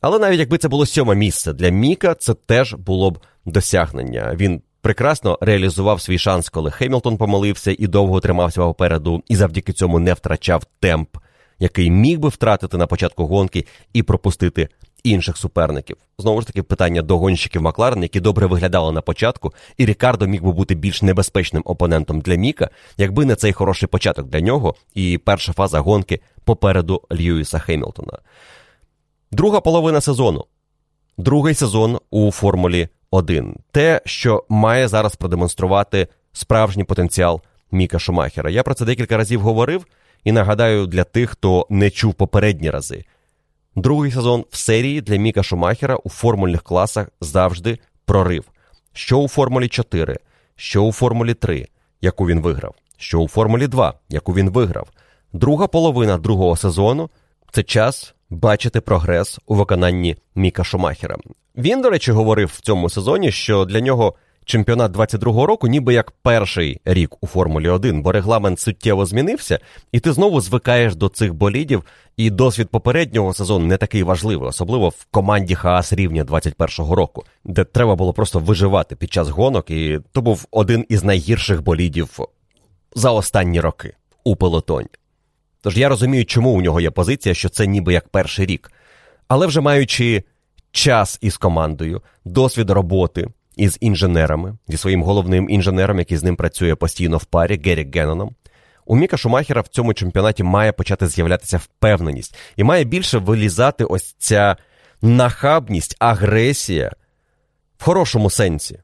Але 0.00 0.18
навіть 0.18 0.38
якби 0.38 0.58
це 0.58 0.68
було 0.68 0.86
сьоме 0.86 1.14
місце 1.14 1.52
для 1.52 1.68
Міка, 1.68 2.14
це 2.14 2.34
теж 2.34 2.74
було 2.74 3.10
б 3.10 3.18
досягнення. 3.46 4.34
Він 4.34 4.62
прекрасно 4.80 5.38
реалізував 5.40 6.00
свій 6.00 6.18
шанс, 6.18 6.48
коли 6.48 6.70
Хемілтон 6.70 7.16
помолився 7.16 7.76
і 7.78 7.86
довго 7.86 8.20
тримався 8.20 8.60
попереду, 8.60 9.22
і 9.28 9.36
завдяки 9.36 9.72
цьому 9.72 9.98
не 9.98 10.14
втрачав 10.14 10.64
темп, 10.80 11.16
який 11.58 11.90
міг 11.90 12.18
би 12.18 12.28
втратити 12.28 12.76
на 12.76 12.86
початку 12.86 13.26
гонки 13.26 13.66
і 13.92 14.02
пропустити 14.02 14.68
інших 15.04 15.36
суперників. 15.36 15.96
Знову 16.18 16.40
ж 16.40 16.46
таки, 16.46 16.62
питання 16.62 17.02
до 17.02 17.18
гонщиків 17.18 17.62
Макларен, 17.62 18.02
які 18.02 18.20
добре 18.20 18.46
виглядали 18.46 18.92
на 18.92 19.00
початку, 19.00 19.54
і 19.76 19.86
Рікардо 19.86 20.26
міг 20.26 20.42
би 20.42 20.52
бути 20.52 20.74
більш 20.74 21.02
небезпечним 21.02 21.62
опонентом 21.66 22.20
для 22.20 22.34
Міка, 22.34 22.70
якби 22.96 23.24
не 23.24 23.36
цей 23.36 23.52
хороший 23.52 23.88
початок 23.88 24.26
для 24.26 24.40
нього 24.40 24.74
і 24.94 25.18
перша 25.18 25.52
фаза 25.52 25.80
гонки 25.80 26.20
попереду 26.44 27.02
Льюіса 27.12 27.58
Хемілтона. 27.58 28.18
Друга 29.32 29.60
половина 29.60 30.00
сезону. 30.00 30.44
Другий 31.18 31.54
сезон 31.54 31.98
у 32.10 32.30
Формулі 32.30 32.88
один. 33.10 33.56
Те, 33.70 34.00
що 34.04 34.44
має 34.48 34.88
зараз 34.88 35.16
продемонструвати 35.16 36.08
справжній 36.32 36.84
потенціал 36.84 37.40
Міка 37.70 37.98
Шумахера. 37.98 38.50
Я 38.50 38.62
про 38.62 38.74
це 38.74 38.84
декілька 38.84 39.16
разів 39.16 39.40
говорив 39.40 39.86
і 40.24 40.32
нагадаю 40.32 40.86
для 40.86 41.04
тих, 41.04 41.30
хто 41.30 41.66
не 41.70 41.90
чув 41.90 42.14
попередні 42.14 42.70
рази. 42.70 43.04
Другий 43.76 44.12
сезон 44.12 44.44
в 44.50 44.56
серії 44.56 45.00
для 45.00 45.16
Міка 45.16 45.42
Шумахера 45.42 45.96
у 45.96 46.08
формульних 46.08 46.62
класах 46.62 47.08
завжди 47.20 47.78
прорив. 48.04 48.44
Що 48.92 49.18
у 49.18 49.28
Формулі 49.28 49.68
4, 49.68 50.16
що 50.56 50.82
у 50.82 50.92
Формулі 50.92 51.34
3, 51.34 51.66
яку 52.00 52.26
він 52.26 52.40
виграв, 52.40 52.74
що 52.96 53.20
у 53.20 53.28
Формулі 53.28 53.66
2, 53.66 53.94
яку 54.08 54.34
він 54.34 54.50
виграв. 54.50 54.88
Друга 55.32 55.66
половина 55.66 56.18
другого 56.18 56.56
сезону 56.56 57.10
це 57.52 57.62
час 57.62 58.14
бачити 58.30 58.80
прогрес 58.80 59.38
у 59.46 59.54
виконанні 59.54 60.16
Міка 60.34 60.64
Шумахера. 60.64 61.16
Він, 61.58 61.80
до 61.82 61.90
речі, 61.90 62.12
говорив 62.12 62.52
в 62.54 62.60
цьому 62.60 62.90
сезоні, 62.90 63.32
що 63.32 63.64
для 63.64 63.80
нього 63.80 64.14
чемпіонат 64.44 64.92
22-го 64.92 65.46
року, 65.46 65.68
ніби 65.68 65.94
як 65.94 66.10
перший 66.10 66.80
рік 66.84 67.16
у 67.20 67.26
Формулі 67.26 67.68
1, 67.68 68.02
бо 68.02 68.12
регламент 68.12 68.60
суттєво 68.60 69.06
змінився, 69.06 69.58
і 69.92 70.00
ти 70.00 70.12
знову 70.12 70.40
звикаєш 70.40 70.94
до 70.94 71.08
цих 71.08 71.34
болідів, 71.34 71.84
і 72.16 72.30
досвід 72.30 72.68
попереднього 72.68 73.34
сезону 73.34 73.66
не 73.66 73.76
такий 73.76 74.02
важливий, 74.02 74.48
особливо 74.48 74.88
в 74.88 75.04
команді 75.10 75.54
Хаас 75.54 75.92
рівня 75.92 76.24
21-го 76.24 76.94
року, 76.94 77.24
де 77.44 77.64
треба 77.64 77.96
було 77.96 78.12
просто 78.12 78.38
виживати 78.38 78.96
під 78.96 79.12
час 79.12 79.28
гонок, 79.28 79.70
і 79.70 80.00
то 80.12 80.22
був 80.22 80.46
один 80.50 80.86
із 80.88 81.04
найгірших 81.04 81.62
болідів 81.62 82.18
за 82.94 83.10
останні 83.10 83.60
роки 83.60 83.94
у 84.24 84.36
пелотоні. 84.36 84.88
Тож 85.62 85.78
я 85.78 85.88
розумію, 85.88 86.24
чому 86.24 86.50
у 86.50 86.60
нього 86.60 86.80
є 86.80 86.90
позиція, 86.90 87.34
що 87.34 87.48
це 87.48 87.66
ніби 87.66 87.92
як 87.92 88.08
перший 88.08 88.46
рік. 88.46 88.72
Але 89.28 89.46
вже 89.46 89.60
маючи 89.60 90.24
час 90.78 91.18
із 91.20 91.36
командою, 91.36 92.02
досвід 92.24 92.70
роботи 92.70 93.28
із 93.56 93.78
інженерами, 93.80 94.56
зі 94.68 94.76
своїм 94.76 95.02
головним 95.02 95.50
інженером, 95.50 95.98
який 95.98 96.18
з 96.18 96.22
ним 96.22 96.36
працює 96.36 96.74
постійно 96.74 97.16
в 97.16 97.24
парі, 97.24 97.60
Геррі 97.64 97.90
Генноном, 97.94 98.34
у 98.86 98.96
Міка 98.96 99.16
Шумахера 99.16 99.60
в 99.60 99.68
цьому 99.68 99.94
чемпіонаті 99.94 100.42
має 100.42 100.72
почати 100.72 101.06
з'являтися 101.08 101.58
впевненість 101.58 102.36
і 102.56 102.64
має 102.64 102.84
більше 102.84 103.18
вилізати 103.18 103.84
ось 103.84 104.14
ця 104.18 104.56
нахабність, 105.02 105.96
агресія 105.98 106.92
в 107.78 107.84
хорошому 107.84 108.30
сенсі. 108.30 108.78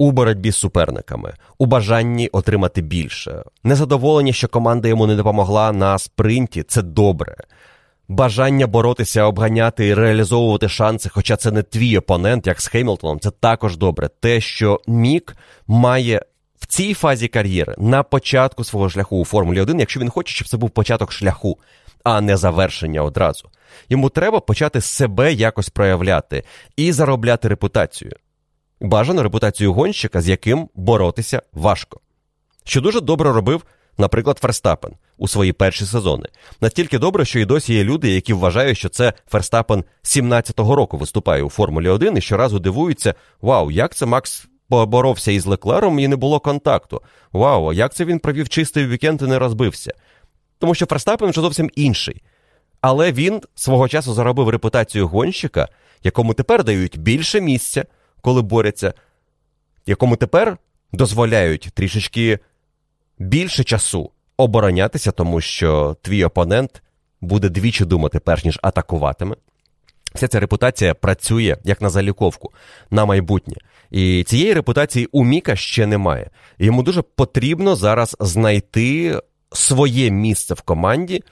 у 0.00 0.12
боротьбі 0.12 0.50
з 0.50 0.56
суперниками, 0.56 1.34
у 1.58 1.66
бажанні 1.66 2.28
отримати 2.28 2.82
більше, 2.82 3.42
незадоволення, 3.64 4.32
що 4.32 4.48
команда 4.48 4.88
йому 4.88 5.06
не 5.06 5.16
допомогла 5.16 5.72
на 5.72 5.98
спринті 5.98 6.62
це 6.62 6.82
добре. 6.82 7.36
Бажання 8.08 8.66
боротися, 8.66 9.22
обганяти 9.22 9.86
і 9.86 9.94
реалізовувати 9.94 10.68
шанси, 10.68 11.08
хоча 11.08 11.36
це 11.36 11.50
не 11.50 11.62
твій 11.62 11.98
опонент, 11.98 12.46
як 12.46 12.60
з 12.60 12.66
Хеймлтоном, 12.66 13.20
це 13.20 13.30
також 13.30 13.76
добре. 13.76 14.10
Те, 14.20 14.40
що 14.40 14.80
Мік 14.86 15.36
має 15.66 16.22
в 16.58 16.66
цій 16.66 16.94
фазі 16.94 17.28
кар'єри 17.28 17.74
на 17.78 18.02
початку 18.02 18.64
свого 18.64 18.90
шляху 18.90 19.20
у 19.20 19.24
Формулі 19.24 19.60
1, 19.60 19.80
якщо 19.80 20.00
він 20.00 20.10
хоче, 20.10 20.34
щоб 20.34 20.48
це 20.48 20.56
був 20.56 20.70
початок 20.70 21.12
шляху, 21.12 21.58
а 22.04 22.20
не 22.20 22.36
завершення 22.36 23.02
одразу. 23.02 23.48
Йому 23.88 24.10
треба 24.10 24.40
почати 24.40 24.80
себе 24.80 25.32
якось 25.32 25.68
проявляти 25.68 26.44
і 26.76 26.92
заробляти 26.92 27.48
репутацію. 27.48 28.12
Бажано 28.80 29.22
репутацію 29.22 29.72
гонщика, 29.72 30.20
з 30.20 30.28
яким 30.28 30.68
боротися 30.74 31.42
важко. 31.52 32.00
Що 32.64 32.80
дуже 32.80 33.00
добре 33.00 33.32
робив, 33.32 33.62
наприклад, 33.98 34.38
Ферстапен 34.38 34.92
у 35.18 35.28
свої 35.28 35.52
перші 35.52 35.84
сезони. 35.84 36.26
Настільки 36.60 36.98
добре, 36.98 37.24
що 37.24 37.38
і 37.38 37.44
досі 37.44 37.74
є 37.74 37.84
люди, 37.84 38.10
які 38.10 38.32
вважають, 38.32 38.78
що 38.78 38.88
це 38.88 39.12
Ферстапен 39.30 39.84
17-го 40.04 40.74
року 40.74 40.98
виступає 40.98 41.42
у 41.42 41.48
Формулі 41.48 41.88
1 41.88 42.16
і 42.16 42.20
щоразу 42.20 42.58
дивуються: 42.58 43.14
Вау, 43.40 43.70
як 43.70 43.94
це 43.94 44.06
Макс 44.06 44.48
поборовся 44.68 45.32
із 45.32 45.46
Леклером 45.46 45.98
і 45.98 46.08
не 46.08 46.16
було 46.16 46.40
контакту. 46.40 47.02
Вау, 47.32 47.72
як 47.72 47.94
це 47.94 48.04
він 48.04 48.18
провів 48.18 48.48
чистий 48.48 48.86
вікенд 48.86 49.22
і 49.22 49.24
не 49.24 49.38
розбився? 49.38 49.92
Тому 50.58 50.74
що 50.74 50.86
Ферстапен 50.86 51.30
вже 51.30 51.40
зовсім 51.40 51.70
інший. 51.74 52.22
Але 52.80 53.12
він 53.12 53.40
свого 53.54 53.88
часу 53.88 54.14
заробив 54.14 54.48
репутацію 54.48 55.08
гонщика, 55.08 55.68
якому 56.02 56.34
тепер 56.34 56.64
дають 56.64 56.98
більше 56.98 57.40
місця, 57.40 57.84
коли 58.20 58.42
борються, 58.42 58.94
якому 59.86 60.16
тепер 60.16 60.58
дозволяють 60.92 61.68
трішечки 61.74 62.38
більше 63.18 63.64
часу 63.64 64.10
оборонятися, 64.36 65.10
тому 65.10 65.40
що 65.40 65.96
твій 66.02 66.24
опонент 66.24 66.82
буде 67.20 67.48
двічі 67.48 67.84
думати, 67.84 68.18
перш 68.18 68.44
ніж 68.44 68.58
атакуватиме. 68.62 69.36
Вся 70.14 70.28
ця 70.28 70.40
репутація 70.40 70.94
працює 70.94 71.56
як 71.64 71.80
на 71.82 71.88
заліковку 71.90 72.52
на 72.90 73.04
майбутнє. 73.04 73.56
І 73.90 74.24
цієї 74.24 74.54
репутації 74.54 75.08
у 75.12 75.24
Міка 75.24 75.56
ще 75.56 75.86
немає. 75.86 76.30
Йому 76.58 76.82
дуже 76.82 77.02
потрібно 77.02 77.76
зараз 77.76 78.16
знайти 78.20 79.20
своє 79.52 80.10
місце 80.10 80.54
в 80.54 80.60
команді. 80.60 81.22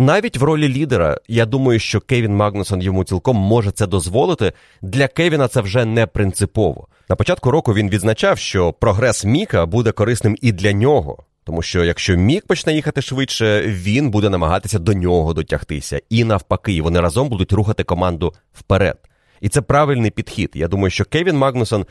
Навіть 0.00 0.36
в 0.36 0.42
ролі 0.42 0.68
лідера, 0.68 1.18
я 1.28 1.46
думаю, 1.46 1.78
що 1.78 2.00
Кевін 2.00 2.36
Магнусон 2.36 2.82
йому 2.82 3.04
цілком 3.04 3.36
може 3.36 3.70
це 3.70 3.86
дозволити. 3.86 4.52
Для 4.82 5.08
Кевіна 5.08 5.48
це 5.48 5.60
вже 5.60 5.84
не 5.84 6.06
принципово. 6.06 6.88
На 7.08 7.16
початку 7.16 7.50
року 7.50 7.74
він 7.74 7.90
відзначав, 7.90 8.38
що 8.38 8.72
прогрес 8.72 9.24
Міка 9.24 9.66
буде 9.66 9.92
корисним 9.92 10.36
і 10.42 10.52
для 10.52 10.72
нього. 10.72 11.24
Тому 11.44 11.62
що 11.62 11.84
якщо 11.84 12.16
Мік 12.16 12.46
почне 12.46 12.74
їхати 12.74 13.02
швидше, 13.02 13.62
він 13.66 14.10
буде 14.10 14.30
намагатися 14.30 14.78
до 14.78 14.92
нього 14.92 15.34
дотягтися. 15.34 16.00
І 16.10 16.24
навпаки, 16.24 16.82
вони 16.82 17.00
разом 17.00 17.28
будуть 17.28 17.52
рухати 17.52 17.84
команду 17.84 18.34
вперед. 18.52 18.98
І 19.40 19.48
це 19.48 19.60
правильний 19.60 20.10
підхід. 20.10 20.50
Я 20.54 20.68
думаю, 20.68 20.90
що 20.90 21.04
Кевін 21.04 21.36
Магнусон 21.36 21.86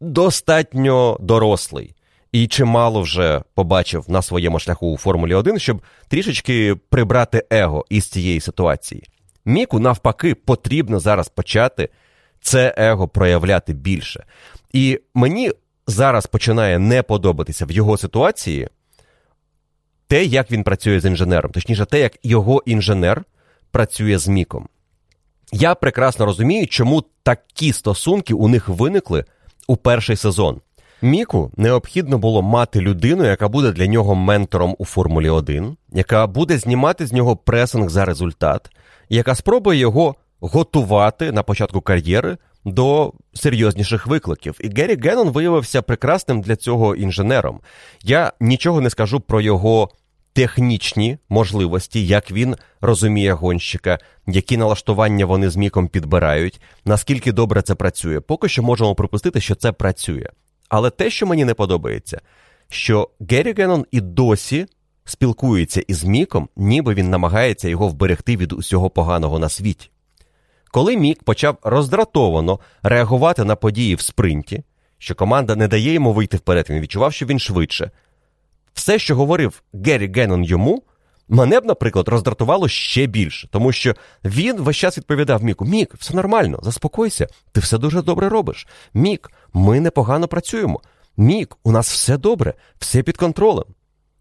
достатньо 0.00 1.16
дорослий 1.20 1.94
і 2.32 2.46
чимало 2.46 3.00
вже 3.00 3.42
побачив 3.54 4.04
на 4.08 4.22
своєму 4.22 4.58
шляху 4.58 4.92
у 4.92 4.96
Формулі 4.96 5.34
1, 5.34 5.58
щоб 5.58 5.82
трішечки 6.08 6.74
прибрати 6.74 7.46
его 7.50 7.86
із 7.90 8.08
цієї 8.08 8.40
ситуації. 8.40 9.02
Міку, 9.44 9.78
навпаки, 9.78 10.34
потрібно 10.34 11.00
зараз 11.00 11.28
почати 11.28 11.88
це 12.40 12.74
его 12.76 13.08
проявляти 13.08 13.72
більше. 13.72 14.24
І 14.72 15.00
мені 15.14 15.52
зараз 15.86 16.26
починає 16.26 16.78
не 16.78 17.02
подобатися 17.02 17.66
в 17.66 17.70
його 17.70 17.96
ситуації 17.96 18.68
те, 20.06 20.24
як 20.24 20.50
він 20.50 20.62
працює 20.62 21.00
з 21.00 21.04
інженером, 21.04 21.52
точніше, 21.52 21.84
те, 21.84 22.00
як 22.00 22.18
його 22.22 22.62
інженер 22.66 23.24
працює 23.70 24.18
з 24.18 24.28
Міком. 24.28 24.68
Я 25.52 25.74
прекрасно 25.74 26.26
розумію, 26.26 26.66
чому 26.66 27.04
такі 27.22 27.72
стосунки 27.72 28.34
у 28.34 28.48
них 28.48 28.68
виникли 28.68 29.24
у 29.66 29.76
перший 29.76 30.16
сезон. 30.16 30.60
Міку 31.02 31.50
необхідно 31.56 32.18
було 32.18 32.42
мати 32.42 32.80
людину, 32.80 33.24
яка 33.24 33.48
буде 33.48 33.72
для 33.72 33.86
нього 33.86 34.14
ментором 34.14 34.76
у 34.78 34.84
Формулі 34.84 35.30
1, 35.30 35.76
яка 35.92 36.26
буде 36.26 36.58
знімати 36.58 37.06
з 37.06 37.12
нього 37.12 37.36
пресинг 37.36 37.88
за 37.88 38.04
результат, 38.04 38.70
яка 39.08 39.34
спробує 39.34 39.78
його 39.78 40.14
готувати 40.40 41.32
на 41.32 41.42
початку 41.42 41.80
кар'єри 41.80 42.36
до 42.64 43.12
серйозніших 43.32 44.06
викликів. 44.06 44.58
І 44.60 44.68
Геррі 44.68 44.96
Геннон 44.96 45.30
виявився 45.30 45.82
прекрасним 45.82 46.40
для 46.40 46.56
цього 46.56 46.94
інженером. 46.94 47.60
Я 48.02 48.32
нічого 48.40 48.80
не 48.80 48.90
скажу 48.90 49.20
про 49.20 49.40
його 49.40 49.90
технічні 50.32 51.18
можливості, 51.28 52.06
як 52.06 52.30
він 52.30 52.56
розуміє 52.80 53.32
гонщика, 53.32 53.98
які 54.26 54.56
налаштування 54.56 55.26
вони 55.26 55.50
з 55.50 55.56
міком 55.56 55.88
підбирають, 55.88 56.60
наскільки 56.84 57.32
добре 57.32 57.62
це 57.62 57.74
працює. 57.74 58.20
Поки 58.20 58.48
що 58.48 58.62
можемо 58.62 58.94
припустити, 58.94 59.40
що 59.40 59.54
це 59.54 59.72
працює. 59.72 60.26
Але 60.70 60.90
те, 60.90 61.10
що 61.10 61.26
мені 61.26 61.44
не 61.44 61.54
подобається, 61.54 62.20
що 62.68 63.10
Геррі 63.30 63.52
Геннон 63.52 63.86
і 63.90 64.00
досі 64.00 64.66
спілкується 65.04 65.82
із 65.88 66.04
Міком, 66.04 66.48
ніби 66.56 66.94
він 66.94 67.10
намагається 67.10 67.68
його 67.68 67.88
вберегти 67.88 68.36
від 68.36 68.52
усього 68.52 68.90
поганого 68.90 69.38
на 69.38 69.48
світі. 69.48 69.90
Коли 70.70 70.96
Мік 70.96 71.22
почав 71.22 71.58
роздратовано 71.62 72.60
реагувати 72.82 73.44
на 73.44 73.56
події 73.56 73.94
в 73.94 74.00
спринті, 74.00 74.62
що 74.98 75.14
команда 75.14 75.56
не 75.56 75.68
дає 75.68 75.92
йому 75.92 76.12
вийти 76.12 76.36
вперед, 76.36 76.66
він 76.70 76.80
відчував, 76.80 77.12
що 77.12 77.26
він 77.26 77.38
швидше. 77.38 77.90
Все, 78.74 78.98
що 78.98 79.16
говорив 79.16 79.62
Геррі 79.74 80.12
Геннон 80.12 80.44
йому, 80.44 80.82
мене 81.28 81.60
б, 81.60 81.64
наприклад, 81.64 82.08
роздратувало 82.08 82.68
ще 82.68 83.06
більше, 83.06 83.48
тому 83.48 83.72
що 83.72 83.94
він 84.24 84.56
весь 84.56 84.76
час 84.76 84.98
відповідав 84.98 85.44
Міку: 85.44 85.64
Мік, 85.64 85.94
все 85.98 86.14
нормально, 86.14 86.58
заспокойся, 86.62 87.28
ти 87.52 87.60
все 87.60 87.78
дуже 87.78 88.02
добре 88.02 88.28
робиш. 88.28 88.66
Мік, 88.94 89.30
ми 89.54 89.80
непогано 89.80 90.28
працюємо. 90.28 90.80
Мік, 91.16 91.56
у 91.64 91.72
нас 91.72 91.90
все 91.92 92.16
добре, 92.16 92.54
все 92.78 93.02
під 93.02 93.16
контролем. 93.16 93.64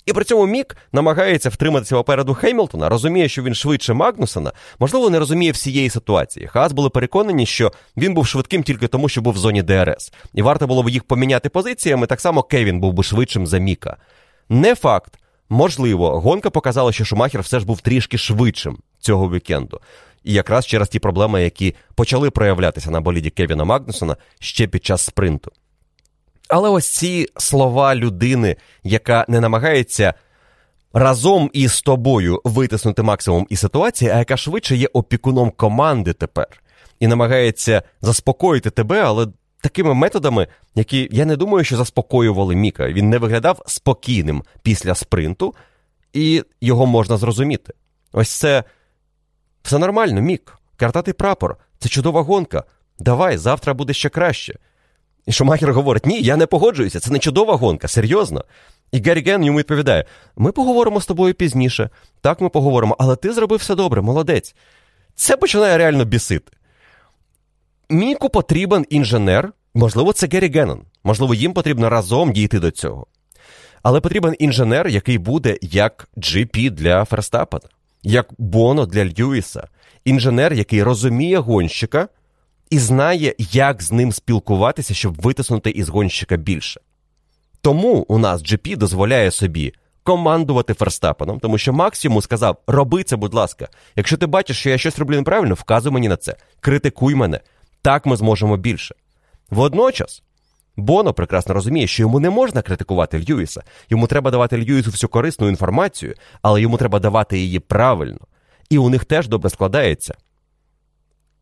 І 0.06 0.14
при 0.14 0.24
цьому 0.24 0.48
Мік 0.48 0.78
намагається 0.92 1.50
втриматися 1.50 1.96
попереду 1.96 2.34
Хеймлтона, 2.34 2.90
розуміє, 2.90 3.30
що 3.30 3.44
він 3.44 3.56
швидше 3.56 3.94
Магнусона, 3.94 4.52
можливо, 4.80 5.10
не 5.10 5.20
розуміє 5.20 5.52
всієї 5.52 5.90
ситуації. 5.90 6.48
Хас 6.48 6.72
були 6.72 6.90
переконані, 6.90 7.46
що 7.46 7.72
він 7.98 8.14
був 8.14 8.28
швидким 8.28 8.64
тільки 8.64 8.88
тому, 8.88 9.10
що 9.10 9.22
був 9.22 9.34
в 9.34 9.38
зоні 9.38 9.64
DRS. 9.64 10.14
І 10.34 10.42
варто 10.42 10.68
було 10.68 10.84
б 10.84 10.90
їх 10.90 11.04
поміняти 11.04 11.50
позиціями, 11.50 12.08
так 12.08 12.22
само 12.22 12.44
Кевін 12.44 12.80
був 12.80 12.94
би 12.94 13.04
швидшим 13.04 13.48
за 13.48 13.58
Міка. 13.58 13.98
Не 14.50 14.76
факт. 14.76 15.14
Можливо, 15.50 16.20
гонка 16.20 16.50
показала, 16.50 16.92
що 16.92 17.06
Шумахер 17.06 17.42
все 17.42 17.60
ж 17.60 17.66
був 17.66 17.82
трішки 17.82 18.18
швидшим 18.18 18.78
цього 19.00 19.32
вікенду. 19.32 19.82
І 20.24 20.34
якраз 20.34 20.66
через 20.66 20.90
ті 20.90 21.00
проблеми, 21.00 21.44
які 21.44 21.76
почали 21.96 22.30
проявлятися 22.30 22.92
на 22.92 23.02
боліді 23.02 23.30
Кевіна 23.30 23.64
Магнусона 23.64 24.16
ще 24.40 24.68
під 24.68 24.86
час 24.86 25.02
спринту. 25.02 25.52
Але 26.50 26.70
ось 26.70 26.88
ці 26.88 27.28
слова 27.38 27.96
людини, 27.96 28.56
яка 28.84 29.26
не 29.28 29.40
намагається 29.40 30.14
разом 30.94 31.50
із 31.54 31.82
тобою 31.82 32.42
витиснути 32.44 33.04
максимум 33.04 33.48
із 33.50 33.60
ситуації, 33.60 34.12
а 34.12 34.18
яка 34.18 34.38
швидше 34.38 34.76
є 34.76 34.88
опікуном 34.94 35.52
команди 35.52 36.14
тепер, 36.14 36.48
і 37.00 37.08
намагається 37.08 37.84
заспокоїти 38.02 38.70
тебе, 38.70 39.02
але 39.02 39.28
такими 39.62 39.94
методами, 39.94 40.48
які 40.76 41.10
я 41.12 41.26
не 41.26 41.36
думаю, 41.36 41.64
що 41.64 41.78
заспокоювали 41.78 42.56
Міка. 42.56 42.88
Він 42.88 43.10
не 43.10 43.18
виглядав 43.18 43.62
спокійним 43.66 44.44
після 44.64 44.96
спринту, 44.96 45.56
і 46.14 46.44
його 46.62 46.86
можна 46.86 47.18
зрозуміти. 47.18 47.74
Ось 48.12 48.30
це 48.30 48.64
все 49.64 49.78
нормально, 49.78 50.22
Мік. 50.22 50.56
Картатий 50.78 51.14
прапор, 51.14 51.58
це 51.80 51.90
чудова 51.90 52.22
гонка. 52.22 52.64
Давай, 53.00 53.38
завтра 53.38 53.74
буде 53.74 53.94
ще 53.94 54.10
краще. 54.10 54.56
І 55.26 55.32
Шумахер 55.32 55.74
говорить: 55.74 56.06
ні, 56.06 56.22
я 56.22 56.38
не 56.38 56.46
погоджуюся, 56.46 57.00
це 57.00 57.12
не 57.12 57.20
чудова 57.20 57.56
гонка, 57.56 57.88
серйозно. 57.88 58.46
І 58.92 59.02
Гері 59.02 59.24
Геннон 59.24 59.44
йому 59.44 59.60
відповідає: 59.60 60.06
ми 60.36 60.52
поговоримо 60.52 61.02
з 61.02 61.06
тобою 61.06 61.34
пізніше. 61.34 61.90
Так, 62.22 62.42
ми 62.42 62.50
поговоримо, 62.50 62.96
але 63.00 63.16
ти 63.16 63.34
зробив 63.34 63.60
все 63.60 63.76
добре, 63.76 64.02
молодець. 64.02 64.56
Це 65.16 65.38
починає 65.38 65.78
реально 65.78 66.06
бісити. 66.06 66.52
Міку 67.90 68.30
потрібен 68.30 68.86
інженер, 68.90 69.54
можливо, 69.74 70.14
це 70.14 70.28
Геррі 70.28 70.52
Геннон. 70.52 70.82
Можливо, 71.04 71.34
їм 71.34 71.54
потрібно 71.54 71.90
разом 71.90 72.34
дійти 72.34 72.60
до 72.60 72.72
цього. 72.72 73.08
Але 73.84 74.02
потрібен 74.02 74.36
інженер, 74.40 74.88
який 74.88 75.18
буде 75.18 75.58
як 75.62 76.10
GP 76.18 76.70
для 76.70 77.06
Ферстапена, 77.06 77.70
як 78.04 78.30
Боно 78.38 78.86
для 78.86 79.06
Льюіса. 79.06 79.68
Інженер, 80.06 80.54
який 80.54 80.84
розуміє 80.84 81.38
гонщика 81.38 82.08
і 82.70 82.80
знає, 82.80 83.36
як 83.40 83.84
з 83.84 83.92
ним 83.92 84.12
спілкуватися, 84.12 84.94
щоб 84.94 85.22
витиснути 85.22 85.70
із 85.70 85.90
гонщика 85.90 86.38
більше. 86.38 86.82
Тому 87.62 88.06
у 88.08 88.18
нас 88.18 88.42
GP 88.42 88.78
дозволяє 88.78 89.32
собі 89.32 89.74
командувати 90.04 90.74
Ферстапеном, 90.74 91.40
тому 91.40 91.58
що 91.58 91.74
Макс 91.74 92.06
йому 92.06 92.22
сказав: 92.22 92.58
роби 92.68 93.04
це, 93.04 93.16
будь 93.16 93.34
ласка. 93.34 93.68
Якщо 93.96 94.18
ти 94.18 94.28
бачиш, 94.28 94.60
що 94.60 94.70
я 94.70 94.78
щось 94.78 95.00
роблю 95.00 95.16
неправильно, 95.16 95.54
вказуй 95.56 95.92
мені 95.92 96.08
на 96.08 96.18
це, 96.18 96.36
критикуй 96.60 97.16
мене. 97.16 97.40
Так 97.82 98.06
ми 98.06 98.16
зможемо 98.16 98.58
більше. 98.58 98.96
Водночас, 99.50 100.24
Боно 100.80 101.14
прекрасно 101.14 101.54
розуміє, 101.54 101.88
що 101.88 102.04
йому 102.04 102.20
не 102.20 102.30
можна 102.30 102.62
критикувати 102.62 103.26
Льюіса. 103.30 103.64
Йому 103.90 104.08
треба 104.08 104.32
давати 104.32 104.58
Льюісу 104.58 104.92
всю 104.92 105.10
корисну 105.10 105.50
інформацію, 105.50 106.14
але 106.42 106.62
йому 106.62 106.78
треба 106.78 107.00
давати 107.00 107.40
її 107.40 107.60
правильно. 107.60 108.20
І 108.70 108.78
у 108.78 108.90
них 108.90 109.06
теж 109.06 109.28
добре 109.28 109.50
складається. 109.50 110.16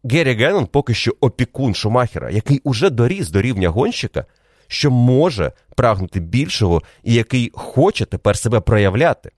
Геррі 0.03 0.33
Геннон 0.33 0.65
поки 0.65 0.93
що 0.93 1.11
опікун 1.21 1.75
Шумахера, 1.75 2.29
який 2.29 2.61
уже 2.63 2.89
доріс 2.89 3.29
до 3.29 3.41
рівня 3.41 3.69
гонщика, 3.69 4.25
що 4.67 4.91
може 4.91 5.51
прагнути 5.75 6.19
більшого 6.19 6.81
і 7.03 7.13
який 7.13 7.51
хоче 7.53 8.05
тепер 8.05 8.37
себе 8.37 8.59
проявляти. 8.59 9.31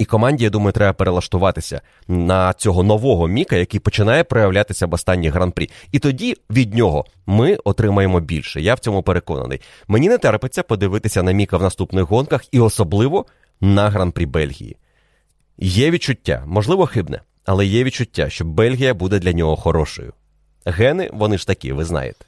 І 0.00 0.04
команді, 0.04 0.44
я 0.44 0.50
думаю, 0.50 0.72
треба 0.72 0.92
перелаштуватися 0.92 1.80
на 2.08 2.52
цього 2.52 2.82
нового 2.82 3.28
Міка, 3.28 3.56
який 3.56 3.80
починає 3.80 4.24
проявлятися 4.24 4.86
в 4.86 4.94
останній 4.94 5.28
гран-прі. 5.28 5.70
І 5.92 5.98
тоді 5.98 6.36
від 6.50 6.74
нього 6.74 7.04
ми 7.26 7.56
отримаємо 7.64 8.20
більше. 8.20 8.60
Я 8.60 8.74
в 8.74 8.78
цьому 8.78 9.02
переконаний. 9.02 9.60
Мені 9.88 10.08
не 10.08 10.18
терпиться 10.18 10.62
подивитися 10.62 11.22
на 11.22 11.32
Міка 11.32 11.56
в 11.56 11.62
наступних 11.62 12.04
гонках 12.04 12.44
і 12.52 12.60
особливо 12.60 13.26
на 13.60 13.90
гран-прі 13.90 14.26
Бельгії. 14.26 14.76
Є 15.58 15.90
відчуття, 15.90 16.42
можливо, 16.46 16.86
хибне, 16.86 17.20
але 17.44 17.66
є 17.66 17.84
відчуття, 17.84 18.30
що 18.30 18.44
Бельгія 18.44 18.94
буде 18.94 19.18
для 19.18 19.32
нього 19.32 19.56
хорошою. 19.56 20.12
Гени, 20.64 21.10
вони 21.12 21.38
ж 21.38 21.46
такі, 21.46 21.72
ви 21.72 21.84
знаєте. 21.84 22.24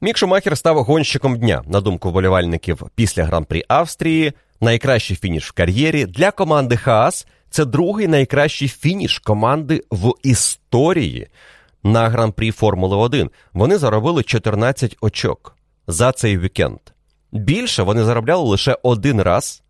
Мік 0.00 0.16
Шумахер 0.16 0.58
став 0.58 0.84
гонщиком 0.84 1.36
дня, 1.36 1.62
на 1.66 1.80
думку 1.80 2.10
вболівальників 2.10 2.82
після 2.94 3.24
гран-прі 3.24 3.64
Австрії. 3.68 4.32
Найкращий 4.62 5.16
фініш 5.16 5.48
в 5.48 5.52
кар'єрі 5.52 6.06
для 6.06 6.30
команди 6.30 6.76
Хаас 6.76 7.26
це 7.50 7.64
другий 7.64 8.08
найкращий 8.08 8.68
фініш 8.68 9.18
команди 9.18 9.84
в 9.90 10.12
історії 10.22 11.28
на 11.82 12.08
гран-прі 12.08 12.50
Формули 12.50 12.96
1. 12.96 13.30
Вони 13.52 13.78
заробили 13.78 14.22
14 14.22 14.96
очок 15.00 15.56
за 15.86 16.12
цей 16.12 16.38
вікенд. 16.38 16.78
Більше 17.32 17.82
вони 17.82 18.04
заробляли 18.04 18.48
лише 18.48 18.78
один 18.82 19.22
раз 19.22 19.62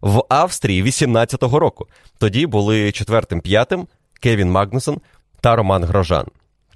в 0.00 0.24
Австрії 0.28 0.84
18-го 0.84 1.58
року. 1.58 1.86
Тоді 2.18 2.46
були 2.46 2.92
четвертим-п'ятим 2.92 3.86
Кевін 4.20 4.50
Магнусон 4.50 5.00
та 5.40 5.56
Роман 5.56 5.84
Грожан. 5.84 6.26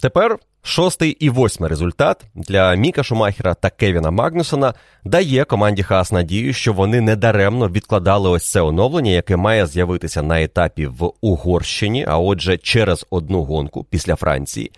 Тепер 0.01 0.39
шостий 0.63 1.11
і 1.11 1.31
восьмий 1.31 1.71
результат 1.71 2.25
для 2.35 2.75
Міка 2.75 3.03
Шумахера 3.03 3.55
та 3.55 3.71
Кевіна 3.71 4.11
Магнусона 4.11 4.75
дає 5.05 5.45
команді 5.45 5.83
Хас 5.83 6.13
надію, 6.13 6.53
що 6.53 6.73
вони 6.73 7.01
недаремно 7.01 7.69
відкладали 7.69 8.31
ось 8.31 8.51
це 8.51 8.61
оновлення, 8.61 9.11
яке 9.11 9.37
має 9.37 9.67
з'явитися 9.67 10.23
на 10.23 10.43
етапі 10.43 10.87
в 10.87 11.13
Угорщині, 11.21 12.05
а 12.09 12.19
отже, 12.19 12.59
через 12.59 13.07
одну 13.11 13.43
гонку 13.43 13.85
після 13.91 14.17
Франції. 14.17 14.71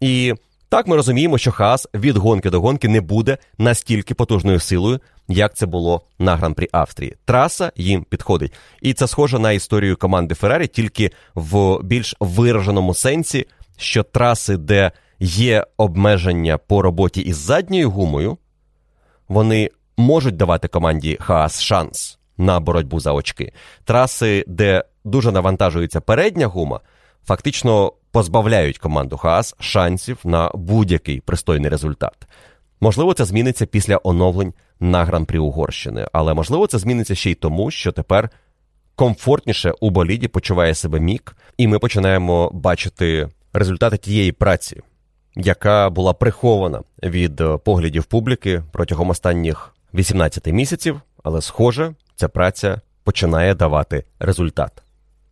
І 0.00 0.34
так 0.68 0.86
ми 0.86 0.96
розуміємо, 0.96 1.38
що 1.38 1.52
Хас 1.52 1.88
від 1.94 2.16
гонки 2.16 2.50
до 2.50 2.60
гонки 2.60 2.88
не 2.88 3.00
буде 3.00 3.38
настільки 3.58 4.14
потужною 4.14 4.60
силою, 4.60 5.00
як 5.28 5.54
це 5.54 5.66
було 5.66 6.02
на 6.18 6.36
гран-прі 6.36 6.68
Австрії. 6.72 7.16
Траса 7.24 7.72
їм 7.76 8.04
підходить. 8.04 8.52
І 8.82 8.94
це 8.94 9.06
схоже 9.06 9.38
на 9.38 9.52
історію 9.52 9.96
команди 9.96 10.34
Феррарі, 10.34 10.66
тільки 10.66 11.10
в 11.34 11.82
більш 11.82 12.16
вираженому 12.20 12.94
сенсі, 12.94 13.46
що 13.76 14.02
траси, 14.02 14.56
де 14.56 14.92
є 15.20 15.66
обмеження 15.76 16.58
по 16.58 16.82
роботі 16.82 17.20
із 17.20 17.36
задньою 17.36 17.90
гумою, 17.90 18.38
вони 19.28 19.70
можуть 19.96 20.36
давати 20.36 20.68
команді 20.68 21.18
Хаас 21.20 21.62
шанс 21.62 22.18
на 22.38 22.60
боротьбу 22.60 23.00
за 23.00 23.12
очки. 23.12 23.52
Траси, 23.84 24.44
де 24.46 24.84
дуже 25.04 25.32
навантажується 25.32 26.00
передня 26.00 26.46
гума, 26.46 26.80
фактично 27.26 27.92
позбавляють 28.10 28.78
команду 28.78 29.16
Хаас 29.16 29.54
шансів 29.58 30.18
на 30.24 30.50
будь-який 30.54 31.20
пристойний 31.20 31.70
результат. 31.70 32.14
Можливо, 32.80 33.14
це 33.14 33.24
зміниться 33.24 33.66
після 33.66 34.00
оновлень 34.02 34.54
на 34.80 35.04
гран-прі 35.04 35.38
Угорщини, 35.38 36.06
але 36.12 36.34
можливо, 36.34 36.66
це 36.66 36.78
зміниться 36.78 37.14
ще 37.14 37.30
й 37.30 37.34
тому, 37.34 37.70
що 37.70 37.92
тепер 37.92 38.30
комфортніше 38.94 39.72
у 39.80 39.90
боліді 39.90 40.28
почуває 40.28 40.74
себе 40.74 41.00
мік, 41.00 41.36
і 41.56 41.66
ми 41.66 41.78
починаємо 41.78 42.50
бачити 42.50 43.28
результати 43.58 43.96
тієї 43.96 44.32
праці, 44.32 44.80
яка 45.36 45.90
була 45.90 46.12
прихована 46.12 46.82
від 47.02 47.40
е, 47.40 47.56
поглядів 47.56 48.04
публіки 48.04 48.62
протягом 48.72 49.10
останніх 49.10 49.74
18 49.94 50.46
місяців, 50.46 51.00
але, 51.22 51.42
схоже, 51.42 51.94
ця 52.16 52.28
праця 52.28 52.80
починає 53.04 53.54
давати 53.54 54.04
результат. 54.18 54.82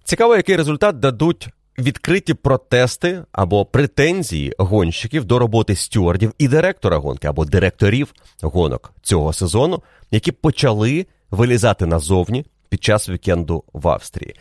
Цікаво, 0.04 0.36
який 0.36 0.56
результат 0.56 0.98
дадуть 0.98 1.48
відкриті 1.78 2.34
протести 2.34 3.24
або 3.32 3.64
претензії 3.64 4.54
гонщиків 4.58 5.24
до 5.24 5.38
роботи 5.38 5.76
стюардів 5.76 6.32
і 6.38 6.48
директора 6.48 6.96
гонки 6.96 7.26
або 7.26 7.44
директорів 7.44 8.14
гонок 8.42 8.92
цього 9.02 9.32
сезону, 9.32 9.82
які 10.10 10.32
почали 10.32 11.06
вилізати 11.30 11.86
назовні 11.86 12.44
під 12.68 12.84
час 12.84 13.08
вікенду 13.08 13.64
в 13.72 13.88
Австрії. 13.88 14.34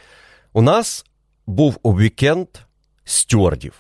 У 0.53 0.61
нас 0.61 1.05
був 1.47 1.80
у 1.84 1.97
вікенд 1.97 2.47
стюардів. 3.05 3.73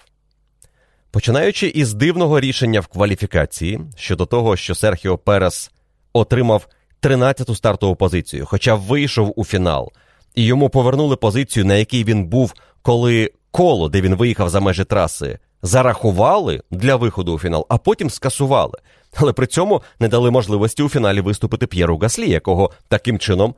Починаючи 1.11 1.67
із 1.67 1.93
дивного 1.93 2.39
рішення 2.39 2.79
в 2.79 2.87
кваліфікації 2.87 3.81
щодо 3.95 4.25
того, 4.25 4.55
що 4.55 4.75
Серхіо 4.75 5.17
Перес 5.17 5.71
отримав 6.13 6.67
13-ту 7.01 7.55
стартову 7.55 7.95
позицію, 7.95 8.45
хоча 8.45 8.75
вийшов 8.75 9.33
у 9.35 9.45
фінал, 9.45 9.91
і 10.35 10.45
йому 10.45 10.69
повернули 10.69 11.15
позицію, 11.15 11.65
на 11.65 11.75
якій 11.75 12.03
він 12.03 12.25
був, 12.25 12.53
коли 12.81 13.31
коло, 13.51 13.89
де 13.89 14.01
він 14.01 14.15
виїхав 14.15 14.49
за 14.49 14.59
межі 14.59 14.83
траси, 14.83 15.39
зарахували 15.61 16.61
для 16.71 16.95
виходу 16.95 17.33
у 17.33 17.39
фінал, 17.39 17.65
а 17.69 17.77
потім 17.77 18.09
скасували. 18.09 18.79
Але 19.15 19.33
при 19.33 19.47
цьому 19.47 19.81
не 19.99 20.07
дали 20.07 20.31
можливості 20.31 20.83
у 20.83 20.89
фіналі 20.89 21.21
виступити 21.21 21.67
П'єру 21.67 21.97
Гаслі, 21.97 22.29
якого 22.29 22.71
таким 22.87 23.19
чином 23.19 23.55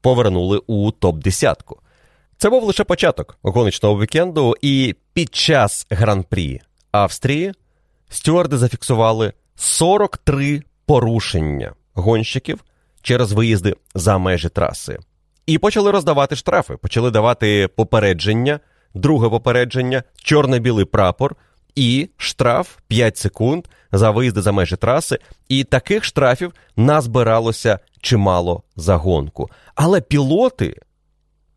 повернули 0.00 0.60
у 0.66 0.90
топ-десятку. 0.90 1.78
Це 2.44 2.50
був 2.50 2.64
лише 2.64 2.84
початок 2.84 3.38
гоночного 3.42 4.00
вікенду, 4.00 4.54
і 4.62 4.94
під 5.12 5.34
час 5.34 5.86
гран-прі 5.90 6.60
Австрії 6.92 7.52
стюарди 8.08 8.58
зафіксували 8.58 9.32
43 9.56 10.62
порушення 10.86 11.72
гонщиків 11.94 12.64
через 13.02 13.32
виїзди 13.32 13.76
за 13.94 14.18
межі 14.18 14.48
траси. 14.48 14.98
І 15.46 15.58
почали 15.58 15.90
роздавати 15.90 16.36
штрафи, 16.36 16.76
почали 16.76 17.10
давати 17.10 17.68
попередження, 17.76 18.60
друге 18.94 19.28
попередження, 19.28 20.02
чорно-білий 20.16 20.84
прапор 20.84 21.36
і 21.74 22.08
штраф 22.16 22.76
5 22.88 23.16
секунд 23.16 23.64
за 23.92 24.10
виїзди 24.10 24.42
за 24.42 24.52
межі 24.52 24.76
траси. 24.76 25.18
І 25.48 25.64
таких 25.64 26.04
штрафів 26.04 26.52
назбиралося 26.76 27.78
чимало 28.00 28.62
за 28.76 28.96
гонку. 28.96 29.50
Але 29.74 30.00
пілоти 30.00 30.74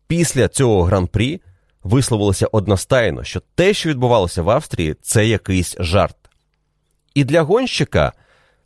після 0.08 0.48
цього 0.48 0.82
гран-прі 0.82 1.40
висловилося 1.82 2.46
одностайно, 2.52 3.24
що 3.24 3.42
те, 3.54 3.74
що 3.74 3.88
відбувалося 3.88 4.42
в 4.42 4.50
Австрії, 4.50 4.96
це 5.02 5.26
якийсь 5.26 5.76
жарт. 5.78 6.16
І 7.14 7.24
для 7.24 7.42
гонщика 7.42 8.12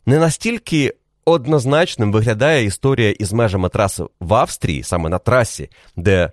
не 0.05 0.19
настільки 0.19 0.93
однозначним 1.25 2.11
виглядає 2.11 2.65
історія 2.65 3.11
із 3.11 3.33
межами 3.33 3.69
траси 3.69 4.03
в 4.19 4.33
Австрії, 4.33 4.83
саме 4.83 5.09
на 5.09 5.19
трасі, 5.19 5.69
де 5.95 6.31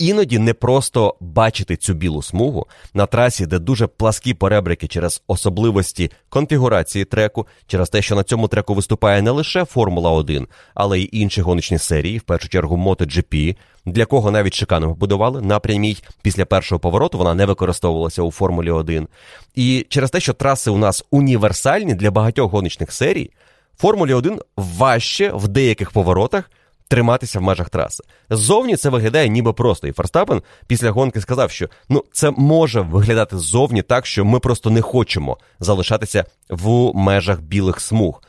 іноді 0.00 0.38
не 0.38 0.54
просто 0.54 1.14
бачити 1.20 1.76
цю 1.76 1.94
білу 1.94 2.22
смугу 2.22 2.66
на 2.94 3.06
трасі, 3.06 3.46
де 3.46 3.58
дуже 3.58 3.86
пласкі 3.86 4.34
перебрики 4.34 4.86
через 4.86 5.22
особливості 5.26 6.10
конфігурації 6.28 7.04
треку, 7.04 7.46
через 7.66 7.90
те, 7.90 8.02
що 8.02 8.14
на 8.14 8.22
цьому 8.22 8.48
треку 8.48 8.74
виступає 8.74 9.22
не 9.22 9.30
лише 9.30 9.64
Формула 9.64 10.10
1, 10.10 10.46
але 10.74 11.00
й 11.00 11.08
інші 11.12 11.42
гоночні 11.42 11.78
серії, 11.78 12.18
в 12.18 12.22
першу 12.22 12.48
чергу 12.48 12.76
MotoGP, 12.76 13.56
для 13.86 14.04
кого 14.04 14.30
навіть 14.30 14.54
шикану 14.54 14.88
побудували 14.88 15.40
на 15.40 15.60
прямій 15.60 15.96
після 16.22 16.44
першого 16.44 16.78
повороту, 16.78 17.18
вона 17.18 17.34
не 17.34 17.46
використовувалася 17.46 18.22
у 18.22 18.30
Формулі 18.30 18.70
1. 18.70 19.08
І 19.54 19.86
через 19.88 20.10
те, 20.10 20.20
що 20.20 20.32
траси 20.32 20.70
у 20.70 20.78
нас 20.78 21.04
універсальні 21.10 21.94
для 21.94 22.10
багатьох 22.10 22.52
гоночних 22.52 22.92
серій, 22.92 23.30
Формулі 23.78 24.14
1 24.14 24.40
важче 24.56 25.32
в 25.34 25.48
деяких 25.48 25.90
поворотах 25.90 26.50
триматися 26.90 27.38
в 27.38 27.42
межах 27.42 27.70
траси. 27.70 28.04
Ззовні 28.30 28.76
це 28.76 28.88
виглядає 28.88 29.28
ніби 29.28 29.52
просто. 29.52 29.88
І 29.88 29.92
Ферстапен 29.92 30.42
після 30.66 30.90
гонки 30.90 31.20
сказав, 31.20 31.50
що 31.50 31.68
ну 31.88 32.04
це 32.12 32.30
може 32.36 32.80
виглядати 32.80 33.38
ззовні 33.38 33.82
так, 33.82 34.06
що 34.06 34.24
ми 34.24 34.40
просто 34.40 34.70
не 34.70 34.82
хочемо 34.82 35.38
залишатися 35.60 36.24
в 36.48 36.92
межах 36.94 37.40
білих 37.40 37.80
смуг. 37.80 38.22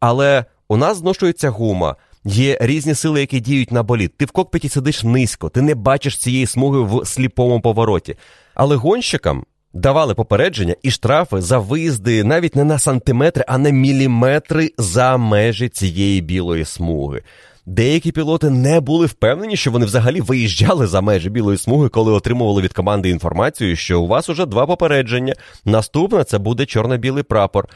Але 0.00 0.44
у 0.68 0.76
нас 0.76 0.96
зношується 0.96 1.50
гума. 1.50 1.96
Є 2.24 2.58
різні 2.60 2.94
сили, 2.94 3.20
які 3.20 3.40
діють 3.40 3.72
на 3.72 3.82
боліт. 3.82 4.16
Ти 4.16 4.24
в 4.24 4.30
кокпіті 4.30 4.68
сидиш 4.68 5.04
низько, 5.04 5.48
ти 5.48 5.62
не 5.62 5.74
бачиш 5.74 6.18
цієї 6.18 6.46
смуги 6.46 6.80
в 6.80 7.06
сліпому 7.06 7.60
повороті. 7.60 8.16
Але 8.54 8.76
гонщикам 8.76 9.44
давали 9.74 10.14
попередження 10.14 10.74
і 10.82 10.90
штрафи 10.90 11.40
за 11.40 11.58
виїзди 11.58 12.24
навіть 12.24 12.56
не 12.56 12.64
на 12.64 12.78
сантиметри, 12.78 13.44
а 13.48 13.58
на 13.58 13.70
міліметри 13.70 14.70
за 14.78 15.16
межі 15.16 15.68
цієї 15.68 16.20
білої 16.20 16.64
смуги. 16.64 17.22
Деякі 17.70 18.12
пілоти 18.12 18.50
не 18.50 18.80
були 18.80 19.06
впевнені, 19.06 19.56
що 19.56 19.70
вони 19.70 19.86
взагалі 19.86 20.20
виїжджали 20.20 20.86
за 20.86 21.00
межі 21.00 21.30
білої 21.30 21.58
смуги, 21.58 21.88
коли 21.88 22.12
отримували 22.12 22.62
від 22.62 22.72
команди 22.72 23.10
інформацію, 23.10 23.76
що 23.76 24.00
у 24.00 24.06
вас 24.06 24.28
уже 24.28 24.46
два 24.46 24.66
попередження. 24.66 25.34
Наступне 25.64 26.24
це 26.24 26.38
буде 26.38 26.66
чорно-білий 26.66 27.22
прапор. 27.22 27.68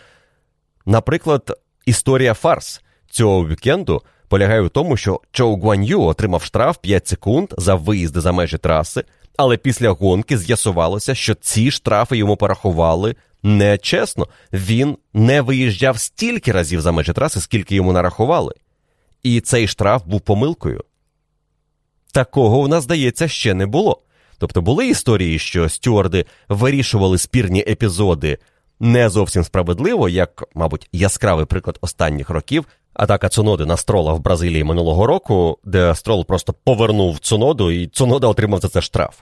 Наприклад, 0.87 1.59
історія 1.87 2.35
Фарс, 2.35 2.81
цього 3.11 3.49
вікенду 3.49 4.03
полягає 4.29 4.61
в 4.61 4.71
тому, 4.71 4.97
що 4.97 5.21
Чоу 5.33 5.57
Гуан'ю 5.57 6.03
отримав 6.03 6.43
штраф 6.43 6.77
5 6.77 7.09
секунд 7.09 7.55
за 7.59 7.75
виїзди 7.75 8.21
за 8.21 8.33
межі 8.33 8.59
траси, 8.59 9.05
але 9.37 9.57
після 9.57 9.91
гонки 9.91 10.39
з'ясувалося, 10.39 11.15
що 11.15 11.35
ці 11.35 11.71
штрафи 11.71 12.17
йому 12.17 12.37
порахували 12.37 13.17
нечесно. 13.43 14.29
Він 14.53 14.97
не 15.15 15.41
виїжджав 15.41 15.99
стільки 15.99 16.53
разів 16.53 16.81
за 16.81 16.93
межі 16.93 17.13
траси, 17.13 17.41
скільки 17.41 17.75
йому 17.75 17.93
нарахували. 17.93 18.55
І 19.23 19.41
цей 19.41 19.69
штраф 19.69 20.03
був 20.07 20.21
помилкою. 20.21 20.85
Такого 22.13 22.59
у 22.59 22.69
нас, 22.69 22.85
здається, 22.85 23.29
ще 23.29 23.55
не 23.55 23.67
було. 23.67 24.03
Тобто 24.39 24.63
були 24.63 24.89
історії, 24.89 25.39
що 25.39 25.69
стюарди 25.69 26.25
вирішували 26.49 27.19
спірні 27.19 27.61
епізоди 27.61 28.39
не 28.81 29.09
зовсім 29.09 29.45
справедливо, 29.45 30.09
як, 30.09 30.45
мабуть, 30.55 30.89
яскравий 30.93 31.47
приклад 31.47 31.79
останніх 31.81 32.31
років. 32.31 32.65
Атака 32.95 33.29
Цуноди 33.29 33.67
на 33.67 33.77
строла 33.77 34.13
в 34.13 34.21
Бразилії 34.21 34.65
минулого 34.65 35.07
року, 35.07 35.59
де 35.65 35.95
строл 35.95 36.27
просто 36.27 36.55
повернув 36.65 37.19
Цуноду, 37.19 37.71
і 37.71 37.87
Цунода 37.87 38.27
отримав 38.27 38.61
за 38.61 38.69
це 38.69 38.83
штраф. 38.83 39.21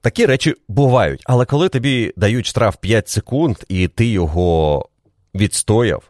Такі 0.00 0.26
речі 0.26 0.54
бувають, 0.68 1.22
але 1.24 1.44
коли 1.44 1.68
тобі 1.68 2.12
дають 2.16 2.46
штраф 2.46 2.76
5 2.80 3.08
секунд, 3.08 3.56
і 3.68 3.88
ти 3.88 4.06
його 4.06 4.88
відстояв, 5.34 6.02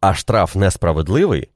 а 0.00 0.14
штраф 0.14 0.56
несправедливий, 0.56 1.48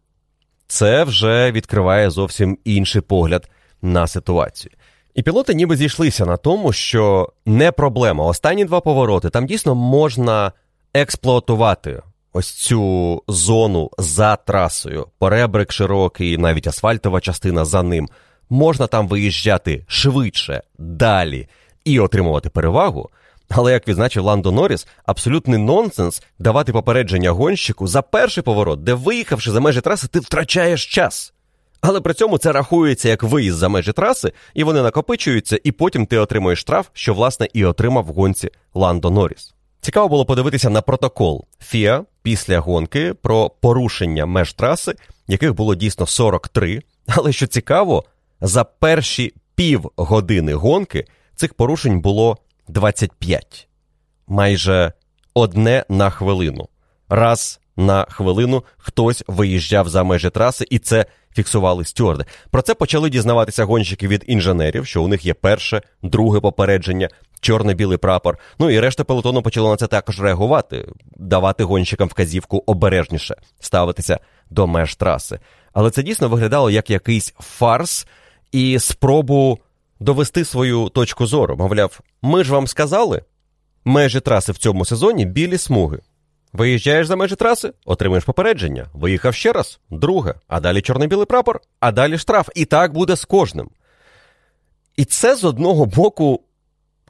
це 0.70 1.05
вже 1.05 1.52
відкриває 1.52 2.10
зовсім 2.10 2.59
інший 2.64 3.02
погляд 3.02 3.51
на 3.82 4.06
ситуацію. 4.06 4.72
І 5.14 5.22
пілоти 5.22 5.55
ніби 5.55 5.76
зійшлися 5.76 6.26
на 6.26 6.36
тому, 6.36 6.72
що 6.72 7.32
не 7.47 7.72
проблема. 7.72 8.24
Останні 8.24 8.64
два 8.64 8.80
повороти 8.80 9.30
там 9.30 9.47
дійсно 9.47 9.74
можна 9.74 10.52
експлуатувати 10.94 12.02
ось 12.32 12.52
цю 12.52 13.22
зону 13.28 13.90
за 13.98 14.36
трасою, 14.36 15.06
перебрик 15.18 15.72
широкий, 15.72 16.38
навіть 16.38 16.66
асфальтова 16.66 17.20
частина 17.20 17.64
за 17.64 17.82
ним. 17.82 18.09
Можна 18.51 18.86
там 18.86 19.09
виїжджати 19.09 19.84
швидше, 19.88 20.62
далі 20.78 21.48
і 21.84 22.01
отримувати 22.01 22.48
перевагу. 22.51 23.10
Але 23.51 23.72
як 23.72 23.89
відзначив 23.89 24.24
Ландо 24.24 24.52
Норріс, 24.52 24.86
абсолютний 25.06 25.59
нонсенс 25.59 26.22
давати 26.39 26.72
попередження 26.72 27.31
гонщику 27.31 27.86
за 27.86 28.02
перший 28.02 28.43
поворот, 28.43 28.85
де 28.85 28.94
виїхавши 28.94 29.51
за 29.51 29.60
межі 29.60 29.81
траси, 29.81 30.06
ти 30.09 30.20
втрачаєш 30.20 30.86
час. 30.86 31.32
Але 31.81 32.01
при 32.01 32.14
цьому 32.14 32.39
це 32.39 32.52
рахується 32.52 33.09
як 33.09 33.22
виїзд 33.22 33.56
за 33.56 33.68
межі 33.68 33.93
траси, 33.93 34.32
і 34.55 34.64
вони 34.64 34.82
накопичуються, 34.82 35.59
і 35.64 35.72
потім 35.72 36.06
ти 36.06 36.18
отримуєш 36.18 36.60
штраф, 36.60 36.86
що 36.93 37.14
власне 37.14 37.48
і 37.52 37.64
отримав 37.64 38.05
в 38.05 38.09
гонці 38.09 38.51
Ландо 38.74 39.10
Норріс. 39.10 39.55
Цікаво 39.81 40.09
було 40.09 40.24
подивитися 40.24 40.70
на 40.70 40.82
протокол 40.82 41.44
ФІА 41.60 42.05
після 42.22 42.59
гонки 42.59 43.14
про 43.14 43.51
порушення 43.51 44.27
меж 44.27 44.52
траси, 44.52 44.94
яких 45.28 45.55
було 45.55 45.74
дійсно 45.74 46.06
43. 46.06 46.82
Але 47.06 47.32
що 47.32 47.47
цікаво, 47.47 48.05
за 48.40 48.64
перші 48.64 49.35
півгодини 49.55 50.55
гонки 50.55 51.06
цих 51.36 51.55
порушень 51.55 52.01
було 52.01 52.39
25. 52.70 53.68
Майже 54.26 54.92
одне 55.34 55.84
на 55.88 56.10
хвилину. 56.10 56.68
Раз 57.09 57.60
на 57.76 58.05
хвилину 58.10 58.64
хтось 58.78 59.24
виїжджав 59.26 59.88
за 59.88 60.05
межі 60.05 60.30
траси, 60.30 60.66
і 60.70 60.78
це 60.78 61.06
фіксували 61.34 61.84
стюарди. 61.84 62.24
Про 62.51 62.62
це 62.62 62.74
почали 62.74 63.10
дізнаватися 63.10 63.64
гонщики 63.64 64.09
від 64.09 64.24
інженерів, 64.26 64.86
що 64.86 65.02
у 65.02 65.09
них 65.09 65.26
є 65.26 65.34
перше, 65.34 65.82
друге 66.02 66.40
попередження, 66.40 67.09
чорно-білий 67.40 67.98
прапор. 67.98 68.38
Ну 68.59 68.70
і 68.70 68.80
решта 68.80 69.05
пелотону 69.05 69.42
почало 69.42 69.70
на 69.70 69.76
це 69.76 69.86
також 69.86 70.20
реагувати, 70.20 70.88
давати 71.16 71.64
гонщикам 71.64 72.09
вказівку 72.09 72.62
обережніше 72.66 73.36
ставитися 73.60 74.18
до 74.51 74.66
меж 74.66 74.97
траси. 74.97 75.38
Але 75.72 75.90
це 75.90 76.02
дійсно 76.02 76.28
виглядало 76.28 76.70
як 76.70 76.90
якийсь 76.90 77.34
фарс 77.38 78.06
і 78.52 78.78
спробу 78.78 79.59
довести 80.01 80.44
свою 80.44 80.89
точку 80.89 81.27
зору. 81.27 81.56
Мовляв, 81.56 82.01
ми 82.22 82.44
ж 82.44 82.52
вам 82.52 82.66
сказали, 82.66 83.22
межі 83.85 84.20
траси 84.20 84.52
в 84.52 84.59
цьому 84.59 84.85
сезоні 84.85 85.27
білі 85.27 85.59
смуги. 85.59 85.98
Виїжджаєш 86.52 87.06
за 87.06 87.16
межі 87.16 87.36
траси, 87.36 87.72
отримуєш 87.85 88.24
попередження. 88.24 88.86
Виїхав 88.93 89.35
ще 89.35 89.52
раз, 89.52 89.81
друге, 89.90 90.35
а 90.48 90.60
далі 90.60 90.82
чорно-білий 90.82 91.27
прапор, 91.27 91.60
а 91.81 91.93
далі 91.93 92.18
штраф. 92.18 92.48
І 92.55 92.64
так 92.64 92.93
буде 92.93 93.16
з 93.16 93.24
кожним. 93.24 93.70
І 94.97 95.05
це 95.05 95.36
з 95.36 95.44
одного 95.44 95.86
боку 95.86 96.40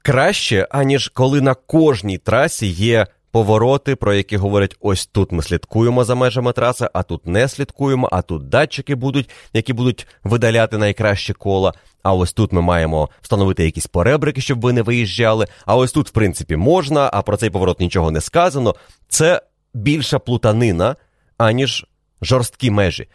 краще, 0.02 0.68
аніж 0.70 1.08
коли 1.08 1.40
на 1.40 1.54
кожній 1.54 2.18
трасі 2.18 2.66
є 2.66 3.06
повороти, 3.30 3.96
про 3.96 4.14
які 4.14 4.36
говорять: 4.36 4.76
ось 4.80 5.06
тут 5.06 5.32
ми 5.32 5.42
слідкуємо 5.42 6.04
за 6.04 6.14
межами 6.14 6.52
траси, 6.52 6.88
а 6.92 7.02
тут 7.02 7.26
не 7.26 7.48
слідкуємо, 7.48 8.08
а 8.12 8.22
тут 8.22 8.48
датчики 8.48 8.94
будуть, 8.94 9.30
які 9.52 9.72
будуть 9.72 10.06
видаляти 10.24 10.78
найкращі 10.78 11.32
кола. 11.32 11.72
А 12.02 12.14
ось 12.14 12.32
тут 12.32 12.52
ми 12.52 12.60
маємо 12.60 13.08
встановити 13.20 13.64
якісь 13.64 13.86
поребрики, 13.86 14.40
щоб 14.40 14.60
ви 14.60 14.72
не 14.72 14.82
виїжджали. 14.82 15.46
А 15.66 15.76
ось 15.76 15.92
тут, 15.92 16.08
в 16.08 16.12
принципі, 16.12 16.56
можна, 16.56 17.10
а 17.12 17.22
про 17.22 17.36
цей 17.36 17.50
поворот 17.50 17.80
нічого 17.80 18.10
не 18.10 18.20
сказано. 18.20 18.74
Це 19.08 19.42
більша 19.74 20.18
плутанина, 20.18 20.96
аніж 21.38 21.86
жорсткі 22.22 22.70
межі. 22.70 23.08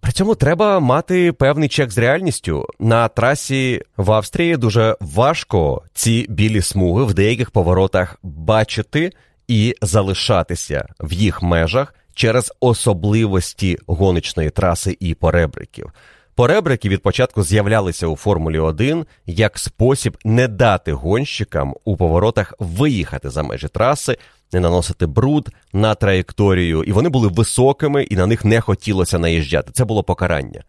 При 0.00 0.12
цьому 0.12 0.34
треба 0.34 0.80
мати 0.80 1.32
певний 1.32 1.68
чек 1.68 1.90
з 1.90 1.98
реальністю. 1.98 2.66
На 2.78 3.08
трасі 3.08 3.82
в 3.96 4.12
Австрії 4.12 4.56
дуже 4.56 4.96
важко 5.00 5.82
ці 5.94 6.26
білі 6.28 6.62
смуги 6.62 7.04
в 7.04 7.14
деяких 7.14 7.50
поворотах 7.50 8.18
бачити 8.22 9.12
і 9.48 9.74
залишатися 9.82 10.88
в 11.00 11.12
їх 11.12 11.42
межах 11.42 11.94
через 12.14 12.52
особливості 12.60 13.78
гоночної 13.86 14.50
траси 14.50 14.96
і 15.00 15.14
поребриків. 15.14 15.92
Поребрики 16.34 16.88
від 16.88 17.02
початку 17.02 17.42
з'являлися 17.42 18.06
у 18.06 18.16
Формулі 18.16 18.58
1 18.58 19.06
як 19.26 19.58
спосіб 19.58 20.16
не 20.24 20.48
дати 20.48 20.92
гонщикам 20.92 21.74
у 21.84 21.96
поворотах 21.96 22.54
виїхати 22.58 23.30
за 23.30 23.42
межі 23.42 23.68
траси, 23.68 24.16
не 24.52 24.60
наносити 24.60 25.06
бруд 25.06 25.48
на 25.72 25.94
траєкторію, 25.94 26.84
і 26.84 26.92
вони 26.92 27.08
були 27.08 27.28
високими, 27.28 28.02
і 28.02 28.16
на 28.16 28.26
них 28.26 28.44
не 28.44 28.60
хотілося 28.60 29.18
наїжджати. 29.18 29.72
Це 29.72 29.84
було 29.84 30.02
покарання. 30.02 30.64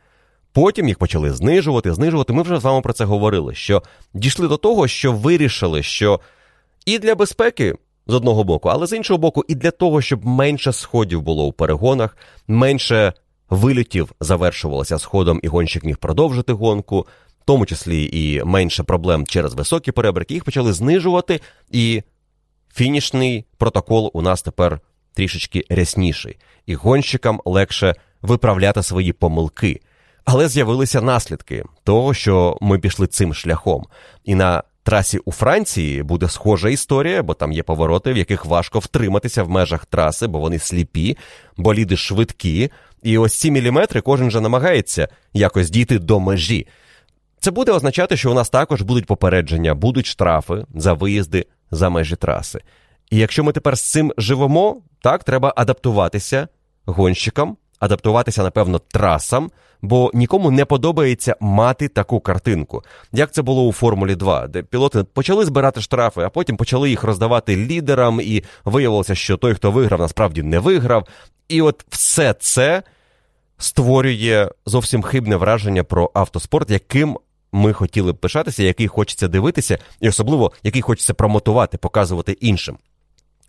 Потім 0.53 0.87
їх 0.87 0.97
почали 0.97 1.31
знижувати, 1.31 1.93
знижувати. 1.93 2.33
Ми 2.33 2.41
вже 2.41 2.59
з 2.59 2.63
вами 2.63 2.81
про 2.81 2.93
це 2.93 3.05
говорили. 3.05 3.55
Що 3.55 3.83
дійшли 4.13 4.47
до 4.47 4.57
того, 4.57 4.87
що 4.87 5.11
вирішили, 5.13 5.83
що 5.83 6.19
і 6.85 6.99
для 6.99 7.15
безпеки. 7.15 7.75
З 8.07 8.13
одного 8.13 8.43
боку, 8.43 8.69
але 8.69 8.87
з 8.87 8.93
іншого 8.93 9.17
боку, 9.17 9.45
і 9.47 9.55
для 9.55 9.71
того, 9.71 10.01
щоб 10.01 10.25
менше 10.25 10.73
сходів 10.73 11.21
було 11.21 11.45
у 11.45 11.51
перегонах, 11.51 12.17
менше 12.47 13.13
вилітів 13.49 14.11
завершувалося 14.19 14.99
сходом, 14.99 15.39
і 15.43 15.47
гонщик 15.47 15.83
міг 15.83 15.97
продовжити 15.97 16.53
гонку, 16.53 16.99
в 17.41 17.45
тому 17.45 17.65
числі 17.65 18.09
і 18.13 18.43
менше 18.43 18.83
проблем 18.83 19.25
через 19.25 19.53
високі 19.53 19.91
перебрики. 19.91 20.33
Їх 20.33 20.43
почали 20.43 20.73
знижувати, 20.73 21.41
і 21.71 22.03
фінішний 22.73 23.45
протокол 23.57 24.11
у 24.13 24.21
нас 24.21 24.41
тепер 24.41 24.79
трішечки 25.13 25.65
рясніший, 25.69 26.37
і 26.65 26.75
гонщикам 26.75 27.41
легше 27.45 27.95
виправляти 28.21 28.83
свої 28.83 29.13
помилки. 29.13 29.81
Але 30.25 30.47
з'явилися 30.47 31.01
наслідки 31.01 31.63
того, 31.83 32.13
що 32.13 32.57
ми 32.61 32.79
пішли 32.79 33.07
цим 33.07 33.33
шляхом. 33.33 33.85
І 34.23 34.35
на 34.35 34.63
трасі 34.83 35.17
у 35.17 35.31
Франції 35.31 36.03
буде 36.03 36.29
схожа 36.29 36.69
історія, 36.69 37.23
бо 37.23 37.33
там 37.33 37.51
є 37.51 37.63
повороти, 37.63 38.13
в 38.13 38.17
яких 38.17 38.45
важко 38.45 38.79
втриматися 38.79 39.43
в 39.43 39.49
межах 39.49 39.85
траси, 39.85 40.27
бо 40.27 40.39
вони 40.39 40.59
сліпі, 40.59 41.17
боліди 41.57 41.97
швидкі. 41.97 42.71
І 43.03 43.17
ось 43.17 43.39
ці 43.39 43.51
міліметри 43.51 44.01
кожен 44.01 44.27
вже 44.27 44.41
намагається 44.41 45.07
якось 45.33 45.69
дійти 45.69 45.99
до 45.99 46.19
межі. 46.19 46.67
Це 47.39 47.51
буде 47.51 47.71
означати, 47.71 48.17
що 48.17 48.31
у 48.31 48.33
нас 48.33 48.49
також 48.49 48.81
будуть 48.81 49.05
попередження, 49.05 49.75
будуть 49.75 50.05
штрафи 50.05 50.65
за 50.75 50.93
виїзди 50.93 51.45
за 51.71 51.89
межі 51.89 52.15
траси. 52.15 52.59
І 53.09 53.17
якщо 53.17 53.43
ми 53.43 53.51
тепер 53.51 53.77
з 53.77 53.91
цим 53.91 54.13
живемо, 54.17 54.81
так 55.01 55.23
треба 55.23 55.53
адаптуватися 55.55 56.47
гонщикам, 56.85 57.57
адаптуватися, 57.79 58.43
напевно, 58.43 58.79
трасам, 58.79 59.51
бо 59.81 60.11
нікому 60.13 60.51
не 60.51 60.65
подобається 60.65 61.35
мати 61.39 61.87
таку 61.87 62.19
картинку. 62.19 62.83
Як 63.11 63.31
це 63.31 63.41
було 63.41 63.67
у 63.67 63.71
Формулі 63.71 64.15
2, 64.15 64.47
де 64.47 64.63
пілоти 64.63 65.03
почали 65.03 65.45
збирати 65.45 65.81
штрафи, 65.81 66.21
а 66.21 66.29
потім 66.29 66.57
почали 66.57 66.89
їх 66.89 67.03
роздавати 67.03 67.55
лідерам, 67.55 68.21
і 68.21 68.43
виявилося, 68.65 69.15
що 69.15 69.37
той, 69.37 69.53
хто 69.53 69.71
виграв, 69.71 69.99
насправді 69.99 70.43
не 70.43 70.59
виграв. 70.59 71.07
І 71.47 71.61
от 71.61 71.85
все 71.89 72.33
це 72.33 72.83
створює 73.57 74.49
зовсім 74.65 75.01
хибне 75.01 75.35
враження 75.35 75.83
про 75.83 76.11
автоспорт, 76.13 76.69
яким 76.71 77.17
ми 77.51 77.73
хотіли 77.73 78.11
б 78.11 78.17
пишатися, 78.17 78.63
який 78.63 78.87
хочеться 78.87 79.27
дивитися, 79.27 79.77
і 79.99 80.09
особливо 80.09 80.51
який 80.63 80.81
хочеться 80.81 81.13
промотувати, 81.13 81.77
показувати 81.77 82.31
іншим. 82.31 82.77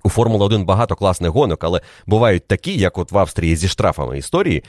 У 0.03 0.09
Формула 0.09 0.47
1 0.47 0.65
багато 0.65 0.97
класних 0.97 1.31
гонок, 1.31 1.65
але 1.65 1.81
бувають 2.07 2.47
такі, 2.47 2.79
як 2.79 2.99
от 2.99 3.13
в 3.13 3.19
Австрії 3.19 3.57
зі 3.57 3.69
штрафами 3.69 4.19
історії, 4.19 4.65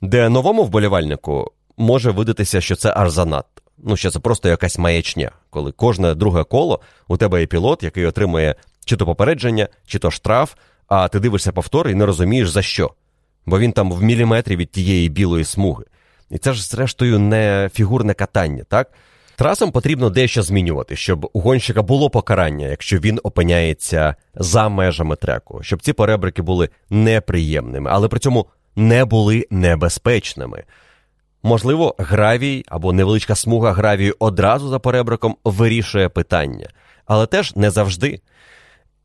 де 0.00 0.28
новому 0.28 0.64
вболівальнику 0.64 1.52
може 1.76 2.10
видатися, 2.10 2.60
що 2.60 2.76
це 2.76 2.92
аж 2.96 3.10
занадто. 3.10 3.62
Ну, 3.78 3.96
що 3.96 4.10
це 4.10 4.18
просто 4.18 4.48
якась 4.48 4.78
маячня, 4.78 5.30
коли 5.50 5.72
кожне 5.72 6.14
друге 6.14 6.44
коло 6.44 6.80
у 7.08 7.16
тебе 7.16 7.40
є 7.40 7.46
пілот, 7.46 7.82
який 7.82 8.06
отримує 8.06 8.54
чи 8.84 8.96
то 8.96 9.06
попередження, 9.06 9.68
чи 9.86 9.98
то 9.98 10.10
штраф, 10.10 10.54
а 10.88 11.08
ти 11.08 11.20
дивишся 11.20 11.52
повтор 11.52 11.88
і 11.88 11.94
не 11.94 12.06
розумієш 12.06 12.50
за 12.50 12.62
що. 12.62 12.90
бо 13.46 13.58
він 13.58 13.72
там 13.72 13.92
в 13.92 14.02
міліметрі 14.02 14.56
від 14.56 14.70
тієї 14.70 15.08
білої 15.08 15.44
смуги. 15.44 15.84
І 16.32 16.38
це 16.38 16.52
ж, 16.52 16.66
зрештою, 16.68 17.18
не 17.18 17.70
фігурне 17.74 18.14
катання, 18.14 18.64
так? 18.68 18.92
Трасам 19.36 19.70
потрібно 19.70 20.10
дещо 20.10 20.42
змінювати, 20.42 20.96
щоб 20.96 21.30
у 21.32 21.40
гонщика 21.40 21.82
було 21.82 22.10
покарання, 22.10 22.66
якщо 22.66 22.98
він 22.98 23.20
опиняється 23.22 24.14
за 24.34 24.68
межами 24.68 25.16
треку, 25.16 25.62
щоб 25.62 25.82
ці 25.82 25.92
перебрики 25.92 26.42
були 26.42 26.68
неприємними, 26.90 27.90
але 27.92 28.08
при 28.08 28.18
цьому 28.20 28.46
не 28.76 29.04
були 29.04 29.46
небезпечними. 29.50 30.64
Можливо, 31.42 31.94
гравій 31.98 32.64
або 32.68 32.92
невеличка 32.92 33.34
смуга 33.34 33.72
гравію 33.72 34.16
одразу 34.18 34.68
за 34.68 34.78
перебриком 34.78 35.36
вирішує 35.44 36.08
питання, 36.08 36.68
але 37.06 37.26
теж 37.26 37.56
не 37.56 37.70
завжди. 37.70 38.20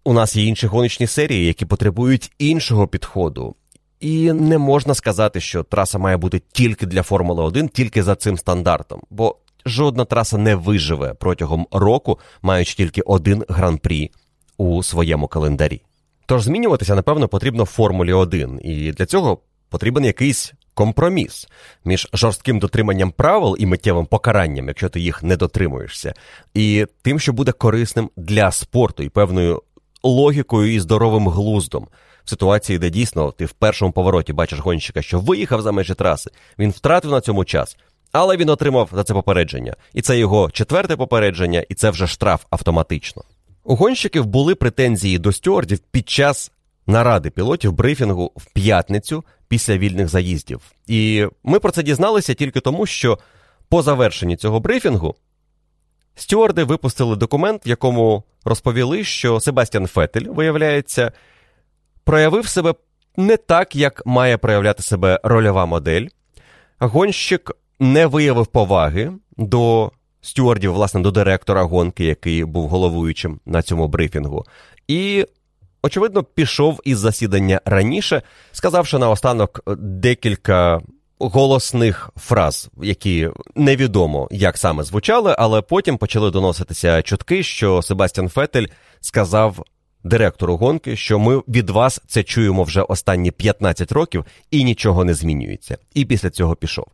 У 0.03 0.13
нас 0.13 0.35
є 0.35 0.45
інші 0.45 0.67
гоночні 0.67 1.07
серії, 1.07 1.45
які 1.45 1.65
потребують 1.65 2.31
іншого 2.39 2.87
підходу. 2.87 3.55
І 3.99 4.31
не 4.33 4.57
можна 4.57 4.93
сказати, 4.93 5.39
що 5.39 5.63
траса 5.63 5.97
має 5.97 6.17
бути 6.17 6.41
тільки 6.51 6.85
для 6.85 7.03
Формули 7.03 7.43
1, 7.43 7.69
тільки 7.69 8.03
за 8.03 8.15
цим 8.15 8.37
стандартом, 8.37 9.01
бо 9.09 9.35
жодна 9.65 10.05
траса 10.05 10.37
не 10.37 10.55
виживе 10.55 11.13
протягом 11.13 11.67
року, 11.71 12.19
маючи 12.41 12.75
тільки 12.75 13.01
один 13.01 13.43
гран-прі 13.49 14.11
у 14.57 14.83
своєму 14.83 15.27
календарі. 15.27 15.81
Тож 16.25 16.43
змінюватися, 16.43 16.95
напевно, 16.95 17.27
потрібно 17.27 17.65
Формулі 17.65 18.13
1, 18.13 18.59
і 18.63 18.91
для 18.91 19.05
цього 19.05 19.39
потрібен 19.69 20.05
якийсь 20.05 20.53
компроміс 20.73 21.47
між 21.85 22.07
жорстким 22.13 22.59
дотриманням 22.59 23.11
правил 23.11 23.55
і 23.59 23.65
миттєвим 23.65 24.05
покаранням, 24.05 24.67
якщо 24.67 24.89
ти 24.89 24.99
їх 24.99 25.23
не 25.23 25.37
дотримуєшся, 25.37 26.13
і 26.53 26.85
тим, 27.01 27.19
що 27.19 27.33
буде 27.33 27.51
корисним 27.51 28.09
для 28.17 28.51
спорту 28.51 29.03
і 29.03 29.09
певною 29.09 29.61
логікою 30.03 30.73
і 30.73 30.79
здоровим 30.79 31.27
глуздом. 31.27 31.87
В 32.27 32.29
ситуації, 32.29 32.79
де 32.79 32.89
дійсно 32.89 33.31
ти 33.31 33.45
в 33.45 33.51
першому 33.51 33.91
повороті 33.91 34.33
бачиш 34.33 34.59
гонщика, 34.59 35.01
що 35.01 35.19
виїхав 35.19 35.61
за 35.61 35.71
межі 35.71 35.93
траси, 35.93 36.31
він 36.59 36.71
втратив 36.71 37.11
на 37.11 37.21
цьому 37.21 37.45
час, 37.45 37.77
але 38.11 38.37
він 38.37 38.49
отримав 38.49 38.89
за 38.93 39.03
це 39.03 39.13
попередження. 39.13 39.75
І 39.93 40.01
це 40.01 40.17
його 40.17 40.51
четверте 40.51 40.95
попередження, 40.95 41.65
і 41.69 41.73
це 41.73 41.89
вже 41.89 42.07
штраф 42.07 42.43
автоматично. 42.49 43.23
У 43.63 43.75
гонщиків 43.75 44.25
були 44.25 44.55
претензії 44.55 45.19
до 45.19 45.31
стюардів 45.31 45.79
під 45.79 46.09
час 46.09 46.51
наради 46.87 47.29
пілотів 47.29 47.71
брифінгу 47.73 48.31
в 48.35 48.53
п'ятницю 48.53 49.23
після 49.47 49.77
вільних 49.77 50.07
заїздів. 50.07 50.61
І 50.87 51.27
ми 51.43 51.59
про 51.59 51.71
це 51.71 51.83
дізналися 51.83 52.33
тільки 52.33 52.59
тому, 52.59 52.85
що 52.85 53.19
по 53.69 53.81
завершенні 53.81 54.37
цього 54.37 54.59
брифінгу 54.59 55.15
стюарди 56.15 56.63
випустили 56.63 57.15
документ, 57.15 57.67
в 57.67 57.69
якому 57.69 58.23
розповіли, 58.45 59.03
що 59.03 59.39
Себастьян 59.39 59.87
Фетель, 59.87 60.25
виявляється, 60.29 61.11
проявив 62.07 62.47
себе 62.47 62.73
не 63.17 63.37
так, 63.37 63.75
як 63.75 64.05
має 64.05 64.37
проявляти 64.37 64.83
себе 64.83 65.19
рольова 65.23 65.65
модель. 65.65 66.07
Гонщик 66.79 67.51
не 67.79 68.05
виявив 68.05 68.47
поваги 68.47 69.11
до 69.37 69.91
стюардів, 70.21 70.73
власне, 70.73 71.01
до 71.01 71.11
директора 71.11 71.63
гонки, 71.63 72.05
який 72.05 72.45
був 72.45 72.69
головуючим 72.69 73.39
на 73.45 73.61
цьому 73.61 73.87
брифінгу. 73.87 74.45
І, 74.87 75.25
очевидно, 75.83 76.23
пішов 76.23 76.79
із 76.83 76.99
засідання 76.99 77.61
раніше, 77.65 78.21
сказавши 78.51 78.97
наостанок 78.97 79.61
декілька 79.77 80.81
голосних 81.19 82.09
фраз, 82.15 82.69
які 82.81 83.29
невідомо 83.55 84.27
як 84.31 84.57
саме 84.57 84.83
звучали, 84.83 85.35
але 85.37 85.61
потім 85.61 85.97
почали 85.97 86.31
доноситися 86.31 87.01
чутки, 87.01 87.43
що 87.43 87.81
Себастьян 87.81 88.29
Фетель 88.29 88.65
сказав. 89.01 89.63
Директору 90.07 90.57
гонки, 90.57 90.95
що 90.95 91.19
ми 91.19 91.37
від 91.37 91.69
вас 91.69 92.01
це 92.07 92.23
чуємо 92.23 92.63
вже 92.63 92.81
останні 92.81 93.31
15 93.31 93.91
років 93.91 94.25
і 94.51 94.63
нічого 94.63 95.05
не 95.05 95.13
змінюється. 95.13 95.77
І 95.93 96.05
після 96.05 96.29
цього 96.29 96.55
пішов. 96.55 96.85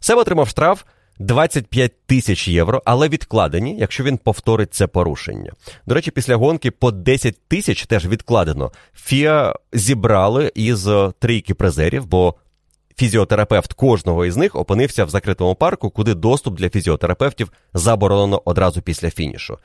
Себ 0.00 0.18
отримав 0.18 0.48
штраф 0.48 0.82
25 1.18 1.92
тисяч 2.06 2.48
євро, 2.48 2.82
але 2.84 3.08
відкладені, 3.08 3.76
якщо 3.78 4.04
він 4.04 4.18
повторить 4.18 4.74
це 4.74 4.86
порушення. 4.86 5.52
До 5.86 5.94
речі, 5.94 6.10
після 6.10 6.36
гонки 6.36 6.70
по 6.70 6.90
10 6.90 7.48
тисяч 7.48 7.86
теж 7.86 8.06
відкладено. 8.06 8.72
Фіа 8.94 9.54
зібрали 9.72 10.52
із 10.54 10.88
трійки 11.18 11.54
призерів, 11.54 12.06
бо 12.06 12.34
фізіотерапевт 12.96 13.72
кожного 13.72 14.26
із 14.26 14.36
них 14.36 14.54
опинився 14.54 15.04
в 15.04 15.10
закритому 15.10 15.54
парку, 15.54 15.90
куди 15.90 16.14
доступ 16.14 16.54
для 16.54 16.70
фізіотерапевтів 16.70 17.52
заборонено 17.74 18.42
одразу 18.44 18.82
після 18.82 19.10
фінішу. 19.10 19.58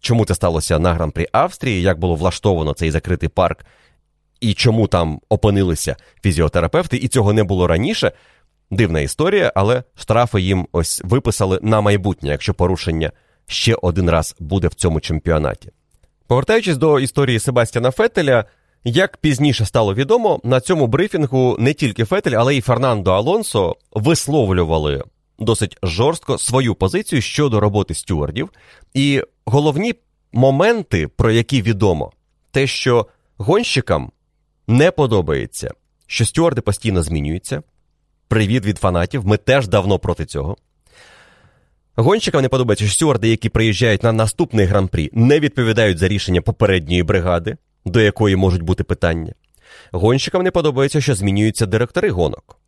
Чому 0.00 0.24
це 0.24 0.34
сталося 0.34 0.78
на 0.78 0.94
гран-прі 0.94 1.26
Австрії, 1.32 1.82
як 1.82 1.98
було 1.98 2.14
влаштовано 2.14 2.72
цей 2.72 2.90
закритий 2.90 3.28
парк, 3.28 3.64
і 4.40 4.54
чому 4.54 4.86
там 4.86 5.20
опинилися 5.28 5.96
фізіотерапевти, 6.22 6.96
і 6.96 7.08
цього 7.08 7.32
не 7.32 7.44
було 7.44 7.66
раніше. 7.66 8.12
Дивна 8.70 9.00
історія, 9.00 9.52
але 9.54 9.82
штрафи 9.94 10.40
їм 10.40 10.66
ось 10.72 11.00
виписали 11.04 11.58
на 11.62 11.80
майбутнє, 11.80 12.30
якщо 12.30 12.54
порушення 12.54 13.12
ще 13.46 13.74
один 13.82 14.10
раз 14.10 14.36
буде 14.38 14.68
в 14.68 14.74
цьому 14.74 15.00
чемпіонаті. 15.00 15.70
Повертаючись 16.26 16.76
до 16.76 17.00
історії 17.00 17.38
Себастьяна 17.38 17.90
Фетеля, 17.90 18.44
як 18.84 19.16
пізніше 19.16 19.66
стало 19.66 19.94
відомо, 19.94 20.40
на 20.44 20.60
цьому 20.60 20.86
брифінгу 20.86 21.56
не 21.58 21.74
тільки 21.74 22.04
Фетель, 22.04 22.32
але 22.32 22.56
й 22.56 22.60
Фернандо 22.60 23.12
Алонсо 23.12 23.76
висловлювали 23.92 25.02
досить 25.38 25.76
жорстко 25.82 26.38
свою 26.38 26.74
позицію 26.74 27.22
щодо 27.22 27.60
роботи 27.60 27.94
стюардів. 27.94 28.50
І 28.94 29.22
головні 29.44 29.94
моменти, 30.32 31.08
про 31.08 31.30
які 31.30 31.62
відомо, 31.62 32.12
те, 32.50 32.66
що 32.66 33.06
гонщикам 33.36 34.12
не 34.66 34.90
подобається, 34.90 35.70
що 36.06 36.24
стюарди 36.24 36.60
постійно 36.60 37.02
змінюються. 37.02 37.62
Привіт 38.28 38.66
від 38.66 38.78
фанатів, 38.78 39.26
ми 39.26 39.36
теж 39.36 39.68
давно 39.68 39.98
проти 39.98 40.26
цього. 40.26 40.56
Гонщикам 41.96 42.42
не 42.42 42.48
подобається, 42.48 42.84
що 42.84 42.94
стюарди, 42.94 43.28
які 43.28 43.48
приїжджають 43.48 44.02
на 44.02 44.12
наступний 44.12 44.66
гран-прі, 44.66 45.10
не 45.12 45.40
відповідають 45.40 45.98
за 45.98 46.08
рішення 46.08 46.40
попередньої 46.40 47.02
бригади, 47.02 47.56
до 47.84 48.00
якої 48.00 48.36
можуть 48.36 48.62
бути 48.62 48.84
питання. 48.84 49.34
Гонщикам 49.92 50.42
не 50.42 50.50
подобається, 50.50 51.00
що 51.00 51.14
змінюються 51.14 51.66
директори 51.66 52.10
гонок. 52.10 52.58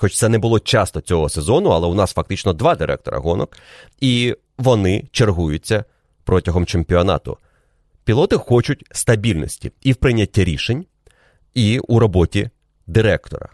Хоч 0.00 0.16
це 0.16 0.28
не 0.28 0.38
було 0.38 0.60
часто 0.60 1.00
цього 1.00 1.28
сезону, 1.28 1.70
але 1.70 1.86
у 1.86 1.94
нас 1.94 2.12
фактично 2.12 2.52
два 2.52 2.74
директора 2.74 3.18
гонок, 3.18 3.56
і 4.00 4.36
вони 4.58 5.04
чергуються 5.12 5.84
протягом 6.24 6.66
чемпіонату. 6.66 7.38
Пілоти 8.04 8.36
хочуть 8.36 8.84
стабільності 8.90 9.72
і 9.82 9.92
в 9.92 9.96
прийнятті 9.96 10.44
рішень, 10.44 10.86
і 11.54 11.78
у 11.78 11.98
роботі 11.98 12.50
директора. 12.86 13.48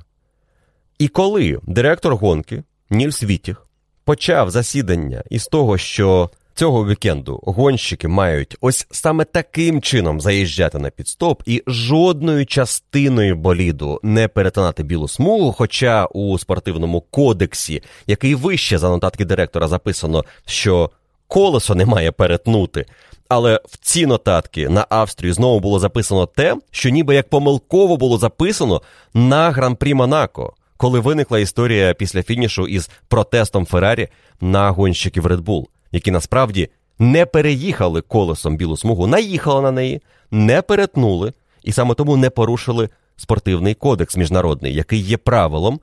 І 0.98 1.08
коли 1.08 1.60
директор 1.62 2.16
гонки 2.16 2.62
Нільс 2.90 3.22
Вітіх 3.22 3.66
почав 4.04 4.50
засідання 4.50 5.22
із 5.30 5.46
того, 5.46 5.78
що 5.78 6.30
цього 6.54 6.86
вікенду 6.86 7.40
гонщики 7.42 8.08
мають 8.08 8.56
ось 8.60 8.86
саме 8.90 9.24
таким 9.24 9.82
чином 9.82 10.20
заїжджати 10.20 10.78
на 10.78 10.90
підстоп 10.90 11.42
і 11.46 11.62
жодною 11.66 12.46
частиною 12.46 13.36
боліду 13.36 14.00
не 14.02 14.28
перетинати 14.28 14.82
білу 14.82 15.08
смугу. 15.08 15.52
Хоча 15.52 16.06
у 16.06 16.38
спортивному 16.38 17.00
кодексі, 17.00 17.82
який 18.06 18.34
вище 18.34 18.78
за 18.78 18.88
нотатки 18.88 19.24
директора, 19.24 19.68
записано, 19.68 20.24
що 20.46 20.90
колесо 21.28 21.74
не 21.74 21.86
має 21.86 22.12
перетнути. 22.12 22.86
Але 23.28 23.60
в 23.68 23.78
ці 23.80 24.06
нотатки 24.06 24.68
на 24.68 24.86
Австрію 24.88 25.34
знову 25.34 25.60
було 25.60 25.78
записано 25.78 26.26
те, 26.26 26.56
що 26.70 26.90
ніби 26.90 27.14
як 27.14 27.28
помилково 27.28 27.96
було 27.96 28.18
записано 28.18 28.82
на 29.14 29.50
гран-прі 29.50 29.94
Монако, 29.94 30.52
коли 30.76 31.00
виникла 31.00 31.38
історія 31.38 31.94
після 31.94 32.22
фінішу 32.22 32.66
із 32.66 32.90
протестом 33.08 33.66
Феррарі 33.66 34.08
на 34.40 34.70
гонщиків 34.70 35.26
Red 35.26 35.40
Bull, 35.40 35.64
які 35.94 36.10
насправді 36.10 36.68
не 36.98 37.26
переїхали 37.26 38.00
колесом 38.00 38.56
білу 38.56 38.76
смугу, 38.76 39.06
наїхали 39.06 39.62
на 39.62 39.70
неї, 39.70 40.02
не 40.30 40.62
перетнули 40.62 41.32
і 41.62 41.72
саме 41.72 41.94
тому 41.94 42.16
не 42.16 42.30
порушили 42.30 42.88
спортивний 43.16 43.74
кодекс 43.74 44.16
міжнародний, 44.16 44.74
який 44.74 45.00
є 45.00 45.16
правилом 45.16 45.80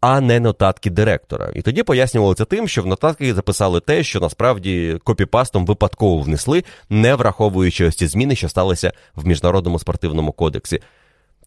а 0.00 0.20
не 0.20 0.40
нотатки 0.40 0.90
директора. 0.90 1.50
І 1.54 1.62
тоді 1.62 1.82
пояснювали 1.82 2.34
це 2.34 2.44
тим, 2.44 2.68
що 2.68 2.82
в 2.82 2.86
нотатки 2.86 3.34
записали 3.34 3.80
те, 3.80 4.02
що 4.02 4.20
насправді 4.20 4.98
копіпастом 5.04 5.66
випадково 5.66 6.22
внесли, 6.22 6.64
не 6.90 7.14
враховуючи 7.14 7.86
ось 7.86 7.96
ці 7.96 8.06
зміни, 8.06 8.36
що 8.36 8.48
сталися 8.48 8.92
в 9.14 9.26
міжнародному 9.26 9.78
спортивному 9.78 10.32
кодексі. 10.32 10.80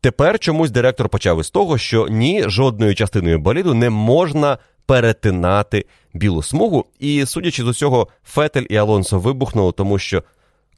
Тепер 0.01 0.39
чомусь 0.39 0.71
директор 0.71 1.09
почав 1.09 1.39
із 1.39 1.49
того, 1.49 1.77
що 1.77 2.07
ні 2.07 2.43
жодною 2.47 2.95
частиною 2.95 3.39
боліду 3.39 3.73
не 3.73 3.89
можна 3.89 4.57
перетинати 4.89 5.85
білу 6.13 6.43
смугу. 6.43 6.85
І, 6.99 7.25
судячи 7.25 7.63
з 7.63 7.67
усього, 7.67 8.07
Фетель 8.25 8.65
і 8.69 8.75
Алонсо 8.75 9.19
вибухнули, 9.19 9.71
тому 9.71 9.99
що 9.99 10.23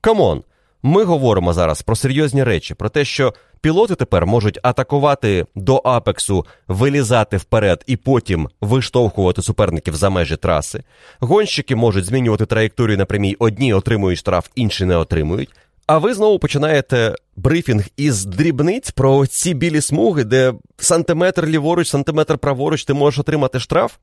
come 0.02 0.26
on, 0.26 0.43
ми 0.83 1.03
говоримо 1.03 1.53
зараз 1.53 1.81
про 1.81 1.95
серйозні 1.95 2.43
речі, 2.43 2.73
про 2.73 2.89
те, 2.89 3.05
що 3.05 3.33
пілоти 3.61 3.95
тепер 3.95 4.25
можуть 4.25 4.59
атакувати 4.63 5.45
до 5.55 5.81
апексу, 5.85 6.45
вилізати 6.67 7.38
вперед 7.38 7.83
і 7.88 7.95
потім 7.97 8.49
виштовхувати 8.61 9.41
суперників 9.41 9.95
за 9.95 10.09
межі 10.09 10.35
траси. 10.35 10.83
Гонщики 11.19 11.75
можуть 11.75 12.05
змінювати 12.05 12.45
траєкторію 12.45 12.97
на 12.97 13.05
прямій, 13.05 13.35
одні 13.39 13.73
отримують 13.73 14.19
штраф, 14.19 14.47
інші 14.55 14.85
не 14.85 14.95
отримують. 14.95 15.49
А 15.91 15.97
ви 15.97 16.13
знову 16.13 16.39
починаєте 16.39 17.15
брифінг 17.35 17.85
із 17.97 18.26
дрібниць 18.26 18.91
про 18.91 19.27
ці 19.27 19.53
білі 19.53 19.81
смуги, 19.81 20.23
де 20.23 20.53
сантиметр 20.77 21.45
ліворуч, 21.45 21.89
сантиметр 21.89 22.38
праворуч, 22.38 22.84
ти 22.84 22.93
можеш 22.93 23.19
отримати 23.19 23.59
штраф. 23.59 23.93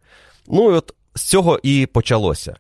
Ну 0.49 0.71
і 0.71 0.75
от 0.75 0.95
з 1.15 1.23
цього 1.23 1.61
і 1.63 1.87
почалося. 1.87 2.57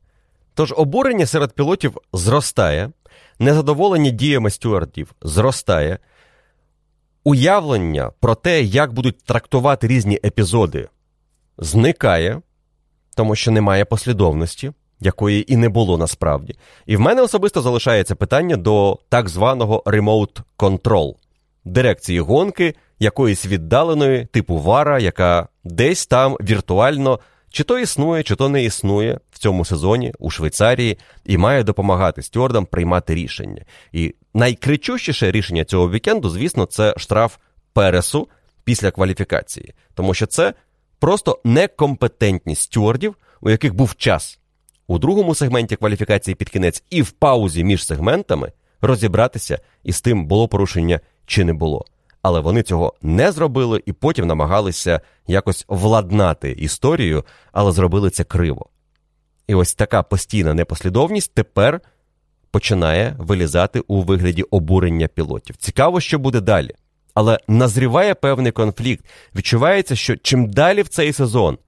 Тож 0.54 0.74
обурення 0.76 1.26
серед 1.26 1.52
пілотів 1.52 1.98
зростає, 2.12 2.90
незадоволення 3.38 4.10
діями 4.10 4.50
стюардів 4.50 5.14
зростає, 5.22 5.98
уявлення 7.24 8.10
про 8.20 8.34
те, 8.34 8.62
як 8.62 8.92
будуть 8.92 9.24
трактувати 9.24 9.86
різні 9.86 10.20
епізоди, 10.24 10.88
зникає, 11.58 12.40
тому 13.16 13.36
що 13.36 13.50
немає 13.50 13.84
послідовності, 13.84 14.72
якої 15.00 15.52
і 15.52 15.56
не 15.56 15.68
було 15.68 15.98
насправді. 15.98 16.54
І 16.86 16.96
в 16.96 17.00
мене 17.00 17.22
особисто 17.22 17.62
залишається 17.62 18.14
питання 18.14 18.56
до 18.56 18.98
так 19.08 19.28
званого 19.28 19.82
control, 20.58 21.14
дирекції 21.64 22.20
гонки 22.20 22.74
якоїсь 22.98 23.46
віддаленої, 23.46 24.26
типу 24.26 24.58
вара, 24.58 24.98
яка 24.98 25.48
десь 25.64 26.06
там 26.06 26.36
віртуально 26.40 27.20
чи 27.50 27.64
то 27.64 27.78
існує, 27.78 28.22
чи 28.22 28.36
то 28.36 28.48
не 28.48 28.64
існує 28.64 29.20
в 29.30 29.38
цьому 29.38 29.64
сезоні 29.64 30.14
у 30.18 30.30
Швейцарії 30.30 30.98
і 31.24 31.38
має 31.38 31.62
допомагати 31.62 32.22
стюардам 32.22 32.66
приймати 32.66 33.14
рішення. 33.14 33.64
І 33.92 34.14
найкричущіше 34.34 35.30
рішення 35.30 35.64
цього 35.64 35.90
вікенду, 35.90 36.30
звісно, 36.30 36.66
це 36.66 36.94
штраф 36.96 37.36
Пересу 37.72 38.28
після 38.64 38.90
кваліфікації, 38.90 39.74
тому 39.94 40.14
що 40.14 40.26
це 40.26 40.54
просто 40.98 41.40
некомпетентність 41.44 42.62
стюардів, 42.62 43.14
у 43.40 43.50
яких 43.50 43.74
був 43.74 43.96
час 43.96 44.38
у 44.88 44.98
другому 44.98 45.34
сегменті 45.34 45.76
кваліфікації 45.76 46.34
під 46.34 46.48
кінець 46.50 46.84
і 46.90 47.02
в 47.02 47.10
паузі 47.10 47.64
між 47.64 47.86
сегментами 47.86 48.52
розібратися 48.80 49.60
із 49.84 50.00
тим, 50.00 50.26
було 50.26 50.48
порушення 50.48 51.00
чи 51.26 51.44
не 51.44 51.52
було 51.52 51.84
але 52.22 52.40
вони 52.40 52.62
цього 52.62 52.94
не 53.02 53.32
зробили 53.32 53.82
і 53.86 53.92
потім 53.92 54.26
намагалися 54.26 55.00
якось 55.26 55.64
владнати 55.68 56.50
історію, 56.50 57.24
але 57.52 57.72
зробили 57.72 58.10
це 58.10 58.24
криво. 58.24 58.66
І 59.46 59.54
ось 59.54 59.74
така 59.74 60.02
постійна 60.02 60.54
непослідовність 60.54 61.34
тепер 61.34 61.80
починає 62.50 63.14
вилізати 63.18 63.80
у 63.80 64.02
вигляді 64.02 64.42
обурення 64.42 65.08
пілотів. 65.08 65.56
Цікаво, 65.56 66.00
що 66.00 66.18
буде 66.18 66.40
далі. 66.40 66.74
Але 67.14 67.38
назріває 67.48 68.14
певний 68.14 68.52
конфлікт. 68.52 69.04
Відчувається, 69.36 69.96
що 69.96 70.16
чим 70.16 70.50
далі 70.50 70.82
в 70.82 70.88
цей 70.88 71.12
сезон, 71.12 71.58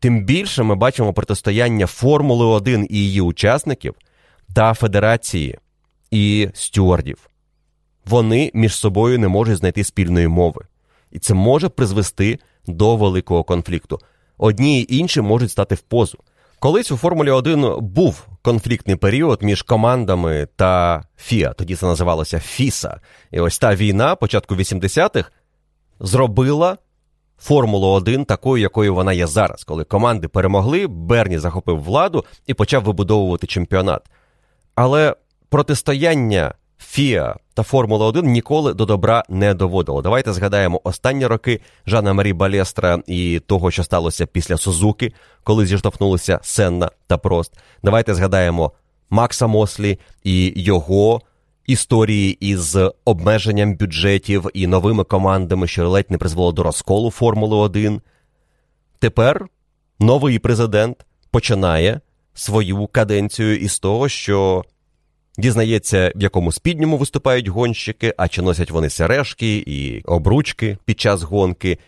тим 0.00 0.24
більше 0.24 0.62
ми 0.62 0.74
бачимо 0.74 1.12
протистояння 1.12 1.86
Формули 1.86 2.44
1 2.44 2.86
і 2.90 2.96
її 2.96 3.20
учасників 3.20 3.94
та 4.54 4.74
Федерації 4.74 5.58
і 6.10 6.48
стюардів 6.54 7.30
вони 8.04 8.50
між 8.54 8.74
собою 8.74 9.18
не 9.18 9.28
можуть 9.28 9.56
знайти 9.56 9.84
спільної 9.84 10.28
мови. 10.28 10.64
І 11.10 11.18
це 11.18 11.34
може 11.34 11.68
призвести 11.68 12.38
до 12.66 12.96
великого 12.96 13.44
конфлікту. 13.44 13.98
Одні 14.38 14.80
і 14.82 14.96
інші 14.96 15.20
можуть 15.20 15.50
стати 15.50 15.74
в 15.74 15.80
позу. 15.80 16.18
Колись 16.58 16.92
у 16.92 16.96
Формулі 16.96 17.30
1 17.30 17.74
був 17.80 18.26
конфліктний 18.42 18.96
період 18.96 19.42
між 19.42 19.62
командами 19.62 20.48
та 20.56 21.02
ФІА, 21.16 21.52
тоді 21.52 21.76
це 21.76 21.86
називалося 21.86 22.40
ФІСА. 22.40 23.00
І 23.30 23.40
ось 23.40 23.58
та 23.58 23.74
війна 23.74 24.14
початку 24.14 24.54
80-х 24.54 25.30
зробила 26.00 26.76
Формулу 27.40 27.88
1 27.88 28.24
такою, 28.24 28.62
якою 28.62 28.94
вона 28.94 29.12
є 29.12 29.26
зараз, 29.26 29.64
коли 29.64 29.84
команди 29.84 30.28
перемогли, 30.28 30.86
Берні 30.86 31.38
захопив 31.38 31.82
владу 31.82 32.24
і 32.46 32.54
почав 32.54 32.82
вибудовувати 32.82 33.46
чемпіонат. 33.46 34.02
Але 34.74 35.16
протистояння 35.48 36.54
Фіа 36.78 37.36
та 37.54 37.62
Формула 37.62 38.06
1 38.06 38.26
ніколи 38.26 38.74
до 38.74 38.86
добра 38.86 39.24
не 39.28 39.54
доводило. 39.54 40.02
Давайте 40.02 40.32
згадаємо 40.32 40.80
останні 40.84 41.26
роки 41.26 41.60
Жана 41.86 42.12
Марі 42.12 42.32
Балестра 42.32 43.02
і 43.06 43.40
того, 43.46 43.70
що 43.70 43.84
сталося 43.84 44.26
після 44.26 44.56
Сузуки, 44.56 45.12
коли 45.44 45.66
зіштовхнулися 45.66 46.38
Сенна 46.42 46.90
та 47.06 47.18
Прост. 47.18 47.52
Давайте 47.82 48.14
згадаємо 48.14 48.72
Макса 49.10 49.46
Мослі 49.46 49.98
і 50.24 50.52
його 50.56 51.20
історії 51.70 52.32
із 52.40 52.78
обмеженням 53.04 53.74
бюджетів 53.74 54.46
і 54.54 54.66
новими 54.66 55.04
командами, 55.04 55.66
що 55.66 55.90
ледь 55.90 56.10
не 56.10 56.18
призвело 56.18 56.52
до 56.52 56.62
розколу 56.62 57.10
Формули 57.10 57.56
1. 57.56 58.00
Тепер 58.98 59.46
новий 59.98 60.38
президент 60.38 61.06
починає 61.30 62.00
свою 62.34 62.86
каденцію 62.86 63.56
із 63.56 63.78
того, 63.78 64.08
що 64.08 64.64
Дізнається, 65.38 66.12
в 66.16 66.22
якому 66.22 66.52
спідньому 66.52 66.96
виступають 66.96 67.48
гонщики, 67.48 68.14
а 68.16 68.28
чи 68.28 68.42
носять 68.42 68.70
вони 68.70 68.90
сережки 68.90 69.56
і 69.66 70.02
обручки 70.04 70.78
під 70.84 71.00
час 71.00 71.22
гонки. 71.22 71.78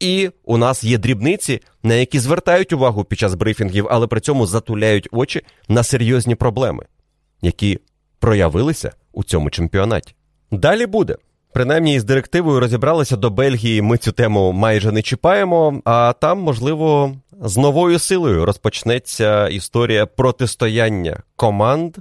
І 0.00 0.30
у 0.44 0.56
нас 0.56 0.84
є 0.84 0.98
дрібниці, 0.98 1.60
на 1.82 1.94
які 1.94 2.18
звертають 2.18 2.72
увагу 2.72 3.04
під 3.04 3.18
час 3.18 3.34
брифінгів, 3.34 3.86
але 3.90 4.06
при 4.06 4.20
цьому 4.20 4.46
затуляють 4.46 5.08
очі 5.12 5.42
на 5.68 5.82
серйозні 5.82 6.34
проблеми, 6.34 6.84
які 7.42 7.78
проявилися 8.24 8.92
у 9.12 9.24
цьому 9.24 9.50
чемпіонаті. 9.50 10.14
Далі 10.50 10.86
буде. 10.86 11.16
Принаймні, 11.52 11.94
із 11.94 12.04
директивою 12.04 12.60
розібралися 12.60 13.16
до 13.16 13.30
Бельгії. 13.30 13.82
Ми 13.82 13.98
цю 13.98 14.12
тему 14.12 14.52
майже 14.52 14.92
не 14.92 15.02
чіпаємо, 15.02 15.80
а 15.84 16.14
там, 16.20 16.38
можливо, 16.38 17.16
з 17.40 17.56
новою 17.56 17.98
силою 17.98 18.44
розпочнеться 18.44 19.48
історія 19.48 20.06
протистояння 20.06 21.22
команд 21.36 21.96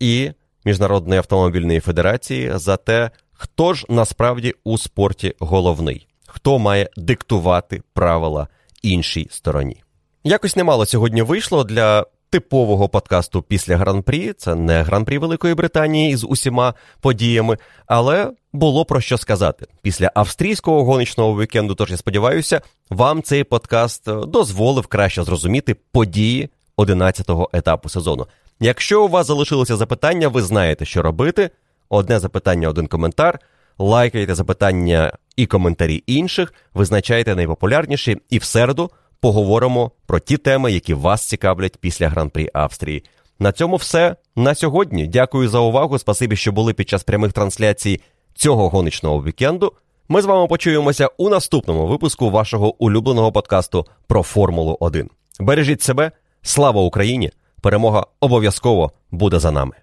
і 0.00 0.30
Міжнародної 0.64 1.18
автомобільної 1.18 1.80
федерації 1.80 2.52
за 2.54 2.76
те, 2.76 3.10
хто 3.32 3.74
ж 3.74 3.86
насправді 3.88 4.54
у 4.64 4.78
спорті 4.78 5.34
головний, 5.38 6.06
хто 6.26 6.58
має 6.58 6.88
диктувати 6.96 7.82
правила 7.94 8.48
іншій 8.82 9.28
стороні. 9.30 9.82
Якось 10.24 10.56
немало 10.56 10.86
сьогодні 10.86 11.22
вийшло 11.22 11.64
для 11.64 12.06
типового 12.34 12.88
подкасту 12.88 13.42
після 13.42 13.76
гран-прі. 13.76 14.32
Це 14.32 14.54
не 14.54 14.82
гран-прі 14.82 15.18
Великої 15.18 15.54
Британії 15.54 16.16
з 16.16 16.24
усіма 16.24 16.74
подіями, 17.00 17.58
але 17.86 18.30
було 18.52 18.84
про 18.84 19.00
що 19.00 19.18
сказати. 19.18 19.66
Після 19.82 20.10
австрійського 20.14 20.84
гоночного 20.84 21.40
вікенду, 21.40 21.74
тож 21.74 21.90
я 21.90 21.96
сподіваюся, 21.96 22.60
вам 22.90 23.22
цей 23.22 23.44
подкаст 23.44 24.04
дозволив 24.26 24.86
краще 24.86 25.24
зрозуміти 25.24 25.76
події 25.92 26.48
11-го 26.76 27.50
етапу 27.52 27.88
сезону. 27.88 28.26
Якщо 28.60 29.04
у 29.04 29.08
вас 29.08 29.26
залишилося 29.26 29.76
запитання, 29.76 30.28
ви 30.28 30.42
знаєте, 30.42 30.84
що 30.84 31.02
робити. 31.02 31.50
Одне 31.88 32.18
запитання, 32.18 32.68
один 32.68 32.86
коментар. 32.86 33.38
Лайкайте 33.78 34.34
запитання 34.34 35.12
і 35.36 35.46
коментарі 35.46 36.02
інших, 36.06 36.54
визначайте 36.74 37.34
найпопулярніші, 37.34 38.16
і 38.30 38.38
в 38.38 38.44
середу 38.44 38.90
поговоримо 39.20 39.90
про 40.06 40.18
ті 40.20 40.36
теми, 40.36 40.72
які 40.72 40.94
вас 40.94 41.28
цікавлять 41.28 41.76
після 41.76 42.08
гран-прі 42.08 42.50
Австрії. 42.52 43.04
На 43.38 43.52
цьому 43.52 43.76
все 43.76 44.16
на 44.36 44.54
сьогодні. 44.54 45.06
Дякую 45.06 45.48
за 45.48 45.58
увагу. 45.58 45.98
Спасибі, 45.98 46.36
що 46.36 46.52
були 46.52 46.72
під 46.72 46.88
час 46.88 47.04
прямих 47.04 47.32
трансляцій 47.32 48.00
цього 48.34 48.68
гоночного 48.68 49.22
вікенду. 49.22 49.72
Ми 50.08 50.22
з 50.22 50.24
вами 50.24 50.46
почуємося 50.46 51.08
у 51.16 51.28
наступному 51.28 51.86
випуску 51.86 52.30
вашого 52.30 52.82
улюбленого 52.84 53.32
подкасту 53.32 53.86
про 54.06 54.22
Формулу 54.22 54.76
1. 54.80 55.10
Бережіть 55.40 55.82
себе, 55.82 56.12
слава 56.42 56.82
Україні! 56.82 57.30
Перемога 57.60 58.06
обов'язково 58.20 58.92
буде 59.10 59.38
за 59.38 59.50
нами. 59.50 59.74